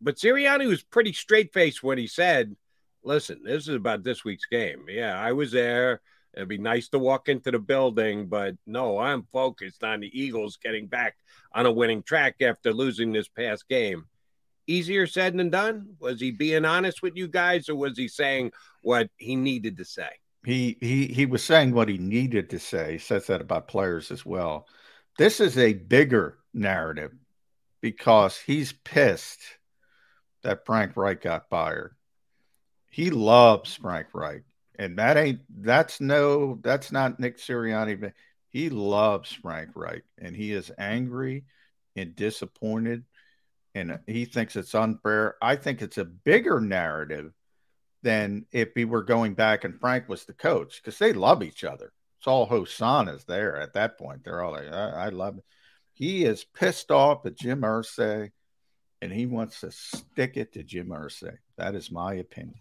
But 0.00 0.16
Sirianni 0.16 0.68
was 0.68 0.84
pretty 0.84 1.12
straight 1.12 1.52
faced 1.52 1.82
when 1.82 1.98
he 1.98 2.06
said, 2.06 2.54
Listen, 3.02 3.40
this 3.42 3.66
is 3.66 3.74
about 3.74 4.04
this 4.04 4.24
week's 4.24 4.46
game. 4.46 4.84
Yeah, 4.88 5.18
I 5.18 5.32
was 5.32 5.50
there. 5.50 6.00
It'd 6.34 6.48
be 6.48 6.58
nice 6.58 6.88
to 6.88 6.98
walk 6.98 7.28
into 7.28 7.50
the 7.50 7.58
building, 7.58 8.26
but 8.26 8.56
no, 8.66 8.98
I'm 8.98 9.26
focused 9.32 9.84
on 9.84 10.00
the 10.00 10.18
Eagles 10.18 10.56
getting 10.56 10.86
back 10.86 11.16
on 11.52 11.66
a 11.66 11.72
winning 11.72 12.02
track 12.02 12.36
after 12.40 12.72
losing 12.72 13.12
this 13.12 13.28
past 13.28 13.68
game. 13.68 14.06
Easier 14.66 15.06
said 15.06 15.36
than 15.36 15.50
done? 15.50 15.96
Was 15.98 16.20
he 16.20 16.30
being 16.30 16.64
honest 16.64 17.02
with 17.02 17.16
you 17.16 17.28
guys, 17.28 17.68
or 17.68 17.74
was 17.74 17.98
he 17.98 18.08
saying 18.08 18.52
what 18.82 19.10
he 19.16 19.36
needed 19.36 19.76
to 19.76 19.84
say? 19.84 20.08
He 20.44 20.76
he 20.80 21.06
he 21.06 21.26
was 21.26 21.44
saying 21.44 21.72
what 21.72 21.88
he 21.88 21.98
needed 21.98 22.50
to 22.50 22.58
say. 22.58 22.92
He 22.92 22.98
says 22.98 23.26
that 23.26 23.40
about 23.40 23.68
players 23.68 24.10
as 24.10 24.24
well. 24.24 24.66
This 25.18 25.40
is 25.40 25.58
a 25.58 25.74
bigger 25.74 26.38
narrative 26.54 27.12
because 27.80 28.38
he's 28.38 28.72
pissed 28.72 29.40
that 30.42 30.64
Frank 30.64 30.96
Reich 30.96 31.20
got 31.20 31.48
fired. 31.48 31.94
He 32.88 33.10
loves 33.10 33.76
Frank 33.76 34.08
Reich, 34.12 34.42
and 34.82 34.98
that 34.98 35.16
ain't 35.16 35.40
that's 35.62 36.00
no 36.00 36.58
that's 36.62 36.90
not 36.90 37.20
Nick 37.20 37.38
Sirianni. 37.38 38.00
but 38.00 38.12
He 38.48 38.68
loves 38.68 39.32
Frank 39.32 39.70
Reich, 39.74 40.02
and 40.18 40.34
he 40.34 40.52
is 40.52 40.72
angry 40.76 41.44
and 41.94 42.16
disappointed, 42.16 43.04
and 43.74 44.00
he 44.06 44.24
thinks 44.24 44.56
it's 44.56 44.74
unfair. 44.74 45.36
I 45.40 45.56
think 45.56 45.82
it's 45.82 45.98
a 45.98 46.04
bigger 46.04 46.60
narrative 46.60 47.32
than 48.02 48.46
if 48.50 48.70
he 48.74 48.84
were 48.84 49.04
going 49.04 49.34
back 49.34 49.62
and 49.62 49.78
Frank 49.78 50.08
was 50.08 50.24
the 50.24 50.32
coach 50.32 50.80
because 50.82 50.98
they 50.98 51.12
love 51.12 51.42
each 51.42 51.62
other. 51.62 51.92
It's 52.18 52.26
all 52.26 52.48
Hosannas 52.48 53.24
there 53.26 53.56
at 53.56 53.74
that 53.74 53.96
point. 53.96 54.24
They're 54.24 54.42
all 54.42 54.52
like, 54.52 54.66
I, 54.72 55.06
I 55.06 55.08
love 55.10 55.38
it. 55.38 55.44
He 55.92 56.24
is 56.24 56.44
pissed 56.44 56.90
off 56.90 57.24
at 57.26 57.36
Jim 57.36 57.60
Irsay 57.60 58.30
and 59.00 59.12
he 59.12 59.26
wants 59.26 59.60
to 59.60 59.70
stick 59.70 60.36
it 60.36 60.52
to 60.54 60.64
Jim 60.64 60.88
Irsay. 60.88 61.36
That 61.58 61.76
is 61.76 61.92
my 61.92 62.14
opinion. 62.14 62.58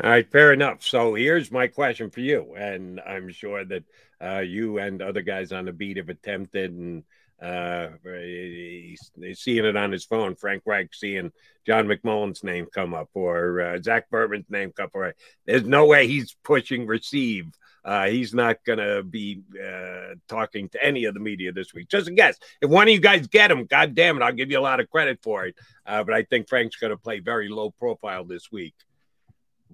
All 0.00 0.08
right, 0.08 0.30
fair 0.30 0.54
enough. 0.54 0.82
So 0.82 1.14
here's 1.14 1.52
my 1.52 1.66
question 1.66 2.08
for 2.08 2.20
you, 2.20 2.54
and 2.56 2.98
I'm 3.00 3.30
sure 3.30 3.62
that 3.62 3.84
uh, 4.22 4.38
you 4.38 4.78
and 4.78 5.02
other 5.02 5.20
guys 5.20 5.52
on 5.52 5.66
the 5.66 5.72
beat 5.72 5.98
have 5.98 6.08
attempted, 6.08 6.72
and 6.72 7.04
uh, 7.42 7.88
he's, 8.02 9.10
he's 9.20 9.40
seeing 9.40 9.66
it 9.66 9.76
on 9.76 9.92
his 9.92 10.06
phone. 10.06 10.34
Frank 10.34 10.62
Reich 10.64 10.94
seeing 10.94 11.30
John 11.66 11.88
McMullen's 11.88 12.42
name 12.42 12.68
come 12.72 12.94
up, 12.94 13.10
or 13.12 13.60
uh, 13.60 13.82
Zach 13.82 14.08
Berman's 14.08 14.48
name 14.48 14.72
come 14.74 14.86
up. 14.86 14.92
Or 14.94 15.14
there's 15.44 15.64
no 15.64 15.84
way 15.84 16.06
he's 16.06 16.34
pushing 16.42 16.86
receive. 16.86 17.52
Uh, 17.84 18.06
he's 18.06 18.32
not 18.32 18.64
going 18.64 18.78
to 18.78 19.02
be 19.02 19.42
uh, 19.62 20.14
talking 20.26 20.70
to 20.70 20.82
any 20.82 21.04
of 21.04 21.12
the 21.12 21.20
media 21.20 21.52
this 21.52 21.74
week. 21.74 21.88
Just 21.88 22.08
a 22.08 22.12
guess. 22.12 22.38
If 22.62 22.70
one 22.70 22.88
of 22.88 22.94
you 22.94 23.00
guys 23.00 23.26
get 23.26 23.50
him, 23.50 23.66
God 23.66 23.94
damn 23.94 24.16
it, 24.16 24.22
I'll 24.22 24.32
give 24.32 24.50
you 24.50 24.58
a 24.58 24.60
lot 24.60 24.80
of 24.80 24.88
credit 24.88 25.18
for 25.22 25.44
it. 25.44 25.56
Uh, 25.84 26.02
but 26.02 26.14
I 26.14 26.22
think 26.22 26.48
Frank's 26.48 26.76
going 26.76 26.92
to 26.92 26.96
play 26.96 27.20
very 27.20 27.50
low 27.50 27.70
profile 27.70 28.24
this 28.24 28.50
week 28.50 28.74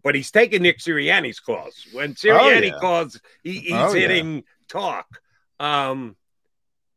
but 0.03 0.15
he's 0.15 0.31
taking 0.31 0.63
Nick 0.63 0.79
Sirianni's 0.79 1.41
calls. 1.41 1.87
When 1.93 2.15
Sirianni 2.15 2.69
yeah. 2.71 2.79
calls, 2.81 3.21
he, 3.43 3.53
he's 3.61 3.73
Oh, 3.73 3.93
yeah. 3.95 4.01
hitting 4.09 4.45
talk. 4.69 5.07
Um, 5.61 6.17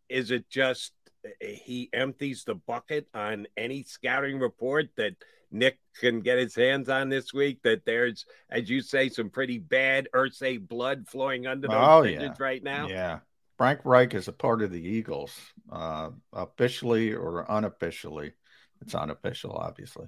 is 0.10 0.32
it 0.32 0.49
just 0.49 0.94
he 1.40 1.90
empties 1.94 2.44
the 2.45 2.56
bucket 2.56 3.07
on 3.14 3.48
any 3.56 3.84
scouting 3.84 4.40
report 4.40 4.90
that 4.98 5.14
Nick 5.52 5.78
can 5.99 6.22
get 6.22 6.38
his 6.38 6.56
hands 6.56 6.90
on 6.90 7.10
this 7.10 7.34
week? 7.34 7.61
That 7.64 7.86
there's, 7.86 8.26
as 8.49 8.69
you 8.69 8.82
say, 8.82 9.10
some 9.10 9.30
pretty 9.30 9.57
bad 9.60 10.07
Irsay 10.14 10.60
blood 10.65 11.07
flowing 11.07 11.48
under 11.48 11.68
those 11.68 11.78
Oh, 11.80 12.03
yeah. 12.03 12.34
right 12.40 12.64
now. 12.64 12.88
Yeah. 12.88 13.19
Frank 13.57 13.82
Reich 13.84 14.15
is 14.15 14.28
a 14.28 14.34
part 14.34 14.64
of 14.64 14.72
the 14.72 14.82
Eagles, 14.82 15.36
uh, 15.72 16.10
officially 16.34 17.14
or 17.14 17.45
unofficially. 17.48 18.34
It's 18.82 18.95
unofficial, 18.95 19.52
obviously. 19.52 20.07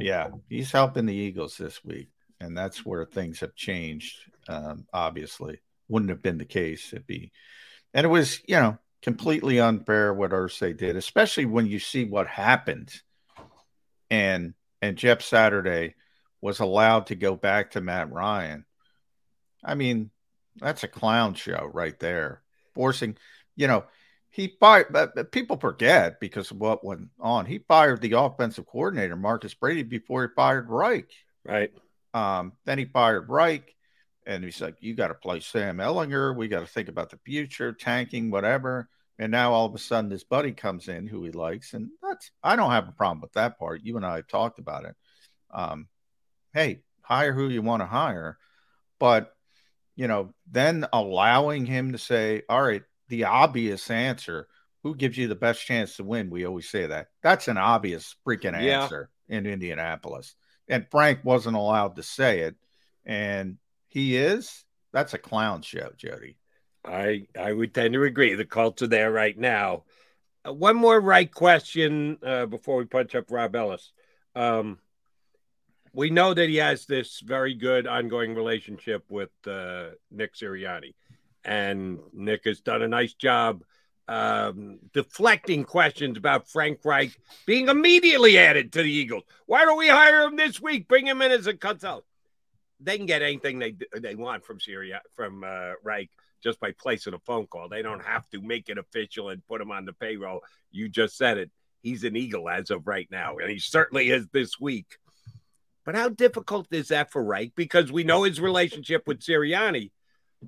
Yeah, 0.00 0.28
he's 0.48 0.72
helping 0.72 1.04
the 1.04 1.14
Eagles 1.14 1.58
this 1.58 1.84
week, 1.84 2.08
and 2.40 2.56
that's 2.56 2.84
where 2.84 3.04
things 3.04 3.40
have 3.40 3.54
changed. 3.54 4.16
Um, 4.48 4.86
obviously, 4.92 5.60
wouldn't 5.88 6.10
have 6.10 6.22
been 6.22 6.38
the 6.38 6.44
case 6.44 6.92
if 6.92 7.02
he, 7.08 7.32
and 7.94 8.04
it 8.04 8.08
was, 8.08 8.40
you 8.46 8.56
know, 8.56 8.78
completely 9.02 9.60
unfair 9.60 10.12
what 10.12 10.30
Irsay 10.30 10.76
did, 10.76 10.96
especially 10.96 11.44
when 11.44 11.66
you 11.66 11.78
see 11.78 12.04
what 12.04 12.26
happened, 12.26 12.92
and 14.10 14.54
and 14.80 14.96
Jeff 14.96 15.22
Saturday 15.22 15.94
was 16.40 16.60
allowed 16.60 17.06
to 17.06 17.14
go 17.16 17.34
back 17.34 17.72
to 17.72 17.80
Matt 17.80 18.12
Ryan. 18.12 18.64
I 19.64 19.74
mean, 19.74 20.10
that's 20.56 20.84
a 20.84 20.88
clown 20.88 21.34
show 21.34 21.68
right 21.72 21.98
there. 21.98 22.42
Forcing, 22.74 23.16
you 23.56 23.66
know, 23.66 23.84
he 24.30 24.56
fired, 24.60 24.92
but 24.92 25.32
people 25.32 25.56
forget 25.56 26.20
because 26.20 26.50
of 26.50 26.58
what 26.58 26.84
went 26.84 27.08
on. 27.18 27.46
He 27.46 27.58
fired 27.58 28.00
the 28.00 28.12
offensive 28.12 28.66
coordinator, 28.66 29.16
Marcus 29.16 29.54
Brady, 29.54 29.82
before 29.82 30.22
he 30.22 30.28
fired 30.34 30.68
Reich. 30.68 31.10
Right. 31.44 31.72
Um, 32.14 32.52
then 32.64 32.78
he 32.78 32.84
fired 32.86 33.28
Reich, 33.28 33.74
and 34.26 34.44
he's 34.44 34.60
like, 34.60 34.76
"You 34.80 34.94
got 34.94 35.08
to 35.08 35.14
play 35.14 35.40
Sam 35.40 35.78
Ehlinger. 35.78 36.34
We 36.36 36.48
got 36.48 36.60
to 36.60 36.66
think 36.66 36.88
about 36.88 37.10
the 37.10 37.18
future, 37.18 37.72
tanking, 37.72 38.30
whatever." 38.30 38.88
And 39.18 39.32
now 39.32 39.52
all 39.52 39.66
of 39.66 39.74
a 39.74 39.78
sudden, 39.78 40.10
this 40.10 40.24
buddy 40.24 40.52
comes 40.52 40.88
in 40.88 41.06
who 41.06 41.24
he 41.24 41.32
likes, 41.32 41.74
and 41.74 41.90
that's 42.02 42.30
I 42.42 42.56
don't 42.56 42.70
have 42.70 42.88
a 42.88 42.92
problem 42.92 43.20
with 43.20 43.32
that 43.32 43.58
part. 43.58 43.82
You 43.82 43.96
and 43.96 44.06
I 44.06 44.16
have 44.16 44.28
talked 44.28 44.58
about 44.58 44.84
it. 44.84 44.96
Um, 45.50 45.88
hey, 46.54 46.82
hire 47.02 47.32
who 47.32 47.48
you 47.48 47.62
want 47.62 47.82
to 47.82 47.86
hire, 47.86 48.38
but 48.98 49.34
you 49.96 50.06
know, 50.08 50.34
then 50.50 50.86
allowing 50.92 51.66
him 51.66 51.92
to 51.92 51.98
say, 51.98 52.42
"All 52.48 52.62
right, 52.62 52.82
the 53.08 53.24
obvious 53.24 53.90
answer." 53.90 54.48
Who 54.84 54.94
gives 54.94 55.18
you 55.18 55.26
the 55.26 55.34
best 55.34 55.66
chance 55.66 55.96
to 55.96 56.04
win? 56.04 56.30
We 56.30 56.46
always 56.46 56.70
say 56.70 56.86
that. 56.86 57.08
That's 57.20 57.48
an 57.48 57.58
obvious 57.58 58.14
freaking 58.24 58.52
Yeah. 58.58 58.84
answer 58.84 59.10
in 59.28 59.44
Indianapolis. 59.44 60.36
And 60.68 60.86
Frank 60.90 61.20
wasn't 61.24 61.56
allowed 61.56 61.96
to 61.96 62.02
say 62.02 62.40
it. 62.40 62.56
And 63.04 63.58
he 63.88 64.16
is. 64.16 64.64
That's 64.92 65.14
a 65.14 65.18
clown 65.18 65.62
show, 65.62 65.90
Jody. 65.96 66.36
I 66.84 67.26
I 67.38 67.52
would 67.52 67.74
tend 67.74 67.94
to 67.94 68.04
agree. 68.04 68.34
The 68.34 68.44
Colts 68.44 68.82
are 68.82 68.86
there 68.86 69.10
right 69.10 69.36
now. 69.36 69.84
Uh, 70.46 70.52
one 70.52 70.76
more 70.76 71.00
right 71.00 71.32
question 71.32 72.18
uh, 72.24 72.46
before 72.46 72.76
we 72.76 72.84
punch 72.84 73.14
up 73.14 73.30
Rob 73.30 73.54
Ellis. 73.54 73.92
Um, 74.34 74.78
we 75.92 76.10
know 76.10 76.32
that 76.32 76.48
he 76.48 76.56
has 76.56 76.86
this 76.86 77.20
very 77.20 77.54
good 77.54 77.86
ongoing 77.86 78.34
relationship 78.34 79.04
with 79.08 79.30
uh, 79.46 79.90
Nick 80.10 80.34
Sirianni, 80.34 80.94
and 81.44 81.98
Nick 82.12 82.44
has 82.44 82.60
done 82.60 82.82
a 82.82 82.88
nice 82.88 83.14
job 83.14 83.64
um, 84.08 84.78
deflecting 84.94 85.64
questions 85.64 86.16
about 86.16 86.48
Frank 86.48 86.80
Reich 86.84 87.18
being 87.46 87.68
immediately 87.68 88.38
added 88.38 88.72
to 88.72 88.82
the 88.82 88.90
Eagles. 88.90 89.24
Why 89.46 89.64
don't 89.64 89.78
we 89.78 89.88
hire 89.88 90.22
him 90.22 90.36
this 90.36 90.60
week? 90.60 90.88
Bring 90.88 91.06
him 91.06 91.20
in 91.20 91.30
as 91.30 91.46
a 91.46 91.54
consultant. 91.54 92.04
They 92.80 92.96
can 92.96 93.06
get 93.06 93.22
anything 93.22 93.58
they 93.58 93.76
they 93.94 94.14
want 94.14 94.44
from 94.44 94.60
Syria 94.60 95.02
from 95.14 95.44
uh, 95.44 95.72
Reich 95.82 96.10
just 96.42 96.60
by 96.60 96.72
placing 96.72 97.14
a 97.14 97.18
phone 97.18 97.46
call. 97.46 97.68
They 97.68 97.82
don't 97.82 98.04
have 98.04 98.28
to 98.30 98.40
make 98.40 98.68
it 98.68 98.78
official 98.78 99.28
and 99.30 99.46
put 99.46 99.60
him 99.60 99.72
on 99.72 99.84
the 99.84 99.92
payroll. 99.92 100.42
You 100.70 100.88
just 100.88 101.16
said 101.16 101.38
it. 101.38 101.50
He's 101.82 102.04
an 102.04 102.16
Eagle 102.16 102.48
as 102.48 102.70
of 102.70 102.86
right 102.86 103.08
now, 103.10 103.38
and 103.38 103.50
he 103.50 103.58
certainly 103.58 104.10
is 104.10 104.28
this 104.32 104.58
week. 104.58 104.98
But 105.84 105.96
how 105.96 106.08
difficult 106.08 106.68
is 106.70 106.88
that 106.88 107.10
for 107.10 107.22
Reich? 107.22 107.52
Because 107.56 107.90
we 107.90 108.04
know 108.04 108.22
his 108.22 108.40
relationship 108.40 109.06
with 109.06 109.20
Sirianni, 109.20 109.90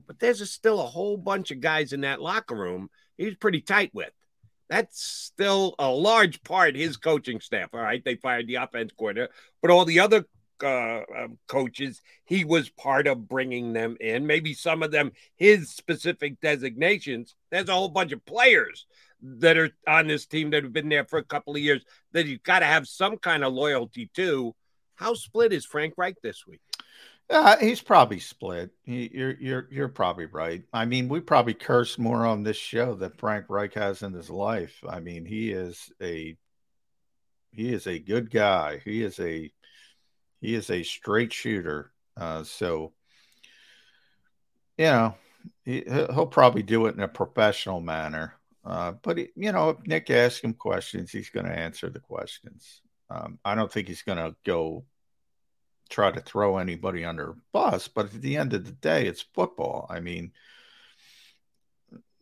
but 0.07 0.19
there's 0.19 0.41
a, 0.41 0.47
still 0.47 0.81
a 0.81 0.87
whole 0.87 1.17
bunch 1.17 1.51
of 1.51 1.61
guys 1.61 1.93
in 1.93 2.03
that 2.03 2.21
locker 2.21 2.55
room 2.55 2.91
he's 3.21 3.37
pretty 3.37 3.61
tight 3.61 3.91
with. 3.95 4.11
That's 4.69 5.03
still 5.03 5.75
a 5.79 5.91
large 5.91 6.43
part 6.43 6.77
his 6.77 6.97
coaching 6.97 7.41
staff. 7.41 7.71
All 7.73 7.81
right, 7.81 8.05
they 8.05 8.15
fired 8.17 8.47
the 8.47 8.57
offense 8.57 8.93
coordinator, 8.97 9.33
but 9.61 9.71
all 9.71 9.85
the 9.85 10.01
other 10.01 10.25
uh, 10.63 11.01
um, 11.17 11.39
coaches, 11.49 12.03
he 12.25 12.45
was 12.45 12.69
part 12.69 13.07
of 13.07 13.29
bringing 13.29 13.73
them 13.73 13.97
in. 14.01 14.27
Maybe 14.27 14.55
some 14.55 14.83
of 14.83 14.93
them 14.93 15.13
his 15.37 15.71
specific 15.71 16.41
designations. 16.41 17.35
There's 17.51 17.69
a 17.69 17.75
whole 17.75 17.89
bunch 17.89 18.13
of 18.13 18.25
players 18.25 18.87
that 19.23 19.59
are 19.59 19.71
on 19.89 20.07
this 20.07 20.27
team 20.27 20.51
that 20.51 20.63
have 20.63 20.73
been 20.73 20.89
there 20.89 21.05
for 21.05 21.19
a 21.19 21.25
couple 21.25 21.55
of 21.55 21.61
years 21.61 21.85
that 22.13 22.27
you've 22.27 22.43
got 22.43 22.61
to 22.61 22.67
have 22.67 22.87
some 22.87 23.17
kind 23.17 23.45
of 23.45 23.53
loyalty 23.53 24.11
to. 24.15 24.55
How 24.95 25.15
split 25.15 25.53
is 25.53 25.67
Frank 25.67 25.95
Reich 25.97 26.17
this 26.23 26.47
week? 26.47 26.61
Uh, 27.31 27.57
he's 27.59 27.81
probably 27.81 28.19
split. 28.19 28.71
He, 28.83 29.09
you're 29.15 29.37
you're 29.39 29.69
you're 29.71 29.89
probably 29.89 30.27
right. 30.27 30.65
I 30.73 30.85
mean, 30.85 31.09
we 31.09 31.21
probably 31.21 31.55
curse 31.55 31.97
more 31.97 32.27
on 32.27 32.43
this 32.43 32.57
show 32.57 32.95
than 32.95 33.13
Frank 33.13 33.47
Reich 33.49 33.75
has 33.75 34.03
in 34.03 34.13
his 34.13 34.31
life. 34.31 34.83
I 34.89 34.99
mean, 34.99 35.25
he 35.25 35.53
is 35.53 35.93
a 36.03 36.37
he 37.53 37.73
is 37.73 37.87
a 37.87 38.01
good 38.01 38.31
guy. 38.31 38.81
He 38.85 39.03
is 39.05 39.21
a 39.21 39.53
he 40.41 40.55
is 40.55 40.71
a 40.71 40.83
straight 40.83 41.33
shooter. 41.33 41.93
Uh, 42.17 42.43
so 42.43 42.93
you 44.77 44.87
know, 44.87 45.15
he, 45.65 45.85
he'll 45.87 46.27
probably 46.27 46.63
do 46.63 46.87
it 46.87 46.97
in 46.97 47.01
a 47.01 47.09
professional 47.09 47.81
manner. 47.81 48.35
Uh, 48.65 48.93
but 49.03 49.19
he, 49.19 49.29
you 49.37 49.53
know, 49.53 49.71
if 49.71 49.87
Nick 49.87 50.11
asks 50.11 50.41
him 50.41 50.55
questions, 50.55 51.13
he's 51.13 51.31
going 51.31 51.47
to 51.47 51.57
answer 51.57 51.91
the 51.91 52.01
questions. 52.01 52.81
Um, 53.09 53.39
I 53.45 53.55
don't 53.55 53.71
think 53.71 53.89
he's 53.89 54.03
going 54.03 54.19
to 54.19 54.35
go 54.45 54.85
try 55.91 56.11
to 56.11 56.21
throw 56.21 56.59
anybody 56.59 57.05
under 57.05 57.31
a 57.31 57.37
bus, 57.53 57.89
but 57.89 58.07
at 58.07 58.23
the 58.23 58.37
end 58.37 58.55
of 58.55 58.65
the 58.65 58.73
day, 58.73 59.07
it's 59.07 59.23
football. 59.35 59.87
I 59.91 60.01
mean, 60.01 60.33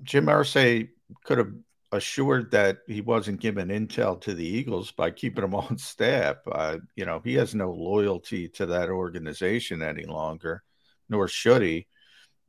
Jim 0.03 0.27
Irsay 0.27 0.89
could 1.25 1.39
have 1.39 1.53
assured 1.93 2.51
that 2.51 2.79
he 2.87 3.01
wasn't 3.01 3.41
giving 3.41 3.69
intel 3.69 4.21
to 4.21 4.35
the 4.35 4.47
Eagles 4.47 4.91
by 4.91 5.11
keeping 5.11 5.45
him 5.45 5.55
on 5.55 5.79
staff. 5.79 6.37
Uh, 6.51 6.79
you 6.97 7.05
know, 7.05 7.21
he 7.25 7.35
has 7.35 7.55
no 7.55 7.71
loyalty 7.71 8.49
to 8.49 8.67
that 8.67 8.89
organization 8.89 9.83
any 9.83 10.05
longer, 10.05 10.63
nor 11.09 11.29
should 11.29 11.63
he. 11.63 11.87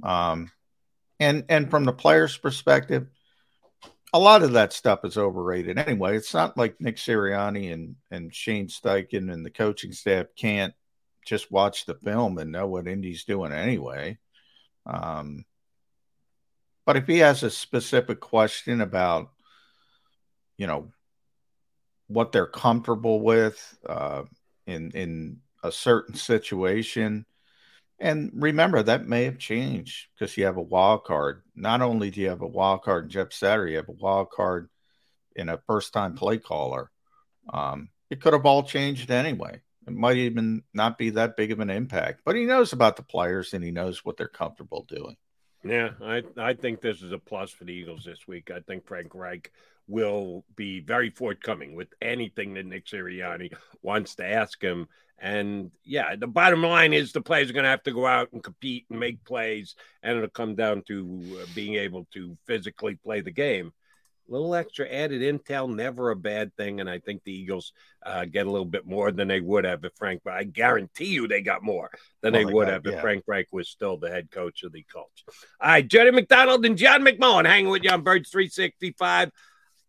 Um, 0.03 0.51
and 1.19 1.43
and 1.49 1.69
from 1.69 1.83
the 1.83 1.93
players' 1.93 2.37
perspective, 2.37 3.07
a 4.13 4.19
lot 4.19 4.41
of 4.41 4.53
that 4.53 4.73
stuff 4.73 5.03
is 5.03 5.17
overrated 5.17 5.77
anyway. 5.77 6.15
It's 6.15 6.33
not 6.33 6.57
like 6.57 6.79
Nick 6.79 6.95
Sirianni 6.95 7.73
and 7.73 7.95
and 8.09 8.33
Shane 8.33 8.67
Steichen 8.67 9.31
and 9.31 9.45
the 9.45 9.51
coaching 9.51 9.91
staff 9.91 10.27
can't 10.37 10.73
just 11.29 11.51
watch 11.51 11.85
the 11.85 11.93
film 11.93 12.39
and 12.39 12.51
know 12.51 12.67
what 12.67 12.87
Indy's 12.87 13.23
doing 13.23 13.51
anyway. 13.51 14.17
Um, 14.85 15.45
but 16.85 16.97
if 16.97 17.05
he 17.05 17.19
has 17.19 17.43
a 17.43 17.51
specific 17.51 18.19
question 18.19 18.81
about, 18.81 19.29
you 20.57 20.65
know, 20.65 20.91
what 22.07 22.31
they're 22.31 22.47
comfortable 22.47 23.21
with 23.21 23.77
uh, 23.87 24.23
in 24.65 24.89
in 24.91 25.37
a 25.63 25.71
certain 25.71 26.15
situation, 26.15 27.27
and 27.99 28.31
remember 28.33 28.81
that 28.81 29.07
may 29.07 29.25
have 29.25 29.37
changed 29.37 30.07
because 30.15 30.35
you 30.35 30.45
have 30.45 30.57
a 30.57 30.61
wild 30.61 31.03
card. 31.03 31.43
Not 31.55 31.81
only 31.81 32.09
do 32.09 32.21
you 32.21 32.29
have 32.29 32.41
a 32.41 32.47
wild 32.47 32.81
card 32.81 33.03
in 33.03 33.09
Jeff 33.11 33.31
Saturday, 33.31 33.73
you 33.73 33.77
have 33.77 33.89
a 33.89 33.91
wild 33.91 34.31
card 34.31 34.69
in 35.35 35.49
a 35.49 35.61
first 35.67 35.93
time 35.93 36.15
play 36.15 36.39
caller. 36.39 36.89
Um, 37.53 37.89
it 38.09 38.19
could 38.19 38.33
have 38.33 38.47
all 38.47 38.63
changed 38.63 39.11
anyway. 39.11 39.61
It 39.89 39.95
might 39.95 40.17
even 40.17 40.63
not 40.73 40.97
be 40.97 41.09
that 41.11 41.35
big 41.35 41.51
of 41.51 41.59
an 41.59 41.69
impact, 41.69 42.21
but 42.23 42.35
he 42.35 42.45
knows 42.45 42.73
about 42.73 42.95
the 42.95 43.03
players 43.03 43.53
and 43.53 43.63
he 43.63 43.71
knows 43.71 44.05
what 44.05 44.17
they're 44.17 44.27
comfortable 44.27 44.85
doing. 44.87 45.17
Yeah, 45.63 45.89
I, 46.01 46.23
I 46.37 46.53
think 46.53 46.79
this 46.79 47.01
is 47.01 47.11
a 47.11 47.17
plus 47.17 47.51
for 47.51 47.65
the 47.65 47.73
Eagles 47.73 48.05
this 48.05 48.27
week. 48.27 48.51
I 48.51 48.59
think 48.61 48.85
Frank 48.85 49.13
Reich 49.13 49.51
will 49.87 50.45
be 50.55 50.79
very 50.79 51.09
forthcoming 51.09 51.75
with 51.75 51.87
anything 52.01 52.53
that 52.53 52.65
Nick 52.65 52.85
Sirianni 52.85 53.53
wants 53.81 54.15
to 54.15 54.25
ask 54.25 54.61
him. 54.61 54.87
And 55.17 55.71
yeah, 55.83 56.15
the 56.15 56.27
bottom 56.27 56.63
line 56.63 56.93
is 56.93 57.11
the 57.11 57.21
players 57.21 57.49
are 57.49 57.53
going 57.53 57.63
to 57.63 57.69
have 57.69 57.83
to 57.83 57.91
go 57.91 58.05
out 58.05 58.31
and 58.31 58.43
compete 58.43 58.85
and 58.89 58.99
make 58.99 59.25
plays, 59.25 59.75
and 60.01 60.15
it'll 60.15 60.29
come 60.29 60.55
down 60.55 60.83
to 60.87 61.39
uh, 61.41 61.45
being 61.55 61.75
able 61.75 62.07
to 62.13 62.37
physically 62.45 62.95
play 62.95 63.21
the 63.21 63.31
game. 63.31 63.73
A 64.29 64.31
little 64.31 64.53
extra 64.53 64.87
added 64.87 65.21
intel, 65.21 65.73
never 65.73 66.11
a 66.11 66.15
bad 66.15 66.55
thing. 66.55 66.79
And 66.79 66.89
I 66.89 66.99
think 66.99 67.23
the 67.23 67.33
Eagles 67.33 67.73
uh, 68.05 68.25
get 68.25 68.45
a 68.45 68.51
little 68.51 68.65
bit 68.65 68.85
more 68.85 69.11
than 69.11 69.27
they 69.27 69.41
would 69.41 69.65
have 69.65 69.83
if 69.83 69.93
Frank, 69.97 70.21
I 70.27 70.43
guarantee 70.43 71.05
you 71.07 71.27
they 71.27 71.41
got 71.41 71.63
more 71.63 71.89
than 72.21 72.33
Well, 72.33 72.45
they 72.47 72.53
would 72.53 72.65
got- 72.65 72.73
have 72.73 72.85
if. 72.85 73.01
Frank 73.01 73.23
Reich 73.27 73.47
was 73.51 73.69
still 73.69 73.97
the 73.97 74.09
head 74.09 74.29
coach 74.29 74.61
of 74.63 74.71
the 74.71 74.83
Colts. 74.93 75.23
All 75.59 75.69
right, 75.69 75.87
Jody 75.87 76.11
McDonald 76.11 76.63
and 76.65 76.77
John 76.77 77.01
McMullen 77.01 77.45
hanging 77.47 77.71
with 77.71 77.83
you 77.83 77.89
on 77.89 78.01
Birds 78.03 78.29
365. 78.29 79.31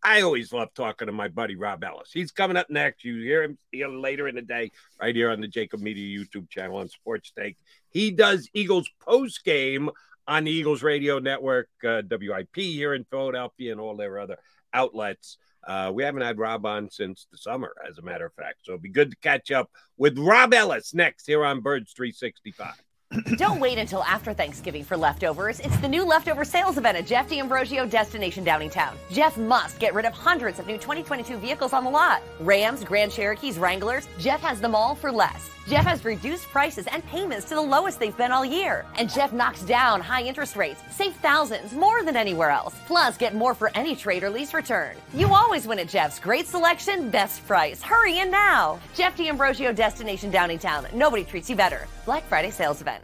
I 0.03 0.21
always 0.21 0.51
love 0.51 0.73
talking 0.73 1.05
to 1.05 1.11
my 1.11 1.27
buddy 1.27 1.55
Rob 1.55 1.83
Ellis. 1.83 2.09
He's 2.11 2.31
coming 2.31 2.57
up 2.57 2.71
next. 2.71 3.03
You 3.05 3.17
hear 3.21 3.43
him 3.43 3.59
here 3.71 3.87
later 3.87 4.27
in 4.27 4.33
the 4.33 4.41
day, 4.41 4.71
right 4.99 5.15
here 5.15 5.29
on 5.29 5.41
the 5.41 5.47
JAKIB 5.47 5.79
Media 5.79 6.19
YouTube 6.19 6.49
channel 6.49 6.77
on 6.77 6.89
Sports 6.89 7.31
Take. 7.37 7.57
He 7.91 8.09
does 8.09 8.49
Eagles 8.55 8.89
post 8.99 9.43
game 9.45 9.91
on 10.27 10.43
the 10.43 10.51
Eagles 10.51 10.83
Radio 10.83 11.19
Network, 11.19 11.69
uh, 11.87 12.01
WIP 12.09 12.55
here 12.55 12.93
in 12.93 13.05
Philadelphia, 13.05 13.71
and 13.71 13.81
all 13.81 13.95
their 13.95 14.19
other 14.19 14.37
outlets. 14.73 15.37
Uh, 15.65 15.91
we 15.93 16.03
haven't 16.03 16.21
had 16.21 16.39
Rob 16.39 16.65
on 16.65 16.89
since 16.89 17.27
the 17.31 17.37
summer, 17.37 17.73
as 17.87 17.97
a 17.97 18.01
matter 18.01 18.25
of 18.25 18.33
fact. 18.33 18.59
So 18.63 18.71
it'd 18.71 18.81
be 18.81 18.89
good 18.89 19.11
to 19.11 19.17
catch 19.17 19.51
up 19.51 19.69
with 19.97 20.17
Rob 20.17 20.53
Ellis 20.53 20.93
next 20.93 21.27
here 21.27 21.45
on 21.45 21.61
Birds 21.61 21.93
365. 21.93 22.73
Don't 23.37 23.59
wait 23.59 23.77
until 23.77 24.03
after 24.03 24.33
Thanksgiving 24.33 24.83
for 24.83 24.95
leftovers. 24.95 25.59
It's 25.59 25.77
the 25.77 25.87
new 25.87 26.05
leftover 26.05 26.45
sales 26.45 26.77
event 26.77 26.97
at 26.97 27.05
Jeff 27.05 27.29
D'Ambrosio 27.29 27.85
Destination 27.85 28.45
Downingtown. 28.45 28.93
Jeff 29.11 29.37
must 29.37 29.79
get 29.79 29.93
rid 29.93 30.05
of 30.05 30.13
hundreds 30.13 30.59
of 30.59 30.67
new 30.67 30.77
2022 30.77 31.37
vehicles 31.37 31.73
on 31.73 31.83
the 31.83 31.89
lot. 31.89 32.21
Rams, 32.39 32.83
Grand 32.83 33.11
Cherokees, 33.11 33.59
Wranglers. 33.59 34.07
Jeff 34.17 34.39
has 34.41 34.61
them 34.61 34.75
all 34.75 34.95
for 34.95 35.11
less. 35.11 35.49
Jeff 35.67 35.85
has 35.85 36.03
reduced 36.03 36.47
prices 36.49 36.87
and 36.87 37.05
payments 37.05 37.47
to 37.49 37.55
the 37.55 37.61
lowest 37.61 37.99
they've 37.99 38.17
been 38.17 38.31
all 38.31 38.45
year. 38.45 38.85
And 38.97 39.09
Jeff 39.09 39.31
knocks 39.33 39.61
down 39.61 40.01
high 40.01 40.23
interest 40.23 40.55
rates. 40.55 40.81
Save 40.91 41.15
thousands 41.15 41.73
more 41.73 42.03
than 42.03 42.15
anywhere 42.15 42.49
else. 42.49 42.75
Plus, 42.87 43.17
get 43.17 43.35
more 43.35 43.53
for 43.53 43.71
any 43.75 43.95
trade 43.95 44.23
or 44.23 44.29
lease 44.29 44.53
return. 44.53 44.95
You 45.13 45.33
always 45.33 45.67
win 45.67 45.79
at 45.79 45.87
Jeff's. 45.87 46.19
Great 46.19 46.47
selection, 46.47 47.09
best 47.09 47.45
price. 47.47 47.81
Hurry 47.81 48.19
in 48.19 48.31
now. 48.31 48.79
Jeff 48.95 49.15
D'Ambrosio 49.15 49.71
Destination 49.71 50.31
Downingtown. 50.31 50.91
Nobody 50.93 51.23
treats 51.23 51.49
you 51.49 51.55
better. 51.55 51.87
Black 52.05 52.23
Friday 52.27 52.51
sales 52.51 52.81
event. 52.81 53.03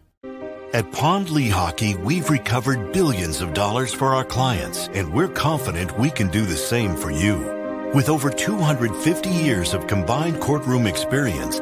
At 0.73 0.91
Pond 0.91 1.29
Lehocky, 1.29 1.97
we've 2.03 2.29
recovered 2.29 2.91
billions 2.91 3.41
of 3.41 3.53
dollars 3.53 3.93
for 3.93 4.13
our 4.13 4.25
clients, 4.25 4.89
and 4.89 5.13
we're 5.13 5.29
confident 5.29 5.97
we 5.97 6.09
can 6.09 6.29
do 6.29 6.45
the 6.45 6.57
same 6.57 6.95
for 6.95 7.09
you. 7.09 7.37
With 7.95 8.09
over 8.09 8.29
250 8.29 9.29
years 9.29 9.73
of 9.73 9.87
combined 9.87 10.41
courtroom 10.41 10.85
experience, 10.85 11.61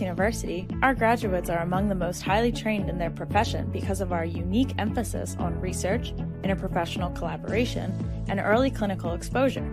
University, 0.00 0.66
our 0.82 0.94
graduates 0.94 1.50
are 1.50 1.62
among 1.62 1.88
the 1.88 1.94
most 1.94 2.22
highly 2.22 2.52
trained 2.52 2.88
in 2.88 2.98
their 2.98 3.10
profession 3.10 3.70
because 3.70 4.00
of 4.00 4.12
our 4.12 4.24
unique 4.24 4.74
emphasis 4.78 5.36
on 5.38 5.60
research, 5.60 6.14
interprofessional 6.42 7.14
collaboration, 7.16 8.24
and 8.28 8.40
early 8.40 8.70
clinical 8.70 9.12
exposure. 9.12 9.68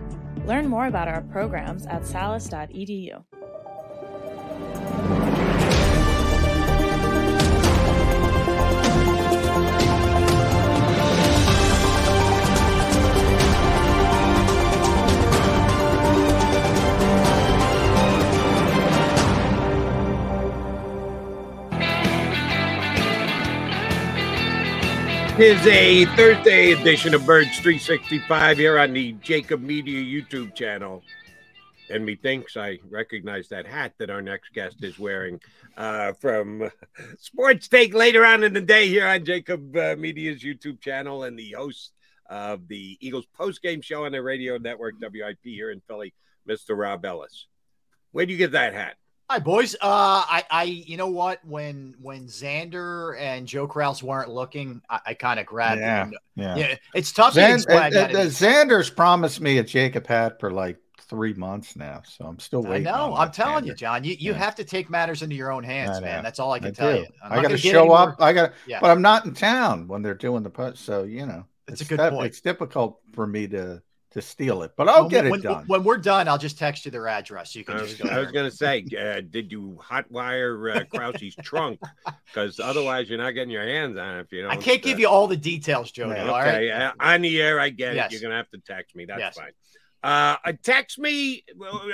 Learn 0.46 0.66
more 0.66 0.86
about 0.86 1.08
our 1.08 1.22
programs 1.22 1.86
at 1.86 2.06
salus.edu. 2.06 3.24
Here's 25.36 25.66
a 25.66 26.04
Thursday 26.14 26.70
edition 26.70 27.12
of 27.12 27.26
Birds 27.26 27.58
365 27.58 28.56
here 28.56 28.78
on 28.78 28.92
the 28.92 29.14
JAKIB 29.14 29.60
Media 29.60 30.00
YouTube 30.00 30.54
channel. 30.54 31.02
And 31.90 32.06
methinks 32.06 32.56
I 32.56 32.78
recognize 32.88 33.48
that 33.48 33.66
hat 33.66 33.94
that 33.98 34.10
our 34.10 34.22
next 34.22 34.54
guest 34.54 34.84
is 34.84 34.96
wearing 34.96 35.40
uh, 35.76 36.12
from 36.12 36.70
Sports 37.18 37.66
Take 37.66 37.94
later 37.94 38.24
on 38.24 38.44
in 38.44 38.52
the 38.52 38.60
day 38.60 38.86
here 38.86 39.08
on 39.08 39.24
JAKIB 39.24 39.76
uh, 39.76 39.96
Media's 39.96 40.40
YouTube 40.40 40.80
channel 40.80 41.24
and 41.24 41.36
the 41.36 41.50
host 41.50 41.90
of 42.30 42.68
the 42.68 42.96
Eagles 43.00 43.26
post-game 43.34 43.80
show 43.80 44.04
on 44.04 44.12
the 44.12 44.22
radio 44.22 44.56
network 44.56 44.94
WIP 45.00 45.38
here 45.42 45.72
in 45.72 45.82
Philly, 45.88 46.14
Mr. 46.48 46.78
Rob 46.78 47.04
Ellis. 47.04 47.46
Where 48.12 48.24
do 48.24 48.30
you 48.30 48.38
get 48.38 48.52
that 48.52 48.72
hat? 48.72 48.94
Hi, 49.30 49.38
boys. 49.38 49.74
Uh, 49.74 49.78
I, 49.82 50.44
I, 50.50 50.62
you 50.64 50.96
know 50.98 51.08
what? 51.08 51.42
When 51.46 51.94
when 52.00 52.26
Xander 52.26 53.18
and 53.18 53.46
Joe 53.46 53.66
Kraus 53.66 54.02
weren't 54.02 54.28
looking, 54.28 54.82
I, 54.90 55.00
I 55.06 55.14
kind 55.14 55.40
of 55.40 55.46
grabbed 55.46 55.80
Yeah, 55.80 56.10
yeah. 56.36 56.56
yeah. 56.56 56.74
It's 56.94 57.10
tough 57.10 57.32
to 57.34 57.40
Xan- 57.40 57.54
explain 57.54 57.96
uh, 57.96 58.08
Xander's 58.26 58.90
promised 58.90 59.40
me 59.40 59.58
a 59.58 59.64
JAKIB 59.64 60.06
hat 60.06 60.40
for 60.40 60.50
like 60.50 60.76
three 61.00 61.32
months 61.34 61.74
now, 61.74 62.02
so 62.06 62.26
I'm 62.26 62.38
still 62.38 62.66
I 62.66 62.70
waiting. 62.70 62.84
know. 62.84 63.14
I'm 63.16 63.30
telling 63.30 63.64
you, 63.66 63.74
John. 63.74 64.04
You, 64.04 64.12
you 64.18 64.32
Yeah. 64.32 64.38
have 64.38 64.54
to 64.56 64.64
take 64.64 64.90
matters 64.90 65.22
into 65.22 65.34
your 65.36 65.52
own 65.52 65.64
hands, 65.64 66.00
man. 66.02 66.22
That's 66.22 66.38
all 66.38 66.52
I 66.52 66.58
can 66.58 66.68
I 66.68 66.72
tell 66.72 66.92
do. 66.92 66.98
you. 67.00 67.06
I'm 67.22 67.32
I 67.38 67.42
got 67.42 67.48
to 67.48 67.58
show 67.58 67.92
up. 67.92 68.16
I 68.20 68.32
got, 68.34 68.52
Yeah. 68.66 68.80
but 68.80 68.90
I'm 68.90 69.02
not 69.02 69.24
in 69.24 69.32
town 69.32 69.88
when 69.88 70.02
they're 70.02 70.14
doing 70.14 70.42
the 70.42 70.50
post, 70.50 70.84
so 70.84 71.02
you 71.04 71.24
know, 71.24 71.44
That's 71.66 71.80
a 71.80 71.84
good 71.86 71.96
tough- 71.96 72.12
point. 72.12 72.26
It's 72.26 72.40
difficult 72.42 73.00
for 73.14 73.26
me 73.26 73.48
to 73.48 73.82
to 74.14 74.22
steal 74.22 74.62
it, 74.62 74.72
but 74.76 74.88
I'll 74.88 75.02
When- 75.02 75.10
get 75.10 75.26
it 75.26 75.30
when, 75.30 75.40
done. 75.40 75.64
When 75.66 75.82
we're 75.84 75.98
done, 75.98 76.28
I'll 76.28 76.38
just 76.38 76.56
text 76.56 76.84
you 76.84 76.90
their 76.92 77.08
address. 77.08 77.54
You 77.54 77.64
can 77.64 77.74
I 77.76 77.78
just 77.80 78.00
was, 78.00 78.08
go. 78.10 78.16
I 78.16 78.20
was 78.20 78.30
going 78.30 78.48
to 78.48 78.56
say, 78.56 78.86
uh, 78.98 79.20
did 79.28 79.50
you 79.52 79.78
hotwire 79.82 80.76
uh, 80.76 80.84
Krause's 80.86 81.34
trunk? 81.42 81.80
Because 82.26 82.58
otherwise, 82.58 83.08
you're 83.08 83.18
not 83.18 83.30
getting 83.30 83.50
your 83.50 83.64
hands 83.64 83.96
on 83.96 84.16
it 84.16 84.20
if 84.22 84.32
you 84.32 84.42
don't. 84.42 84.50
I 84.50 84.56
can't 84.56 84.82
give 84.82 84.96
uh, 84.96 85.02
you 85.02 85.08
all 85.08 85.28
the 85.28 85.36
details, 85.36 85.92
Jody. 85.92 86.18
Okay, 86.18 86.28
All 86.28 86.40
right. 86.40 86.68
uh, 86.68 86.92
on 86.98 87.20
the 87.22 87.40
air, 87.40 87.60
I 87.60 87.68
get 87.68 87.94
Yes. 87.94 88.06
it. 88.06 88.12
You're 88.12 88.22
going 88.22 88.32
to 88.32 88.36
have 88.36 88.50
to 88.50 88.58
text 88.58 88.96
me. 88.96 89.04
That's 89.04 89.20
Yes. 89.20 89.36
fine. 89.36 89.52
Uh, 90.02 90.36
uh, 90.44 90.52
text 90.64 90.98
me. 90.98 91.44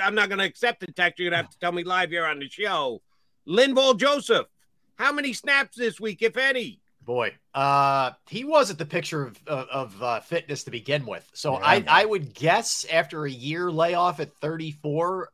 I'm 0.01 0.15
not 0.15 0.29
going 0.29 0.39
to 0.39 0.45
accept 0.45 0.79
the 0.79 0.91
text. 0.91 1.19
You're 1.19 1.29
going 1.29 1.39
to 1.39 1.43
have 1.43 1.51
to 1.51 1.59
tell 1.59 1.71
me 1.71 1.83
live 1.83 2.09
here 2.09 2.25
on 2.25 2.39
the 2.39 2.49
show. 2.49 3.01
Linval 3.47 3.97
Joseph, 3.97 4.47
how 4.95 5.11
many 5.11 5.31
snaps 5.33 5.77
this 5.77 5.99
week, 5.99 6.21
if 6.23 6.35
any? 6.37 6.80
Boy, 7.03 7.33
uh, 7.55 8.11
he 8.29 8.43
wasn't 8.43 8.77
the 8.79 8.85
picture 8.85 9.25
of 9.25 9.39
of, 9.47 9.67
of 9.69 10.03
uh, 10.03 10.19
fitness 10.19 10.63
to 10.65 10.71
begin 10.71 11.05
with. 11.05 11.27
So 11.33 11.53
Yeah, 11.53 11.65
I 11.65 11.79
man. 11.79 11.85
I 11.89 12.05
would 12.05 12.33
guess 12.33 12.85
after 12.91 13.25
a 13.25 13.31
year 13.31 13.71
layoff 13.71 14.19
at 14.19 14.35
34, 14.37 15.29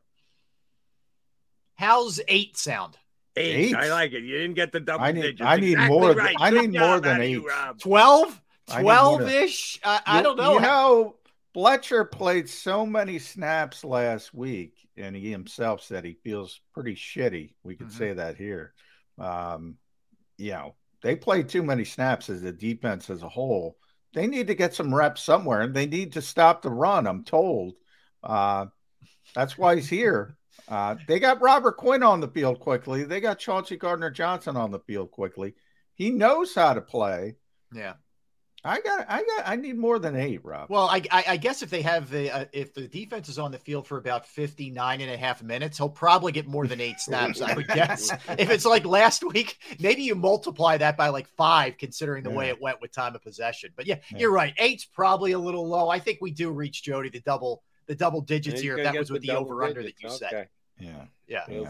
how's 1.75 2.19
eight 2.27 2.57
sound? 2.57 2.97
Eight. 3.35 3.55
Eight? 3.69 3.75
I 3.75 3.89
like 3.89 4.13
it. 4.13 4.23
You 4.23 4.37
didn't 4.39 4.55
get 4.55 4.71
the 4.71 4.79
double 4.79 5.03
I 5.05 5.11
need- 5.11 5.21
digits. 5.21 5.41
I 5.43 5.57
need 5.57 5.71
Exactly 5.73 5.99
more 5.99 6.13
than- 6.13 6.35
I 6.39 6.49
need 6.49 6.73
more 6.73 6.99
than 6.99 7.21
out 7.21 7.27
you, 7.29 7.49
eight. 7.51 7.79
12? 7.79 8.41
I 8.69 8.77
need 8.77 8.83
more 8.83 8.91
12 8.93 9.19
than- 9.21 9.29
ish? 9.43 9.79
I, 9.83 10.01
I 10.05 10.21
don't 10.21 10.37
know. 10.37 10.53
You 10.55 10.59
know, 10.61 11.15
Fletcher 11.53 12.05
played 12.05 12.49
so 12.49 12.85
many 12.85 13.19
snaps 13.19 13.83
last 13.83 14.33
week, 14.33 14.73
and 14.95 15.15
he 15.15 15.29
himself 15.29 15.81
said 15.83 16.03
he 16.05 16.13
feels 16.23 16.59
pretty 16.73 16.95
shitty. 16.95 17.53
We 17.63 17.75
could 17.75 17.87
Mm-hmm. 17.87 17.97
say 17.97 18.13
that 18.13 18.37
here. 18.37 18.73
Um, 19.19 19.77
you 20.37 20.51
know, 20.51 20.75
they 21.01 21.15
play 21.15 21.43
too 21.43 21.63
many 21.63 21.85
snaps 21.85 22.29
as 22.29 22.43
a 22.43 22.51
defense 22.51 23.09
as 23.09 23.23
a 23.23 23.29
whole. 23.29 23.77
They 24.13 24.27
need 24.27 24.47
to 24.47 24.55
get 24.55 24.73
some 24.73 24.93
reps 24.93 25.21
somewhere, 25.21 25.61
and 25.61 25.73
they 25.73 25.85
need 25.85 26.13
to 26.13 26.21
stop 26.21 26.61
the 26.61 26.69
run. 26.69 27.05
I'm 27.05 27.23
told. 27.23 27.75
Uh, 28.23 28.67
that's 29.35 29.57
why 29.57 29.75
he's 29.75 29.89
here. 29.89 30.37
Uh, 30.67 30.95
they 31.07 31.19
got 31.19 31.41
Robert 31.41 31.77
Quinn 31.77 32.03
on 32.03 32.19
the 32.19 32.27
field 32.27 32.59
quickly. 32.59 33.03
They 33.03 33.21
got 33.21 33.39
Chauncey 33.39 33.77
Gardner 33.77 34.09
Johnson 34.09 34.57
on 34.57 34.71
the 34.71 34.79
field 34.79 35.11
quickly. 35.11 35.53
He 35.93 36.09
knows 36.09 36.53
how 36.55 36.73
to 36.73 36.81
play. 36.81 37.35
Yeah. 37.73 37.93
I 38.63 38.81
got, 38.81 39.05
I 39.07 39.23
got, 39.23 39.43
I 39.45 39.55
need 39.55 39.77
more 39.77 39.99
than 39.99 40.15
eight, 40.15 40.43
Rob. 40.43 40.69
Well, 40.69 40.87
I, 40.87 41.01
I, 41.11 41.23
I 41.29 41.37
guess 41.37 41.61
if 41.61 41.69
they 41.69 41.81
have 41.83 42.09
the 42.09 42.31
uh, 42.35 42.45
if 42.51 42.73
the 42.73 42.87
defense 42.87 43.29
is 43.29 43.37
on 43.39 43.51
the 43.51 43.59
field 43.59 43.87
for 43.87 43.97
about 43.97 44.25
59 44.27 44.99
and 44.99 45.11
a 45.11 45.15
half 45.15 45.43
minutes, 45.43 45.77
he'll 45.77 45.89
probably 45.89 46.31
get 46.31 46.47
more 46.47 46.65
than 46.67 46.81
eight 46.81 46.99
snaps, 46.99 47.39
I 47.39 47.53
would 47.53 47.67
guess. 47.67 48.11
if 48.37 48.49
it's 48.49 48.65
like 48.65 48.85
last 48.85 49.23
week, 49.23 49.57
maybe 49.79 50.01
you 50.01 50.15
multiply 50.15 50.75
that 50.77 50.97
by 50.97 51.09
like 51.09 51.27
five, 51.37 51.77
considering 51.77 52.23
the 52.23 52.31
way 52.31 52.49
it 52.49 52.59
went 52.61 52.81
with 52.81 52.91
time 52.91 53.15
of 53.15 53.21
possession. 53.21 53.71
But 53.75 53.85
yeah, 53.85 53.99
Yeah. 54.11 54.17
you're 54.19 54.31
right. 54.33 54.53
Eight's 54.57 54.85
probably 54.85 55.31
a 55.33 55.39
little 55.39 55.67
low. 55.67 55.89
I 55.89 55.99
think 55.99 56.17
we 56.19 56.31
do 56.31 56.51
reach 56.51 56.83
Jody 56.83 57.09
the 57.09 57.21
double 57.21 57.63
the 57.85 57.95
double 57.95 58.21
digits 58.21 58.59
here. 58.59 58.77
If 58.77 58.83
that 58.83 58.95
was 58.97 59.11
with 59.11 59.21
the 59.21 59.27
double 59.29 59.51
over 59.51 59.63
under 59.63 59.83
that 59.83 59.93
you 60.01 60.09
Okay. 60.09 60.17
said. 60.17 60.49
Yeah. 60.79 61.05
Yeah. 61.27 61.43
We'll, 61.47 61.67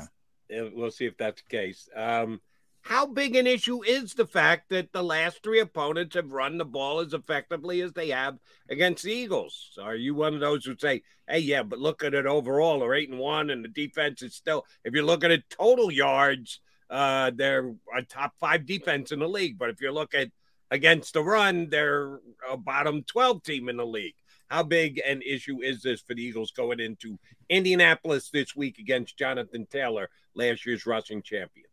Yeah. 0.50 0.70
we'll 0.74 0.92
see 0.92 1.06
if 1.06 1.16
that's 1.18 1.42
the 1.44 1.50
case. 1.50 1.88
Um, 1.96 2.42
how 2.88 3.06
big 3.06 3.36
an 3.36 3.46
issue 3.46 3.84
is 3.84 4.14
the 4.14 4.26
fact 4.26 4.70
that 4.70 4.94
the 4.94 5.04
last 5.04 5.44
three 5.44 5.60
opponents 5.60 6.16
have 6.16 6.32
run 6.32 6.58
the 6.58 6.64
ball 6.64 7.02
as 7.02 7.14
effectively 7.14 7.82
as 7.82 7.92
they 7.92 8.08
have 8.08 8.38
against 8.70 9.04
the 9.04 9.12
Eagles? 9.12 9.78
Are 9.82 9.96
you 9.96 10.16
one 10.16 10.34
of 10.34 10.40
those 10.40 10.64
who 10.64 10.74
say, 10.78 11.04
"Hey, 11.28 11.40
yeah, 11.40 11.64
but 11.64 11.80
look 11.80 12.02
at 12.02 12.14
it 12.14 12.26
overall, 12.26 12.80
they're 12.80 12.94
eight 12.94 13.10
and 13.10 13.20
one, 13.20 13.50
and 13.50 13.62
the 13.62 13.68
defense 13.68 14.22
is 14.22 14.36
still." 14.36 14.66
If 14.86 14.94
you're 14.94 15.04
looking 15.04 15.34
at 15.34 15.50
total 15.50 15.92
yards, 15.92 16.62
uh, 16.90 17.32
they're 17.36 17.76
a 17.94 18.04
top 18.04 18.36
five 18.40 18.66
defense 18.66 19.12
in 19.12 19.20
the 19.20 19.28
league. 19.28 19.58
But 19.58 19.70
if 19.70 19.82
you 19.82 19.92
look 19.92 20.14
at 20.14 20.32
against 20.72 21.14
the 21.14 21.24
run, 21.24 21.70
they're 21.70 22.22
a 22.50 22.56
bottom 22.56 23.04
twelve 23.04 23.44
team 23.44 23.68
in 23.68 23.76
the 23.76 23.86
league. 23.86 24.16
How 24.50 24.64
big 24.64 25.02
an 25.06 25.22
issue 25.24 25.62
is 25.62 25.82
this 25.82 26.00
for 26.00 26.14
the 26.14 26.24
Eagles 26.24 26.52
going 26.52 26.80
into 26.80 27.20
Indianapolis 27.50 28.30
this 28.30 28.56
week 28.56 28.80
against 28.80 29.18
Jonathan 29.18 29.66
Taylor, 29.70 30.10
last 30.36 30.66
year's 30.66 30.86
rushing 30.86 31.22
champion? 31.22 31.66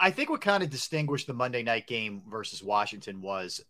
I- 0.00 0.10
think 0.10 0.30
what 0.30 0.40
kind 0.40 0.62
of 0.62 0.70
distinguished 0.70 1.26
the 1.26 1.34
Monday 1.34 1.62
night 1.62 1.86
game 1.86 2.22
versus 2.28 2.62
Washington 2.62 3.20
was, 3.20 3.60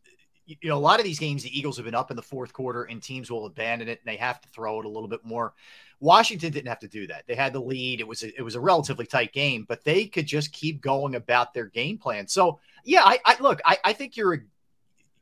you 0.46 0.56
know, 0.64 0.76
a 0.76 0.78
lot 0.78 1.00
of 1.00 1.04
these 1.04 1.18
games, 1.18 1.42
the 1.42 1.58
Eagles 1.58 1.76
have 1.76 1.84
been 1.84 1.94
up 1.94 2.10
in 2.10 2.16
the 2.16 2.22
fourth 2.22 2.52
quarter 2.52 2.84
and 2.84 3.02
teams 3.02 3.30
will 3.30 3.46
abandon 3.46 3.88
it 3.88 4.00
and 4.00 4.10
they 4.10 4.16
have 4.16 4.40
to 4.40 4.48
throw 4.48 4.80
it 4.80 4.86
a 4.86 4.88
little 4.88 5.08
bit 5.08 5.24
more. 5.24 5.54
Washington 6.00 6.52
didn't 6.52 6.68
have 6.68 6.78
to 6.78 6.88
do 6.88 7.06
that. 7.08 7.26
They 7.26 7.34
had 7.34 7.52
the 7.52 7.60
lead. 7.60 8.00
It 8.00 8.06
was 8.06 8.22
a, 8.22 8.36
it 8.38 8.42
was 8.42 8.54
a 8.54 8.60
relatively 8.60 9.04
tight 9.04 9.32
game, 9.32 9.66
but 9.68 9.84
they 9.84 10.06
could 10.06 10.26
just 10.26 10.52
keep 10.52 10.80
going 10.80 11.16
about 11.16 11.52
their 11.52 11.66
game 11.66 11.98
plan. 11.98 12.28
So 12.28 12.60
yeah, 12.84 13.02
I, 13.04 13.18
I 13.24 13.36
look, 13.40 13.60
I, 13.64 13.78
I 13.84 13.92
think 13.92 14.16
you're 14.16 14.44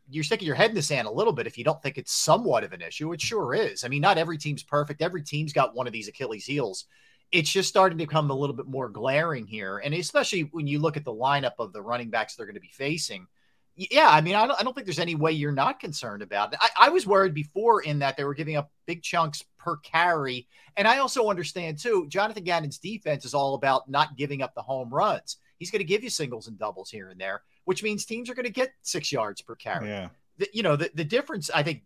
you're 0.08 0.24
sticking 0.24 0.46
your 0.46 0.54
head 0.54 0.70
in 0.70 0.76
the 0.76 0.82
sand 0.82 1.08
a 1.08 1.10
little 1.10 1.32
bit 1.32 1.46
if 1.46 1.58
you 1.58 1.64
don't 1.64 1.82
think 1.82 1.98
it's 1.98 2.12
somewhat 2.12 2.62
of 2.62 2.72
an 2.72 2.82
issue. 2.82 3.12
It 3.12 3.20
sure 3.20 3.54
is. 3.54 3.82
I 3.82 3.88
mean, 3.88 4.02
not 4.02 4.18
every 4.18 4.38
team's 4.38 4.62
perfect. 4.62 5.02
Every 5.02 5.22
team's 5.22 5.52
got 5.52 5.74
one 5.74 5.86
of 5.86 5.92
these 5.92 6.06
Achilles 6.06 6.46
heels 6.46 6.84
it's 7.32 7.50
just 7.50 7.68
starting 7.68 7.98
to 7.98 8.04
become 8.04 8.30
a 8.30 8.34
little 8.34 8.56
bit 8.56 8.66
more 8.66 8.88
glaring 8.88 9.46
here. 9.46 9.78
And 9.78 9.94
especially 9.94 10.42
when 10.52 10.66
you 10.66 10.78
look 10.78 10.96
at 10.96 11.04
the 11.04 11.12
lineup 11.12 11.54
of 11.58 11.72
the 11.72 11.82
running 11.82 12.10
backs 12.10 12.34
they're 12.34 12.46
going 12.46 12.54
to 12.54 12.60
be 12.60 12.70
facing. 12.72 13.26
Yeah, 13.74 14.08
I 14.08 14.22
mean, 14.22 14.34
I 14.34 14.46
don't, 14.46 14.58
I 14.58 14.62
don't 14.62 14.72
think 14.72 14.86
there's 14.86 14.98
any 14.98 15.16
way 15.16 15.32
you're 15.32 15.52
not 15.52 15.80
concerned 15.80 16.22
about 16.22 16.52
it. 16.54 16.58
I, 16.62 16.86
I 16.86 16.88
was 16.88 17.06
worried 17.06 17.34
before 17.34 17.82
in 17.82 17.98
that 17.98 18.16
they 18.16 18.24
were 18.24 18.32
giving 18.32 18.56
up 18.56 18.70
big 18.86 19.02
chunks 19.02 19.44
per 19.58 19.76
carry. 19.76 20.48
And 20.78 20.88
I 20.88 20.98
also 20.98 21.28
understand, 21.28 21.78
too, 21.78 22.06
Jonathan 22.08 22.44
Gannon's 22.44 22.78
defense 22.78 23.26
is 23.26 23.34
all 23.34 23.54
about 23.54 23.90
not 23.90 24.16
giving 24.16 24.40
up 24.40 24.54
the 24.54 24.62
home 24.62 24.88
runs. 24.88 25.36
He's 25.58 25.70
going 25.70 25.80
to 25.80 25.84
give 25.84 26.02
you 26.02 26.08
singles 26.08 26.48
and 26.48 26.58
doubles 26.58 26.90
here 26.90 27.10
and 27.10 27.20
there, 27.20 27.42
which 27.64 27.82
means 27.82 28.06
teams 28.06 28.30
are 28.30 28.34
going 28.34 28.46
to 28.46 28.52
get 28.52 28.72
six 28.80 29.12
yards 29.12 29.42
per 29.42 29.54
carry. 29.54 29.88
Yeah. 29.88 30.08
The, 30.38 30.48
you 30.54 30.62
know, 30.62 30.76
the, 30.76 30.90
the 30.94 31.04
difference, 31.04 31.50
I 31.54 31.62
think, 31.62 31.82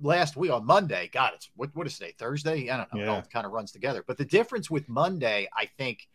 last 0.00 0.36
week 0.36 0.50
on 0.50 0.64
Monday. 0.64 1.10
God, 1.12 1.32
it's 1.34 1.50
what, 1.56 1.70
what 1.74 1.86
is 1.86 1.98
today? 1.98 2.14
Thursday? 2.18 2.70
I 2.70 2.76
don't 2.76 2.94
know. 2.94 3.00
It 3.00 3.08
all 3.08 3.22
kind 3.22 3.46
of 3.46 3.52
runs 3.52 3.72
together. 3.72 4.04
But 4.06 4.18
the 4.18 4.24
difference 4.24 4.70
with 4.70 4.88
Monday, 4.88 5.48
I 5.56 5.66
think 5.78 6.08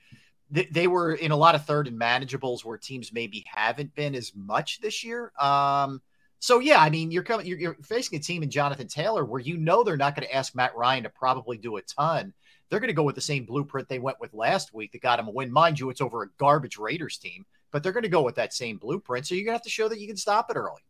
th- 0.54 0.70
they 0.72 0.88
were 0.88 1.14
in 1.14 1.32
a 1.32 1.36
lot 1.36 1.56
of 1.56 1.66
third 1.66 1.88
and 1.88 2.00
manageables 2.00 2.64
where 2.64 2.78
teams 2.78 3.14
maybe 3.14 3.44
haven't 3.48 3.94
been 3.96 4.16
as 4.16 4.34
much 4.36 4.82
this 4.82 5.04
year. 5.04 5.32
Um, 5.40 6.02
so 6.40 6.60
yeah, 6.60 6.80
I 6.80 6.90
mean, 6.90 7.12
you're 7.12 7.24
coming, 7.24 7.46
you're, 7.46 7.60
you're 7.60 7.78
facing 7.82 8.20
a 8.20 8.22
team 8.22 8.44
in 8.44 8.50
Jonathan 8.50 8.88
Taylor 8.88 9.26
where 9.26 9.42
you 9.42 9.58
know 9.58 9.84
they're 9.84 9.98
not 9.98 10.16
going 10.16 10.28
to 10.28 10.36
ask 10.36 10.56
Matt 10.56 10.76
Ryan 10.76 11.04
to 11.04 11.10
probably 11.10 11.58
do 11.58 11.78
a 11.78 11.82
ton. 11.82 12.34
They're 12.70 12.80
going 12.80 12.90
to 12.90 12.94
go 12.94 13.04
with 13.04 13.16
the 13.16 13.22
same 13.22 13.46
blueprint 13.46 13.88
they 13.88 14.00
went 14.00 14.20
with 14.20 14.34
last 14.34 14.74
week 14.74 14.92
that 14.92 15.02
got 15.02 15.20
him 15.20 15.28
a 15.28 15.32
win. 15.32 15.52
Mind 15.52 15.80
you, 15.80 15.90
it's 15.90 16.02
over 16.02 16.24
a 16.24 16.30
garbage 16.38 16.78
Raiders 16.78 17.18
team, 17.18 17.46
but 17.72 17.84
they're 17.84 17.92
going 17.92 18.04
to 18.04 18.10
go 18.10 18.24
with 18.24 18.36
that 18.36 18.54
same 18.54 18.78
blueprint. 18.78 19.28
So 19.28 19.36
you're 19.36 19.46
going 19.46 19.54
to 19.54 19.58
have 19.58 19.64
to 19.64 19.70
show 19.70 19.88
that 19.88 20.00
you 20.00 20.08
can 20.08 20.18
stop 20.18 20.50
it 20.50 20.58
early. 20.58 20.82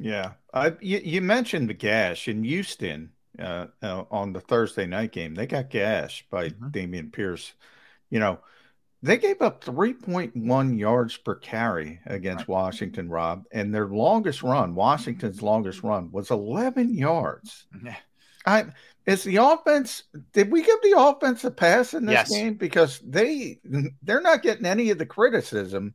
Yeah, 0.00 0.32
I 0.54 0.72
you, 0.80 0.98
you 1.04 1.20
mentioned 1.20 1.68
the 1.68 1.74
gash 1.74 2.26
in 2.26 2.42
Houston 2.42 3.12
uh, 3.38 3.66
uh, 3.82 4.04
on 4.10 4.32
the 4.32 4.40
Thursday 4.40 4.86
night 4.86 5.12
game. 5.12 5.34
They 5.34 5.46
got 5.46 5.68
gashed 5.68 6.30
by 6.30 6.48
Dameon 6.48 7.12
Pierce. 7.12 7.52
You 8.08 8.18
know, 8.18 8.40
they 9.02 9.18
gave 9.18 9.42
up 9.42 9.62
3.1 9.62 10.78
yards 10.78 11.18
per 11.18 11.34
carry 11.34 12.00
against 12.06 12.48
Washington, 12.48 13.10
Rob, 13.10 13.44
and 13.52 13.74
their 13.74 13.88
longest 13.88 14.42
run, 14.42 14.74
Washington's 14.74 15.42
longest 15.42 15.82
run, 15.82 16.10
was 16.10 16.30
11 16.30 16.94
yards. 16.94 17.66
I 18.46 18.66
is 19.04 19.22
the 19.24 19.36
offense? 19.36 20.04
Did 20.32 20.50
we 20.50 20.62
give 20.62 20.80
the 20.82 20.94
offense 20.96 21.44
a 21.44 21.50
pass 21.50 21.92
in 21.92 22.06
this 22.06 22.14
Yes. 22.14 22.30
game 22.30 22.54
because 22.54 23.00
they 23.00 23.60
they're 24.02 24.22
not 24.22 24.42
getting 24.42 24.64
any 24.64 24.88
of 24.88 24.96
the 24.96 25.04
criticism, 25.06 25.94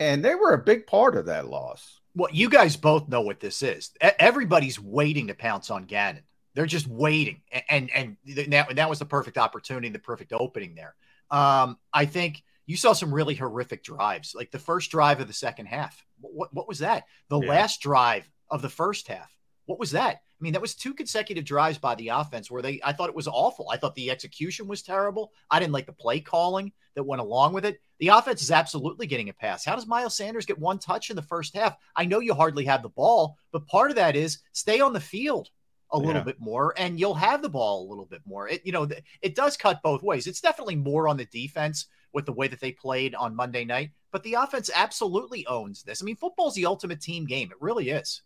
and 0.00 0.24
they 0.24 0.34
were 0.34 0.54
a 0.54 0.64
big 0.64 0.86
part 0.86 1.14
of 1.14 1.26
that 1.26 1.46
loss. 1.46 2.00
Well, 2.14 2.30
you 2.32 2.48
guys 2.48 2.76
both 2.76 3.08
know 3.08 3.20
what 3.22 3.40
this 3.40 3.62
is. 3.62 3.90
Everybody's 4.00 4.78
waiting 4.78 5.28
to 5.28 5.34
pounce 5.34 5.70
on 5.70 5.84
Gannon. 5.84 6.22
They're 6.54 6.66
just 6.66 6.86
waiting, 6.86 7.40
and 7.68 7.90
and 7.90 8.16
th- 8.24 8.48
that, 8.50 8.76
that 8.76 8.88
was 8.88 9.00
the 9.00 9.04
perfect 9.06 9.38
opportunity, 9.38 9.88
the 9.88 9.98
perfect 9.98 10.32
opening 10.32 10.76
there. 10.76 10.94
Um, 11.30 11.78
I 11.92 12.06
think 12.06 12.44
you 12.66 12.76
saw 12.76 12.92
some 12.92 13.12
really 13.12 13.34
horrific 13.34 13.82
drives, 13.82 14.34
like 14.36 14.52
the 14.52 14.60
first 14.60 14.90
drive 14.92 15.20
of 15.20 15.26
the 15.26 15.32
second 15.34 15.66
half. 15.66 16.04
What 16.20 16.54
what 16.54 16.68
was 16.68 16.78
that? 16.78 17.04
The 17.28 17.40
Yeah. 17.40 17.48
last 17.48 17.80
drive 17.80 18.30
of 18.48 18.62
the 18.62 18.68
first 18.68 19.08
half. 19.08 19.36
What 19.66 19.80
was 19.80 19.90
that? 19.92 20.20
I 20.44 20.46
mean, 20.46 20.52
that 20.52 20.60
was 20.60 20.74
two 20.74 20.92
consecutive 20.92 21.46
drives 21.46 21.78
by 21.78 21.94
the 21.94 22.08
offense 22.08 22.50
where 22.50 22.60
they. 22.60 22.78
I 22.84 22.92
thought 22.92 23.08
it 23.08 23.14
was 23.14 23.26
awful. 23.26 23.70
I 23.72 23.78
thought 23.78 23.94
the 23.94 24.10
execution 24.10 24.68
was 24.68 24.82
terrible. 24.82 25.32
I 25.50 25.58
didn't 25.58 25.72
like 25.72 25.86
the 25.86 25.92
play 25.94 26.20
calling 26.20 26.70
that 26.96 27.02
went 27.02 27.22
along 27.22 27.54
with 27.54 27.64
it. 27.64 27.80
The 27.98 28.08
offense 28.08 28.42
is 28.42 28.50
absolutely 28.50 29.06
getting 29.06 29.30
a 29.30 29.32
pass. 29.32 29.64
How 29.64 29.74
does 29.74 29.86
Miles 29.86 30.14
Sanders 30.18 30.44
get 30.44 30.58
one 30.58 30.78
touch 30.78 31.08
in 31.08 31.16
the 31.16 31.22
first 31.22 31.56
half? 31.56 31.78
I 31.96 32.04
know 32.04 32.18
you 32.20 32.34
hardly 32.34 32.66
have 32.66 32.82
the 32.82 32.90
ball, 32.90 33.38
but 33.52 33.66
part 33.66 33.88
of 33.88 33.96
that 33.96 34.16
is 34.16 34.40
stay 34.52 34.80
on 34.80 34.92
the 34.92 35.00
field 35.00 35.48
a 35.92 35.98
little 35.98 36.16
Yeah. 36.16 36.24
bit 36.24 36.40
more, 36.40 36.74
and 36.76 37.00
you'll 37.00 37.14
have 37.14 37.40
the 37.40 37.48
ball 37.48 37.82
a 37.82 37.88
little 37.88 38.04
bit 38.04 38.20
more. 38.26 38.46
It 38.46 38.60
you 38.66 38.72
know 38.72 38.86
it 39.22 39.34
does 39.34 39.56
cut 39.56 39.80
both 39.82 40.02
ways. 40.02 40.26
It's 40.26 40.42
definitely 40.42 40.76
more 40.76 41.08
on 41.08 41.16
the 41.16 41.24
defense 41.24 41.86
with 42.12 42.26
the 42.26 42.32
way 42.32 42.48
that 42.48 42.60
they 42.60 42.72
played 42.72 43.14
on 43.14 43.34
Monday 43.34 43.64
night, 43.64 43.92
but 44.12 44.22
the 44.24 44.34
offense 44.34 44.68
absolutely 44.74 45.46
owns 45.46 45.82
this. 45.84 46.02
I 46.02 46.04
mean, 46.04 46.16
football's 46.16 46.54
the 46.54 46.66
ultimate 46.66 47.00
team 47.00 47.24
game. 47.24 47.50
It 47.50 47.56
really 47.62 47.88
is. 47.88 48.20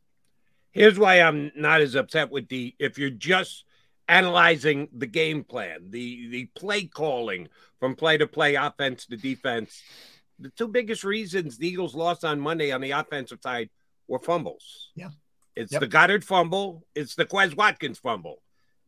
Here's 0.73 0.99
why 0.99 1.17
I'm 1.21 1.51
not 1.57 1.81
as 1.81 1.95
upset 1.95 2.31
with 2.31 2.49
the 2.49 2.75
if 2.79 2.99
you're 2.99 3.11
just 3.11 3.65
analyzing 4.09 4.89
the 4.93 5.07
game 5.07 5.45
plan, 5.45 5.91
the 5.91 6.29
the 6.31 6.47
play 6.55 6.85
calling 6.85 7.49
from 7.81 7.95
play 7.95 8.19
to 8.19 8.27
play, 8.27 8.55
offense 8.55 9.07
to 9.07 9.17
defense. 9.17 9.83
The 10.39 10.51
two 10.51 10.69
biggest 10.69 11.05
reasons 11.05 11.59
the 11.59 11.69
Eagles 11.69 11.95
lost 11.95 12.25
on 12.25 12.41
Monday 12.41 12.71
on 12.71 12.81
the 12.81 12.93
offensive 12.93 13.41
side 13.43 13.71
were 14.07 14.21
fumbles. 14.21 14.91
Yeah. 14.95 15.11
It's 15.57 15.73
Yep. 15.73 15.81
the 15.81 15.89
Goedert 15.89 16.25
fumble, 16.25 16.87
it's 16.95 17.17
the 17.17 17.25
Quez 17.27 17.57
Watkins 17.57 17.99
fumble. 17.99 18.43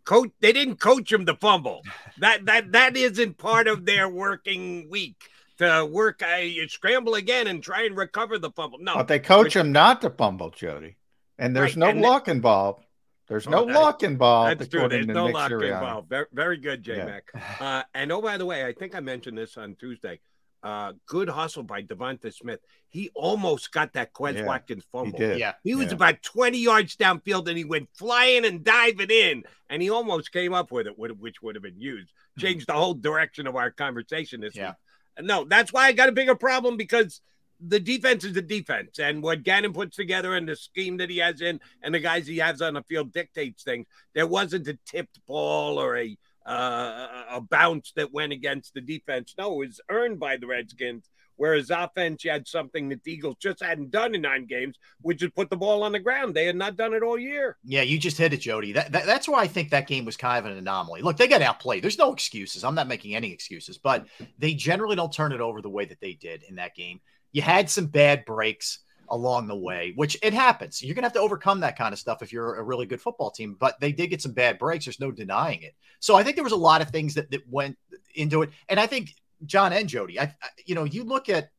Coach 0.04 0.30
they 0.40 0.52
didn't 0.52 0.76
coach 0.76 1.12
him 1.12 1.26
to 1.26 1.34
fumble. 1.34 1.82
That 2.18 2.46
that 2.46 2.72
that 2.72 2.96
isn't 2.96 3.38
part 3.38 3.68
of 3.68 3.84
their 3.86 4.08
working 4.08 4.88
week. 4.90 5.16
To 5.58 5.84
work, 5.84 6.22
uh, 6.22 6.36
you 6.36 6.66
scramble 6.68 7.16
again 7.16 7.46
and 7.46 7.62
try 7.62 7.82
and 7.84 7.94
recover 7.94 8.38
the 8.38 8.50
fumble. 8.50 8.78
No, 8.80 8.94
But 8.94 9.08
they 9.08 9.18
coach 9.18 9.54
him 9.54 9.72
not 9.72 10.00
to 10.00 10.08
fumble, 10.08 10.48
Jody. 10.48 10.96
And 11.40 11.56
there's 11.56 11.70
Right, 11.76 11.78
no 11.78 11.88
and- 11.88 12.00
luck 12.02 12.28
involved. 12.28 12.84
There's 13.28 13.48
no 13.48 13.60
Oh, 13.62 13.66
that- 13.66 13.74
luck 13.74 14.02
involved. 14.02 14.60
That's 14.60 14.70
true. 14.70 14.80
according 14.80 15.06
There's 15.06 15.14
no 15.14 15.26
Nick 15.26 15.34
luck 15.34 15.50
Sirianni. 15.52 15.72
involved. 15.74 16.08
Very, 16.08 16.26
very 16.32 16.56
good, 16.58 16.82
J 16.82 16.96
Yeah. 16.98 17.04
Mac. 17.06 17.30
Uh, 17.60 17.82
and 17.94 18.12
oh, 18.12 18.20
by 18.20 18.36
the 18.36 18.44
way, 18.46 18.64
I 18.66 18.72
think 18.72 18.94
I 18.94 19.00
mentioned 19.00 19.38
this 19.38 19.56
on 19.56 19.74
Tuesday. 19.76 20.20
Uh, 20.62 20.92
good 21.06 21.28
hustle 21.30 21.62
by 21.62 21.82
DeVonta 21.82 22.34
Smith. 22.34 22.60
He 22.90 23.08
almost 23.14 23.72
got 23.72 23.94
that 23.94 24.12
Quez 24.12 24.34
Yeah, 24.34 24.44
Watkins 24.44 24.82
he 24.84 24.88
fumble. 24.92 25.18
did. 25.18 25.38
Yeah. 25.38 25.54
He 25.64 25.74
was 25.74 25.86
Yeah. 25.86 25.94
about 25.94 26.22
20 26.22 26.58
yards 26.58 26.96
downfield 26.96 27.48
and 27.48 27.56
he 27.56 27.64
went 27.64 27.88
flying 27.96 28.44
and 28.44 28.62
diving 28.62 29.10
in, 29.10 29.44
and 29.70 29.80
he 29.80 29.88
almost 29.88 30.32
came 30.32 30.52
up 30.52 30.70
with 30.70 30.86
it, 30.86 30.98
which 30.98 31.40
would 31.40 31.54
have 31.54 31.62
been 31.62 31.80
used. 31.80 32.12
Changed 32.38 32.66
the 32.66 32.74
whole 32.74 32.92
direction 32.94 33.46
of 33.46 33.56
our 33.56 33.70
conversation 33.70 34.40
this 34.42 34.54
Yeah. 34.56 34.74
week. 35.18 35.26
No, 35.26 35.44
that's 35.44 35.72
why 35.72 35.86
I 35.86 35.92
got 35.92 36.08
a 36.10 36.12
bigger 36.12 36.34
problem 36.34 36.76
because 36.76 37.20
the 37.66 37.80
defense 37.80 38.24
is 38.24 38.32
the 38.32 38.42
defense, 38.42 38.98
and 38.98 39.22
what 39.22 39.42
Gannon 39.42 39.72
puts 39.72 39.96
together 39.96 40.34
and 40.34 40.48
the 40.48 40.56
scheme 40.56 40.96
that 40.98 41.10
he 41.10 41.18
has 41.18 41.40
in, 41.40 41.60
and 41.82 41.94
the 41.94 42.00
guys 42.00 42.26
he 42.26 42.38
has 42.38 42.62
on 42.62 42.74
the 42.74 42.82
field 42.82 43.12
dictates 43.12 43.62
things. 43.62 43.86
There 44.14 44.26
wasn't 44.26 44.68
a 44.68 44.78
tipped 44.86 45.18
ball 45.26 45.78
or 45.78 45.96
a 45.96 46.16
uh, 46.46 47.06
a 47.32 47.40
bounce 47.40 47.92
that 47.96 48.12
went 48.12 48.32
against 48.32 48.74
the 48.74 48.80
defense. 48.80 49.34
No, 49.36 49.62
it 49.62 49.66
was 49.68 49.80
earned 49.90 50.18
by 50.18 50.36
the 50.36 50.46
Redskins. 50.46 51.10
Whereas 51.36 51.70
offense, 51.70 52.22
you 52.22 52.30
had 52.30 52.46
something 52.46 52.90
that 52.90 53.02
the 53.02 53.12
Eagles 53.12 53.36
just 53.40 53.62
hadn't 53.62 53.90
done 53.90 54.14
in 54.14 54.20
nine 54.20 54.44
games, 54.44 54.76
which 55.00 55.22
is 55.22 55.30
put 55.34 55.48
the 55.48 55.56
ball 55.56 55.82
on 55.82 55.92
the 55.92 55.98
ground. 55.98 56.34
They 56.34 56.44
had 56.44 56.54
not 56.54 56.76
done 56.76 56.92
it 56.92 57.02
all 57.02 57.18
year. 57.18 57.56
Yeah, 57.64 57.80
you 57.80 57.98
just 57.98 58.18
hit 58.18 58.34
it, 58.34 58.42
Jody. 58.42 58.72
That, 58.72 58.92
that 58.92 59.06
that's 59.06 59.26
why 59.26 59.40
I 59.40 59.46
think 59.46 59.70
that 59.70 59.86
game 59.86 60.04
was 60.04 60.18
kind 60.18 60.44
of 60.44 60.52
an 60.52 60.58
anomaly. 60.58 61.00
Look, 61.00 61.16
they 61.16 61.28
got 61.28 61.40
outplayed. 61.40 61.82
There's 61.82 61.96
no 61.96 62.12
excuses. 62.12 62.62
I'm 62.62 62.74
not 62.74 62.88
making 62.88 63.14
any 63.14 63.32
excuses, 63.32 63.78
but 63.78 64.06
they 64.38 64.52
generally 64.52 64.96
don't 64.96 65.14
turn 65.14 65.32
it 65.32 65.40
over 65.40 65.62
the 65.62 65.70
way 65.70 65.86
that 65.86 66.00
they 66.00 66.12
did 66.12 66.42
in 66.42 66.56
that 66.56 66.74
game. 66.74 67.00
You 67.32 67.42
had 67.42 67.70
some 67.70 67.86
bad 67.86 68.24
breaks 68.24 68.80
along 69.08 69.48
the 69.48 69.56
way, 69.56 69.92
which 69.96 70.16
it 70.22 70.32
happens. 70.32 70.82
You're 70.82 70.94
gonna 70.94 71.06
have 71.06 71.14
to 71.14 71.20
overcome 71.20 71.60
that 71.60 71.76
kind 71.76 71.92
of 71.92 71.98
stuff 71.98 72.22
if 72.22 72.32
you're 72.32 72.56
a 72.56 72.62
really 72.62 72.86
good 72.86 73.00
football 73.00 73.30
team. 73.30 73.56
But 73.58 73.80
they 73.80 73.92
did 73.92 74.08
get 74.08 74.22
some 74.22 74.32
bad 74.32 74.58
breaks. 74.58 74.84
There's 74.84 75.00
no 75.00 75.10
denying 75.10 75.62
it. 75.62 75.74
So 75.98 76.16
I 76.16 76.22
think 76.22 76.36
there 76.36 76.44
was 76.44 76.52
a 76.52 76.56
lot 76.56 76.82
of 76.82 76.90
things 76.90 77.14
that 77.14 77.30
that 77.30 77.48
went 77.48 77.76
into 78.14 78.42
it, 78.42 78.50
and 78.68 78.78
I 78.78 78.86
think 78.86 79.14
John 79.46 79.72
and 79.72 79.88
Jody, 79.88 80.20
I, 80.20 80.24
I 80.24 80.34
you 80.64 80.74
know, 80.74 80.84
you 80.84 81.04
look 81.04 81.28
at 81.28 81.50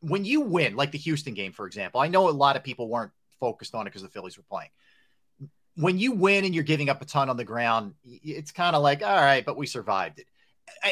when 0.00 0.24
you 0.24 0.40
win, 0.40 0.76
like 0.76 0.92
the 0.92 0.98
Houston 0.98 1.34
game, 1.34 1.52
for 1.52 1.66
example. 1.66 2.00
I 2.00 2.08
know 2.08 2.28
a 2.28 2.30
lot 2.30 2.56
of 2.56 2.64
people 2.64 2.88
weren't 2.88 3.12
focused 3.40 3.74
on 3.74 3.82
it 3.82 3.90
because 3.90 4.02
the 4.02 4.08
Phillies 4.08 4.36
were 4.36 4.44
playing 4.48 4.70
when 5.76 5.98
you 5.98 6.12
win 6.12 6.44
and 6.44 6.54
you're 6.54 6.64
giving 6.64 6.90
up 6.90 7.00
a 7.00 7.04
ton 7.04 7.30
on 7.30 7.36
the 7.36 7.44
ground, 7.44 7.94
it's 8.04 8.52
kind 8.52 8.76
of 8.76 8.82
like, 8.82 9.02
all 9.02 9.16
right, 9.16 9.44
but 9.44 9.56
we 9.56 9.66
survived 9.66 10.18
it. 10.18 10.26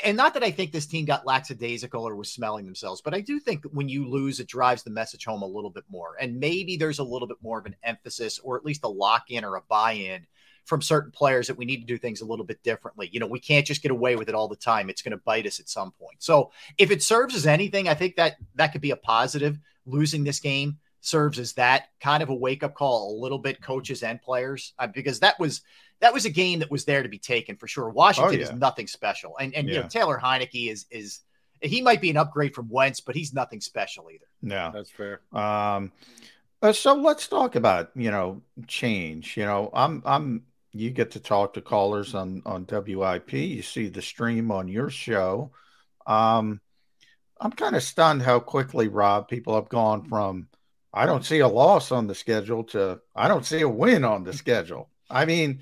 And 0.04 0.16
not 0.16 0.34
that 0.34 0.42
I 0.42 0.50
think 0.50 0.72
this 0.72 0.86
team 0.86 1.04
got 1.04 1.26
lackadaisical 1.26 2.06
or 2.06 2.16
was 2.16 2.30
smelling 2.30 2.64
themselves, 2.64 3.00
but 3.00 3.14
I 3.14 3.20
do 3.20 3.38
think 3.40 3.64
when 3.72 3.88
you 3.88 4.08
lose, 4.08 4.40
it 4.40 4.46
drives 4.46 4.82
the 4.82 4.90
message 4.90 5.24
home 5.24 5.42
a 5.42 5.46
little 5.46 5.70
bit 5.70 5.84
more. 5.88 6.16
And 6.20 6.38
maybe 6.38 6.76
there's 6.76 6.98
a 6.98 7.04
little 7.04 7.28
bit 7.28 7.38
more 7.42 7.58
of 7.58 7.66
an 7.66 7.76
emphasis 7.82 8.38
or 8.38 8.56
at 8.56 8.64
least 8.64 8.84
a 8.84 8.88
lock 8.88 9.30
in 9.30 9.44
or 9.44 9.56
a 9.56 9.62
buy 9.68 9.92
in 9.92 10.26
from 10.64 10.82
certain 10.82 11.10
players 11.10 11.46
that 11.46 11.56
we 11.56 11.64
need 11.64 11.80
to 11.80 11.86
do 11.86 11.98
things 11.98 12.20
a 12.20 12.26
little 12.26 12.44
bit 12.44 12.62
differently. 12.62 13.08
You 13.12 13.20
know, 13.20 13.26
we 13.26 13.40
can't 13.40 13.66
just 13.66 13.82
get 13.82 13.90
away 13.90 14.16
with 14.16 14.28
it 14.28 14.34
all 14.34 14.48
the 14.48 14.56
time. 14.56 14.90
It's 14.90 15.02
going 15.02 15.12
to 15.12 15.22
bite 15.24 15.46
us 15.46 15.58
at 15.58 15.68
some 15.68 15.90
point. 15.92 16.22
So 16.22 16.52
if 16.78 16.90
it 16.90 17.02
serves 17.02 17.34
as 17.34 17.46
anything, 17.46 17.88
I 17.88 17.94
think 17.94 18.16
that 18.16 18.36
that 18.56 18.68
could 18.68 18.80
be 18.80 18.92
a 18.92 18.96
positive. 18.96 19.58
Losing 19.86 20.22
this 20.22 20.40
game 20.40 20.78
serves 21.00 21.38
as 21.38 21.52
that 21.54 21.88
kind 22.00 22.22
of 22.22 22.28
a 22.28 22.34
wake 22.34 22.62
up 22.62 22.74
call, 22.74 23.14
a 23.16 23.20
little 23.20 23.38
bit, 23.38 23.60
coaches 23.62 24.02
and 24.02 24.20
players, 24.20 24.74
uh, 24.78 24.86
because 24.86 25.20
that 25.20 25.38
was 25.38 25.62
that 26.00 26.14
was 26.14 26.24
a 26.24 26.30
game 26.30 26.60
that 26.60 26.70
was 26.70 26.84
there 26.84 27.02
to 27.02 27.08
be 27.08 27.18
taken 27.18 27.56
for 27.56 27.66
sure. 27.68 27.88
Washington 27.90 28.34
Oh, 28.34 28.38
yeah. 28.38 28.44
is 28.44 28.52
nothing 28.52 28.86
special, 28.86 29.36
and 29.38 29.54
and 29.54 29.68
you 29.68 29.74
know 29.74 29.88
Taylor 29.88 30.18
Heinicke 30.22 30.70
is 30.70 30.86
is 30.90 31.20
he 31.62 31.82
might 31.82 32.00
be 32.00 32.08
an 32.10 32.16
upgrade 32.16 32.54
from 32.54 32.68
Wentz, 32.70 33.00
but 33.00 33.14
he's 33.14 33.34
nothing 33.34 33.60
special 33.60 34.10
either. 34.10 34.24
Yeah. 34.42 34.70
That's 34.72 34.90
fair. 34.90 35.20
Um, 35.32 35.92
uh, 36.62 36.72
so 36.72 36.94
let's 36.94 37.26
talk 37.28 37.54
about 37.56 37.90
you 37.94 38.10
know 38.10 38.42
change. 38.66 39.36
You 39.36 39.44
know, 39.44 39.70
I'm 39.74 40.02
I'm 40.06 40.44
you 40.72 40.90
get 40.90 41.10
to 41.12 41.20
talk 41.20 41.54
to 41.54 41.60
callers 41.60 42.14
on 42.14 42.42
on 42.46 42.66
WIP. 42.70 43.32
You 43.32 43.62
see 43.62 43.88
the 43.88 44.02
stream 44.02 44.50
on 44.50 44.68
your 44.68 44.88
show. 44.90 45.50
Um, 46.06 46.60
I'm 47.40 47.52
kind 47.52 47.74
of 47.76 47.82
stunned 47.82 48.22
how 48.22 48.38
quickly 48.40 48.88
Rob 48.88 49.28
people 49.28 49.54
have 49.54 49.68
gone 49.68 50.04
from 50.04 50.48
I 50.92 51.06
don't 51.06 51.24
see 51.24 51.38
a 51.38 51.48
loss 51.48 51.92
on 51.92 52.06
the 52.06 52.14
schedule 52.14 52.64
to 52.64 53.00
I 53.14 53.28
don't 53.28 53.46
see 53.46 53.60
a 53.60 53.68
win 53.68 54.04
on 54.04 54.24
the 54.24 54.32
schedule. 54.32 54.90
I 55.08 55.24
mean, 55.24 55.60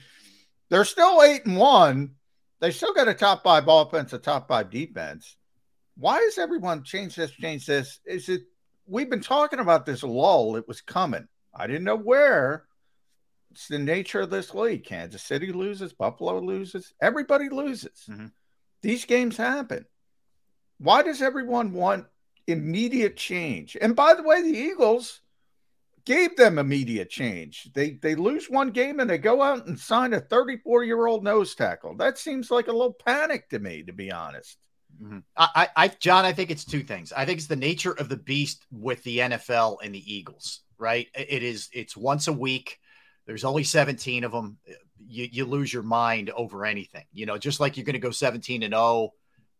they're 0.70 0.84
still 0.84 1.22
eight 1.22 1.44
and 1.44 1.56
one. 1.56 2.12
They 2.60 2.70
still 2.70 2.94
got 2.94 3.08
a 3.08 3.14
top 3.14 3.44
five 3.44 3.64
offense, 3.68 4.12
a 4.12 4.18
top 4.18 4.48
five 4.48 4.70
defense. 4.70 5.36
Why 5.96 6.18
is 6.18 6.38
everyone 6.38 6.82
change 6.82 7.16
this, 7.16 7.30
change 7.30 7.66
this? 7.66 8.00
Is 8.04 8.28
it 8.28 8.42
we've 8.86 9.10
been 9.10 9.20
talking 9.20 9.60
about 9.60 9.86
this 9.86 10.02
lull? 10.02 10.56
It 10.56 10.66
was 10.66 10.80
coming. 10.80 11.28
I 11.54 11.66
didn't 11.66 11.84
know 11.84 11.96
where. 11.96 12.64
It's 13.50 13.68
the 13.68 13.78
nature 13.78 14.20
of 14.20 14.30
this 14.30 14.54
league. 14.54 14.84
Kansas 14.84 15.22
City 15.22 15.52
loses, 15.52 15.92
Buffalo 15.92 16.38
loses, 16.38 16.92
everybody 17.00 17.48
loses. 17.48 18.04
Mm-hmm. 18.08 18.26
These 18.82 19.06
games 19.06 19.36
happen. 19.36 19.86
Why 20.78 21.02
does 21.02 21.22
everyone 21.22 21.72
want 21.72 22.06
immediate 22.48 23.16
change? 23.16 23.76
And 23.80 23.94
by 23.94 24.14
the 24.14 24.22
way, 24.22 24.42
the 24.42 24.56
Eagles 24.56 25.20
gave 26.04 26.36
them 26.36 26.58
immediate 26.58 27.10
change. 27.10 27.70
They 27.74 27.92
they 27.92 28.14
lose 28.14 28.48
one 28.48 28.70
game 28.70 28.98
and 28.98 29.08
they 29.08 29.18
go 29.18 29.42
out 29.42 29.66
and 29.66 29.78
sign 29.78 30.14
a 30.14 30.20
34 30.20 30.84
year 30.84 31.06
old 31.06 31.22
nose 31.22 31.54
tackle. 31.54 31.96
That 31.96 32.18
seems 32.18 32.50
like 32.50 32.68
a 32.68 32.72
little 32.72 32.94
panic 32.94 33.48
to 33.50 33.58
me, 33.58 33.82
to 33.84 33.92
be 33.92 34.10
honest. 34.10 34.58
Mm-hmm. 35.02 35.18
I, 35.36 35.48
I, 35.54 35.68
I, 35.84 35.88
John, 35.88 36.24
I 36.24 36.32
think 36.32 36.50
it's 36.50 36.64
two 36.64 36.82
things. 36.82 37.12
I 37.12 37.24
think 37.24 37.38
it's 37.38 37.46
the 37.46 37.56
nature 37.56 37.92
of 37.92 38.08
the 38.08 38.16
beast 38.16 38.64
with 38.70 39.02
the 39.04 39.18
NFL 39.18 39.78
and 39.82 39.94
the 39.94 40.14
Eagles, 40.14 40.62
right? 40.78 41.06
It 41.14 41.42
is, 41.42 41.68
it's 41.72 41.96
once 41.96 42.26
a 42.26 42.32
week. 42.32 42.78
There's 43.26 43.44
only 43.44 43.64
17 43.64 44.24
of 44.24 44.32
them. 44.32 44.58
You, 45.06 45.28
you 45.30 45.44
lose 45.44 45.72
your 45.72 45.82
mind 45.82 46.30
over 46.30 46.64
anything, 46.64 47.04
you 47.12 47.26
know, 47.26 47.38
just 47.38 47.60
like 47.60 47.76
you're 47.76 47.84
going 47.84 47.94
to 47.94 48.00
go 48.00 48.10
17 48.10 48.62
and 48.62 48.72
0. 48.72 49.12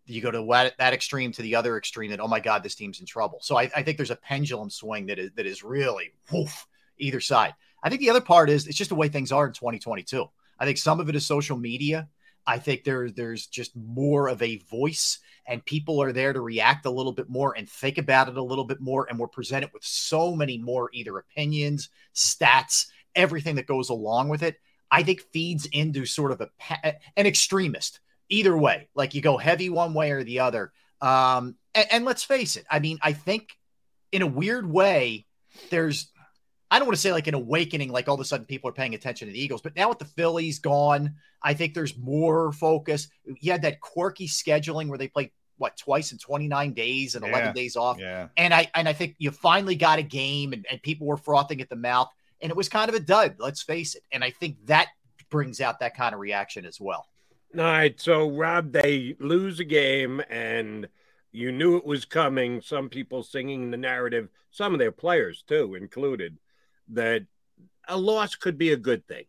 You 0.09 0.21
go 0.21 0.31
to 0.31 0.73
that, 0.79 0.95
extreme 0.95 1.33
to 1.33 1.43
the 1.43 1.55
other 1.55 1.77
extreme 1.77 2.11
that, 2.11 2.21
oh 2.21 2.29
my 2.29 2.41
God, 2.41 2.63
this 2.63 2.75
team's 2.75 3.01
in 3.01 3.07
trouble. 3.07 3.39
So 3.43 3.59
I, 3.59 3.71
I 3.77 3.83
think 3.83 3.97
there's 3.97 4.11
a 4.11 4.17
pendulum 4.17 4.71
swing 4.71 5.07
that 5.07 5.19
is, 5.19 5.31
that 5.37 5.47
is 5.47 5.63
really 5.63 6.13
woof, 6.33 6.67
either 6.99 7.21
side. 7.21 7.55
I 7.83 7.89
think 7.89 8.01
the 8.01 8.11
other 8.11 8.21
part 8.21 8.51
is 8.51 8.67
it's 8.67 8.79
just 8.79 8.91
the 8.91 8.97
way 8.97 9.09
things 9.09 9.33
are 9.33 9.47
in 9.47 9.53
2022. 9.53 10.25
I 10.59 10.65
think 10.65 10.79
some 10.79 10.99
of 10.99 11.09
it 11.09 11.15
is 11.15 11.27
social 11.27 11.57
media. 11.57 12.09
I 12.47 12.59
think 12.59 12.85
there, 12.85 13.11
there's 13.11 13.47
just 13.47 13.77
more 13.77 14.29
of 14.29 14.41
a 14.43 14.57
voice 14.71 15.19
and 15.47 15.65
people 15.65 16.03
are 16.03 16.13
there 16.13 16.33
to 16.33 16.41
react 16.41 16.87
a 16.87 16.91
little 16.91 17.13
bit 17.13 17.29
more 17.29 17.57
and 17.57 17.69
think 17.69 17.99
about 17.99 18.29
it 18.29 18.37
a 18.37 18.43
little 18.43 18.65
bit 18.65 18.81
more. 18.81 19.07
And 19.09 19.19
we're 19.19 19.29
presented 19.29 19.71
with 19.73 19.85
so 19.85 20.35
many 20.35 20.59
more 20.59 20.91
either 20.93 21.19
opinions, 21.19 21.91
stats, 22.15 22.87
everything 23.15 23.57
that 23.57 23.67
goes 23.67 23.89
along 23.89 24.29
with 24.29 24.43
it. 24.43 24.57
I 24.91 25.03
think 25.03 25.21
feeds 25.33 25.67
into 25.67 26.07
sort 26.07 26.33
of 26.33 26.41
a 26.41 26.51
an 27.17 27.27
extremist 27.27 28.01
either 28.29 28.57
way. 28.57 28.89
Like 28.95 29.15
you 29.15 29.21
go 29.23 29.37
heavy 29.37 29.71
one 29.71 29.95
way 29.95 30.11
or 30.11 30.25
the 30.25 30.41
other. 30.41 30.73
Um, 31.01 31.57
and, 31.75 31.87
and 31.91 32.05
let's 32.05 32.25
face 32.25 32.57
it. 32.57 32.65
I 32.71 32.79
mean, 32.81 32.99
I 33.03 33.13
think 33.13 33.51
in 34.13 34.23
a 34.23 34.27
weird 34.27 34.71
way, 34.71 35.27
there's 35.71 36.11
I 36.71 36.79
don't 36.79 36.87
want 36.87 36.97
to 36.97 37.01
say 37.01 37.13
like 37.13 37.27
an 37.29 37.35
awakening, 37.35 37.91
like 37.91 38.09
all 38.09 38.15
of 38.15 38.21
a 38.21 38.25
sudden 38.25 38.45
people 38.45 38.69
are 38.69 38.75
paying 38.75 38.95
attention 38.95 39.27
to 39.29 39.33
the 39.33 39.41
Eagles, 39.43 39.63
but 39.63 39.75
now 39.75 39.89
with 39.89 39.99
the 39.99 40.05
Phillies 40.05 40.59
gone, 40.59 41.15
I 41.43 41.55
think 41.55 41.73
there's 41.73 41.97
more 41.97 42.53
focus. 42.53 43.09
You 43.25 43.53
had 43.53 43.63
that 43.63 43.81
quirky 43.81 44.29
scheduling 44.29 44.89
where 44.89 44.99
they 44.99 45.09
played 45.09 45.31
what 45.57 45.77
twice 45.79 46.13
in 46.13 46.19
29 46.19 46.73
days 46.75 47.15
and 47.15 47.25
11 47.25 47.47
Yeah. 47.49 47.53
days 47.53 47.77
off. 47.77 47.99
Yeah. 47.99 48.29
And 48.37 48.53
I 48.53 48.71
and 48.75 48.89
I 48.89 48.93
think 48.93 49.17
you 49.19 49.31
finally 49.31 49.77
got 49.77 49.99
a 49.99 50.03
game 50.03 50.53
and, 50.53 50.67
and 50.71 50.81
people 50.83 51.07
were 51.07 51.17
frothing 51.17 51.61
at 51.61 51.69
the 51.69 51.77
mouth 51.77 52.09
and 52.41 52.51
it 52.51 52.57
was 52.57 52.69
kind 52.69 52.89
of 52.89 52.95
a 52.95 53.01
dud, 53.01 53.37
let's 53.39 53.63
face 53.63 53.95
it. 53.95 54.03
And 54.13 54.23
I 54.23 54.31
think 54.31 54.59
that 54.67 54.89
brings 55.31 55.61
out 55.61 55.81
that 55.81 55.97
kind 55.97 56.15
of 56.15 56.21
reaction 56.21 56.65
as 56.65 56.79
well. 56.81 57.07
All 57.57 57.65
right, 57.65 57.99
so 57.99 58.31
Rob, 58.31 58.73
they 58.73 59.17
lose 59.19 59.59
a 59.59 59.65
game, 59.65 60.21
and 60.29 60.87
you 61.33 61.51
knew 61.51 61.77
it 61.77 61.87
was 61.87 62.05
coming. 62.05 62.61
Some 62.61 62.91
people 62.91 63.23
singing 63.23 63.71
the 63.71 63.79
narrative, 63.79 64.29
some 64.51 64.75
of 64.75 64.79
their 64.79 64.93
players 64.93 65.43
too 65.49 65.75
included, 65.75 66.37
that 66.89 67.25
a 67.89 67.97
loss 67.97 68.35
could 68.35 68.59
be 68.59 68.73
a 68.73 68.77
good 68.77 69.07
thing. 69.09 69.25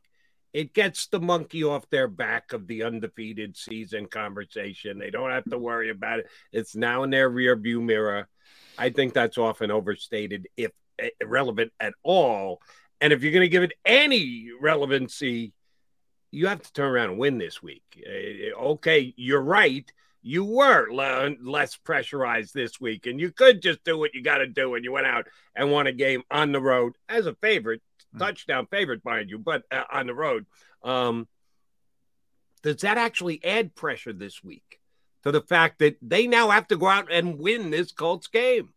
It 0.52 0.74
gets 0.74 1.08
the 1.08 1.22
monkey 1.22 1.64
off 1.64 1.90
their 1.90 2.10
back 2.10 2.52
of 2.52 2.68
the 2.68 2.84
undefeated 2.84 3.56
season 3.56 4.08
conversation. 4.08 5.00
They 5.00 5.12
don't 5.12 5.32
have 5.32 5.46
to 5.46 5.58
worry 5.58 5.90
about 5.90 6.20
it. 6.20 6.30
It's 6.52 6.76
now 6.76 7.04
in 7.04 7.12
their 7.12 7.30
rear 7.30 7.56
view 7.56 7.82
mirror. 7.82 8.28
I 8.78 8.90
think 8.90 9.14
that's 9.14 9.38
often 9.38 9.72
overstated, 9.72 10.50
if 10.58 10.72
eh, 10.98 11.10
relevant 11.26 11.72
at 11.80 11.94
all. 12.04 12.62
And 13.00 13.14
if 13.14 13.24
you're 13.24 13.32
going 13.32 13.46
to 13.46 13.50
give 13.50 13.64
it 13.64 13.74
any 13.86 14.50
relevancy, 14.60 15.54
you 16.32 16.48
have 16.48 16.62
to 16.62 16.74
turn 16.74 16.92
around 16.92 17.12
and 17.12 17.20
win 17.20 17.38
this 17.38 17.62
week. 17.62 18.04
Uh, 18.06 18.58
okay, 18.60 19.14
you're 19.18 19.42
right. 19.42 19.92
You 20.22 20.44
were 20.44 20.88
le- 20.92 21.36
less 21.42 21.76
pressurized 21.76 22.54
this 22.54 22.80
week, 22.80 23.06
and 23.06 23.20
you 23.20 23.32
could 23.32 23.62
just 23.62 23.84
do 23.84 23.98
what 23.98 24.14
you 24.14 24.22
got 24.22 24.40
to 24.40 24.48
do. 24.48 24.76
And 24.76 24.84
you 24.84 24.92
went 24.92 25.08
out 25.08 25.28
and 25.56 25.72
won 25.72 25.88
a 25.88 25.94
game 25.94 26.24
on 26.30 26.52
the 26.52 26.62
road 26.62 26.94
as 27.08 27.26
a 27.26 27.36
favorite, 27.36 27.82
touchdown 28.18 28.68
favorite, 28.70 29.04
mind 29.06 29.30
you, 29.30 29.38
but 29.38 29.64
uh, 29.72 29.84
on 29.92 30.08
the 30.08 30.14
road. 30.14 30.46
Um, 30.84 31.28
does 32.62 32.82
that 32.82 32.98
actually 32.98 33.44
add 33.44 33.76
pressure 33.76 34.14
this 34.14 34.44
week 34.44 34.80
to 35.24 35.32
the 35.32 35.42
fact 35.42 35.80
that 35.80 35.98
they 36.02 36.28
now 36.28 36.50
have 36.50 36.68
to 36.68 36.78
go 36.78 36.88
out 36.88 37.12
and 37.12 37.40
win 37.40 37.70
this 37.70 37.92
Colts 37.92 38.28
game? 38.28 38.70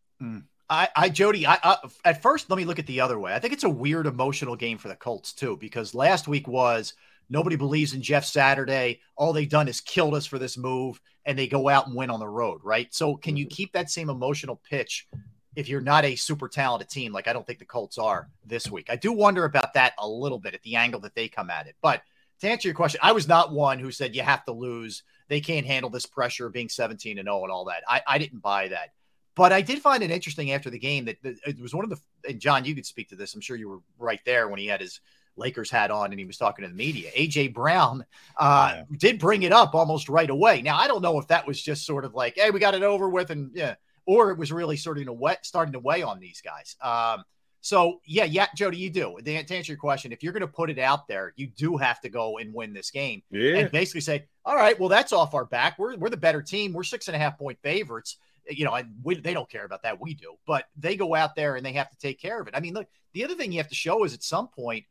I, 0.71 0.89
I 0.95 1.09
Jody, 1.09 1.47
I, 1.47 1.59
I 1.63 1.77
at 2.05 2.23
first 2.23 2.49
let 2.49 2.57
me 2.57 2.65
look 2.65 2.79
at 2.79 2.87
the 2.87 3.01
other 3.01 3.19
way. 3.19 3.35
I 3.35 3.39
think 3.41 3.53
it's 3.53 3.65
a 3.65 3.69
weird 3.69 4.07
emotional 4.07 4.57
game 4.57 4.79
for 4.79 4.89
the 4.89 4.97
Colts 4.97 5.33
too, 5.33 5.57
because 5.57 5.95
last 5.95 6.29
week 6.29 6.49
was 6.49 6.95
nobody 7.29 7.57
believes 7.57 7.95
in 7.95 8.03
Jeff 8.03 8.25
Saturday. 8.25 9.01
All 9.17 9.33
they've 9.33 9.49
done 9.49 9.69
is 9.69 9.81
killed 9.81 10.15
us 10.15 10.27
for 10.27 10.39
this 10.39 10.57
move, 10.57 11.01
and 11.25 11.39
they 11.39 11.47
go 11.47 11.69
out 11.69 11.87
and 11.87 11.97
win 11.97 12.11
on 12.11 12.21
the 12.21 12.29
road, 12.29 12.61
right? 12.63 12.93
So 12.93 13.17
can 13.17 13.37
you 13.37 13.47
mm-hmm. 13.47 13.55
keep 13.55 13.73
that 13.73 13.91
same 13.91 14.11
emotional 14.11 14.61
pitch 14.69 15.09
if 15.55 15.69
you're 15.69 15.81
not 15.81 16.05
a 16.05 16.17
super 16.17 16.49
talented 16.49 16.89
team 16.89 17.13
like 17.13 17.29
I 17.29 17.33
don't 17.33 17.47
think 17.47 17.59
the 17.59 17.65
Colts 17.65 17.99
are 17.99 18.29
this 18.45 18.71
week? 18.71 18.89
I 18.91 18.97
do 18.97 19.13
wonder 19.13 19.45
about 19.45 19.75
that 19.75 19.95
a 19.99 20.09
little 20.09 20.39
bit 20.39 20.55
at 20.55 20.63
the 20.63 20.77
angle 20.77 21.01
that 21.01 21.15
they 21.15 21.29
come 21.29 21.51
at 21.51 21.67
it. 21.67 21.77
But 21.83 22.03
to 22.41 22.49
answer 22.49 22.69
your 22.69 22.75
question, 22.75 23.01
I 23.03 23.13
was 23.13 23.29
not 23.29 23.53
one 23.53 23.79
who 23.79 23.93
said 23.93 24.17
you 24.17 24.23
have 24.23 24.45
to 24.47 24.53
lose. 24.53 25.05
They 25.29 25.41
can't 25.41 25.67
handle 25.67 25.91
this 25.91 26.07
pressure 26.07 26.47
of 26.47 26.53
being 26.53 26.69
17 26.69 27.19
and 27.19 27.27
0 27.27 27.45
and 27.45 27.53
all 27.53 27.67
that. 27.67 27.85
I, 27.87 28.03
I 28.07 28.19
didn't 28.19 28.41
buy 28.41 28.69
that. 28.69 28.91
But 29.35 29.53
I 29.53 29.63
did 29.63 29.81
find 29.81 30.03
it 30.03 30.11
interesting 30.11 30.53
after 30.53 30.69
the 30.69 30.79
game 30.79 31.07
that, 31.07 31.23
that 31.23 31.37
it 31.47 31.61
was 31.61 31.75
one 31.75 31.85
of 31.85 31.91
the 31.91 31.99
and 32.29 32.41
John, 32.41 32.65
you 32.65 32.75
could 32.75 32.85
speak 32.85 33.09
to 33.09 33.17
this. 33.17 33.35
I'm 33.35 33.41
sure 33.41 33.57
you 33.57 33.69
were 33.69 33.81
right 33.99 34.21
there 34.27 34.49
when 34.49 34.59
he 34.59 34.67
had 34.67 34.81
his 34.81 35.01
Lakers 35.37 35.71
hat 35.71 35.91
on 35.91 36.11
and 36.11 36.19
he 36.19 36.25
was 36.27 36.37
talking 36.37 36.65
to 36.65 36.69
the 36.69 36.75
media. 36.75 37.11
AJ 37.17 37.55
Brown 37.55 38.05
uh, 38.37 38.83
did 38.99 39.19
bring 39.19 39.43
it 39.43 39.53
up 39.53 39.75
almost 39.75 40.09
right 40.09 40.29
away. 40.31 40.63
Now 40.63 40.77
I 40.77 40.87
don't 40.89 41.03
know 41.03 41.19
if 41.19 41.29
that 41.29 41.47
was 41.47 41.61
just 41.61 41.87
sort 41.87 42.05
of 42.05 42.15
like, 42.15 42.35
hey, 42.37 42.51
we 42.51 42.61
got 42.61 42.75
it 42.75 42.83
over 42.83 43.09
with, 43.09 43.31
and 43.31 43.51
yeah, 43.55 43.75
or 44.07 44.31
it 44.31 44.39
was 44.39 44.53
really 44.53 44.77
sort 44.77 44.99
of 44.99 45.07
a 45.09 45.13
wet 45.13 45.45
starting 45.47 45.73
to 45.73 45.79
weigh 45.79 46.03
on 46.03 46.21
these 46.21 46.41
guys. 46.43 46.77
Um, 46.83 47.25
so 47.61 48.01
yeah, 48.05 48.25
yeah, 48.25 48.47
Jody, 48.57 48.77
you 48.79 48.91
do. 48.91 49.17
To 49.25 49.33
answer 49.35 49.73
your 49.73 49.79
question, 49.79 50.13
if 50.13 50.23
you're 50.23 50.33
going 50.33 50.41
to 50.41 50.49
put 50.49 50.69
it 50.69 50.79
out 50.79 51.07
there, 51.07 51.33
you 51.37 51.47
do 51.47 51.77
have 51.77 52.01
to 52.01 52.09
go 52.09 52.39
and 52.39 52.53
win 52.53 52.73
this 52.73 52.91
game, 52.91 53.23
Yeah. 53.31 53.59
and 53.59 53.71
basically 53.71 54.01
say, 54.01 54.27
all 54.45 54.57
right, 54.57 54.79
well 54.79 54.89
that's 54.89 55.13
off 55.13 55.35
our 55.35 55.45
back. 55.45 55.79
We're 55.79 55.97
we're 55.97 56.11
the 56.11 56.17
better 56.17 56.43
team. 56.43 56.73
We're 56.73 56.83
six 56.83 57.09
and 57.09 57.17
a 57.17 57.19
half 57.19 57.39
point 57.39 57.59
favorites 57.63 58.17
you 58.49 58.65
know, 58.65 58.75
and 58.75 58.93
we, 59.05 59.15
they 59.15 59.35
don't 59.35 59.49
care 59.49 59.65
about 59.65 59.83
that. 59.85 60.01
We 60.01 60.15
do, 60.15 60.35
but 60.47 60.65
they 60.77 60.97
go 60.97 61.15
out 61.15 61.37
there 61.37 61.55
and 61.55 61.65
they 61.65 61.73
have 61.75 61.89
to 61.91 61.97
take 61.97 62.21
care 62.21 62.41
of 62.41 62.49
it. 62.49 62.55
I 62.57 62.61
mean, 62.61 62.75
look, 62.75 62.89
the 63.13 63.25
other 63.25 63.35
thing 63.35 63.53
you 63.53 63.59
have 63.59 63.69
to 63.69 63.75
show 63.77 64.03
is 64.05 64.15
at 64.15 64.23
some 64.23 64.49
point, 64.49 64.85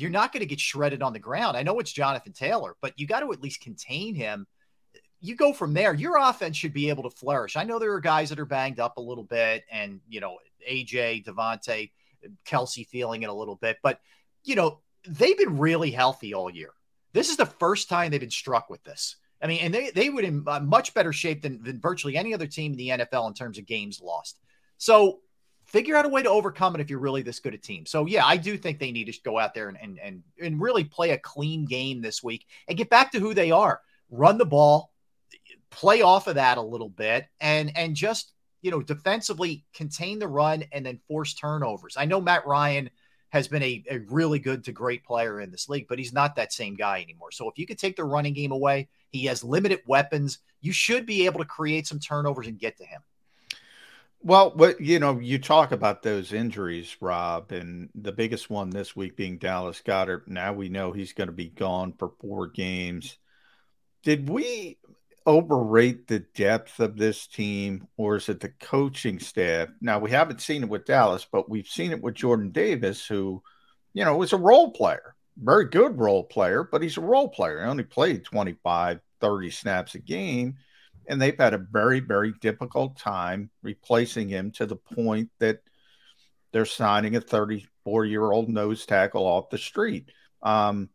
you're 0.00 0.10
not 0.10 0.32
going 0.32 0.40
to 0.40 0.46
get 0.46 0.60
shredded 0.60 1.02
on 1.02 1.12
the 1.12 1.18
ground. 1.18 1.56
I 1.56 1.62
know 1.62 1.78
it's 1.80 1.92
Jonathan 1.92 2.32
Taylor, 2.32 2.76
but 2.80 2.98
you 2.98 3.06
got 3.06 3.20
to 3.20 3.32
at 3.32 3.42
least 3.42 3.60
contain 3.60 4.14
him. 4.14 4.46
You 5.20 5.34
go 5.34 5.52
from 5.52 5.74
there. 5.74 5.92
Your 5.92 6.16
offense 6.18 6.56
should 6.56 6.72
be 6.72 6.88
able 6.88 7.02
to 7.02 7.10
flourish. 7.10 7.56
I 7.56 7.64
know 7.64 7.78
there 7.78 7.92
are 7.92 8.00
guys 8.00 8.28
that 8.28 8.38
are 8.38 8.46
banged 8.46 8.78
up 8.78 8.96
a 8.96 9.00
little 9.00 9.24
bit, 9.24 9.64
and 9.70 10.00
you 10.08 10.20
know, 10.20 10.38
AJ, 10.68 11.24
DeVonta, 11.24 11.90
Kelce 12.46 12.86
feeling 12.86 13.22
it 13.22 13.28
a 13.28 13.34
little 13.34 13.56
bit, 13.56 13.78
but 13.82 14.00
you 14.44 14.54
know, 14.54 14.80
they've 15.06 15.36
been 15.36 15.58
really 15.58 15.90
healthy 15.90 16.34
all 16.34 16.50
year. 16.50 16.70
This 17.12 17.30
is 17.30 17.36
the 17.36 17.46
first 17.46 17.88
time 17.88 18.10
they've 18.10 18.20
been 18.20 18.30
struck 18.30 18.70
with 18.70 18.82
this. 18.84 19.16
I 19.42 19.46
mean, 19.46 19.60
and 19.62 19.74
they 19.74 19.90
they 19.90 20.10
would 20.10 20.24
in 20.24 20.44
uh, 20.46 20.60
much 20.60 20.94
better 20.94 21.12
shape 21.12 21.42
than 21.42 21.62
than 21.62 21.80
virtually 21.80 22.16
any 22.16 22.34
other 22.34 22.46
team 22.46 22.72
in 22.72 22.78
the 22.78 22.88
NFL 22.88 23.28
in 23.28 23.34
terms 23.34 23.58
of 23.58 23.66
games 23.66 24.00
lost. 24.00 24.38
So 24.78 25.20
figure 25.68 25.96
out 25.96 26.06
a 26.06 26.08
way 26.08 26.22
to 26.22 26.30
overcome 26.30 26.74
it 26.74 26.80
if 26.80 26.90
you're 26.90 26.98
really 26.98 27.22
this 27.22 27.40
good 27.40 27.54
a 27.54 27.58
team. 27.58 27.86
So 27.86 28.06
yeah, 28.06 28.24
I 28.24 28.36
do 28.36 28.56
think 28.56 28.78
they 28.78 28.90
need 28.90 29.12
to 29.12 29.20
go 29.22 29.38
out 29.38 29.54
there 29.54 29.68
and 29.68 29.78
and 29.80 29.98
and, 30.02 30.22
and 30.42 30.60
really 30.60 30.84
play 30.84 31.10
a 31.10 31.18
clean 31.18 31.64
game 31.66 32.00
this 32.00 32.22
week 32.22 32.46
and 32.66 32.76
get 32.76 32.90
back 32.90 33.12
to 33.12 33.20
who 33.20 33.34
they 33.34 33.50
are. 33.50 33.80
Run 34.10 34.38
the 34.38 34.46
ball, 34.46 34.92
play 35.70 36.02
off 36.02 36.26
of 36.26 36.36
that 36.36 36.58
a 36.58 36.62
little 36.62 36.88
bit, 36.88 37.26
and 37.40 37.76
and 37.76 37.94
just 37.94 38.32
you 38.62 38.70
know 38.70 38.82
defensively 38.82 39.64
contain 39.74 40.18
the 40.18 40.28
run 40.28 40.64
and 40.72 40.84
then 40.84 40.98
force 41.06 41.34
turnovers. 41.34 41.96
I 41.96 42.06
know 42.06 42.20
Matt 42.20 42.46
Ryan 42.46 42.90
has 43.30 43.46
been 43.46 43.62
a, 43.62 43.84
a 43.90 43.98
really 44.08 44.38
good 44.38 44.64
to 44.64 44.72
great 44.72 45.04
player 45.04 45.42
in 45.42 45.50
this 45.50 45.68
league, 45.68 45.86
but 45.86 45.98
he's 45.98 46.14
not 46.14 46.36
that 46.36 46.50
same 46.50 46.74
guy 46.74 47.02
anymore. 47.02 47.30
So 47.30 47.46
if 47.48 47.58
you 47.58 47.66
could 47.66 47.78
take 47.78 47.94
the 47.94 48.04
running 48.04 48.32
game 48.32 48.52
away, 48.52 48.88
he 49.10 49.26
has 49.26 49.44
limited 49.44 49.80
weapons. 49.86 50.38
You 50.62 50.72
should 50.72 51.04
be 51.04 51.26
able 51.26 51.40
to 51.40 51.44
create 51.44 51.86
some 51.86 51.98
turnovers 51.98 52.46
and 52.46 52.58
get 52.58 52.78
to 52.78 52.84
him. 52.86 53.02
Well, 54.20 54.50
what 54.54 54.80
you 54.80 54.98
know, 54.98 55.18
you 55.20 55.38
talk 55.38 55.70
about 55.72 56.02
those 56.02 56.32
injuries, 56.32 56.96
Rob, 57.00 57.52
and 57.52 57.88
the 57.94 58.12
biggest 58.12 58.50
one 58.50 58.70
this 58.70 58.96
week 58.96 59.16
being 59.16 59.38
Dallas 59.38 59.80
Goedert. 59.80 60.26
Now 60.26 60.52
we 60.52 60.68
know 60.68 60.92
he's 60.92 61.12
going 61.12 61.28
to 61.28 61.32
be 61.32 61.48
gone 61.48 61.94
for 61.98 62.12
four 62.20 62.48
games. 62.48 63.16
Did 64.02 64.28
we 64.28 64.78
overrate 65.24 66.08
the 66.08 66.20
depth 66.20 66.80
of 66.80 66.96
this 66.96 67.26
team, 67.28 67.86
or 67.96 68.16
is 68.16 68.28
it 68.28 68.40
the 68.40 68.48
coaching 68.60 69.20
staff? 69.20 69.68
Now 69.80 70.00
we 70.00 70.10
haven't 70.10 70.40
seen 70.40 70.64
it 70.64 70.68
with 70.68 70.86
Dallas, 70.86 71.26
but 71.30 71.48
we've 71.48 71.68
seen 71.68 71.92
it 71.92 72.02
with 72.02 72.14
Jordan 72.14 72.50
Davis, 72.50 73.06
who, 73.06 73.42
you 73.94 74.04
know, 74.04 74.22
is 74.22 74.32
a 74.32 74.36
role 74.36 74.72
player, 74.72 75.14
very 75.36 75.66
good 75.66 75.96
role 75.96 76.24
player, 76.24 76.64
but 76.64 76.82
he's 76.82 76.96
a 76.96 77.02
role 77.02 77.28
player. 77.28 77.60
He 77.60 77.66
only 77.66 77.84
played 77.84 78.24
25, 78.24 79.00
30 79.20 79.50
snaps 79.50 79.94
a 79.94 80.00
game 80.00 80.56
and 81.08 81.20
they've 81.20 81.38
had 81.38 81.54
a 81.54 81.58
very, 81.58 82.00
very 82.00 82.32
difficult 82.40 82.98
time 82.98 83.50
replacing 83.62 84.28
him 84.28 84.50
to 84.52 84.66
the 84.66 84.76
point 84.76 85.30
that 85.38 85.60
they're 86.52 86.64
signing 86.64 87.16
a 87.16 87.20
34 87.20 88.04
year 88.04 88.30
old 88.30 88.48
nose 88.48 88.86
tackle 88.86 89.24
off 89.24 89.50
the 89.50 89.58
street. 89.58 90.10
Um, 90.42 90.90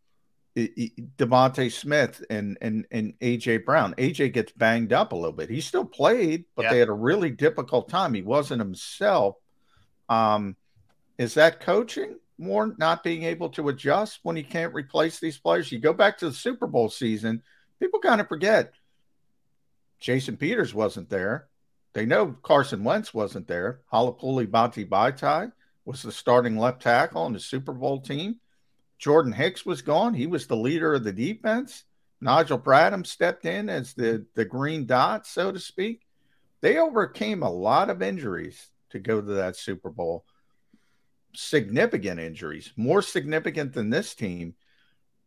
DeVonta 0.56 1.72
Smith 1.72 2.24
and, 2.30 2.58
and 2.62 2.86
and 2.92 3.18
AJ 3.20 3.66
Brown. 3.66 3.96
AJ 3.96 4.34
gets 4.34 4.52
banged 4.52 4.94
up 4.94 5.12
a 5.12 5.16
little 5.16 5.32
bit. 5.32 5.50
He 5.50 5.62
still 5.62 5.86
played, 5.86 6.46
but 6.56 6.64
yeah. 6.64 6.74
they 6.74 6.80
had 6.80 6.90
a 6.90 6.94
really 6.94 7.32
difficult 7.32 7.90
time. 7.90 8.14
He 8.14 8.22
wasn't 8.22 8.62
himself. 8.62 9.36
Um, 10.10 10.56
is 11.18 11.34
that 11.36 11.60
coaching 11.60 12.20
more 12.38 12.76
not 12.78 13.04
being 13.04 13.24
able 13.24 13.50
to 13.50 13.70
adjust 13.70 14.20
when 14.22 14.36
he 14.36 14.44
can't 14.44 14.76
replace 14.76 15.20
these 15.20 15.40
players? 15.40 15.72
You 15.72 15.80
go 15.80 15.94
back 15.94 16.20
to 16.20 16.30
the 16.30 16.36
Super 16.36 16.68
Bowl 16.68 16.90
season, 16.90 17.42
people 17.80 18.00
kind 18.00 18.22
of 18.22 18.28
forget 18.28 18.74
Jason 20.04 20.36
Peters 20.36 20.74
wasn't 20.74 21.10
there. 21.10 21.48
They 21.94 22.06
know 22.06 22.36
Carson 22.44 22.84
Wentz 22.84 23.14
wasn't 23.14 23.48
there. 23.48 23.80
Halapoulivaati 23.94 24.90
Vaitai 24.90 25.54
was 25.86 26.02
the 26.02 26.12
starting 26.12 26.58
left 26.58 26.82
tackle 26.82 27.22
on 27.22 27.32
the 27.32 27.40
Super 27.40 27.72
Bowl 27.72 28.02
team. 28.02 28.42
Jordan 29.00 29.32
Hicks 29.32 29.66
was 29.66 29.82
gone. 29.82 30.14
He 30.14 30.28
was 30.28 30.46
the 30.46 30.58
leader 30.58 30.94
of 30.94 31.06
the 31.06 31.14
defense. 31.14 31.86
Nigel 32.20 32.60
Bradham 32.60 33.08
stepped 33.08 33.46
in 33.46 33.70
as 33.70 33.94
the, 33.94 34.26
the 34.36 34.44
green 34.44 34.86
dot, 34.86 35.26
so 35.26 35.54
to 35.54 35.60
speak. 35.60 36.02
They 36.60 36.78
overcame 36.78 37.42
a 37.42 37.50
lot 37.50 37.90
of 37.90 38.02
injuries 38.02 38.72
to 38.90 39.00
go 39.00 39.22
to 39.22 39.34
that 39.36 39.56
Super 39.56 39.90
Bowl. 39.90 40.26
Significant 41.34 42.20
injuries, 42.20 42.74
more 42.76 43.02
significant 43.02 43.72
than 43.72 43.90
this 43.90 44.14
team. 44.14 44.56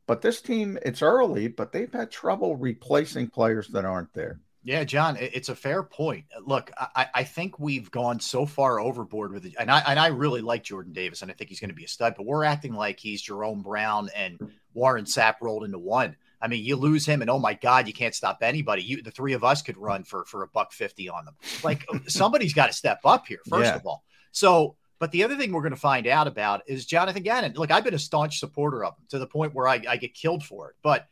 But 0.06 0.20
this 0.20 0.42
team, 0.42 0.78
it's 0.82 1.00
early, 1.00 1.48
but 1.48 1.72
they've 1.72 1.92
had 1.92 2.10
trouble 2.10 2.56
replacing 2.56 3.30
players 3.30 3.68
that 3.68 3.86
aren't 3.86 4.12
there. 4.12 4.40
Yeah, 4.66 4.82
John, 4.82 5.16
it's 5.20 5.48
a 5.48 5.54
fair 5.54 5.84
point. 5.84 6.24
Look, 6.44 6.72
I, 6.76 7.06
I 7.14 7.22
think 7.22 7.60
we've 7.60 7.88
gone 7.88 8.18
so 8.18 8.46
far 8.46 8.80
overboard 8.80 9.32
with 9.32 9.46
it, 9.46 9.54
and 9.60 9.70
I 9.70 9.78
and 9.86 9.96
I 9.96 10.08
really 10.08 10.40
like 10.40 10.64
Jordan 10.64 10.92
Davis, 10.92 11.22
and 11.22 11.30
I 11.30 11.34
think 11.34 11.50
he's 11.50 11.60
going 11.60 11.70
to 11.70 11.74
be 11.74 11.84
a 11.84 11.88
stud. 11.88 12.14
But 12.16 12.26
we're 12.26 12.42
acting 12.42 12.74
like 12.74 12.98
he's 12.98 13.22
Jerome 13.22 13.62
Brown 13.62 14.10
and 14.16 14.40
Warren 14.74 15.04
Sapp 15.04 15.36
rolled 15.40 15.62
into 15.62 15.78
one. 15.78 16.16
I 16.42 16.48
mean, 16.48 16.64
you 16.64 16.74
lose 16.74 17.06
him, 17.06 17.20
and 17.20 17.30
oh 17.30 17.38
my 17.38 17.54
God, 17.54 17.86
you 17.86 17.92
can't 17.92 18.12
stop 18.12 18.38
anybody. 18.42 18.82
You, 18.82 19.02
the 19.02 19.12
three 19.12 19.34
of 19.34 19.44
us, 19.44 19.62
could 19.62 19.76
run 19.76 20.02
for 20.02 20.24
for 20.24 20.42
a 20.42 20.48
buck 20.48 20.72
fifty 20.72 21.08
on 21.08 21.24
them. 21.26 21.36
Like 21.62 21.86
somebody's 22.08 22.52
got 22.52 22.66
to 22.66 22.72
step 22.72 22.98
up 23.04 23.28
here, 23.28 23.42
first 23.48 23.66
yeah. 23.66 23.76
of 23.76 23.86
all. 23.86 24.02
So, 24.32 24.74
but 24.98 25.12
the 25.12 25.22
other 25.22 25.36
thing 25.36 25.52
we're 25.52 25.62
going 25.62 25.74
to 25.74 25.80
find 25.80 26.08
out 26.08 26.26
about 26.26 26.62
is 26.66 26.86
Jonathan 26.86 27.22
Gannon. 27.22 27.52
Look, 27.54 27.70
I've 27.70 27.84
been 27.84 27.94
a 27.94 28.00
staunch 28.00 28.40
supporter 28.40 28.84
of 28.84 28.94
him 28.94 29.04
to 29.10 29.20
the 29.20 29.28
point 29.28 29.54
where 29.54 29.68
I, 29.68 29.80
I 29.88 29.96
get 29.96 30.12
killed 30.12 30.44
for 30.44 30.70
it, 30.70 30.76
but 30.82 31.06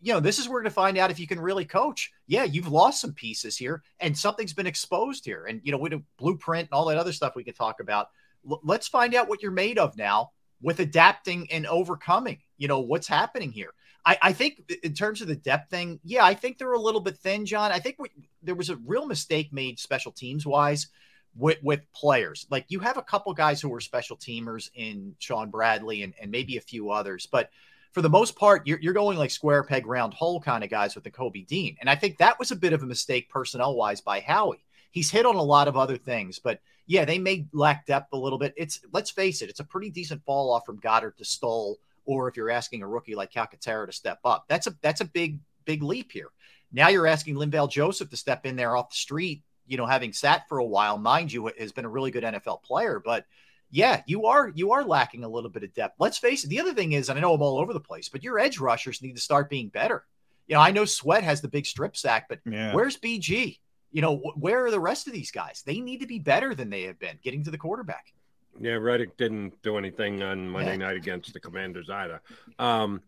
you 0.00 0.12
know, 0.12 0.20
this 0.20 0.38
is 0.38 0.48
where 0.48 0.62
to 0.62 0.70
find 0.70 0.96
out 0.96 1.10
if 1.10 1.20
you 1.20 1.26
can 1.26 1.40
really 1.40 1.64
coach. 1.64 2.10
Yeah, 2.26 2.44
you've 2.44 2.72
lost 2.72 3.00
some 3.00 3.12
pieces 3.12 3.56
here, 3.56 3.82
and 4.00 4.16
something's 4.16 4.54
been 4.54 4.66
exposed 4.66 5.24
here. 5.24 5.46
And 5.46 5.60
you 5.62 5.72
know, 5.72 5.78
with 5.78 5.92
a 5.92 6.02
blueprint 6.18 6.68
and 6.68 6.72
all 6.72 6.86
that 6.86 6.98
other 6.98 7.12
stuff 7.12 7.36
we 7.36 7.44
could 7.44 7.56
talk 7.56 7.80
about. 7.80 8.08
L- 8.48 8.60
let's 8.64 8.88
find 8.88 9.14
out 9.14 9.28
what 9.28 9.42
you're 9.42 9.50
made 9.50 9.78
of 9.78 9.96
now 9.96 10.30
with 10.62 10.80
adapting 10.80 11.50
and 11.50 11.66
overcoming. 11.66 12.38
You 12.56 12.68
know, 12.68 12.80
what's 12.80 13.08
happening 13.08 13.52
here. 13.52 13.70
I, 14.04 14.18
I 14.22 14.32
think 14.32 14.72
in 14.82 14.94
terms 14.94 15.20
of 15.20 15.28
the 15.28 15.36
depth 15.36 15.70
thing, 15.70 16.00
yeah, 16.02 16.24
I 16.24 16.34
think 16.34 16.56
they're 16.56 16.72
a 16.72 16.80
little 16.80 17.00
bit 17.00 17.18
thin, 17.18 17.44
John. 17.44 17.70
I 17.70 17.78
think 17.78 17.96
we, 17.98 18.08
there 18.42 18.54
was 18.54 18.70
a 18.70 18.76
real 18.76 19.06
mistake 19.06 19.52
made 19.52 19.78
special 19.78 20.12
teams 20.12 20.46
wise 20.46 20.88
with 21.36 21.58
with 21.62 21.80
players. 21.92 22.46
Like 22.50 22.64
you 22.68 22.80
have 22.80 22.96
a 22.96 23.02
couple 23.02 23.32
guys 23.34 23.60
who 23.60 23.68
were 23.68 23.80
special 23.80 24.16
teamers 24.16 24.70
in 24.74 25.14
Shaun 25.18 25.50
Bradley 25.50 26.02
and, 26.02 26.14
and 26.20 26.30
maybe 26.30 26.56
a 26.56 26.62
few 26.62 26.90
others, 26.90 27.26
but 27.26 27.50
for 27.92 28.02
the 28.02 28.08
most 28.08 28.36
part, 28.36 28.66
you're, 28.66 28.78
you're 28.80 28.94
going 28.94 29.18
like 29.18 29.30
square 29.30 29.62
peg 29.64 29.86
round 29.86 30.14
hole 30.14 30.40
kind 30.40 30.62
of 30.62 30.70
guys 30.70 30.94
with 30.94 31.04
Nakobe 31.04 31.46
Dean. 31.46 31.76
And 31.80 31.90
I 31.90 31.94
think 31.94 32.18
that 32.18 32.38
was 32.38 32.50
a 32.50 32.56
bit 32.56 32.72
of 32.72 32.82
a 32.82 32.86
mistake 32.86 33.28
personnel 33.28 33.74
wise 33.74 34.00
by 34.00 34.20
Howie. 34.20 34.64
He's 34.92 35.10
hit 35.10 35.26
on 35.26 35.36
a 35.36 35.42
lot 35.42 35.68
of 35.68 35.76
other 35.76 35.96
things, 35.96 36.38
but 36.38 36.60
yeah, 36.86 37.04
they 37.04 37.18
may 37.18 37.46
lack 37.52 37.86
depth 37.86 38.12
a 38.12 38.16
little 38.16 38.38
bit. 38.38 38.54
It's 38.56 38.80
let's 38.92 39.10
face 39.10 39.42
it, 39.42 39.50
it's 39.50 39.60
a 39.60 39.64
pretty 39.64 39.90
decent 39.90 40.24
fall 40.24 40.52
off 40.52 40.66
from 40.66 40.80
Goedert 40.80 41.16
to 41.18 41.24
Stoll, 41.24 41.78
or 42.04 42.28
if 42.28 42.36
you're 42.36 42.50
asking 42.50 42.82
a 42.82 42.88
rookie 42.88 43.14
like 43.14 43.32
Calcaterra 43.32 43.86
to 43.86 43.92
step 43.92 44.18
up, 44.24 44.46
that's 44.48 44.66
a 44.66 44.74
that's 44.82 45.00
a 45.00 45.04
big 45.04 45.38
big 45.64 45.84
leap 45.84 46.10
here. 46.10 46.30
Now 46.72 46.88
you're 46.88 47.06
asking 47.06 47.36
Linval 47.36 47.70
Joseph 47.70 48.10
to 48.10 48.16
step 48.16 48.46
in 48.46 48.56
there 48.56 48.76
off 48.76 48.90
the 48.90 48.96
street, 48.96 49.42
you 49.66 49.76
know, 49.76 49.86
having 49.86 50.12
sat 50.12 50.48
for 50.48 50.58
a 50.58 50.64
while, 50.64 50.98
mind 50.98 51.32
you, 51.32 51.50
has 51.58 51.70
been 51.70 51.84
a 51.84 51.88
really 51.88 52.10
good 52.10 52.24
NFL 52.24 52.62
player, 52.64 53.00
but 53.04 53.24
yeah, 53.70 54.02
you 54.06 54.26
are 54.26 54.48
you 54.48 54.72
are 54.72 54.84
lacking 54.84 55.24
a 55.24 55.28
little 55.28 55.50
bit 55.50 55.62
of 55.62 55.72
depth. 55.74 55.96
Let's 55.98 56.18
face 56.18 56.44
it. 56.44 56.48
The 56.48 56.60
other 56.60 56.74
thing 56.74 56.92
is, 56.92 57.08
and 57.08 57.18
I 57.18 57.22
know 57.22 57.34
I'm 57.34 57.42
all 57.42 57.58
over 57.58 57.72
the 57.72 57.80
place, 57.80 58.08
but 58.08 58.22
your 58.22 58.38
edge 58.38 58.58
rushers 58.58 59.02
need 59.02 59.14
to 59.14 59.22
start 59.22 59.50
being 59.50 59.68
better. 59.68 60.04
You 60.46 60.56
know, 60.56 60.60
I 60.60 60.72
know 60.72 60.84
Sweat 60.84 61.22
has 61.22 61.40
the 61.40 61.48
big 61.48 61.66
strip 61.66 61.96
sack, 61.96 62.26
but 62.28 62.40
yeah. 62.44 62.74
where's 62.74 62.96
BG? 62.96 63.58
You 63.92 64.02
know, 64.02 64.16
where 64.36 64.66
are 64.66 64.70
the 64.70 64.80
rest 64.80 65.06
of 65.06 65.12
these 65.12 65.30
guys? 65.30 65.62
They 65.64 65.80
need 65.80 66.00
to 66.00 66.06
be 66.06 66.18
better 66.18 66.54
than 66.54 66.70
they 66.70 66.82
have 66.82 66.98
been 66.98 67.18
getting 67.22 67.44
to 67.44 67.50
the 67.50 67.58
quarterback. 67.58 68.12
Yeah, 68.58 68.74
Reddick 68.74 69.16
didn't 69.16 69.62
do 69.62 69.78
anything 69.78 70.22
on 70.22 70.48
Monday 70.48 70.72
yeah. 70.72 70.86
night 70.86 70.96
against 70.96 71.32
the 71.32 71.40
Commanders 71.40 71.88
either. 71.88 72.20
Um, 72.58 73.00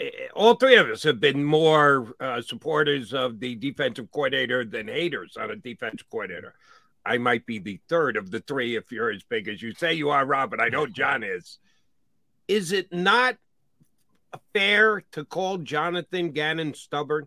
eh, 0.00 0.10
all 0.34 0.54
three 0.54 0.76
of 0.76 0.88
us 0.88 1.02
have 1.02 1.20
been 1.20 1.44
more 1.44 2.14
uh, 2.20 2.40
supporters 2.40 3.12
of 3.12 3.40
the 3.40 3.56
defensive 3.56 4.10
coordinator 4.12 4.64
than 4.64 4.88
haters 4.88 5.36
on 5.36 5.50
a 5.50 5.56
defensive 5.56 6.08
coordinator. 6.08 6.54
I 7.04 7.18
might 7.18 7.46
be 7.46 7.58
the 7.58 7.80
third 7.88 8.16
of 8.16 8.30
the 8.30 8.40
three 8.40 8.76
if 8.76 8.92
you're 8.92 9.10
as 9.10 9.22
big 9.22 9.48
as 9.48 9.62
you 9.62 9.72
say 9.74 9.94
you 9.94 10.10
are, 10.10 10.24
Rob, 10.24 10.50
but 10.50 10.60
I 10.60 10.68
know 10.68 10.86
John 10.86 11.22
is. 11.22 11.58
Is 12.46 12.72
it 12.72 12.92
not 12.92 13.36
fair 14.52 15.02
to 15.12 15.24
call 15.24 15.58
Jonathan 15.58 16.30
Gannon 16.32 16.74
stubborn? 16.74 17.26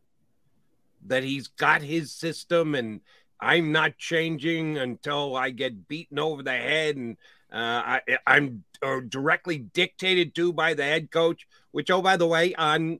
That 1.07 1.23
he's 1.23 1.47
got 1.47 1.81
his 1.81 2.11
system 2.11 2.75
and 2.75 3.01
I'm 3.39 3.71
not 3.71 3.97
changing 3.97 4.77
until 4.77 5.35
I 5.35 5.49
get 5.49 5.87
beaten 5.87 6.17
over 6.17 6.43
the 6.43 6.51
head 6.51 6.95
and 6.95 7.17
uh, 7.51 7.99
I, 8.07 8.35
am 8.37 8.63
uh, 8.81 9.01
directly 9.07 9.59
dictated 9.59 10.33
to 10.35 10.53
by 10.53 10.73
the 10.73 10.83
head 10.83 11.11
coach. 11.11 11.45
Which, 11.71 11.91
oh, 11.91 12.01
by 12.01 12.17
the 12.17 12.27
way, 12.27 12.53
on 12.55 12.99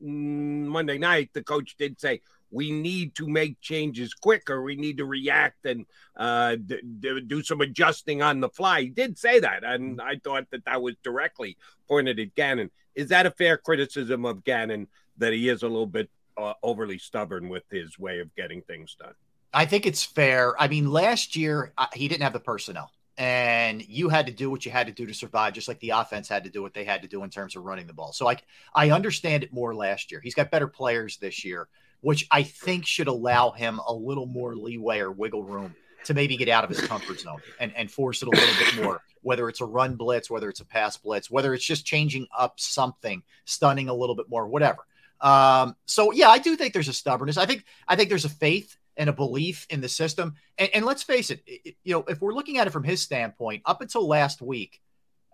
Monday 0.67 0.97
night, 0.97 1.29
the 1.33 1.43
coach 1.43 1.75
did 1.77 1.99
say, 1.99 2.21
we 2.53 2.71
need 2.71 3.15
to 3.15 3.27
make 3.27 3.59
changes 3.59 4.13
quicker. 4.13 4.61
We 4.61 4.75
need 4.75 4.97
to 4.97 5.05
react 5.05 5.65
and 5.65 5.85
uh, 6.15 6.55
d- 6.55 6.81
d- 6.99 7.21
do 7.21 7.41
some 7.41 7.61
adjusting 7.61 8.21
on 8.21 8.39
the 8.39 8.49
fly. 8.49 8.81
He 8.81 8.89
did 8.89 9.17
say 9.17 9.39
that, 9.39 9.63
and 9.63 9.97
mm-hmm. 9.97 10.07
I 10.07 10.19
thought 10.23 10.49
that 10.51 10.65
that 10.65 10.81
was 10.81 10.95
directly 11.03 11.57
pointed 11.87 12.19
at 12.19 12.35
Gannon. 12.35 12.69
Is 12.95 13.09
that 13.09 13.25
a 13.25 13.31
fair 13.31 13.57
criticism 13.57 14.23
of 14.25 14.43
Gannon 14.43 14.87
that 15.17 15.33
he 15.33 15.49
is 15.49 15.63
a 15.63 15.67
little 15.67 15.87
bit 15.87 16.09
uh, 16.37 16.53
overly 16.61 16.99
stubborn 16.99 17.49
with 17.49 17.63
his 17.71 17.97
way 17.97 18.19
of 18.19 18.33
getting 18.35 18.61
things 18.61 18.95
done? 18.99 19.13
I 19.53 19.65
think 19.65 19.85
it's 19.85 20.03
fair. 20.03 20.59
I 20.61 20.67
mean, 20.67 20.91
last 20.91 21.35
year 21.35 21.73
uh, 21.77 21.87
he 21.93 22.07
didn't 22.07 22.23
have 22.23 22.33
the 22.33 22.39
personnel 22.39 22.91
and 23.17 23.85
you 23.87 24.09
had 24.09 24.25
to 24.25 24.31
do 24.31 24.49
what 24.49 24.65
you 24.65 24.71
had 24.71 24.87
to 24.87 24.93
do 24.93 25.05
to 25.05 25.13
survive, 25.13 25.53
just 25.53 25.67
like 25.67 25.79
the 25.79 25.91
offense 25.91 26.27
had 26.27 26.43
to 26.45 26.49
do 26.49 26.61
what 26.61 26.73
they 26.73 26.83
had 26.83 27.01
to 27.03 27.07
do 27.07 27.23
in 27.23 27.29
terms 27.29 27.55
of 27.55 27.63
running 27.63 27.87
the 27.87 27.93
ball. 27.93 28.11
So 28.13 28.27
I, 28.29 28.37
I 28.73 28.91
understand 28.91 29.43
it 29.43 29.53
more 29.53 29.75
last 29.75 30.11
year. 30.11 30.19
He's 30.21 30.35
got 30.35 30.51
better 30.51 30.67
players 30.67 31.17
this 31.17 31.45
year 31.45 31.67
which 32.03 32.27
I 32.29 32.43
think 32.43 32.85
should 32.85 33.07
allow 33.07 33.51
him 33.51 33.79
a 33.87 33.93
little 33.93 34.25
more 34.25 34.55
leeway 34.55 34.99
or 34.99 35.09
wiggle 35.09 35.43
room 35.43 35.73
to 36.03 36.13
maybe 36.13 36.35
get 36.35 36.49
out 36.49 36.65
of 36.65 36.69
his 36.69 36.81
comfort 36.81 37.21
zone 37.21 37.41
and, 37.61 37.73
and 37.77 37.89
force 37.89 38.21
it 38.21 38.27
a 38.27 38.31
little 38.31 38.55
bit 38.65 38.83
more, 38.83 39.01
whether 39.21 39.47
it's 39.47 39.61
a 39.61 39.65
run 39.65 39.95
blitz, 39.95 40.29
whether 40.29 40.49
it's 40.49 40.59
a 40.59 40.65
pass 40.65 40.97
blitz, 40.97 41.31
whether 41.31 41.53
it's 41.53 41.63
just 41.63 41.85
changing 41.85 42.27
up 42.37 42.59
something, 42.59 43.23
stunning 43.45 43.87
a 43.87 43.93
little 43.93 44.15
bit 44.15 44.29
more, 44.29 44.45
whatever. 44.45 44.85
Um, 45.21 45.77
so 45.85 46.11
yeah, 46.11 46.27
I 46.27 46.39
do 46.39 46.57
think 46.57 46.73
there's 46.73 46.89
a 46.89 46.93
stubbornness. 46.93 47.37
I 47.37 47.45
think 47.45 47.63
I 47.87 47.95
think 47.95 48.09
there's 48.09 48.25
a 48.25 48.29
faith 48.29 48.75
and 48.97 49.09
a 49.09 49.13
belief 49.13 49.65
in 49.69 49.81
the 49.81 49.89
system. 49.89 50.35
And, 50.57 50.69
and 50.73 50.85
let's 50.85 51.03
face 51.03 51.29
it, 51.31 51.41
it, 51.45 51.75
you 51.83 51.93
know, 51.93 52.03
if 52.07 52.21
we're 52.21 52.33
looking 52.33 52.57
at 52.57 52.67
it 52.67 52.71
from 52.71 52.83
his 52.83 53.01
standpoint, 53.01 53.63
up 53.65 53.81
until 53.81 54.07
last 54.07 54.41
week, 54.41 54.81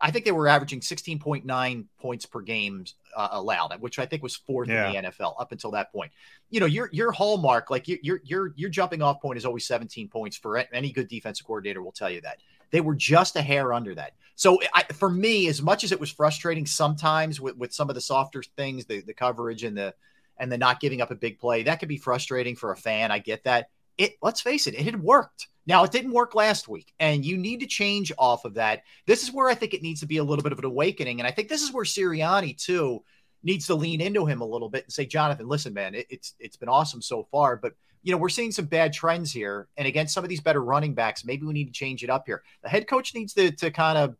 I 0.01 0.11
think 0.11 0.23
they 0.23 0.31
were 0.31 0.47
averaging 0.47 0.79
16.9 0.79 1.85
points 1.99 2.25
per 2.25 2.39
game 2.41 2.85
uh, 3.17 3.27
allowed, 3.31 3.73
which 3.81 3.99
I 3.99 4.05
think 4.05 4.23
was 4.23 4.35
fourth 4.35 4.69
Yeah. 4.69 4.89
in 4.89 5.03
the 5.03 5.09
NFL 5.11 5.35
up 5.39 5.51
until 5.51 5.71
that 5.71 5.91
point. 5.91 6.11
You 6.49 6.61
know, 6.61 6.65
your 6.65 6.89
your 6.93 7.11
hallmark, 7.11 7.69
like 7.69 7.87
your 7.89 7.97
your 8.01 8.21
your 8.23 8.53
your 8.55 8.69
jumping 8.69 9.01
off 9.01 9.21
point 9.21 9.37
is 9.37 9.45
always 9.45 9.67
17 9.67 10.07
points 10.07 10.37
for 10.37 10.57
any 10.57 10.91
good 10.93 11.09
defensive 11.09 11.45
coordinator 11.45 11.81
will 11.83 11.91
tell 11.91 12.09
you 12.09 12.21
that. 12.21 12.37
They 12.71 12.81
were 12.81 12.95
just 12.95 13.35
a 13.35 13.41
hair 13.41 13.73
under 13.73 13.93
that. 13.95 14.13
So 14.35 14.59
I, 14.73 14.83
for 14.83 15.09
me, 15.09 15.49
as 15.49 15.61
much 15.61 15.83
as 15.83 15.91
it 15.91 15.99
was 15.99 16.11
frustrating 16.11 16.65
sometimes 16.65 17.41
with, 17.41 17.57
with 17.57 17.73
some 17.73 17.89
of 17.89 17.95
the 17.95 18.01
softer 18.01 18.41
things, 18.41 18.85
the, 18.85 19.01
the 19.01 19.13
coverage 19.13 19.63
and 19.65 19.75
the 19.75 19.93
and 20.39 20.51
the 20.51 20.57
not 20.57 20.79
giving 20.79 21.01
up 21.01 21.11
a 21.11 21.15
big 21.15 21.37
play, 21.39 21.63
that 21.63 21.79
could 21.79 21.89
be 21.89 21.97
frustrating 21.97 22.55
for 22.55 22.71
a 22.71 22.77
fan. 22.77 23.11
I 23.11 23.19
get 23.19 23.43
that. 23.43 23.69
It 23.97 24.13
let's 24.21 24.41
face 24.41 24.65
it, 24.67 24.73
it 24.75 24.81
had 24.85 25.01
worked. 25.01 25.47
Now 25.67 25.83
it 25.83 25.91
didn't 25.91 26.11
work 26.13 26.33
last 26.33 26.67
week, 26.67 26.93
and 26.99 27.23
you 27.23 27.37
need 27.37 27.59
to 27.59 27.67
change 27.67 28.11
off 28.17 28.45
of 28.45 28.53
that. 28.55 28.83
This 29.05 29.23
is 29.23 29.31
where 29.31 29.49
I 29.49 29.55
think 29.55 29.73
it 29.73 29.83
needs 29.83 29.99
to 29.99 30.07
be 30.07 30.17
a 30.17 30.23
little 30.23 30.41
bit 30.41 30.51
of 30.53 30.59
an 30.59 30.65
awakening, 30.65 31.19
and 31.19 31.27
I 31.27 31.31
think 31.31 31.49
this 31.49 31.61
is 31.61 31.71
where 31.73 31.85
Sirianni 31.85 32.57
too 32.57 33.03
needs 33.43 33.67
to 33.67 33.75
lean 33.75 34.01
into 34.01 34.25
him 34.25 34.41
a 34.41 34.45
little 34.45 34.67
bit 34.69 34.83
and 34.85 34.91
say, 34.91 35.05
Jonathan, 35.05 35.47
listen, 35.47 35.73
man, 35.73 35.95
it, 35.95 36.07
it's 36.09 36.33
it's 36.39 36.57
been 36.57 36.69
awesome 36.69 37.01
so 37.01 37.23
far, 37.31 37.55
but 37.57 37.73
you 38.01 38.11
know 38.13 38.17
we're 38.17 38.29
seeing 38.29 38.51
some 38.51 38.65
bad 38.65 38.93
trends 38.93 39.31
here, 39.31 39.67
and 39.77 39.87
against 39.87 40.13
some 40.13 40.23
of 40.23 40.29
these 40.29 40.41
better 40.41 40.63
running 40.63 40.93
backs, 40.93 41.25
maybe 41.25 41.45
we 41.45 41.53
need 41.53 41.65
to 41.67 41.73
change 41.73 42.03
it 42.03 42.09
up 42.09 42.23
here. 42.25 42.41
The 42.63 42.69
head 42.69 42.87
coach 42.87 43.13
needs 43.13 43.33
to 43.33 43.51
to 43.51 43.69
kind 43.69 43.97
of 43.97 44.15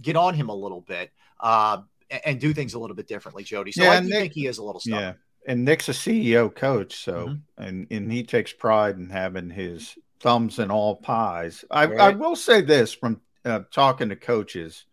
get 0.00 0.16
on 0.16 0.34
him 0.34 0.48
a 0.48 0.54
little 0.54 0.80
bit 0.80 1.10
uh, 1.40 1.78
and, 2.08 2.20
and 2.24 2.40
do 2.40 2.54
things 2.54 2.74
a 2.74 2.78
little 2.78 2.96
bit 2.96 3.08
differently, 3.08 3.42
Jody. 3.44 3.72
So 3.72 3.82
Yeah, 3.82 3.90
I 3.90 4.00
Nick- 4.00 4.10
think 4.12 4.32
he 4.32 4.46
is 4.46 4.58
a 4.58 4.64
little 4.64 4.80
stubborn. 4.80 5.02
Yeah. 5.02 5.12
And 5.46 5.64
Nick's 5.64 5.88
a 5.88 5.92
CEO 5.92 6.54
coach, 6.54 6.96
so 6.96 7.26
Mm-hmm. 7.28 7.62
and 7.62 7.86
and 7.90 8.12
he 8.12 8.22
takes 8.22 8.52
pride 8.52 8.96
in 8.96 9.10
having 9.10 9.50
his 9.50 9.96
thumbs 10.20 10.58
in 10.58 10.70
all 10.70 10.96
pies. 10.96 11.64
I, 11.70 11.84
I 11.84 12.10
will 12.10 12.34
say 12.34 12.62
this 12.62 12.94
from 12.94 13.20
uh, 13.44 13.60
talking 13.70 14.08
to 14.08 14.16
coaches 14.16 14.86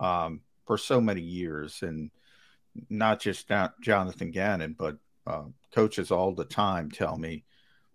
um, 0.00 0.40
for 0.66 0.76
so 0.76 1.00
many 1.00 1.20
years, 1.20 1.82
and 1.82 2.10
not 2.90 3.20
just 3.20 3.46
Jo- 3.46 3.70
Jonathan 3.80 4.32
Gannon, 4.32 4.74
but 4.76 4.96
uh, 5.28 5.44
coaches 5.72 6.10
all 6.10 6.34
the 6.34 6.44
time 6.44 6.90
tell 6.90 7.16
me, 7.16 7.44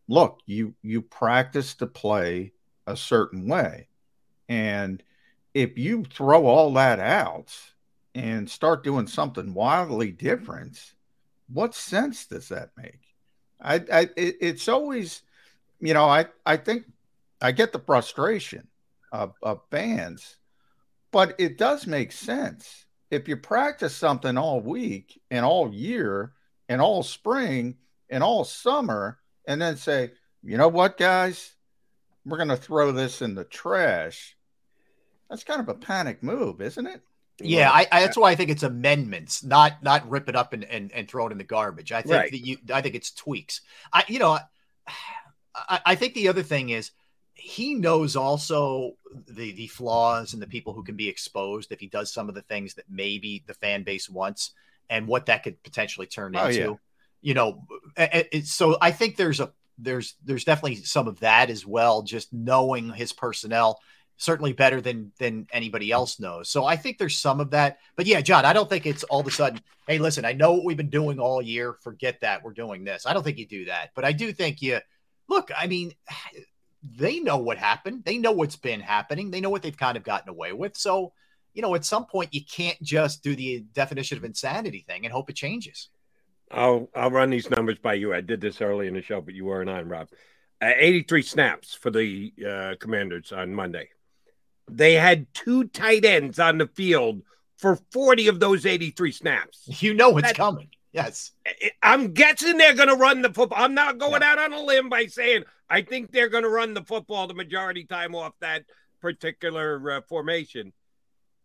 "Look, 0.08 0.40
you 0.46 0.74
you 0.82 1.02
practice 1.02 1.76
to 1.76 1.88
play 1.88 2.54
a 2.88 2.96
certain 2.96 3.46
way, 3.46 3.90
and 4.48 5.04
if 5.54 5.78
you 5.78 6.06
throw 6.06 6.46
all 6.46 6.72
that 6.74 7.00
out 7.00 7.54
and 8.16 8.50
start 8.50 8.86
doing 8.86 9.08
something 9.08 9.54
wildly 9.54 10.12
different." 10.12 10.94
What 11.52 11.76
sense 11.76 12.26
does 12.26 12.50
that 12.50 12.72
make? 12.78 13.02
I, 13.62 13.76
I 13.92 14.02
it, 14.16 14.38
it's 14.40 14.68
always, 14.68 15.22
you 15.80 15.94
know, 15.94 16.06
I, 16.06 16.26
I 16.46 16.58
think 16.58 16.86
I 17.42 17.52
get 17.52 17.72
the 17.72 17.80
frustration 17.80 18.68
of, 19.12 19.34
of 19.42 19.62
fans, 19.72 20.38
but 21.12 21.36
it 21.40 21.58
does 21.58 21.88
make 21.88 22.12
sense. 22.12 22.86
If 23.12 23.28
you 23.28 23.38
practice 23.38 23.96
something 23.96 24.38
all 24.38 24.62
week 24.62 25.20
and 25.32 25.44
all 25.44 25.74
year 25.74 26.34
and 26.68 26.82
all 26.82 27.02
spring 27.02 27.76
and 28.10 28.24
all 28.24 28.44
summer, 28.44 29.18
and 29.46 29.60
then 29.60 29.78
say, 29.78 30.12
you 30.44 30.58
know 30.58 30.68
what, 30.68 30.98
guys, 30.98 31.56
we're 32.26 32.38
going 32.38 32.50
to 32.50 32.58
throw 32.58 32.92
this 32.92 33.22
in 33.22 33.34
the 33.34 33.44
trash. 33.44 34.38
That's 35.30 35.44
kind 35.44 35.60
of 35.60 35.70
a 35.70 35.74
panic 35.74 36.22
move, 36.22 36.62
isn't 36.62 36.86
it? 36.86 37.02
Yeah, 37.42 37.70
I, 37.72 37.88
I, 37.92 38.02
that's 38.02 38.18
why 38.18 38.32
I 38.32 38.36
think 38.36 38.50
it's 38.50 38.64
amendments, 38.64 39.44
not 39.44 39.82
not 39.84 40.10
rip 40.10 40.28
it 40.30 40.36
up 40.36 40.54
and, 40.54 40.64
and, 40.66 40.92
and 40.92 41.08
throw 41.08 41.28
it 41.28 41.32
in 41.32 41.38
the 41.38 41.44
garbage. 41.44 41.92
I 41.92 42.02
think 42.02 42.14
Right. 42.16 42.32
that 42.32 42.46
you, 42.46 42.58
I 42.74 42.82
think 42.82 42.96
it's 42.96 43.12
tweaks. 43.12 43.62
I, 43.94 44.04
you 44.08 44.20
know, 44.20 44.40
I, 45.56 45.80
I 45.86 45.96
think 45.96 46.14
the 46.14 46.28
other 46.28 46.44
thing 46.44 46.70
is 46.70 46.92
he 47.34 47.74
knows 47.76 48.16
also 48.16 48.94
the 49.28 49.52
the 49.54 49.68
flaws 49.68 50.34
and 50.34 50.42
the 50.42 50.48
people 50.48 50.74
who 50.74 50.84
can 50.84 50.96
be 50.96 51.08
exposed 51.08 51.72
if 51.72 51.80
he 51.80 51.88
does 51.88 52.12
some 52.14 52.30
of 52.30 52.36
the 52.36 52.42
things 52.42 52.74
that 52.76 52.86
maybe 52.90 53.44
the 53.48 53.54
fan 53.54 53.84
base 53.84 54.10
wants 54.10 54.52
and 54.90 55.08
what 55.08 55.28
that 55.28 55.44
could 55.44 55.62
potentially 55.64 56.08
turn 56.08 56.36
Oh, 56.36 56.48
into. 56.48 56.60
yeah. 56.60 56.74
You 57.22 57.34
know, 57.34 57.66
a- 57.98 58.18
a- 58.18 58.36
it's- 58.38 58.52
so 58.52 58.78
I 58.82 58.92
think 58.92 59.16
there's 59.16 59.40
a 59.40 59.52
there's 59.78 60.16
there's 60.24 60.44
definitely 60.44 60.76
some 60.84 61.08
of 61.08 61.20
that 61.22 61.50
as 61.50 61.66
well. 61.66 62.02
Just 62.04 62.34
knowing 62.34 62.92
his 62.92 63.14
personnel 63.14 63.80
certainly 64.20 64.54
better 64.54 64.82
than 64.82 65.12
than 65.18 65.48
anybody 65.52 65.92
else 65.92 66.20
knows. 66.20 66.50
So 66.50 66.66
I 66.66 66.76
think 66.76 66.98
there's 66.98 67.18
some 67.18 67.40
of 67.40 67.52
that. 67.52 67.80
But 67.96 68.06
yeah, 68.06 68.22
John, 68.22 68.46
I 68.46 68.54
don't 68.54 68.70
think 68.70 68.86
it's 68.86 69.04
all 69.06 69.22
of 69.22 69.28
a 69.28 69.32
sudden, 69.32 69.62
hey, 69.88 69.98
listen, 69.98 70.26
I 70.26 70.34
know 70.34 70.54
what 70.54 70.66
we've 70.66 70.78
been 70.78 70.90
doing 70.90 71.20
all 71.20 71.42
year. 71.42 71.78
Forget 71.82 72.22
that. 72.22 72.44
We're 72.44 72.54
doing 72.54 72.84
this. 72.84 73.06
I 73.08 73.14
don't 73.14 73.24
think 73.24 73.40
you 73.40 73.48
do 73.48 73.66
that. 73.66 73.90
But 73.96 74.06
I 74.06 74.12
do 74.12 74.32
think 74.32 74.62
you 74.62 74.80
look, 75.28 75.50
I 75.58 75.68
mean, 75.68 75.94
they 76.84 77.20
know 77.20 77.38
what 77.38 77.58
happened. 77.58 78.04
They 78.06 78.18
know 78.18 78.34
what's 78.34 78.58
been 78.58 78.82
happening. 78.82 79.32
They 79.32 79.42
know 79.42 79.50
what 79.50 79.62
they've 79.62 79.76
kind 79.76 79.98
of 79.98 80.04
gotten 80.04 80.30
away 80.30 80.54
with. 80.54 80.78
So, 80.78 81.14
you 81.54 81.62
know, 81.62 81.74
at 81.76 81.86
some 81.86 82.06
point 82.06 82.34
you 82.34 82.42
can't 82.44 82.82
just 82.84 83.24
do 83.24 83.36
the 83.36 83.62
definition 83.74 84.18
of 84.18 84.26
insanity 84.26 84.86
thing 84.88 85.06
and 85.06 85.14
hope 85.14 85.30
it 85.30 85.36
changes. 85.36 85.90
I'll 86.52 86.90
I'll 86.96 87.12
run 87.12 87.30
these 87.30 87.50
numbers 87.50 87.78
by 87.78 87.94
you. 87.94 88.14
I 88.14 88.22
did 88.22 88.42
this 88.42 88.60
early 88.60 88.88
in 88.88 88.96
the 88.96 89.02
show, 89.02 89.22
but 89.22 89.36
you 89.36 89.46
weren't 89.46 89.70
on, 89.70 89.88
Rob. 89.88 90.10
Uh, 90.62 90.72
83 90.76 91.22
snaps 91.22 91.74
for 91.74 91.90
the 91.90 92.34
uh, 92.46 92.76
Commanders 92.80 93.32
on 93.32 93.54
Monday. 93.54 93.90
They 94.76 94.94
had 94.94 95.28
two 95.34 95.66
tight 95.66 96.06
ends 96.06 96.40
on 96.40 96.58
the 96.58 96.68
field 96.68 97.22
for 97.58 97.78
40 97.92 98.28
of 98.28 98.40
those 98.40 98.66
83 98.66 99.12
snaps. 99.12 99.82
You 99.82 99.94
know 99.94 100.18
it's 100.18 100.34
coming. 100.34 100.70
Yes. 100.92 101.32
I'm 101.84 102.14
guessing 102.14 102.58
they're 102.58 102.74
going 102.74 102.90
to 102.90 102.96
run 102.96 103.22
the 103.22 103.34
football. 103.34 103.64
I'm 103.64 103.76
not 103.76 104.00
going 104.00 104.24
out 104.24 104.40
on 104.40 104.54
a 104.54 104.62
limb 104.62 104.90
by 104.90 105.06
saying 105.06 105.44
I 105.70 105.82
think 105.82 106.12
they're 106.12 106.30
going 106.30 106.44
to 106.44 106.50
run 106.50 106.74
the 106.74 106.84
football 106.84 107.28
the 107.28 107.34
majority 107.34 107.86
time 107.86 108.16
off 108.16 108.34
that 108.42 108.64
particular 109.02 109.92
uh, 109.92 110.02
formation. 110.08 110.74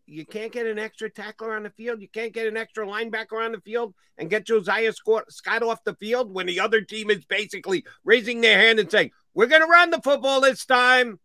You 0.06 0.26
can't 0.26 0.52
get 0.52 0.66
an 0.66 0.78
extra 0.78 1.10
tackler 1.10 1.56
on 1.56 1.62
the 1.62 1.70
field. 1.70 2.00
You 2.00 2.08
can't 2.08 2.32
get 2.32 2.46
an 2.46 2.56
extra 2.56 2.86
linebacker 2.86 3.42
on 3.42 3.52
the 3.52 3.60
field 3.60 3.94
and 4.18 4.30
get 4.30 4.46
Josiah 4.46 4.92
Scott 4.92 5.62
off 5.62 5.84
the 5.84 5.94
field 5.94 6.32
when 6.32 6.46
the 6.46 6.60
other 6.60 6.82
team 6.82 7.10
is 7.10 7.24
basically 7.24 7.84
raising 8.04 8.40
their 8.40 8.58
hand 8.58 8.78
and 8.78 8.90
saying, 8.90 9.12
"We're 9.32 9.46
going 9.46 9.62
to 9.62 9.66
run 9.66 9.90
the 9.90 10.02
football 10.02 10.42
this 10.42 10.66
time." 10.66 11.18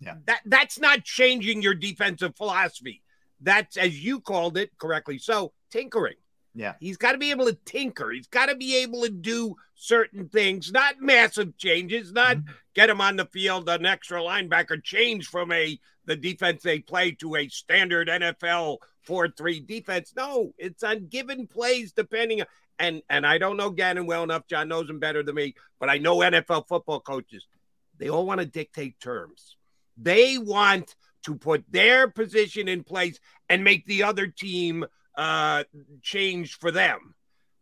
Yeah. 0.00 0.16
That 0.26 0.40
that's 0.44 0.78
not 0.78 1.04
changing 1.04 1.62
your 1.62 1.74
defensive 1.74 2.36
philosophy. 2.36 3.02
That's 3.40 3.76
as 3.76 4.02
you 4.02 4.20
called 4.20 4.56
it 4.56 4.70
correctly. 4.78 5.18
So 5.18 5.52
tinkering. 5.70 6.16
Yeah. 6.54 6.74
He's 6.80 6.96
got 6.96 7.12
to 7.12 7.18
be 7.18 7.30
able 7.30 7.46
to 7.46 7.58
tinker. 7.66 8.10
He's 8.10 8.28
got 8.28 8.46
to 8.46 8.56
be 8.56 8.76
able 8.78 9.02
to 9.02 9.10
do 9.10 9.56
certain 9.74 10.28
things, 10.30 10.72
not 10.72 11.00
massive 11.00 11.56
changes, 11.58 12.12
not 12.12 12.38
mm-hmm. 12.38 12.52
get 12.74 12.88
him 12.88 13.02
on 13.02 13.16
the 13.16 13.26
field 13.26 13.68
an 13.68 13.84
extra 13.84 14.20
linebacker 14.20 14.82
change 14.82 15.26
from 15.28 15.52
a 15.52 15.78
the 16.06 16.16
defense 16.16 16.62
they 16.62 16.78
play 16.78 17.10
to 17.10 17.36
a 17.36 17.48
standard 17.48 18.08
NFL 18.08 18.78
4-3 19.06 19.66
defense. 19.66 20.14
No, 20.16 20.54
it's 20.56 20.82
on 20.82 21.08
given 21.08 21.46
plays 21.46 21.92
depending 21.92 22.42
and 22.78 23.02
and 23.08 23.26
I 23.26 23.38
don't 23.38 23.56
know 23.56 23.70
Gannon 23.70 24.06
well 24.06 24.22
enough. 24.22 24.46
John 24.46 24.68
knows 24.68 24.88
him 24.88 24.98
better 24.98 25.22
than 25.22 25.34
me, 25.34 25.54
but 25.78 25.88
I 25.88 25.98
know 25.98 26.18
NFL 26.18 26.68
football 26.68 27.00
coaches. 27.00 27.46
They 27.98 28.08
all 28.08 28.26
want 28.26 28.40
to 28.40 28.46
dictate 28.46 29.00
terms. 29.00 29.55
They 29.96 30.38
want 30.38 30.94
to 31.24 31.34
put 31.34 31.64
their 31.70 32.08
position 32.08 32.68
in 32.68 32.84
place 32.84 33.18
and 33.48 33.64
make 33.64 33.84
the 33.86 34.02
other 34.02 34.26
team 34.26 34.84
uh, 35.16 35.64
change 36.02 36.58
for 36.58 36.70
them. 36.70 37.14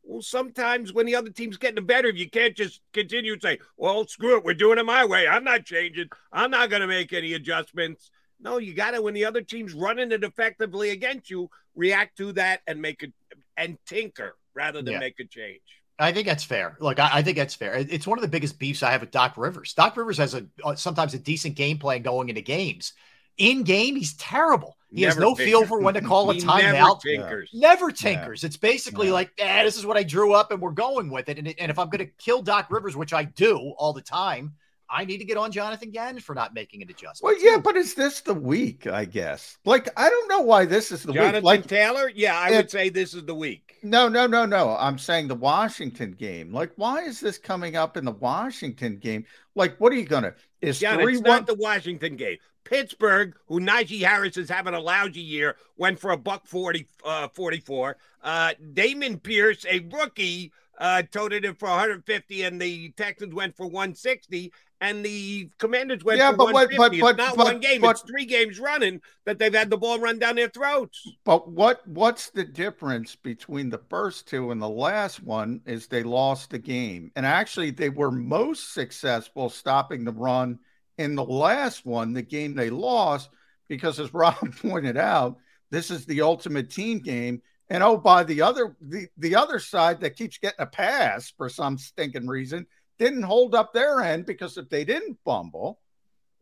Well, 0.02 0.20
sometimes 0.20 0.92
when 0.92 1.06
the 1.06 1.14
other 1.16 1.30
team's 1.30 1.56
getting 1.56 1.86
better, 1.86 2.10
you 2.10 2.28
can't 2.28 2.54
just 2.54 2.80
continue 2.92 3.36
to 3.36 3.40
say, 3.40 3.58
well, 3.78 4.06
screw 4.06 4.36
it. 4.36 4.44
We're 4.44 4.52
doing 4.54 4.78
it 4.78 4.84
my 4.84 5.04
way. 5.06 5.26
I'm 5.26 5.44
not 5.44 5.64
changing. 5.64 6.08
I'm 6.30 6.50
not 6.50 6.68
going 6.68 6.82
to 6.82 6.86
make 6.86 7.12
any 7.14 7.32
adjustments. 7.32 8.10
No, 8.38 8.58
you 8.58 8.74
got 8.74 8.90
to, 8.90 9.00
when 9.00 9.14
the 9.14 9.24
other 9.24 9.40
team's 9.40 9.72
running 9.72 10.12
it 10.12 10.22
effectively 10.22 10.90
against 10.90 11.30
you, 11.30 11.48
react 11.74 12.18
to 12.18 12.32
that 12.32 12.60
and 12.66 12.82
make 12.82 13.02
it 13.02 13.12
and 13.56 13.78
tinker 13.86 14.36
rather 14.54 14.82
than 14.82 14.92
Yeah. 14.94 14.98
make 14.98 15.18
a 15.20 15.24
change. 15.24 15.62
I 15.98 16.12
think 16.12 16.26
that's 16.26 16.44
fair. 16.44 16.76
Look, 16.80 16.98
I, 16.98 17.10
I 17.14 17.22
think 17.22 17.36
that's 17.36 17.54
fair. 17.54 17.74
It's 17.74 18.06
one 18.06 18.18
of 18.18 18.22
the 18.22 18.28
biggest 18.28 18.58
beefs 18.58 18.82
I 18.82 18.90
have 18.90 19.00
with 19.00 19.10
Doc 19.12 19.34
Rivers. 19.36 19.74
Doc 19.74 19.96
Rivers 19.96 20.18
has 20.18 20.34
a 20.34 20.44
uh, 20.64 20.74
sometimes 20.74 21.14
a 21.14 21.18
decent 21.18 21.54
game 21.54 21.78
plan 21.78 22.02
going 22.02 22.28
into 22.28 22.40
games. 22.40 22.94
In 23.38 23.62
game, 23.62 23.96
he's 23.96 24.14
terrible. 24.14 24.76
He 24.92 25.02
has 25.02 25.16
Never 25.16 25.26
no 25.30 25.34
feel 25.34 25.64
for 25.66 25.80
when 25.80 25.94
to 25.94 26.00
call 26.00 26.30
a 26.30 26.34
He 26.34 26.44
never 26.44 26.76
timeout. 26.76 27.00
tinkers. 27.00 27.50
Never 27.52 27.90
tinkers. 27.90 28.44
It's 28.44 28.56
basically 28.56 29.10
like, 29.10 29.32
eh, 29.38 29.64
this 29.64 29.76
is 29.76 29.84
what 29.84 29.96
I 29.96 30.04
drew 30.04 30.34
up 30.34 30.52
and 30.52 30.60
we're 30.60 30.70
going 30.70 31.10
with 31.10 31.28
it. 31.28 31.38
And, 31.38 31.52
and 31.58 31.70
if 31.70 31.78
I'm 31.78 31.88
going 31.88 32.06
to 32.06 32.12
kill 32.18 32.42
Doc 32.42 32.70
Rivers, 32.70 32.96
which 32.96 33.12
I 33.12 33.24
do 33.24 33.74
all 33.76 33.92
the 33.92 34.02
time, 34.02 34.54
I 34.88 35.04
need 35.04 35.18
to 35.18 35.24
get 35.24 35.36
on 35.36 35.50
Jonathan 35.50 35.90
Gannon 35.90 36.20
for 36.20 36.34
not 36.34 36.54
making 36.54 36.82
an 36.82 36.90
adjustment. 36.90 37.22
Well, 37.22 37.42
yeah, 37.44 37.58
but 37.58 37.76
is 37.76 37.94
this 37.94 38.20
the 38.20 38.34
week? 38.34 38.86
I 38.86 39.04
guess. 39.04 39.56
Like, 39.64 39.88
I 39.98 40.10
don't 40.10 40.28
know 40.28 40.40
why 40.40 40.64
this 40.66 40.92
is 40.92 41.02
the 41.02 41.12
Jonathan 41.12 41.36
week. 41.36 41.44
Like, 41.44 41.66
Taylor, 41.66 42.10
yeah, 42.14 42.38
I 42.38 42.50
it- 42.50 42.56
would 42.56 42.70
say 42.70 42.88
this 42.90 43.14
is 43.14 43.24
the 43.24 43.34
week. 43.34 43.76
no, 43.82 44.08
no, 44.08 44.26
no, 44.26 44.44
no. 44.46 44.76
I'm 44.78 44.98
saying 44.98 45.28
the 45.28 45.34
Washington 45.34 46.12
game. 46.12 46.52
Like, 46.52 46.72
why 46.76 47.02
is 47.02 47.20
this 47.20 47.38
coming 47.38 47.76
up 47.76 47.96
in 47.96 48.04
the 48.04 48.12
Washington 48.12 48.98
game? 48.98 49.24
Like, 49.54 49.78
what 49.80 49.92
are 49.92 49.96
you 49.96 50.04
gonna? 50.06 50.34
Is 50.60 50.78
John, 50.80 51.00
three 51.00 51.14
it's 51.14 51.22
one? 51.22 51.30
not 51.30 51.46
the 51.46 51.54
Washington 51.54 52.16
game. 52.16 52.38
Pittsburgh, 52.64 53.34
who 53.46 53.60
Najee 53.60 54.00
Harris 54.00 54.36
is 54.38 54.48
having 54.48 54.72
a 54.74 54.80
lousy 54.80 55.20
year, 55.20 55.56
went 55.76 55.98
for 55.98 56.12
a 56.12 56.16
buck 56.16 56.46
40, 56.46 56.86
uh, 57.04 57.28
44. 57.28 57.96
Uh, 58.22 58.52
Dameon 58.72 59.22
Pierce, 59.22 59.66
a 59.70 59.80
rookie, 59.92 60.50
uh, 60.78 61.02
toted 61.12 61.44
it 61.44 61.58
for 61.58 61.68
150, 61.68 62.42
and 62.42 62.60
the 62.60 62.88
Texans 62.92 63.34
went 63.34 63.54
for 63.54 63.66
160, 63.66 64.50
and 64.84 65.04
the 65.04 65.48
Commanders 65.58 66.04
went 66.04 66.18
Yeah, 66.18 66.32
but 66.32 66.52
what- 66.52 66.68
150. 66.70 67.00
but- 67.00 67.10
it's 67.10 67.18
not 67.18 67.36
but- 67.36 67.44
one 67.46 67.60
game; 67.60 67.80
but- 67.80 67.92
it's 67.92 68.02
three 68.02 68.26
games 68.26 68.60
running 68.60 69.00
that 69.24 69.38
they've 69.38 69.54
had 69.54 69.70
the 69.70 69.78
ball 69.78 69.98
run 69.98 70.18
down 70.18 70.36
their 70.36 70.48
throats. 70.48 71.08
But 71.24 71.48
what 71.50 71.86
what's 71.88 72.30
the 72.30 72.44
difference 72.44 73.16
between 73.16 73.70
the 73.70 73.80
first 73.88 74.28
two 74.28 74.50
and 74.50 74.60
the 74.60 74.68
last 74.68 75.22
one 75.22 75.62
is 75.64 75.86
they 75.86 76.02
lost 76.02 76.50
the 76.50 76.58
game. 76.58 77.10
And 77.16 77.24
actually 77.24 77.70
they 77.70 77.88
were 77.88 78.10
most 78.10 78.74
successful 78.74 79.48
stopping 79.48 80.04
the 80.04 80.12
run 80.12 80.58
in 80.98 81.14
the 81.14 81.24
last 81.24 81.86
one, 81.86 82.12
the 82.12 82.22
game 82.22 82.54
they 82.54 82.70
lost, 82.70 83.30
because 83.68 83.98
as 83.98 84.12
Rob 84.14 84.36
pointed 84.60 84.98
out, 84.98 85.38
this 85.70 85.90
is 85.90 86.04
the 86.04 86.20
ultimate 86.20 86.70
team 86.70 86.98
game. 86.98 87.40
And 87.70 87.82
oh, 87.82 87.96
by 87.96 88.22
the 88.24 88.42
other 88.42 88.76
the, 88.82 89.06
the 89.16 89.34
other 89.34 89.58
side 89.58 90.00
that 90.02 90.16
keeps 90.16 90.36
getting 90.36 90.60
a 90.60 90.66
pass 90.66 91.32
for 91.38 91.48
some 91.48 91.78
stinking 91.78 92.26
reason 92.28 92.66
didn't 92.98 93.22
hold 93.22 93.54
up 93.54 93.72
their 93.72 94.00
end 94.00 94.26
because 94.26 94.56
if 94.56 94.68
they 94.68 94.84
didn't 94.84 95.18
fumble, 95.24 95.80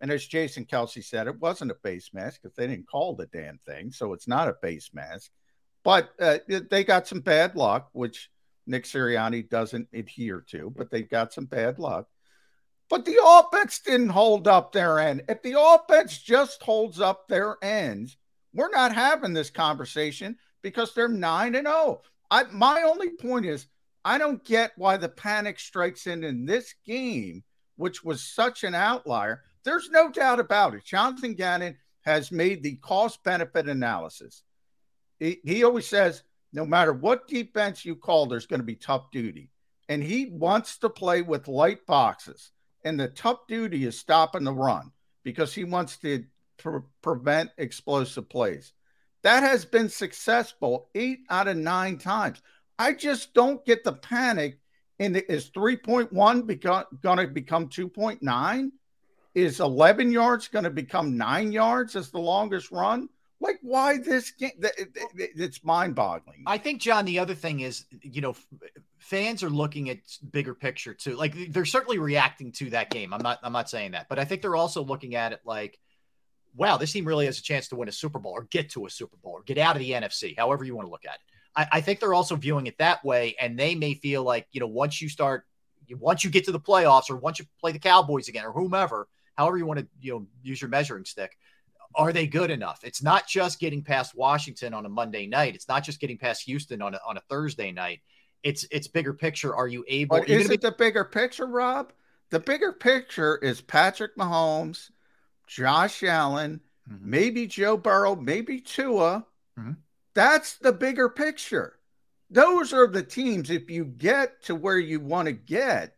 and 0.00 0.10
as 0.10 0.26
Jason 0.26 0.64
Kelce 0.64 1.04
said, 1.04 1.28
it 1.28 1.40
wasn't 1.40 1.70
a 1.70 1.76
face 1.76 2.10
mask 2.12 2.42
because 2.42 2.56
they 2.56 2.66
didn't 2.66 2.88
call 2.88 3.14
the 3.14 3.26
damn 3.26 3.58
thing. 3.58 3.92
So 3.92 4.12
it's 4.12 4.26
not 4.26 4.48
a 4.48 4.54
face 4.54 4.90
mask. 4.92 5.30
But 5.84 6.10
uh, 6.20 6.38
they 6.70 6.84
got 6.84 7.06
some 7.06 7.20
bad 7.20 7.54
luck, 7.54 7.88
which 7.92 8.30
Nick 8.66 8.84
Sirianni 8.84 9.48
doesn't 9.48 9.88
adhere 9.92 10.40
to, 10.48 10.72
but 10.76 10.90
they 10.90 11.02
got 11.02 11.32
some 11.32 11.46
bad 11.46 11.78
luck. 11.78 12.06
But 12.88 13.04
the 13.04 13.18
offense 13.24 13.78
didn't 13.78 14.10
hold 14.10 14.46
up 14.46 14.72
their 14.72 14.98
end. 14.98 15.22
If 15.28 15.42
the 15.42 15.58
offense 15.58 16.18
just 16.18 16.62
holds 16.62 17.00
up 17.00 17.26
their 17.28 17.56
ends, 17.62 18.16
we're 18.52 18.70
not 18.70 18.94
having 18.94 19.32
this 19.32 19.50
conversation 19.50 20.36
because 20.62 20.94
they're 20.94 21.08
9 21.08 21.54
and 21.54 21.66
0. 21.66 22.02
I 22.30 22.44
my 22.52 22.82
only 22.82 23.10
point 23.10 23.46
is 23.46 23.66
I 24.04 24.18
don't 24.18 24.44
get 24.44 24.72
why 24.76 24.96
the 24.96 25.08
panic 25.08 25.58
strikes 25.58 26.06
in 26.06 26.24
in 26.24 26.44
this 26.44 26.74
game, 26.84 27.44
which 27.76 28.04
was 28.04 28.22
such 28.22 28.64
an 28.64 28.74
outlier. 28.74 29.42
There's 29.64 29.90
no 29.90 30.10
doubt 30.10 30.40
about 30.40 30.74
it. 30.74 30.84
Jonathan 30.84 31.34
Gannon 31.34 31.76
has 32.00 32.32
made 32.32 32.62
the 32.62 32.76
cost 32.76 33.22
benefit 33.22 33.68
analysis. 33.68 34.42
He, 35.20 35.40
he 35.44 35.64
always 35.64 35.86
says, 35.86 36.24
no 36.52 36.66
matter 36.66 36.92
what 36.92 37.28
defense 37.28 37.84
you 37.84 37.96
call, 37.96 38.26
there's 38.26 38.46
going 38.46 38.60
to 38.60 38.66
be 38.66 38.74
tough 38.74 39.10
duty. 39.12 39.50
And 39.88 40.02
he 40.02 40.26
wants 40.26 40.78
to 40.78 40.88
play 40.88 41.22
with 41.22 41.48
light 41.48 41.86
boxes. 41.86 42.50
And 42.84 42.98
the 42.98 43.08
tough 43.08 43.46
duty 43.46 43.84
is 43.84 43.98
stopping 43.98 44.44
the 44.44 44.52
run 44.52 44.90
because 45.22 45.54
he 45.54 45.64
wants 45.64 45.96
to 45.98 46.24
pre- 46.58 46.80
prevent 47.02 47.50
explosive 47.56 48.28
plays. 48.28 48.72
That 49.22 49.44
has 49.44 49.64
been 49.64 49.88
successful 49.88 50.88
eight 50.94 51.20
out 51.30 51.46
of 51.46 51.56
nine 51.56 51.98
times. 51.98 52.42
I 52.78 52.92
just 52.92 53.34
don't 53.34 53.64
get 53.64 53.84
the 53.84 53.92
panic. 53.92 54.58
And 54.98 55.16
is 55.16 55.50
3.1 55.50 56.46
become, 56.46 56.84
going 57.02 57.18
to 57.18 57.26
become 57.26 57.68
2.9? 57.68 58.70
Is 59.34 59.60
11 59.60 60.12
yards 60.12 60.48
going 60.48 60.64
to 60.64 60.70
become 60.70 61.16
nine 61.16 61.50
yards 61.50 61.96
as 61.96 62.10
the 62.10 62.20
longest 62.20 62.70
run? 62.70 63.08
Like, 63.40 63.58
why 63.62 63.98
this 63.98 64.30
game? 64.30 64.52
It's 65.16 65.64
mind 65.64 65.96
boggling. 65.96 66.44
I 66.46 66.58
think, 66.58 66.80
John, 66.80 67.04
the 67.04 67.18
other 67.18 67.34
thing 67.34 67.60
is, 67.60 67.86
you 68.02 68.20
know, 68.20 68.36
fans 68.98 69.42
are 69.42 69.50
looking 69.50 69.90
at 69.90 69.98
bigger 70.30 70.54
picture 70.54 70.94
too. 70.94 71.16
Like 71.16 71.52
they're 71.52 71.64
certainly 71.64 71.98
reacting 71.98 72.52
to 72.52 72.70
that 72.70 72.90
game. 72.90 73.12
I'm 73.12 73.22
not, 73.22 73.40
I'm 73.42 73.52
not 73.52 73.68
saying 73.68 73.92
that, 73.92 74.08
but 74.08 74.20
I 74.20 74.24
think 74.24 74.42
they're 74.42 74.54
also 74.54 74.84
looking 74.84 75.16
at 75.16 75.32
it 75.32 75.40
like, 75.44 75.78
wow, 76.54 76.76
this 76.76 76.92
team 76.92 77.04
really 77.04 77.26
has 77.26 77.38
a 77.38 77.42
chance 77.42 77.68
to 77.68 77.76
win 77.76 77.88
a 77.88 77.92
Super 77.92 78.20
Bowl 78.20 78.32
or 78.32 78.46
get 78.50 78.70
to 78.70 78.86
a 78.86 78.90
Super 78.90 79.16
Bowl 79.16 79.32
or 79.32 79.42
get 79.42 79.58
out 79.58 79.74
of 79.74 79.80
the 79.80 79.90
NFC, 79.90 80.38
however 80.38 80.64
you 80.64 80.76
want 80.76 80.86
to 80.86 80.90
look 80.90 81.04
at 81.04 81.14
it. 81.14 81.20
I, 81.54 81.66
I 81.72 81.80
think 81.80 82.00
they're 82.00 82.14
also 82.14 82.36
viewing 82.36 82.66
it 82.66 82.78
that 82.78 83.04
way. 83.04 83.34
And 83.40 83.58
they 83.58 83.74
may 83.74 83.94
feel 83.94 84.22
like, 84.22 84.46
you 84.52 84.60
know, 84.60 84.66
once 84.66 85.00
you 85.00 85.08
start, 85.08 85.44
once 85.98 86.24
you 86.24 86.30
get 86.30 86.44
to 86.44 86.52
the 86.52 86.60
playoffs 86.60 87.10
or 87.10 87.16
once 87.16 87.38
you 87.38 87.44
play 87.60 87.72
the 87.72 87.78
Cowboys 87.78 88.28
again 88.28 88.44
or 88.44 88.52
whomever, 88.52 89.08
however 89.36 89.58
you 89.58 89.66
want 89.66 89.80
to, 89.80 89.86
you 90.00 90.12
know, 90.12 90.26
use 90.42 90.60
your 90.60 90.70
measuring 90.70 91.04
stick, 91.04 91.36
are 91.94 92.12
they 92.12 92.26
good 92.26 92.50
enough? 92.50 92.80
It's 92.82 93.02
not 93.02 93.28
just 93.28 93.60
getting 93.60 93.82
past 93.82 94.14
Washington 94.14 94.72
on 94.72 94.86
a 94.86 94.88
Monday 94.88 95.26
night. 95.26 95.54
It's 95.54 95.68
not 95.68 95.84
just 95.84 96.00
getting 96.00 96.16
past 96.16 96.42
Houston 96.44 96.80
on 96.80 96.94
a, 96.94 97.00
on 97.06 97.18
a 97.18 97.20
Thursday 97.28 97.70
night. 97.70 98.00
It's 98.42 98.66
it's 98.70 98.88
bigger 98.88 99.12
picture. 99.12 99.54
Are 99.54 99.68
you 99.68 99.84
able? 99.86 100.18
But 100.18 100.28
is 100.28 100.44
gonna 100.44 100.54
it 100.54 100.62
the 100.62 100.72
bigger 100.72 101.04
picture, 101.04 101.46
Rob? 101.46 101.92
The 102.30 102.40
bigger 102.40 102.72
picture 102.72 103.36
is 103.36 103.60
Patrick 103.60 104.16
Mahomes, 104.16 104.90
Josh 105.46 106.02
Allen, 106.02 106.60
Mm-hmm. 106.90 107.10
maybe 107.10 107.46
Joe 107.46 107.76
Burrow, 107.76 108.16
maybe 108.16 108.60
Tua. 108.60 109.24
That's 110.14 110.56
the 110.56 110.72
bigger 110.72 111.08
picture. 111.08 111.78
Those 112.30 112.72
are 112.72 112.86
the 112.86 113.02
teams. 113.02 113.50
If 113.50 113.70
you 113.70 113.84
get 113.84 114.42
to 114.44 114.54
where 114.54 114.78
you 114.78 115.00
want 115.00 115.26
to 115.26 115.32
get, 115.32 115.94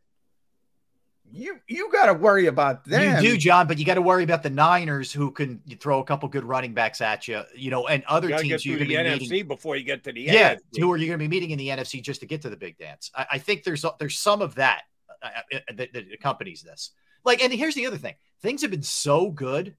you 1.33 1.59
you 1.69 1.91
got 1.91 2.07
to 2.07 2.15
worry 2.15 2.47
about 2.47 2.85
them. 2.85 3.23
You 3.23 3.33
do, 3.33 3.37
John, 3.39 3.67
but 3.67 3.79
you 3.79 3.85
got 3.85 3.95
to 3.95 4.03
worry 4.03 4.23
about 4.23 4.43
the 4.43 4.51
Niners 4.51 5.13
who 5.13 5.31
can 5.31 5.61
throw 5.81 6.01
a 6.01 6.05
couple 6.05 6.29
good 6.29 6.45
running 6.45 6.75
backs 6.75 7.01
at 7.01 7.27
you, 7.27 7.43
you 7.57 7.71
know, 7.71 7.87
and 7.89 8.05
other 8.05 8.29
You 8.29 8.35
got 8.35 8.39
to 8.41 8.45
get 8.45 8.51
teams 8.51 8.67
you're 8.67 8.77
through 8.79 8.87
going 8.87 9.05
the 9.05 9.11
to 9.11 9.19
be 9.19 9.25
NFC 9.27 9.31
meeting. 9.31 9.49
before 9.49 9.77
you 9.77 9.85
get 9.85 10.05
to 10.05 10.13
the 10.13 10.29
end. 10.29 10.35
Yeah, 10.35 10.55
NFC. 10.55 10.81
who 10.81 10.93
are 10.93 10.97
you 10.97 11.07
going 11.07 11.19
to 11.19 11.23
be 11.23 11.29
meeting 11.29 11.51
in 11.51 11.59
the 11.59 11.69
NFC 11.69 12.03
just 12.03 12.21
to 12.21 12.27
get 12.27 12.43
to 12.43 12.51
the 12.51 12.57
big 12.57 12.79
dance? 12.79 13.11
I, 13.15 13.27
I 13.33 13.39
think 13.39 13.65
there's 13.65 13.85
there's 13.99 14.19
some 14.19 14.43
of 14.43 14.55
that 14.57 14.83
uh, 15.23 15.29
uh, 15.53 15.59
that, 15.75 15.93
that 15.93 16.05
accompanies 16.13 16.63
this. 16.63 16.91
Like, 17.25 17.43
and 17.43 17.53
here's 17.53 17.75
the 17.75 17.87
other 17.87 17.99
thing: 17.99 18.15
things 18.41 18.63
have 18.63 18.71
been 18.71 18.83
so 18.83 19.31
good 19.31 19.77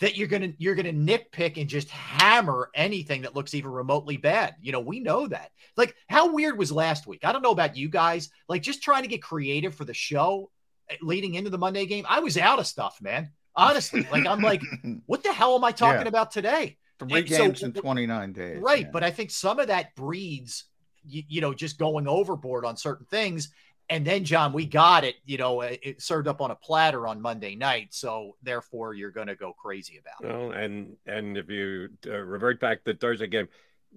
that 0.00 0.16
you're 0.16 0.28
gonna 0.28 0.52
you're 0.58 0.74
gonna 0.74 0.92
nitpick 0.92 1.60
and 1.60 1.68
just 1.68 1.88
hammer 1.90 2.70
anything 2.74 3.22
that 3.22 3.34
looks 3.34 3.54
even 3.54 3.70
remotely 3.70 4.16
bad. 4.16 4.54
You 4.60 4.72
know, 4.72 4.80
we 4.80 5.00
know 5.00 5.26
that. 5.26 5.50
Like, 5.76 5.94
how 6.08 6.32
weird 6.32 6.58
was 6.58 6.70
last 6.72 7.06
week? 7.06 7.20
I 7.24 7.32
don't 7.32 7.42
know 7.42 7.50
about 7.50 7.76
you 7.76 7.88
guys. 7.88 8.30
Like, 8.48 8.62
just 8.62 8.82
trying 8.82 9.02
to 9.02 9.08
get 9.08 9.22
creative 9.22 9.74
for 9.74 9.84
the 9.84 9.94
show 9.94 10.50
uh, 10.90 10.94
leading 11.02 11.34
into 11.34 11.50
the 11.50 11.58
Monday 11.58 11.86
game. 11.86 12.04
I 12.08 12.20
was 12.20 12.38
out 12.38 12.58
of 12.58 12.66
stuff, 12.66 12.98
man. 13.00 13.30
Honestly, 13.56 14.06
like 14.12 14.26
I'm 14.26 14.40
like, 14.40 14.62
what 15.06 15.22
the 15.24 15.32
hell 15.32 15.56
am 15.56 15.64
I 15.64 15.72
talking 15.72 16.02
Yeah. 16.02 16.08
about 16.08 16.30
today? 16.30 16.76
Three 17.00 17.20
And 17.20 17.28
so- 17.28 17.38
games 17.38 17.62
in 17.62 17.72
29 17.72 18.32
days. 18.32 18.58
Right. 18.60 18.82
yeah. 18.82 18.90
But 18.92 19.02
I 19.04 19.10
think 19.10 19.30
some 19.30 19.58
of 19.58 19.66
that 19.68 19.94
breeds, 19.96 20.64
you, 21.04 21.22
you 21.28 21.40
know, 21.40 21.54
just 21.54 21.78
going 21.78 22.06
overboard 22.08 22.64
on 22.64 22.76
certain 22.76 23.06
things. 23.06 23.50
And 23.90 24.06
then, 24.06 24.24
John, 24.24 24.52
we 24.52 24.66
got 24.66 25.04
it, 25.04 25.16
you 25.24 25.38
know, 25.38 25.62
it 25.62 25.80
it 25.82 26.02
served 26.02 26.28
up 26.28 26.40
on 26.42 26.50
a 26.50 26.54
platter 26.54 27.06
on 27.06 27.22
Monday 27.22 27.54
night. 27.54 27.88
So 27.90 28.36
therefore, 28.42 28.92
you're 28.92 29.10
going 29.10 29.28
to 29.28 29.34
go 29.34 29.54
crazy 29.54 29.98
about 29.98 30.28
it. 30.28 30.34
Well, 30.34 30.50
and 30.52 30.96
and 31.06 31.38
if 31.38 31.48
you 31.48 31.88
uh, 32.06 32.18
revert 32.18 32.60
back 32.60 32.84
to 32.84 32.94
Thursday 32.94 33.28
game, 33.28 33.48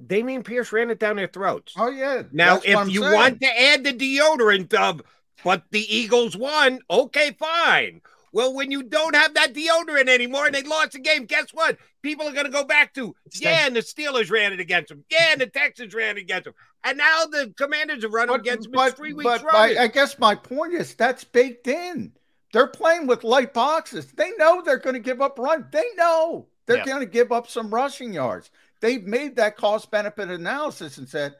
Dameon 0.07 0.45
Pierce 0.45 0.71
ran 0.71 0.89
it 0.89 0.99
down 0.99 1.17
their 1.17 1.27
throats. 1.27 1.73
Oh 1.77 1.89
yeah. 1.89 2.23
Now, 2.31 2.55
that's 2.55 2.65
if 2.65 2.89
you 2.89 3.01
saying. 3.01 3.13
want 3.13 3.41
to 3.41 3.61
add 3.61 3.83
the 3.83 3.93
deodorant 3.93 4.73
of, 4.73 5.01
but 5.43 5.63
the 5.71 5.95
Eagles 5.95 6.37
won, 6.37 6.79
okay, 6.89 7.31
fine. 7.37 8.01
Well, 8.33 8.53
when 8.53 8.71
you 8.71 8.83
don't 8.83 9.15
have 9.15 9.33
that 9.33 9.53
deodorant 9.53 10.07
anymore 10.07 10.45
and 10.45 10.55
they 10.55 10.63
lost 10.63 10.93
the 10.93 10.99
game, 10.99 11.25
guess 11.25 11.47
what? 11.53 11.77
People 12.01 12.27
are 12.27 12.31
going 12.33 12.45
to 12.45 12.51
go 12.51 12.63
back 12.63 12.93
to, 12.93 13.13
yeah, 13.33 13.67
and 13.67 13.75
the 13.75 13.81
Steelers 13.81 14.31
ran 14.31 14.53
it 14.53 14.59
against 14.59 14.89
them. 14.89 15.03
Yeah, 15.11 15.33
and 15.33 15.41
the 15.41 15.47
Texans 15.47 15.93
ran 15.93 16.17
it 16.17 16.21
against 16.21 16.45
them. 16.45 16.53
And 16.83 16.97
now 16.97 17.25
the 17.25 17.53
Commanders 17.57 18.03
are 18.05 18.09
running 18.09 18.35
against 18.35 18.71
them. 18.71 18.79
It's 18.81 18.95
three 18.95 19.13
weeks 19.13 19.41
but 19.41 19.43
my, 19.51 19.75
I 19.79 19.87
guess 19.87 20.17
my 20.17 20.33
point 20.33 20.73
is 20.73 20.95
that's 20.95 21.23
baked 21.23 21.67
in. 21.67 22.13
They're 22.53 22.67
playing 22.67 23.07
with 23.07 23.23
light 23.23 23.53
boxes. 23.53 24.07
They 24.07 24.31
know 24.37 24.61
they're 24.61 24.77
going 24.77 24.95
to 24.95 24.99
give 24.99 25.21
up 25.21 25.37
run. 25.37 25.67
They 25.71 25.85
know 25.95 26.47
they're 26.65 26.77
Yeah. 26.77 26.85
going 26.85 26.99
to 26.99 27.05
give 27.05 27.31
up 27.31 27.49
some 27.49 27.73
rushing 27.73 28.13
yards. 28.13 28.49
They've 28.79 29.03
made 29.03 29.35
that 29.35 29.57
cost 29.57 29.91
benefit 29.91 30.29
analysis 30.29 30.97
and 30.97 31.07
said, 31.07 31.35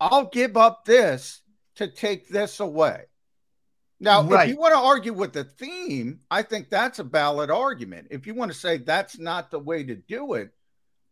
"I'll 0.00 0.26
give 0.26 0.56
up 0.56 0.84
this 0.84 1.40
to 1.76 1.88
take 1.88 2.28
this 2.28 2.60
away." 2.60 3.04
Now, 4.02 4.22
Right. 4.22 4.48
if 4.48 4.54
you 4.54 4.60
want 4.60 4.74
to 4.74 4.80
argue 4.80 5.12
with 5.12 5.32
the 5.32 5.44
theme, 5.44 6.20
I 6.28 6.42
think 6.42 6.68
that's 6.68 6.98
a 6.98 7.04
valid 7.04 7.50
argument. 7.50 8.08
If 8.10 8.26
you 8.26 8.34
want 8.34 8.50
to 8.52 8.58
say 8.58 8.78
that's 8.78 9.16
not 9.16 9.50
the 9.50 9.60
way 9.60 9.84
to 9.84 9.94
do 9.94 10.34
it, 10.34 10.50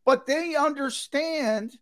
but 0.05 0.27
they 0.27 0.57
understand 0.57 1.79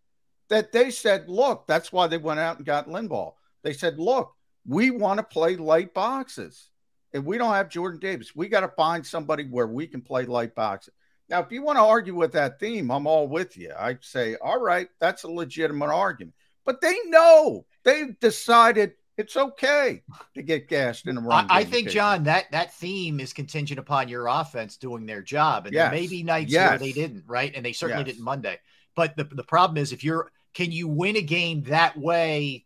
that 0.49 0.71
they 0.71 0.91
said, 0.91 1.27
look, 1.27 1.65
that's 1.65 1.91
why 1.91 2.05
they 2.05 2.19
went 2.19 2.39
out 2.39 2.57
and 2.57 2.65
got 2.65 2.87
Linval. 2.87 3.33
They 3.63 3.73
said, 3.73 3.97
look, 3.97 4.35
we 4.67 4.91
want 4.91 5.17
to 5.17 5.23
play 5.23 5.55
light 5.55 5.95
boxes. 5.95 6.69
And 7.11 7.25
we 7.25 7.39
don't 7.39 7.53
have 7.53 7.69
Jordan 7.69 7.99
Davis. 7.99 8.35
We 8.35 8.47
got 8.47 8.59
to 8.59 8.67
find 8.67 9.03
somebody 9.03 9.45
where 9.45 9.65
we 9.65 9.87
can 9.87 10.01
play 10.01 10.25
light 10.25 10.53
boxes. 10.53 10.93
Now, 11.27 11.39
if 11.39 11.51
you 11.51 11.63
want 11.63 11.77
to 11.77 11.83
argue 11.83 12.13
with 12.13 12.33
that 12.33 12.59
theme, 12.59 12.91
I'm 12.91 13.07
all 13.07 13.27
with 13.27 13.57
you. 13.57 13.73
I 13.77 13.97
say, 14.01 14.35
all 14.35 14.59
right, 14.59 14.89
that's 14.99 15.23
a 15.23 15.31
legitimate 15.31 15.89
argument. 15.89 16.35
But 16.65 16.81
they 16.81 16.97
know 17.05 17.65
they've 17.83 18.19
decided 18.19 18.93
it's 19.19 19.35
okay 19.35 20.01
to 20.33 20.41
get 20.41 20.69
gashed 20.69 21.05
in 21.07 21.15
the 21.15 21.21
run. 21.21 21.45
I, 21.49 21.59
I 21.59 21.63
think. 21.65 21.89
John, 21.89 22.23
that 22.23 22.45
that 22.51 22.73
theme 22.73 23.19
is 23.19 23.33
contingent 23.33 23.77
upon 23.79 24.07
your 24.07 24.27
offense 24.27 24.77
doing 24.77 25.05
their 25.05 25.21
job. 25.21 25.67
And 25.67 25.75
there 25.75 25.91
may 25.91 26.01
Yes. 26.01 26.09
be 26.09 26.23
nights 26.23 26.55
where 26.55 26.77
they 26.79 26.93
didn't, 26.93 27.25
right? 27.27 27.53
And 27.53 27.65
they 27.65 27.73
certainly 27.73 28.03
Yes. 28.05 28.13
didn't 28.15 28.23
Monday. 28.23 28.57
But 28.95 29.17
the, 29.17 29.25
the 29.25 29.43
problem 29.43 29.77
is 29.77 29.91
if 29.91 30.03
you're 30.03 30.31
can 30.53 30.71
you 30.71 30.87
win 30.87 31.17
a 31.17 31.21
game 31.21 31.63
that 31.63 31.97
way? 31.97 32.65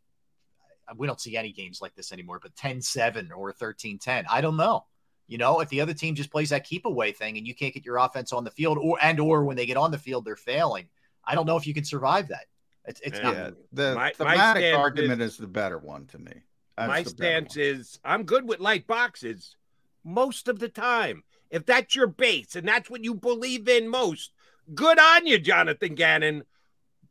We 0.96 1.08
don't 1.08 1.20
see 1.20 1.36
any 1.36 1.52
games 1.52 1.82
like 1.82 1.96
this 1.96 2.12
anymore, 2.12 2.40
but 2.42 2.56
10-7 2.56 3.30
or 3.36 3.52
13-10. 3.52 4.26
I 4.30 4.42
don't 4.42 4.58
know. 4.58 4.86
You 5.28 5.38
know, 5.38 5.62
if 5.62 5.70
the 5.70 5.82
other 5.82 5.94
team 5.94 6.14
just 6.14 6.30
plays 6.32 6.50
that 6.50 6.66
keep 6.66 6.86
away 6.86 7.14
thing 7.14 7.38
and 7.38 7.48
you 7.48 7.56
can't 7.56 7.74
get 7.74 7.86
your 7.86 7.98
offense 7.98 8.32
on 8.32 8.44
the 8.44 8.52
field 8.52 8.78
or 8.78 8.98
and 9.02 9.20
or 9.20 9.44
when 9.44 9.56
they 9.56 9.66
get 9.66 9.78
on 9.78 9.90
the 9.92 9.98
field, 9.98 10.24
they're 10.26 10.36
failing. 10.36 10.88
I 11.26 11.34
don't 11.36 11.48
know 11.48 11.58
if 11.58 11.66
you 11.66 11.74
can 11.74 11.86
survive 11.86 12.28
that. 12.28 12.46
It's 12.86 13.00
it's 13.02 13.18
Yeah. 13.18 13.24
not. 13.24 13.36
Yeah, 13.36 13.50
the 13.72 13.96
My- 13.96 14.02
my 14.04 14.12
thematic 14.12 14.62
stance 14.62 14.78
argument 14.78 15.22
is- 15.22 15.34
is, 15.34 15.38
the 15.38 15.48
better 15.48 15.78
one 15.78 16.06
to 16.08 16.20
me. 16.20 16.34
That's 16.78 16.88
My 16.88 17.04
stance 17.04 17.58
is 17.58 18.00
I'm 18.04 18.24
good 18.24 18.48
with 18.48 18.60
light 18.60 18.88
boxes 18.88 19.56
most 20.04 20.48
of 20.48 20.60
the 20.60 20.70
time. 20.70 21.24
If 21.50 21.66
that's 21.66 21.96
your 21.96 22.08
base 22.08 22.56
and 22.56 22.68
that's 22.68 22.90
what 22.90 23.04
you 23.04 23.14
believe 23.14 23.68
in 23.70 23.88
most, 23.88 24.34
good 24.74 24.98
on 25.00 25.28
you, 25.28 25.38
Jonathan 25.40 25.96
Gannon. 25.96 26.44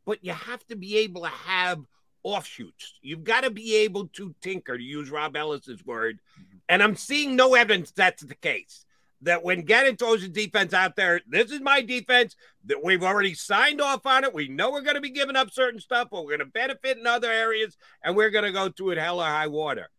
But 0.05 0.23
you 0.23 0.33
have 0.33 0.65
to 0.67 0.75
be 0.75 0.97
able 0.97 1.21
to 1.21 1.29
have 1.29 1.79
offshoots. 2.23 2.95
You've 3.01 3.23
got 3.23 3.41
to 3.41 3.49
be 3.49 3.75
able 3.77 4.07
to 4.09 4.35
tinker, 4.41 4.77
to 4.77 4.83
use 4.83 5.09
Rob 5.09 5.35
Ellis's 5.37 5.85
word. 5.85 6.19
Mm-hmm. 6.39 6.57
And 6.69 6.83
I'm 6.83 6.95
seeing 6.95 7.35
no 7.35 7.55
evidence 7.55 7.91
that's 7.91 8.23
the 8.23 8.35
case. 8.35 8.85
That 9.23 9.43
when 9.43 9.61
Gannon 9.61 9.95
throws 9.95 10.21
his 10.21 10.29
defense 10.29 10.73
out 10.73 10.95
there, 10.95 11.21
this 11.27 11.51
is 11.51 11.61
my 11.61 11.81
defense, 11.81 12.35
that 12.65 12.83
we've 12.83 13.03
already 13.03 13.33
signed 13.33 13.81
off 13.81 14.05
on 14.05 14.23
it. 14.23 14.33
We 14.33 14.47
know 14.47 14.71
we're 14.71 14.81
going 14.81 14.95
to 14.95 15.01
be 15.01 15.09
giving 15.09 15.35
up 15.35 15.51
certain 15.51 15.79
stuff, 15.79 16.09
but 16.11 16.23
we're 16.23 16.37
going 16.37 16.39
to 16.39 16.45
benefit 16.45 16.97
in 16.97 17.07
other 17.07 17.31
areas, 17.31 17.77
and 18.03 18.15
we're 18.15 18.29
going 18.29 18.45
to 18.45 18.51
go 18.51 18.69
through 18.69 18.91
it 18.91 18.97
hell 18.97 19.21
or 19.21 19.25
high 19.25 19.47
water. 19.47 19.89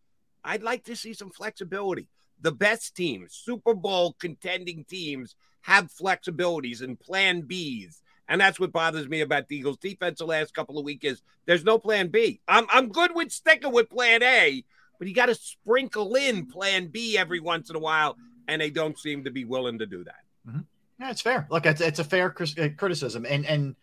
I'd 0.43 0.63
like 0.63 0.83
to 0.85 0.95
see 0.95 1.13
some 1.13 1.31
flexibility. 1.31 2.07
The 2.41 2.51
best 2.51 2.95
teams, 2.95 3.33
Super 3.33 3.73
Bowl 3.73 4.15
contending 4.19 4.85
teams, 4.85 5.35
have 5.61 5.91
flexibilities 5.91 6.81
and 6.81 6.99
plan 6.99 7.41
Bs. 7.43 8.01
And 8.27 8.41
that's 8.41 8.59
what 8.59 8.71
bothers 8.71 9.07
me 9.07 9.21
about 9.21 9.47
the 9.47 9.57
Eagles 9.57 9.77
defense 9.77 10.19
the 10.19 10.25
last 10.25 10.53
couple 10.53 10.77
of 10.77 10.85
weeks 10.85 11.05
is 11.05 11.21
there's 11.45 11.63
no 11.63 11.79
plan 11.79 12.09
B. 12.09 12.41
I'm 12.47 12.65
I'm 12.69 12.89
good 12.89 13.11
with 13.15 13.31
sticking 13.31 13.71
with 13.71 13.89
plan 13.89 14.23
A, 14.23 14.63
but 14.97 15.07
you 15.07 15.13
got 15.13 15.27
to 15.27 15.35
sprinkle 15.35 16.15
in 16.15 16.47
plan 16.47 16.87
B 16.87 17.17
every 17.17 17.39
once 17.39 17.69
in 17.69 17.75
a 17.75 17.79
while, 17.79 18.17
and 18.47 18.61
they 18.61 18.69
don't 18.69 18.97
seem 18.97 19.23
to 19.23 19.31
be 19.31 19.45
willing 19.45 19.79
to 19.79 19.85
do 19.85 20.03
that. 20.03 20.23
Yeah, 20.99 21.11
it's 21.11 21.21
fair. 21.21 21.45
Look, 21.49 21.65
it's, 21.65 21.81
it's 21.81 21.99
a 21.99 22.03
fair 22.03 22.33
uh, 22.39 22.69
criticism. 22.77 23.25
And 23.27 23.45
and 23.45 23.75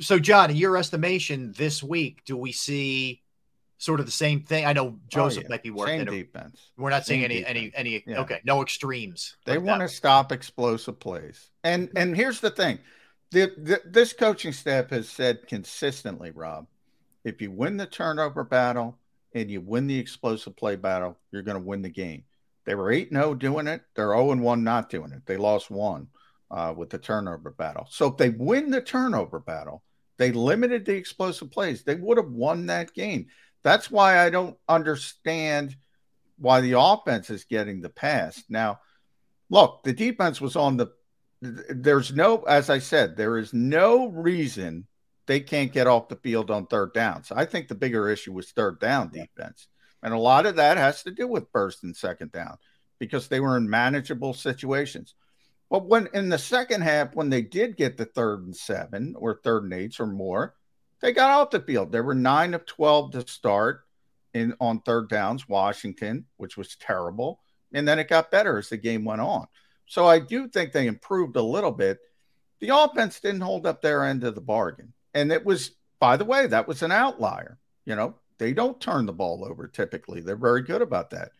so, 0.00 0.18
John, 0.18 0.50
in 0.50 0.56
your 0.56 0.76
estimation, 0.76 1.52
this 1.56 1.82
week, 1.82 2.22
do 2.24 2.36
we 2.36 2.52
see 2.52 3.22
sort 3.78 4.00
of 4.00 4.06
the 4.06 4.12
same 4.12 4.42
thing? 4.44 4.64
I 4.64 4.72
know 4.72 4.98
Joseph 5.08 5.40
Oh, 5.40 5.42
yeah. 5.42 5.48
might 5.50 5.62
be 5.62 5.70
working. 5.70 6.06
Same 6.06 6.06
defense. 6.06 6.70
We're 6.76 6.90
not 6.90 7.04
seeing 7.04 7.20
Same 7.22 7.30
any 7.32 7.44
any 7.44 7.60
defense. 7.66 7.74
any. 7.76 8.04
Yeah. 8.06 8.20
Okay, 8.20 8.40
no 8.44 8.62
extremes. 8.62 9.36
They 9.44 9.58
like 9.58 9.66
want 9.66 9.80
to 9.82 9.88
stop 9.88 10.32
explosive 10.32 10.98
plays. 11.00 11.50
And 11.64 11.90
and 11.96 12.16
here's 12.16 12.40
the 12.40 12.50
thing. 12.50 12.78
The, 13.30 13.52
the, 13.58 13.82
this 13.84 14.14
coaching 14.14 14.52
staff 14.52 14.88
has 14.88 15.06
said 15.06 15.46
consistently, 15.48 16.30
Rob, 16.30 16.66
if 17.24 17.42
you 17.42 17.50
win 17.50 17.76
the 17.76 17.84
turnover 17.84 18.42
battle 18.42 18.96
and 19.34 19.50
you 19.50 19.60
win 19.60 19.86
the 19.86 19.98
explosive 19.98 20.56
play 20.56 20.76
battle, 20.76 21.18
you're 21.30 21.42
going 21.42 21.58
to 21.60 21.62
win 21.66 21.82
the 21.82 21.90
game. 21.90 22.24
They 22.68 22.74
were 22.74 22.92
8 22.92 23.08
0 23.10 23.34
doing 23.36 23.66
it. 23.66 23.80
They're 23.96 24.12
0 24.12 24.36
1 24.36 24.62
not 24.62 24.90
doing 24.90 25.12
it. 25.12 25.22
They 25.24 25.38
lost 25.38 25.70
one 25.70 26.08
uh, 26.50 26.74
with 26.76 26.90
the 26.90 26.98
turnover 26.98 27.50
battle. 27.50 27.86
So 27.88 28.08
if 28.08 28.18
they 28.18 28.28
win 28.28 28.70
the 28.70 28.82
turnover 28.82 29.40
battle, 29.40 29.82
they 30.18 30.32
limited 30.32 30.84
the 30.84 30.94
explosive 30.94 31.50
plays. 31.50 31.82
They 31.82 31.94
would 31.94 32.18
have 32.18 32.28
won 32.30 32.66
that 32.66 32.92
game. 32.92 33.28
That's 33.62 33.90
why 33.90 34.18
I 34.22 34.28
don't 34.28 34.54
understand 34.68 35.76
why 36.36 36.60
the 36.60 36.78
offense 36.78 37.30
is 37.30 37.44
getting 37.44 37.80
the 37.80 37.88
pass. 37.88 38.44
Now, 38.50 38.80
look, 39.48 39.82
the 39.82 39.94
defense 39.94 40.38
was 40.38 40.54
on 40.54 40.76
the 40.76 40.88
there's 41.40 42.12
no 42.12 42.42
as 42.42 42.68
I 42.68 42.80
said, 42.80 43.16
there 43.16 43.38
is 43.38 43.54
no 43.54 44.08
reason 44.08 44.86
they 45.26 45.40
can't 45.40 45.72
get 45.72 45.86
off 45.86 46.10
the 46.10 46.16
field 46.16 46.50
on 46.50 46.66
third 46.66 46.92
downs. 46.92 47.32
I 47.34 47.46
think 47.46 47.68
the 47.68 47.74
bigger 47.74 48.10
issue 48.10 48.34
was 48.34 48.50
third 48.50 48.78
down 48.78 49.08
defense. 49.08 49.68
And 50.02 50.14
a 50.14 50.18
lot 50.18 50.46
of 50.46 50.56
that 50.56 50.76
has 50.76 51.02
to 51.02 51.10
do 51.10 51.26
with 51.26 51.50
first 51.52 51.82
and 51.82 51.96
second 51.96 52.32
down 52.32 52.56
because 52.98 53.28
they 53.28 53.40
were 53.40 53.56
in 53.56 53.68
manageable 53.68 54.34
situations. 54.34 55.14
But 55.70 55.86
when 55.86 56.08
in 56.14 56.28
the 56.28 56.38
second 56.38 56.82
half, 56.82 57.14
when 57.14 57.30
they 57.30 57.42
did 57.42 57.76
get 57.76 57.96
the 57.96 58.06
third 58.06 58.44
and 58.44 58.56
seven 58.56 59.14
or 59.18 59.40
third 59.42 59.64
and 59.64 59.72
eights 59.72 60.00
or 60.00 60.06
more, 60.06 60.54
they 61.00 61.12
got 61.12 61.30
off 61.30 61.50
the 61.50 61.60
field. 61.60 61.92
There 61.92 62.02
were 62.02 62.14
nine 62.14 62.54
of 62.54 62.66
12 62.66 63.12
to 63.12 63.28
start 63.28 63.82
in 64.34 64.54
on 64.60 64.80
third 64.80 65.08
downs, 65.08 65.48
Washington, 65.48 66.26
which 66.36 66.56
was 66.56 66.76
terrible. 66.76 67.40
And 67.72 67.86
then 67.86 67.98
it 67.98 68.08
got 68.08 68.30
better 68.30 68.58
as 68.58 68.70
the 68.70 68.76
game 68.76 69.04
went 69.04 69.20
on. 69.20 69.46
So 69.86 70.06
I 70.06 70.18
do 70.18 70.48
think 70.48 70.72
they 70.72 70.86
improved 70.86 71.36
a 71.36 71.42
little 71.42 71.70
bit. 71.70 71.98
The 72.60 72.74
offense 72.74 73.20
didn't 73.20 73.42
hold 73.42 73.66
up 73.66 73.80
their 73.80 74.04
end 74.04 74.24
of 74.24 74.34
the 74.34 74.40
bargain. 74.40 74.92
And 75.14 75.30
it 75.30 75.44
was, 75.44 75.72
by 76.00 76.16
the 76.16 76.24
way, 76.24 76.46
that 76.46 76.68
was 76.68 76.82
an 76.82 76.92
outlier. 76.92 77.58
You 77.84 77.96
know, 77.96 78.14
they 78.38 78.52
don't 78.52 78.80
turn 78.80 79.06
the 79.06 79.12
ball 79.12 79.44
over 79.44 79.66
typically. 79.68 80.20
They're 80.20 80.36
very 80.36 80.62
good 80.62 80.82
about 80.82 81.10
that. 81.10 81.32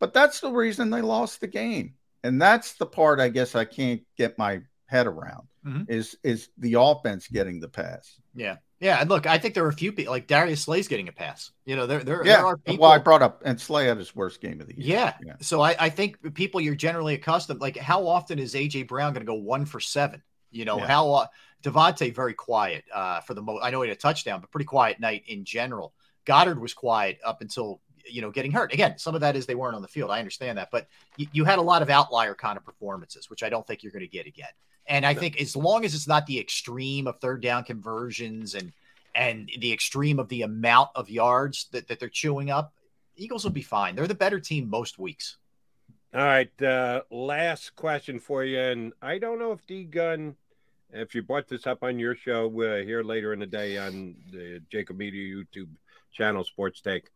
But 0.00 0.12
that's 0.12 0.40
the 0.40 0.50
reason 0.52 0.90
they 0.90 1.00
lost 1.00 1.40
the 1.40 1.46
game. 1.46 1.94
And 2.22 2.40
that's 2.40 2.72
the 2.74 2.86
part 2.86 3.20
I 3.20 3.28
guess 3.28 3.54
I 3.54 3.64
can't 3.64 4.02
get 4.16 4.38
my 4.38 4.60
head 4.86 5.06
around 5.06 5.46
Mhm. 5.66 5.88
is 5.88 6.16
is 6.22 6.48
the 6.58 6.74
offense 6.78 7.26
getting 7.28 7.58
the 7.60 7.68
pass. 7.68 8.20
Yeah, 8.34 8.56
yeah. 8.80 9.00
And 9.00 9.08
look, 9.08 9.26
I 9.26 9.38
think 9.38 9.54
there 9.54 9.64
are 9.64 9.68
a 9.70 9.72
few 9.74 9.92
people 9.92 10.12
like 10.12 10.26
Darius 10.26 10.62
Slay's 10.62 10.88
getting 10.88 11.08
a 11.08 11.12
pass. 11.12 11.52
You 11.64 11.76
know, 11.76 11.86
there 11.86 12.02
there, 12.04 12.24
Yeah. 12.24 12.36
there 12.36 12.46
are 12.46 12.56
people. 12.58 12.82
Well, 12.82 12.92
I 12.92 12.98
brought 12.98 13.22
up 13.22 13.42
and 13.44 13.58
Slay 13.60 13.86
had 13.86 13.96
his 13.96 14.14
worst 14.14 14.40
game 14.40 14.60
of 14.60 14.66
the 14.66 14.74
year. 14.78 15.14
Yeah. 15.24 15.36
So 15.40 15.60
I, 15.62 15.74
I 15.78 15.88
think 15.90 16.34
people 16.34 16.60
you're 16.60 16.74
generally 16.74 17.14
accustomed, 17.14 17.60
like 17.60 17.76
how 17.78 18.06
often 18.06 18.38
is 18.38 18.54
AJ 18.54 18.82
Brown 18.88 19.12
going 19.14 19.24
to 19.24 19.30
go 19.30 19.34
one 19.34 19.64
for 19.64 19.80
seven? 19.80 20.22
You 20.50 20.64
know, 20.66 20.78
Yeah. 20.78 20.86
how 20.86 21.12
uh, 21.12 21.26
DeVonta 21.62 22.14
very 22.14 22.34
quiet 22.34 22.84
uh, 22.92 23.20
for 23.22 23.32
the 23.34 23.42
most. 23.42 23.62
I 23.64 23.70
know 23.70 23.80
he 23.82 23.88
had 23.88 23.96
a 23.96 24.00
touchdown, 24.00 24.40
but 24.40 24.50
pretty 24.50 24.66
quiet 24.66 25.00
night 25.00 25.24
in 25.26 25.44
general. 25.44 25.94
Goedert 26.26 26.58
was 26.58 26.74
quiet 26.74 27.18
up 27.24 27.40
until 27.40 27.80
you 28.06 28.22
know 28.22 28.30
getting 28.30 28.52
hurt. 28.52 28.72
Again, 28.72 28.98
some 28.98 29.14
of 29.14 29.20
that 29.22 29.36
is 29.36 29.46
they 29.46 29.54
weren't 29.54 29.76
on 29.76 29.82
the 29.82 29.88
field. 29.88 30.10
I 30.10 30.18
understand 30.18 30.58
that, 30.58 30.70
but 30.70 30.88
you, 31.16 31.26
you 31.32 31.44
had 31.44 31.58
a 31.58 31.62
lot 31.62 31.82
of 31.82 31.90
outlier 31.90 32.34
kind 32.34 32.56
of 32.56 32.64
performances, 32.64 33.30
which 33.30 33.42
I 33.42 33.48
don't 33.48 33.66
think 33.66 33.82
you're 33.82 33.92
going 33.92 34.04
to 34.04 34.08
get 34.08 34.26
again. 34.26 34.52
And 34.86 35.06
I 35.06 35.14
think 35.14 35.40
as 35.40 35.56
long 35.56 35.84
as 35.84 35.94
it's 35.94 36.06
not 36.06 36.26
the 36.26 36.38
extreme 36.38 37.06
of 37.06 37.18
third 37.18 37.40
down 37.40 37.64
conversions 37.64 38.54
and 38.54 38.72
and 39.14 39.50
the 39.58 39.72
extreme 39.72 40.18
of 40.18 40.28
the 40.28 40.42
amount 40.42 40.90
of 40.94 41.08
yards 41.08 41.68
that, 41.72 41.86
that 41.88 42.00
they're 42.00 42.08
chewing 42.08 42.50
up, 42.50 42.74
Eagles 43.16 43.44
will 43.44 43.52
be 43.52 43.62
fine. 43.62 43.94
They're 43.94 44.08
the 44.08 44.14
better 44.14 44.40
team 44.40 44.68
most 44.68 44.98
weeks. 44.98 45.36
All 46.12 46.20
right, 46.20 46.62
uh, 46.62 47.02
last 47.10 47.74
question 47.74 48.20
for 48.20 48.44
you, 48.44 48.58
and 48.58 48.92
I 49.02 49.18
don't 49.18 49.38
know 49.38 49.52
if 49.52 49.66
D 49.66 49.84
Gunn, 49.84 50.36
if 50.92 51.14
you 51.14 51.22
brought 51.22 51.48
this 51.48 51.66
up 51.66 51.82
on 51.82 51.98
your 51.98 52.14
show 52.14 52.46
uh, 52.62 52.84
here 52.84 53.02
later 53.02 53.32
in 53.32 53.40
the 53.40 53.46
day 53.46 53.78
on 53.78 54.14
the 54.30 54.60
JAKIB 54.72 54.96
Media 54.96 55.34
YouTube 55.34 55.68
channel, 56.14 56.44
Sports 56.44 56.80
Take, 56.80 57.10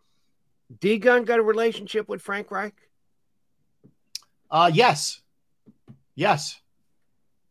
D 0.80 0.98
Gunn 0.98 1.24
got 1.24 1.38
a 1.38 1.42
relationship 1.42 2.08
with 2.08 2.20
Frank 2.20 2.50
Reich. 2.50 2.74
Uh 4.50 4.70
yes. 4.72 5.20
Yes. 6.14 6.60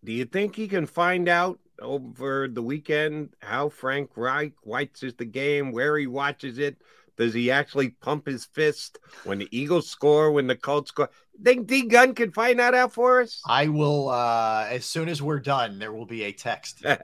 Do 0.04 0.12
you 0.12 0.26
think 0.26 0.56
he 0.56 0.68
can 0.68 0.86
find 0.86 1.28
out 1.28 1.60
over 1.82 2.48
the 2.48 2.62
weekend 2.62 3.30
how 3.40 3.70
Frank 3.70 4.12
Reich 4.16 4.54
watches 4.64 5.14
the 5.16 5.26
game, 5.26 5.72
where 5.72 5.98
he 5.98 6.08
watches 6.08 6.58
it? 6.60 6.78
Does 7.18 7.34
he 7.34 7.50
actually 7.52 7.90
pump 7.90 8.28
his 8.28 8.46
fist 8.46 9.00
when 9.24 9.40
the 9.40 9.48
Eagles 9.52 9.90
score, 9.90 10.32
when 10.32 10.48
the 10.48 10.56
Colts 10.56 10.90
score? 10.90 11.10
Think 11.44 11.68
D 11.68 11.84
Gunn 11.84 12.16
can 12.16 12.32
find 12.32 12.58
that 12.60 12.74
out 12.74 12.94
for 12.94 13.22
us? 13.22 13.42
I 13.48 13.68
will 13.68 14.10
uh 14.10 14.66
as 14.70 14.86
soon 14.86 15.08
as 15.08 15.22
we're 15.22 15.40
done, 15.40 15.78
there 15.80 15.92
will 15.94 16.06
be 16.08 16.24
a 16.24 16.32
text. 16.32 16.84
Uh, 16.86 16.98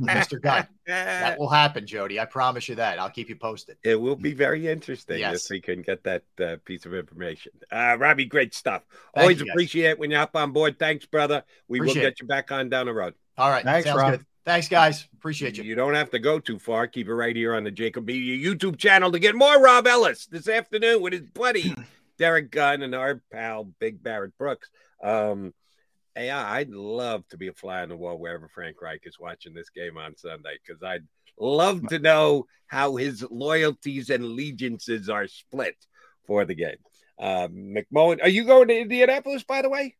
Mr. 0.00 0.40
Gunn. 0.42 0.66
That 0.86 1.38
will 1.38 1.48
happen, 1.48 1.86
Jody. 1.86 2.18
I 2.18 2.24
promise 2.24 2.68
you 2.68 2.74
that. 2.76 2.98
I'll 2.98 3.10
keep 3.10 3.28
you 3.28 3.36
posted. 3.36 3.76
It 3.84 4.00
will 4.00 4.16
be 4.16 4.34
very 4.34 4.66
interesting 4.68 5.20
Yes. 5.20 5.44
if 5.44 5.50
we 5.50 5.60
can 5.60 5.82
get 5.82 6.02
that 6.04 6.24
uh, 6.40 6.56
piece 6.64 6.86
of 6.86 6.94
information. 6.94 7.52
Uh, 7.70 7.96
Robbie, 7.98 8.24
great 8.24 8.52
stuff. 8.54 8.82
Thank 9.14 9.22
Always 9.22 9.38
you, 9.40 9.46
guys. 9.46 9.52
appreciate 9.54 9.90
it 9.90 9.98
when 10.00 10.10
you 10.10 10.16
hop 10.16 10.34
on 10.34 10.50
board. 10.52 10.78
Thanks, 10.78 11.06
brother. 11.06 11.44
We 11.68 11.78
Appreciate 11.78 12.02
will 12.02 12.06
it. 12.08 12.10
get 12.10 12.20
you 12.20 12.26
back 12.26 12.50
on 12.50 12.68
down 12.68 12.86
the 12.86 12.94
road. 12.94 13.14
All 13.38 13.48
right. 13.48 13.64
Thanks, 13.64 13.86
Sounds 13.86 13.98
Rob. 14.00 14.10
good. 14.12 14.26
Thanks, 14.44 14.68
guys. 14.68 15.06
Appreciate 15.14 15.56
you. 15.56 15.62
You 15.62 15.74
don't 15.76 15.94
have 15.94 16.10
to 16.10 16.18
go 16.18 16.40
too 16.40 16.58
far. 16.58 16.86
Keep 16.88 17.06
it 17.08 17.14
right 17.14 17.36
here 17.36 17.54
on 17.54 17.62
the 17.62 17.70
JAKIB 17.70 18.04
Media 18.04 18.36
YouTube 18.50 18.76
channel 18.76 19.12
to 19.12 19.18
get 19.20 19.36
more 19.36 19.60
Rob 19.60 19.86
Ellis 19.86 20.26
this 20.26 20.48
afternoon 20.48 21.00
with 21.00 21.12
his 21.12 21.22
buddy 21.22 21.74
Derek 22.18 22.50
Gunn 22.50 22.82
and 22.82 22.94
our 22.94 23.22
pal 23.32 23.64
Big 23.78 24.02
Barrett 24.02 24.36
Brooks. 24.36 24.68
Um, 25.02 25.54
hey, 26.16 26.28
I- 26.28 26.58
I'd 26.58 26.70
love 26.70 27.26
to 27.28 27.36
be 27.36 27.48
a 27.48 27.52
fly 27.52 27.82
on 27.82 27.88
the 27.88 27.96
wall 27.96 28.18
wherever 28.18 28.48
Frank 28.48 28.82
Reich 28.82 29.02
is 29.04 29.18
watching 29.20 29.54
this 29.54 29.70
game 29.70 29.96
on 29.96 30.16
Sunday 30.16 30.58
because 30.66 30.82
I'd 30.82 31.06
love 31.38 31.86
to 31.88 32.00
know 32.00 32.46
how 32.66 32.96
his 32.96 33.24
loyalties 33.30 34.10
and 34.10 34.24
allegiances 34.24 35.08
are 35.08 35.28
split 35.28 35.76
for 36.26 36.44
the 36.44 36.54
game. 36.56 36.76
Um, 37.18 37.74
McMullen, 37.76 38.20
are 38.22 38.28
you 38.28 38.44
going 38.44 38.68
to 38.68 38.78
Indianapolis, 38.80 39.44
by 39.44 39.62
the 39.62 39.68
way? 39.68 39.94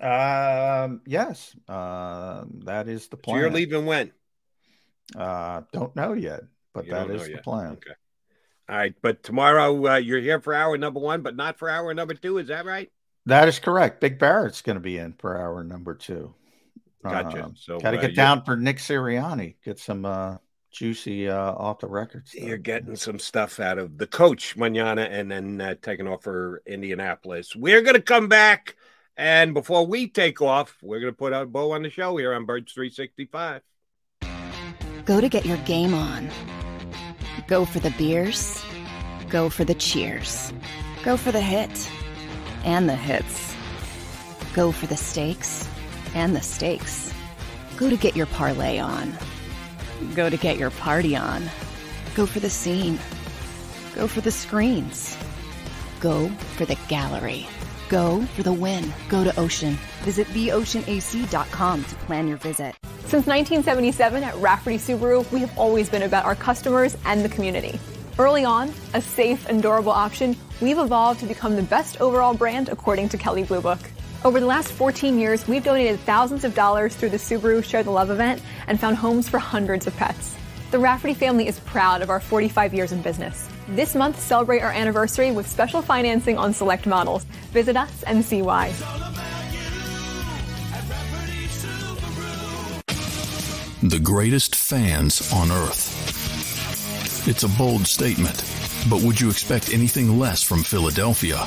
Um, 0.00 1.00
yes, 1.06 1.54
uh, 1.68 2.44
that 2.64 2.88
is 2.88 3.08
the 3.08 3.16
So 3.16 3.22
plan. 3.22 3.40
you're 3.40 3.50
leaving 3.50 3.86
when? 3.86 4.12
Uh, 5.16 5.62
don't 5.72 5.94
know 5.94 6.12
yet, 6.12 6.42
but 6.72 6.86
You 6.86 6.92
that 6.92 7.10
is 7.10 7.24
the 7.24 7.30
yet. 7.32 7.44
plan. 7.44 7.72
Okay. 7.72 7.90
All 8.68 8.76
right, 8.76 8.94
but 9.02 9.22
tomorrow 9.22 9.86
uh, 9.92 9.96
you're 9.96 10.20
here 10.20 10.40
for 10.40 10.54
hour 10.54 10.76
number 10.78 10.98
one, 11.00 11.20
but 11.22 11.36
not 11.36 11.58
for 11.58 11.68
hour 11.68 11.92
number 11.94 12.14
two. 12.14 12.38
Is 12.38 12.48
that 12.48 12.64
right? 12.64 12.90
That 13.26 13.46
is 13.48 13.58
correct. 13.58 14.00
Big 14.00 14.18
Barrett's 14.18 14.62
going 14.62 14.76
to 14.76 14.80
be 14.80 14.98
in 14.98 15.12
for 15.18 15.38
hour 15.38 15.62
number 15.64 15.94
two. 15.94 16.34
Gotcha. 17.02 17.44
Um, 17.44 17.54
So, 17.56 17.78
got 17.78 17.90
to 17.92 17.98
uh, 17.98 18.00
get 18.00 18.10
you- 18.10 18.16
down 18.16 18.42
for 18.44 18.56
Nick 18.56 18.78
Sirianni. 18.78 19.56
Get 19.64 19.78
some 19.78 20.06
uh, 20.06 20.38
juicy 20.70 21.28
uh, 21.28 21.52
off 21.52 21.80
the 21.80 21.86
record 21.86 22.26
stuff. 22.26 22.42
You're 22.42 22.56
getting 22.56 22.96
some 22.96 23.18
stuff 23.18 23.60
out 23.60 23.78
of 23.78 23.98
the 23.98 24.06
coach 24.06 24.56
manana, 24.56 25.02
and 25.02 25.30
then 25.30 25.60
uh, 25.60 25.74
taking 25.82 26.08
off 26.08 26.22
for 26.24 26.62
Indianapolis. 26.66 27.54
We're 27.54 27.82
going 27.82 27.96
to 27.96 28.02
come 28.02 28.28
back, 28.28 28.76
and 29.16 29.54
before 29.54 29.86
we 29.86 30.08
take 30.08 30.42
off, 30.42 30.76
we're 30.82 31.00
going 31.00 31.12
to 31.12 31.16
put 31.16 31.32
a 31.32 31.46
bow 31.46 31.72
on 31.72 31.82
the 31.82 31.90
show 31.90 32.16
here 32.16 32.34
on 32.34 32.46
Birds 32.46 32.72
365. 32.72 33.62
Go 35.04 35.20
to 35.20 35.28
get 35.28 35.44
your 35.44 35.58
game 35.58 35.94
on. 35.94 36.30
Go 37.46 37.64
for 37.64 37.78
the 37.78 37.90
beers. 37.90 38.62
Go 39.28 39.50
for 39.50 39.64
the 39.64 39.74
cheers. 39.74 40.52
Go 41.02 41.16
for 41.16 41.30
the 41.30 41.40
hit 41.40 41.90
and 42.64 42.88
the 42.88 42.96
hits. 42.96 43.54
Go 44.54 44.72
for 44.72 44.86
the 44.86 44.96
stakes 44.96 45.68
and 46.14 46.34
the 46.34 46.40
stakes. 46.40 47.12
Go 47.76 47.90
to 47.90 47.96
get 47.96 48.16
your 48.16 48.26
parlay 48.26 48.78
on. 48.78 49.12
Go 50.14 50.30
to 50.30 50.36
get 50.36 50.58
your 50.58 50.70
party 50.70 51.16
on. 51.16 51.44
Go 52.14 52.26
for 52.26 52.40
the 52.40 52.50
scene. 52.50 52.98
Go 53.94 54.06
for 54.06 54.20
the 54.20 54.30
screens. 54.30 55.16
Go 56.00 56.28
for 56.56 56.64
the 56.64 56.78
gallery. 56.88 57.46
Go 57.88 58.22
for 58.34 58.42
the 58.42 58.52
win. 58.52 58.92
Go 59.08 59.24
to 59.24 59.38
Ocean. 59.38 59.78
Visit 60.02 60.26
theoceanac.com 60.28 61.84
to 61.84 61.94
plan 61.96 62.28
your 62.28 62.38
visit. 62.38 62.74
Since 63.00 63.26
1977 63.26 64.24
at 64.24 64.34
Rafferty 64.36 64.78
Subaru, 64.78 65.30
we 65.30 65.40
have 65.40 65.56
always 65.58 65.88
been 65.88 66.02
about 66.02 66.24
our 66.24 66.34
customers 66.34 66.96
and 67.04 67.24
the 67.24 67.28
community. 67.28 67.78
Early 68.18 68.44
on, 68.44 68.72
a 68.94 69.02
safe 69.02 69.48
and 69.48 69.60
durable 69.60 69.92
option, 69.92 70.36
we've 70.60 70.78
evolved 70.78 71.20
to 71.20 71.26
become 71.26 71.54
the 71.54 71.62
best 71.62 72.00
overall 72.00 72.34
brand 72.34 72.70
according 72.70 73.10
to 73.10 73.18
Kelley 73.18 73.44
Blue 73.44 73.60
Book. 73.60 73.78
Over 74.24 74.40
the 74.40 74.46
last 74.46 74.72
14 74.72 75.18
years, 75.18 75.46
we've 75.46 75.62
donated 75.62 76.00
thousands 76.00 76.44
of 76.44 76.54
dollars 76.54 76.96
through 76.96 77.10
the 77.10 77.18
Subaru 77.18 77.62
Share 77.62 77.82
the 77.82 77.90
Love 77.90 78.10
event 78.10 78.40
and 78.68 78.80
found 78.80 78.96
homes 78.96 79.28
for 79.28 79.38
hundreds 79.38 79.86
of 79.86 79.96
pets. 79.96 80.34
The 80.70 80.78
Rafferty 80.78 81.14
family 81.14 81.46
is 81.46 81.60
proud 81.60 82.00
of 82.00 82.08
our 82.08 82.20
45 82.20 82.72
years 82.72 82.90
in 82.90 83.02
business. 83.02 83.48
This 83.68 83.94
month, 83.94 84.20
celebrate 84.20 84.60
our 84.60 84.72
anniversary 84.72 85.32
with 85.32 85.48
special 85.48 85.80
financing 85.80 86.36
on 86.36 86.52
select 86.52 86.86
models. 86.86 87.24
Visit 87.52 87.76
us 87.76 88.02
and 88.02 88.24
see 88.24 88.42
why. 88.42 88.72
The 93.82 93.98
greatest 93.98 94.54
fans 94.54 95.32
on 95.32 95.50
earth. 95.50 97.26
It's 97.26 97.42
a 97.44 97.48
bold 97.48 97.86
statement, 97.86 98.44
but 98.90 99.02
would 99.02 99.20
you 99.20 99.30
expect 99.30 99.72
anything 99.72 100.18
less 100.18 100.42
from 100.42 100.62
Philadelphia? 100.62 101.46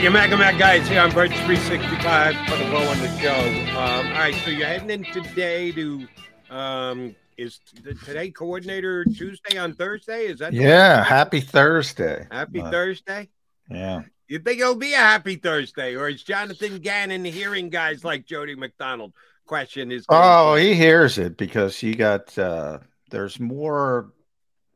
You 0.00 0.06
got 0.06 0.12
your 0.14 0.30
Maga 0.30 0.36
Mac 0.38 0.58
guys 0.58 0.88
here 0.88 1.02
on 1.02 1.12
Birds 1.12 1.34
365 1.40 2.34
for 2.48 2.56
the 2.56 2.70
Blow 2.70 2.88
on 2.88 2.98
the 3.00 3.18
show. 3.18 3.34
Um, 3.78 4.06
all 4.06 4.12
right, 4.14 4.34
so 4.36 4.48
you're 4.48 4.66
heading 4.66 4.88
in 4.88 5.04
today 5.04 5.72
to 5.72 6.08
um, 6.48 7.14
is 7.36 7.60
today 8.06 8.30
coordinator 8.30 9.04
Tuesday 9.04 9.58
on 9.58 9.74
Thursday? 9.74 10.24
Is 10.24 10.38
that 10.38 10.54
Yeah, 10.54 11.04
happy 11.04 11.42
Thursday. 11.42 12.26
happy 12.30 12.62
Uh, 12.62 12.70
Thursday? 12.70 13.28
Yeah. 13.70 14.04
You 14.26 14.38
think 14.38 14.62
it'll 14.62 14.74
be 14.74 14.94
a 14.94 14.96
happy 14.96 15.36
Thursday, 15.36 15.96
or 15.96 16.08
is 16.08 16.22
Jonathan 16.22 16.78
Gannon 16.78 17.22
hearing 17.22 17.68
guys 17.68 18.02
like 18.02 18.24
Jody 18.24 18.54
McDonald 18.54 19.12
question 19.44 19.90
his? 19.90 20.06
Oh, 20.08 20.54
he 20.54 20.72
hears 20.72 21.18
it 21.18 21.36
because 21.36 21.78
he 21.78 21.94
got 21.94 22.38
uh 22.38 22.78
there's 23.10 23.38
more 23.38 24.14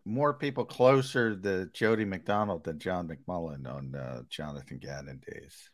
more 0.05 0.35
people 0.35 0.65
closer 0.65 1.37
to 1.37 1.67
Jody 1.73 2.05
McDonald 2.05 2.65
than 2.65 2.79
John 2.79 3.09
McMullen 3.09 3.67
on 3.67 3.95
uh, 3.95 4.23
Jonathan 4.29 4.79
Gannon 4.79 5.21
days. 5.27 5.71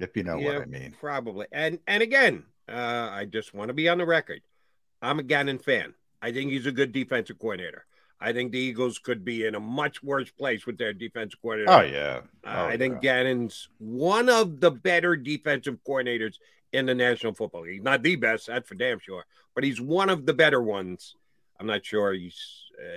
If 0.00 0.16
you 0.16 0.24
know 0.24 0.38
Yeah, 0.38 0.46
what 0.46 0.60
I 0.60 0.64
mean. 0.64 0.96
Probably. 1.00 1.46
And 1.52 1.78
and 1.86 2.02
again, 2.02 2.44
uh, 2.68 3.08
I 3.12 3.24
just 3.26 3.54
want 3.54 3.68
to 3.68 3.74
be 3.74 3.88
on 3.88 3.98
the 3.98 4.06
record. 4.06 4.42
I'm 5.02 5.18
a 5.18 5.22
Gannon 5.22 5.58
fan. 5.58 5.94
I 6.22 6.32
think 6.32 6.50
he's 6.50 6.66
a 6.66 6.72
good 6.72 6.92
defensive 6.92 7.38
coordinator. 7.38 7.86
I 8.20 8.32
think 8.32 8.52
the 8.52 8.58
Eagles 8.58 8.98
could 8.98 9.24
be 9.24 9.46
in 9.46 9.54
a 9.54 9.60
much 9.60 10.02
worse 10.02 10.30
place 10.30 10.66
with 10.66 10.78
their 10.78 10.92
defensive 10.92 11.40
coordinator. 11.40 11.72
Oh 11.72 11.80
yeah. 11.82 12.20
Uh, 12.44 12.64
Oh, 12.64 12.66
I 12.66 12.76
think 12.76 13.00
Gannon's 13.00 13.68
one 13.78 14.28
of 14.28 14.60
the 14.60 14.70
better 14.70 15.16
defensive 15.16 15.78
coordinators 15.86 16.36
in 16.72 16.86
the 16.86 16.94
National 16.94 17.34
Football 17.34 17.62
League. 17.62 17.84
Not 17.84 18.02
the 18.02 18.16
best, 18.16 18.46
that's 18.48 18.68
for 18.68 18.74
damn 18.74 18.98
sure, 19.00 19.24
but 19.54 19.64
he's 19.64 19.80
one 19.80 20.10
of 20.10 20.26
the 20.26 20.34
better 20.34 20.62
ones. 20.62 21.14
I'm 21.58 21.66
not 21.66 21.84
sure 21.84 22.12
he's 22.12 22.40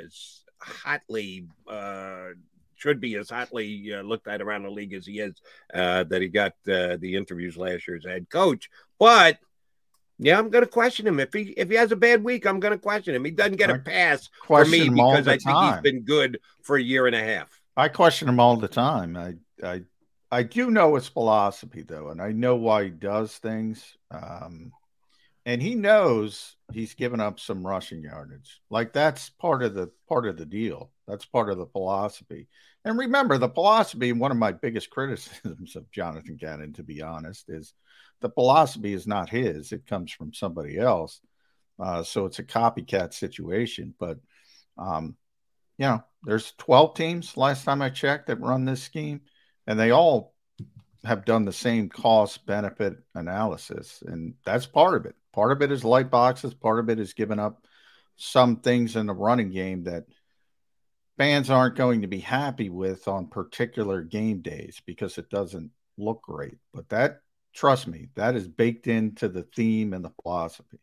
as 0.03 0.41
hotly 0.59 1.47
uh, 1.67 2.29
should 2.75 2.99
be 2.99 3.15
as 3.15 3.29
hotly 3.29 3.93
uh, 3.93 4.01
looked 4.01 4.27
at 4.27 4.41
around 4.41 4.63
the 4.63 4.69
league 4.69 4.93
as 4.93 5.05
he 5.05 5.19
is. 5.19 5.41
Uh, 5.73 6.03
that 6.05 6.21
he 6.21 6.27
got 6.27 6.53
uh, 6.67 6.97
the 6.97 7.15
interviews 7.15 7.57
last 7.57 7.87
year 7.87 7.97
as 7.97 8.05
head 8.05 8.29
coach, 8.29 8.69
but. 8.99 9.37
Yeah, 10.23 10.37
I'm 10.37 10.51
going 10.51 10.63
to 10.63 10.69
question 10.69 11.07
him 11.07 11.19
if 11.19 11.33
he 11.33 11.45
if 11.57 11.67
he 11.67 11.75
has 11.77 11.91
a 11.91 11.95
bad 11.95 12.23
week. 12.23 12.45
I'm 12.45 12.59
going 12.59 12.73
to 12.73 12.77
question 12.77 13.15
him. 13.15 13.25
He 13.25 13.31
doesn't 13.31 13.55
get 13.55 13.71
a 13.71 13.79
pass 13.79 14.29
for 14.45 14.63
me 14.65 14.77
question 14.77 14.93
him 14.93 14.99
all 14.99 15.11
because 15.13 15.27
I 15.27 15.37
think 15.37 15.57
he's 15.63 15.81
been 15.81 16.03
good 16.03 16.39
for 16.61 16.75
a 16.75 16.81
year 16.81 17.07
and 17.07 17.15
a 17.15 17.23
half. 17.23 17.59
I 17.75 17.87
question 17.87 18.29
him 18.29 18.39
all 18.39 18.55
the 18.55 18.67
time. 18.67 19.17
I 19.17 19.33
I 19.63 19.81
I 20.31 20.43
do 20.43 20.71
know 20.71 20.95
his 20.95 21.07
philosophy 21.07 21.81
though, 21.81 22.09
and 22.09 22.21
I 22.21 22.31
know 22.31 22.55
why 22.55 22.85
he 22.85 22.89
does 22.89 23.35
things. 23.37 23.97
Um, 24.11 24.71
and 25.45 25.61
he 25.61 25.75
knows 25.75 26.55
he's 26.71 26.93
given 26.93 27.19
up 27.19 27.39
some 27.39 27.65
rushing 27.65 28.03
yardage. 28.03 28.61
Like 28.69 28.93
that's 28.93 29.29
part 29.29 29.63
of 29.63 29.73
the 29.73 29.91
part 30.07 30.27
of 30.27 30.37
the 30.37 30.45
deal. 30.45 30.91
That's 31.07 31.25
part 31.25 31.49
of 31.49 31.57
the 31.57 31.65
philosophy. 31.65 32.47
And 32.85 32.97
remember, 32.97 33.37
the 33.37 33.49
philosophy. 33.49 34.11
One 34.13 34.31
of 34.31 34.37
my 34.37 34.51
biggest 34.51 34.89
criticisms 34.89 35.75
of 35.75 35.89
Jonathan 35.91 36.37
Gannon, 36.39 36.73
to 36.73 36.83
be 36.83 37.01
honest, 37.01 37.49
is 37.49 37.73
the 38.21 38.29
philosophy 38.29 38.93
is 38.93 39.07
not 39.07 39.29
his. 39.29 39.71
It 39.71 39.87
comes 39.87 40.11
from 40.11 40.33
somebody 40.33 40.77
else. 40.77 41.21
Uh, 41.79 42.03
so 42.03 42.25
it's 42.25 42.39
a 42.39 42.43
copycat 42.43 43.13
situation. 43.13 43.93
But 43.99 44.19
um, 44.77 45.15
you 45.77 45.87
know, 45.87 46.03
there's 46.23 46.53
12 46.59 46.95
teams 46.95 47.37
last 47.37 47.63
time 47.63 47.81
I 47.81 47.89
checked 47.89 48.27
that 48.27 48.39
run 48.39 48.65
this 48.65 48.83
scheme, 48.83 49.21
and 49.65 49.79
they 49.79 49.91
all 49.91 50.35
have 51.03 51.25
done 51.25 51.45
the 51.45 51.53
same 51.53 51.89
cost 51.89 52.45
benefit 52.45 52.93
analysis. 53.15 54.03
And 54.05 54.35
that's 54.45 54.67
part 54.67 54.95
of 54.95 55.05
it. 55.07 55.15
Part 55.33 55.51
of 55.51 55.61
it 55.61 55.71
is 55.71 55.83
light 55.83 56.09
boxes, 56.09 56.53
part 56.53 56.79
of 56.79 56.89
it 56.89 56.99
is 56.99 57.13
giving 57.13 57.39
up 57.39 57.65
some 58.17 58.57
things 58.57 58.95
in 58.95 59.07
the 59.07 59.13
running 59.13 59.51
game 59.51 59.83
that 59.85 60.03
fans 61.17 61.49
aren't 61.49 61.75
going 61.75 62.01
to 62.01 62.07
be 62.07 62.19
happy 62.19 62.69
with 62.69 63.07
on 63.07 63.27
particular 63.27 64.01
game 64.01 64.41
days 64.41 64.81
because 64.85 65.17
it 65.17 65.29
doesn't 65.29 65.71
look 65.97 66.21
great. 66.23 66.57
But 66.73 66.89
that, 66.89 67.21
trust 67.53 67.87
me, 67.87 68.09
that 68.15 68.35
is 68.35 68.47
baked 68.47 68.87
into 68.87 69.29
the 69.29 69.43
theme 69.43 69.93
and 69.93 70.03
the 70.03 70.11
philosophy. 70.21 70.79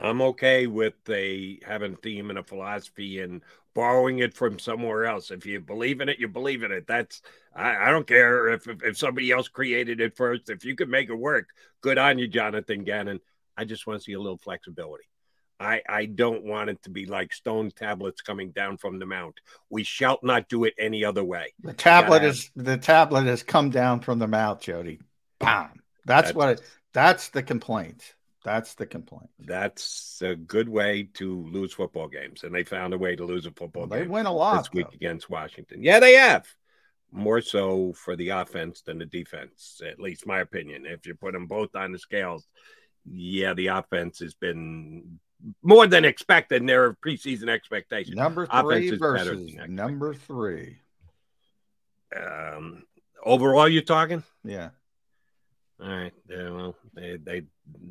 I'm 0.00 0.20
okay 0.20 0.66
with 0.66 0.94
a 1.08 1.58
having 1.64 1.96
theme 1.96 2.30
and 2.30 2.38
a 2.38 2.42
philosophy 2.42 3.20
and 3.20 3.42
borrowing 3.74 4.18
it 4.18 4.34
from 4.34 4.58
somewhere 4.58 5.06
else. 5.06 5.30
If 5.30 5.46
you 5.46 5.60
believe 5.60 6.00
in 6.00 6.08
it, 6.08 6.18
you 6.18 6.28
believe 6.28 6.62
in 6.62 6.72
it. 6.72 6.86
That's 6.86 7.22
I, 7.54 7.88
I 7.88 7.90
don't 7.90 8.06
care 8.06 8.48
if, 8.48 8.68
if, 8.68 8.82
if 8.82 8.98
somebody 8.98 9.30
else 9.30 9.48
created 9.48 10.00
it 10.00 10.16
first. 10.16 10.50
If 10.50 10.64
you 10.64 10.76
could 10.76 10.90
make 10.90 11.08
it 11.08 11.14
work, 11.14 11.48
good 11.80 11.96
on 11.96 12.18
you, 12.18 12.28
Jonathan 12.28 12.84
Gannon. 12.84 13.20
I 13.56 13.64
just 13.64 13.86
want 13.86 14.00
to 14.00 14.04
see 14.04 14.12
a 14.12 14.20
little 14.20 14.38
flexibility. 14.38 15.04
I, 15.58 15.80
I 15.88 16.04
don't 16.04 16.44
want 16.44 16.68
it 16.68 16.82
to 16.82 16.90
be 16.90 17.06
like 17.06 17.32
stone 17.32 17.70
tablets 17.70 18.20
coming 18.20 18.50
down 18.50 18.76
from 18.76 18.98
the 18.98 19.06
mount. 19.06 19.40
We 19.70 19.84
shall 19.84 20.18
not 20.22 20.48
do 20.48 20.64
it 20.64 20.74
any 20.78 21.04
other 21.04 21.24
way. 21.24 21.54
The 21.62 21.72
tablet 21.72 22.24
is 22.24 22.50
the 22.54 22.76
tablet 22.76 23.24
has 23.24 23.42
come 23.42 23.70
down 23.70 24.00
from 24.00 24.18
the 24.18 24.28
mouth, 24.28 24.60
Jody. 24.60 25.00
Bam. 25.38 25.80
That's, 26.04 26.28
That's- 26.28 26.34
what 26.34 26.48
it, 26.50 26.62
that's 26.92 27.30
the 27.30 27.42
complaint. 27.42 28.14
That's 28.44 28.74
the 28.74 28.86
complaint. 28.86 29.28
That's 29.40 30.22
a 30.22 30.36
good 30.36 30.68
way 30.68 31.08
to 31.14 31.48
lose 31.48 31.72
football 31.72 32.06
games, 32.06 32.44
and 32.44 32.54
they 32.54 32.62
found 32.62 32.94
a 32.94 32.98
way 32.98 33.16
to 33.16 33.24
lose 33.24 33.44
a 33.44 33.50
football 33.50 33.88
They 33.88 33.98
game. 33.98 34.04
They 34.04 34.12
win 34.12 34.26
a 34.26 34.32
lot, 34.32 34.58
this 34.58 34.72
week 34.72 34.86
though. 34.86 34.94
against 34.94 35.28
Washington. 35.28 35.82
Yeah, 35.82 35.98
they 35.98 36.12
have 36.14 36.46
more 37.10 37.40
so 37.40 37.92
for 37.94 38.14
the 38.14 38.28
offense 38.28 38.82
than 38.82 38.98
the 38.98 39.06
defense. 39.06 39.80
At 39.84 39.98
least 39.98 40.28
my 40.28 40.40
opinion. 40.40 40.86
If 40.86 41.06
you 41.06 41.16
put 41.16 41.32
them 41.32 41.46
both 41.48 41.74
on 41.74 41.90
the 41.90 41.98
scales, 41.98 42.46
yeah, 43.10 43.54
the 43.54 43.68
offense 43.68 44.20
has 44.20 44.34
been 44.34 45.18
more 45.62 45.86
than 45.86 46.04
expected 46.04 46.62
in 46.62 46.66
their 46.66 46.94
preseason 46.94 47.48
expectations. 47.48 48.16
Number 48.16 48.44
Offense 48.50 48.88
three 48.88 48.90
better 48.90 49.34
versus 49.34 49.54
number 49.68 50.14
three. 50.14 50.78
Um, 52.14 52.84
overall, 53.24 53.68
you're 53.68 53.82
talking. 53.82 54.22
Yeah. 54.44 54.70
All 55.80 55.88
right. 55.88 56.12
Yeah, 56.28 56.50
well, 56.50 56.76
they, 56.94 57.16
they 57.16 57.42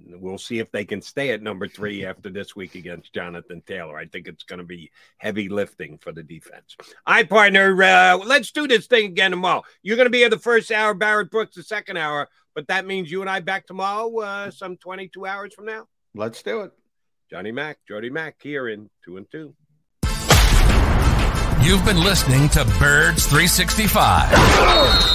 we'll 0.10 0.40
see 0.40 0.60
if 0.60 0.72
they 0.72 0.86
can 0.86 1.02
stay 1.02 1.32
at 1.32 1.41
number 1.41 1.68
three 1.68 2.06
after 2.07 2.30
this 2.30 2.56
week 2.56 2.76
against 2.76 3.14
Jonathan 3.14 3.62
Taylor. 3.66 3.98
I 3.98 4.06
think 4.06 4.28
it's 4.28 4.44
going 4.44 4.60
to 4.60 4.66
be 4.66 4.91
heavy 5.18 5.49
lifting 5.49 5.98
for 5.99 6.12
the 6.12 6.24
defense. 6.24 6.76
All 7.06 7.14
right, 7.14 7.30
partner. 7.30 7.82
Uh, 7.82 8.18
let's 8.18 8.52
do 8.52 8.68
this 8.68 8.88
thing 8.88 9.06
again 9.06 9.32
tomorrow. 9.32 9.64
You're 9.84 9.98
going 9.98 10.07
to 10.07 10.12
be 10.12 10.20
here 10.20 10.30
the 10.30 10.40
first 10.40 10.72
hour, 10.72 10.94
Barrett 10.94 11.30
Brooks 11.30 11.56
the 11.56 11.64
second 11.64 11.98
hour, 11.98 12.28
but 12.56 12.68
that 12.68 12.88
means 12.88 13.12
you 13.12 13.22
and 13.22 13.30
I 13.30 13.40
back 13.40 13.68
tomorrow, 13.68 14.18
uh, 14.20 14.52
some 14.52 14.78
22 14.78 15.26
hours 15.26 15.53
from 15.53 15.66
now. 15.66 15.88
Let's 16.16 16.41
do 16.41 16.62
it. 16.62 16.72
Johnny 17.30 17.52
Mack, 17.52 17.78
Jody 17.88 18.10
Mack 18.10 18.36
here 18.41 18.70
in 18.70 18.90
two 19.03 19.18
and 19.18 19.30
two. 19.32 19.53
You've 21.62 21.84
been 21.84 22.03
listening 22.03 22.48
to 22.49 22.64
Birds 22.80 23.26
365, 23.26 25.14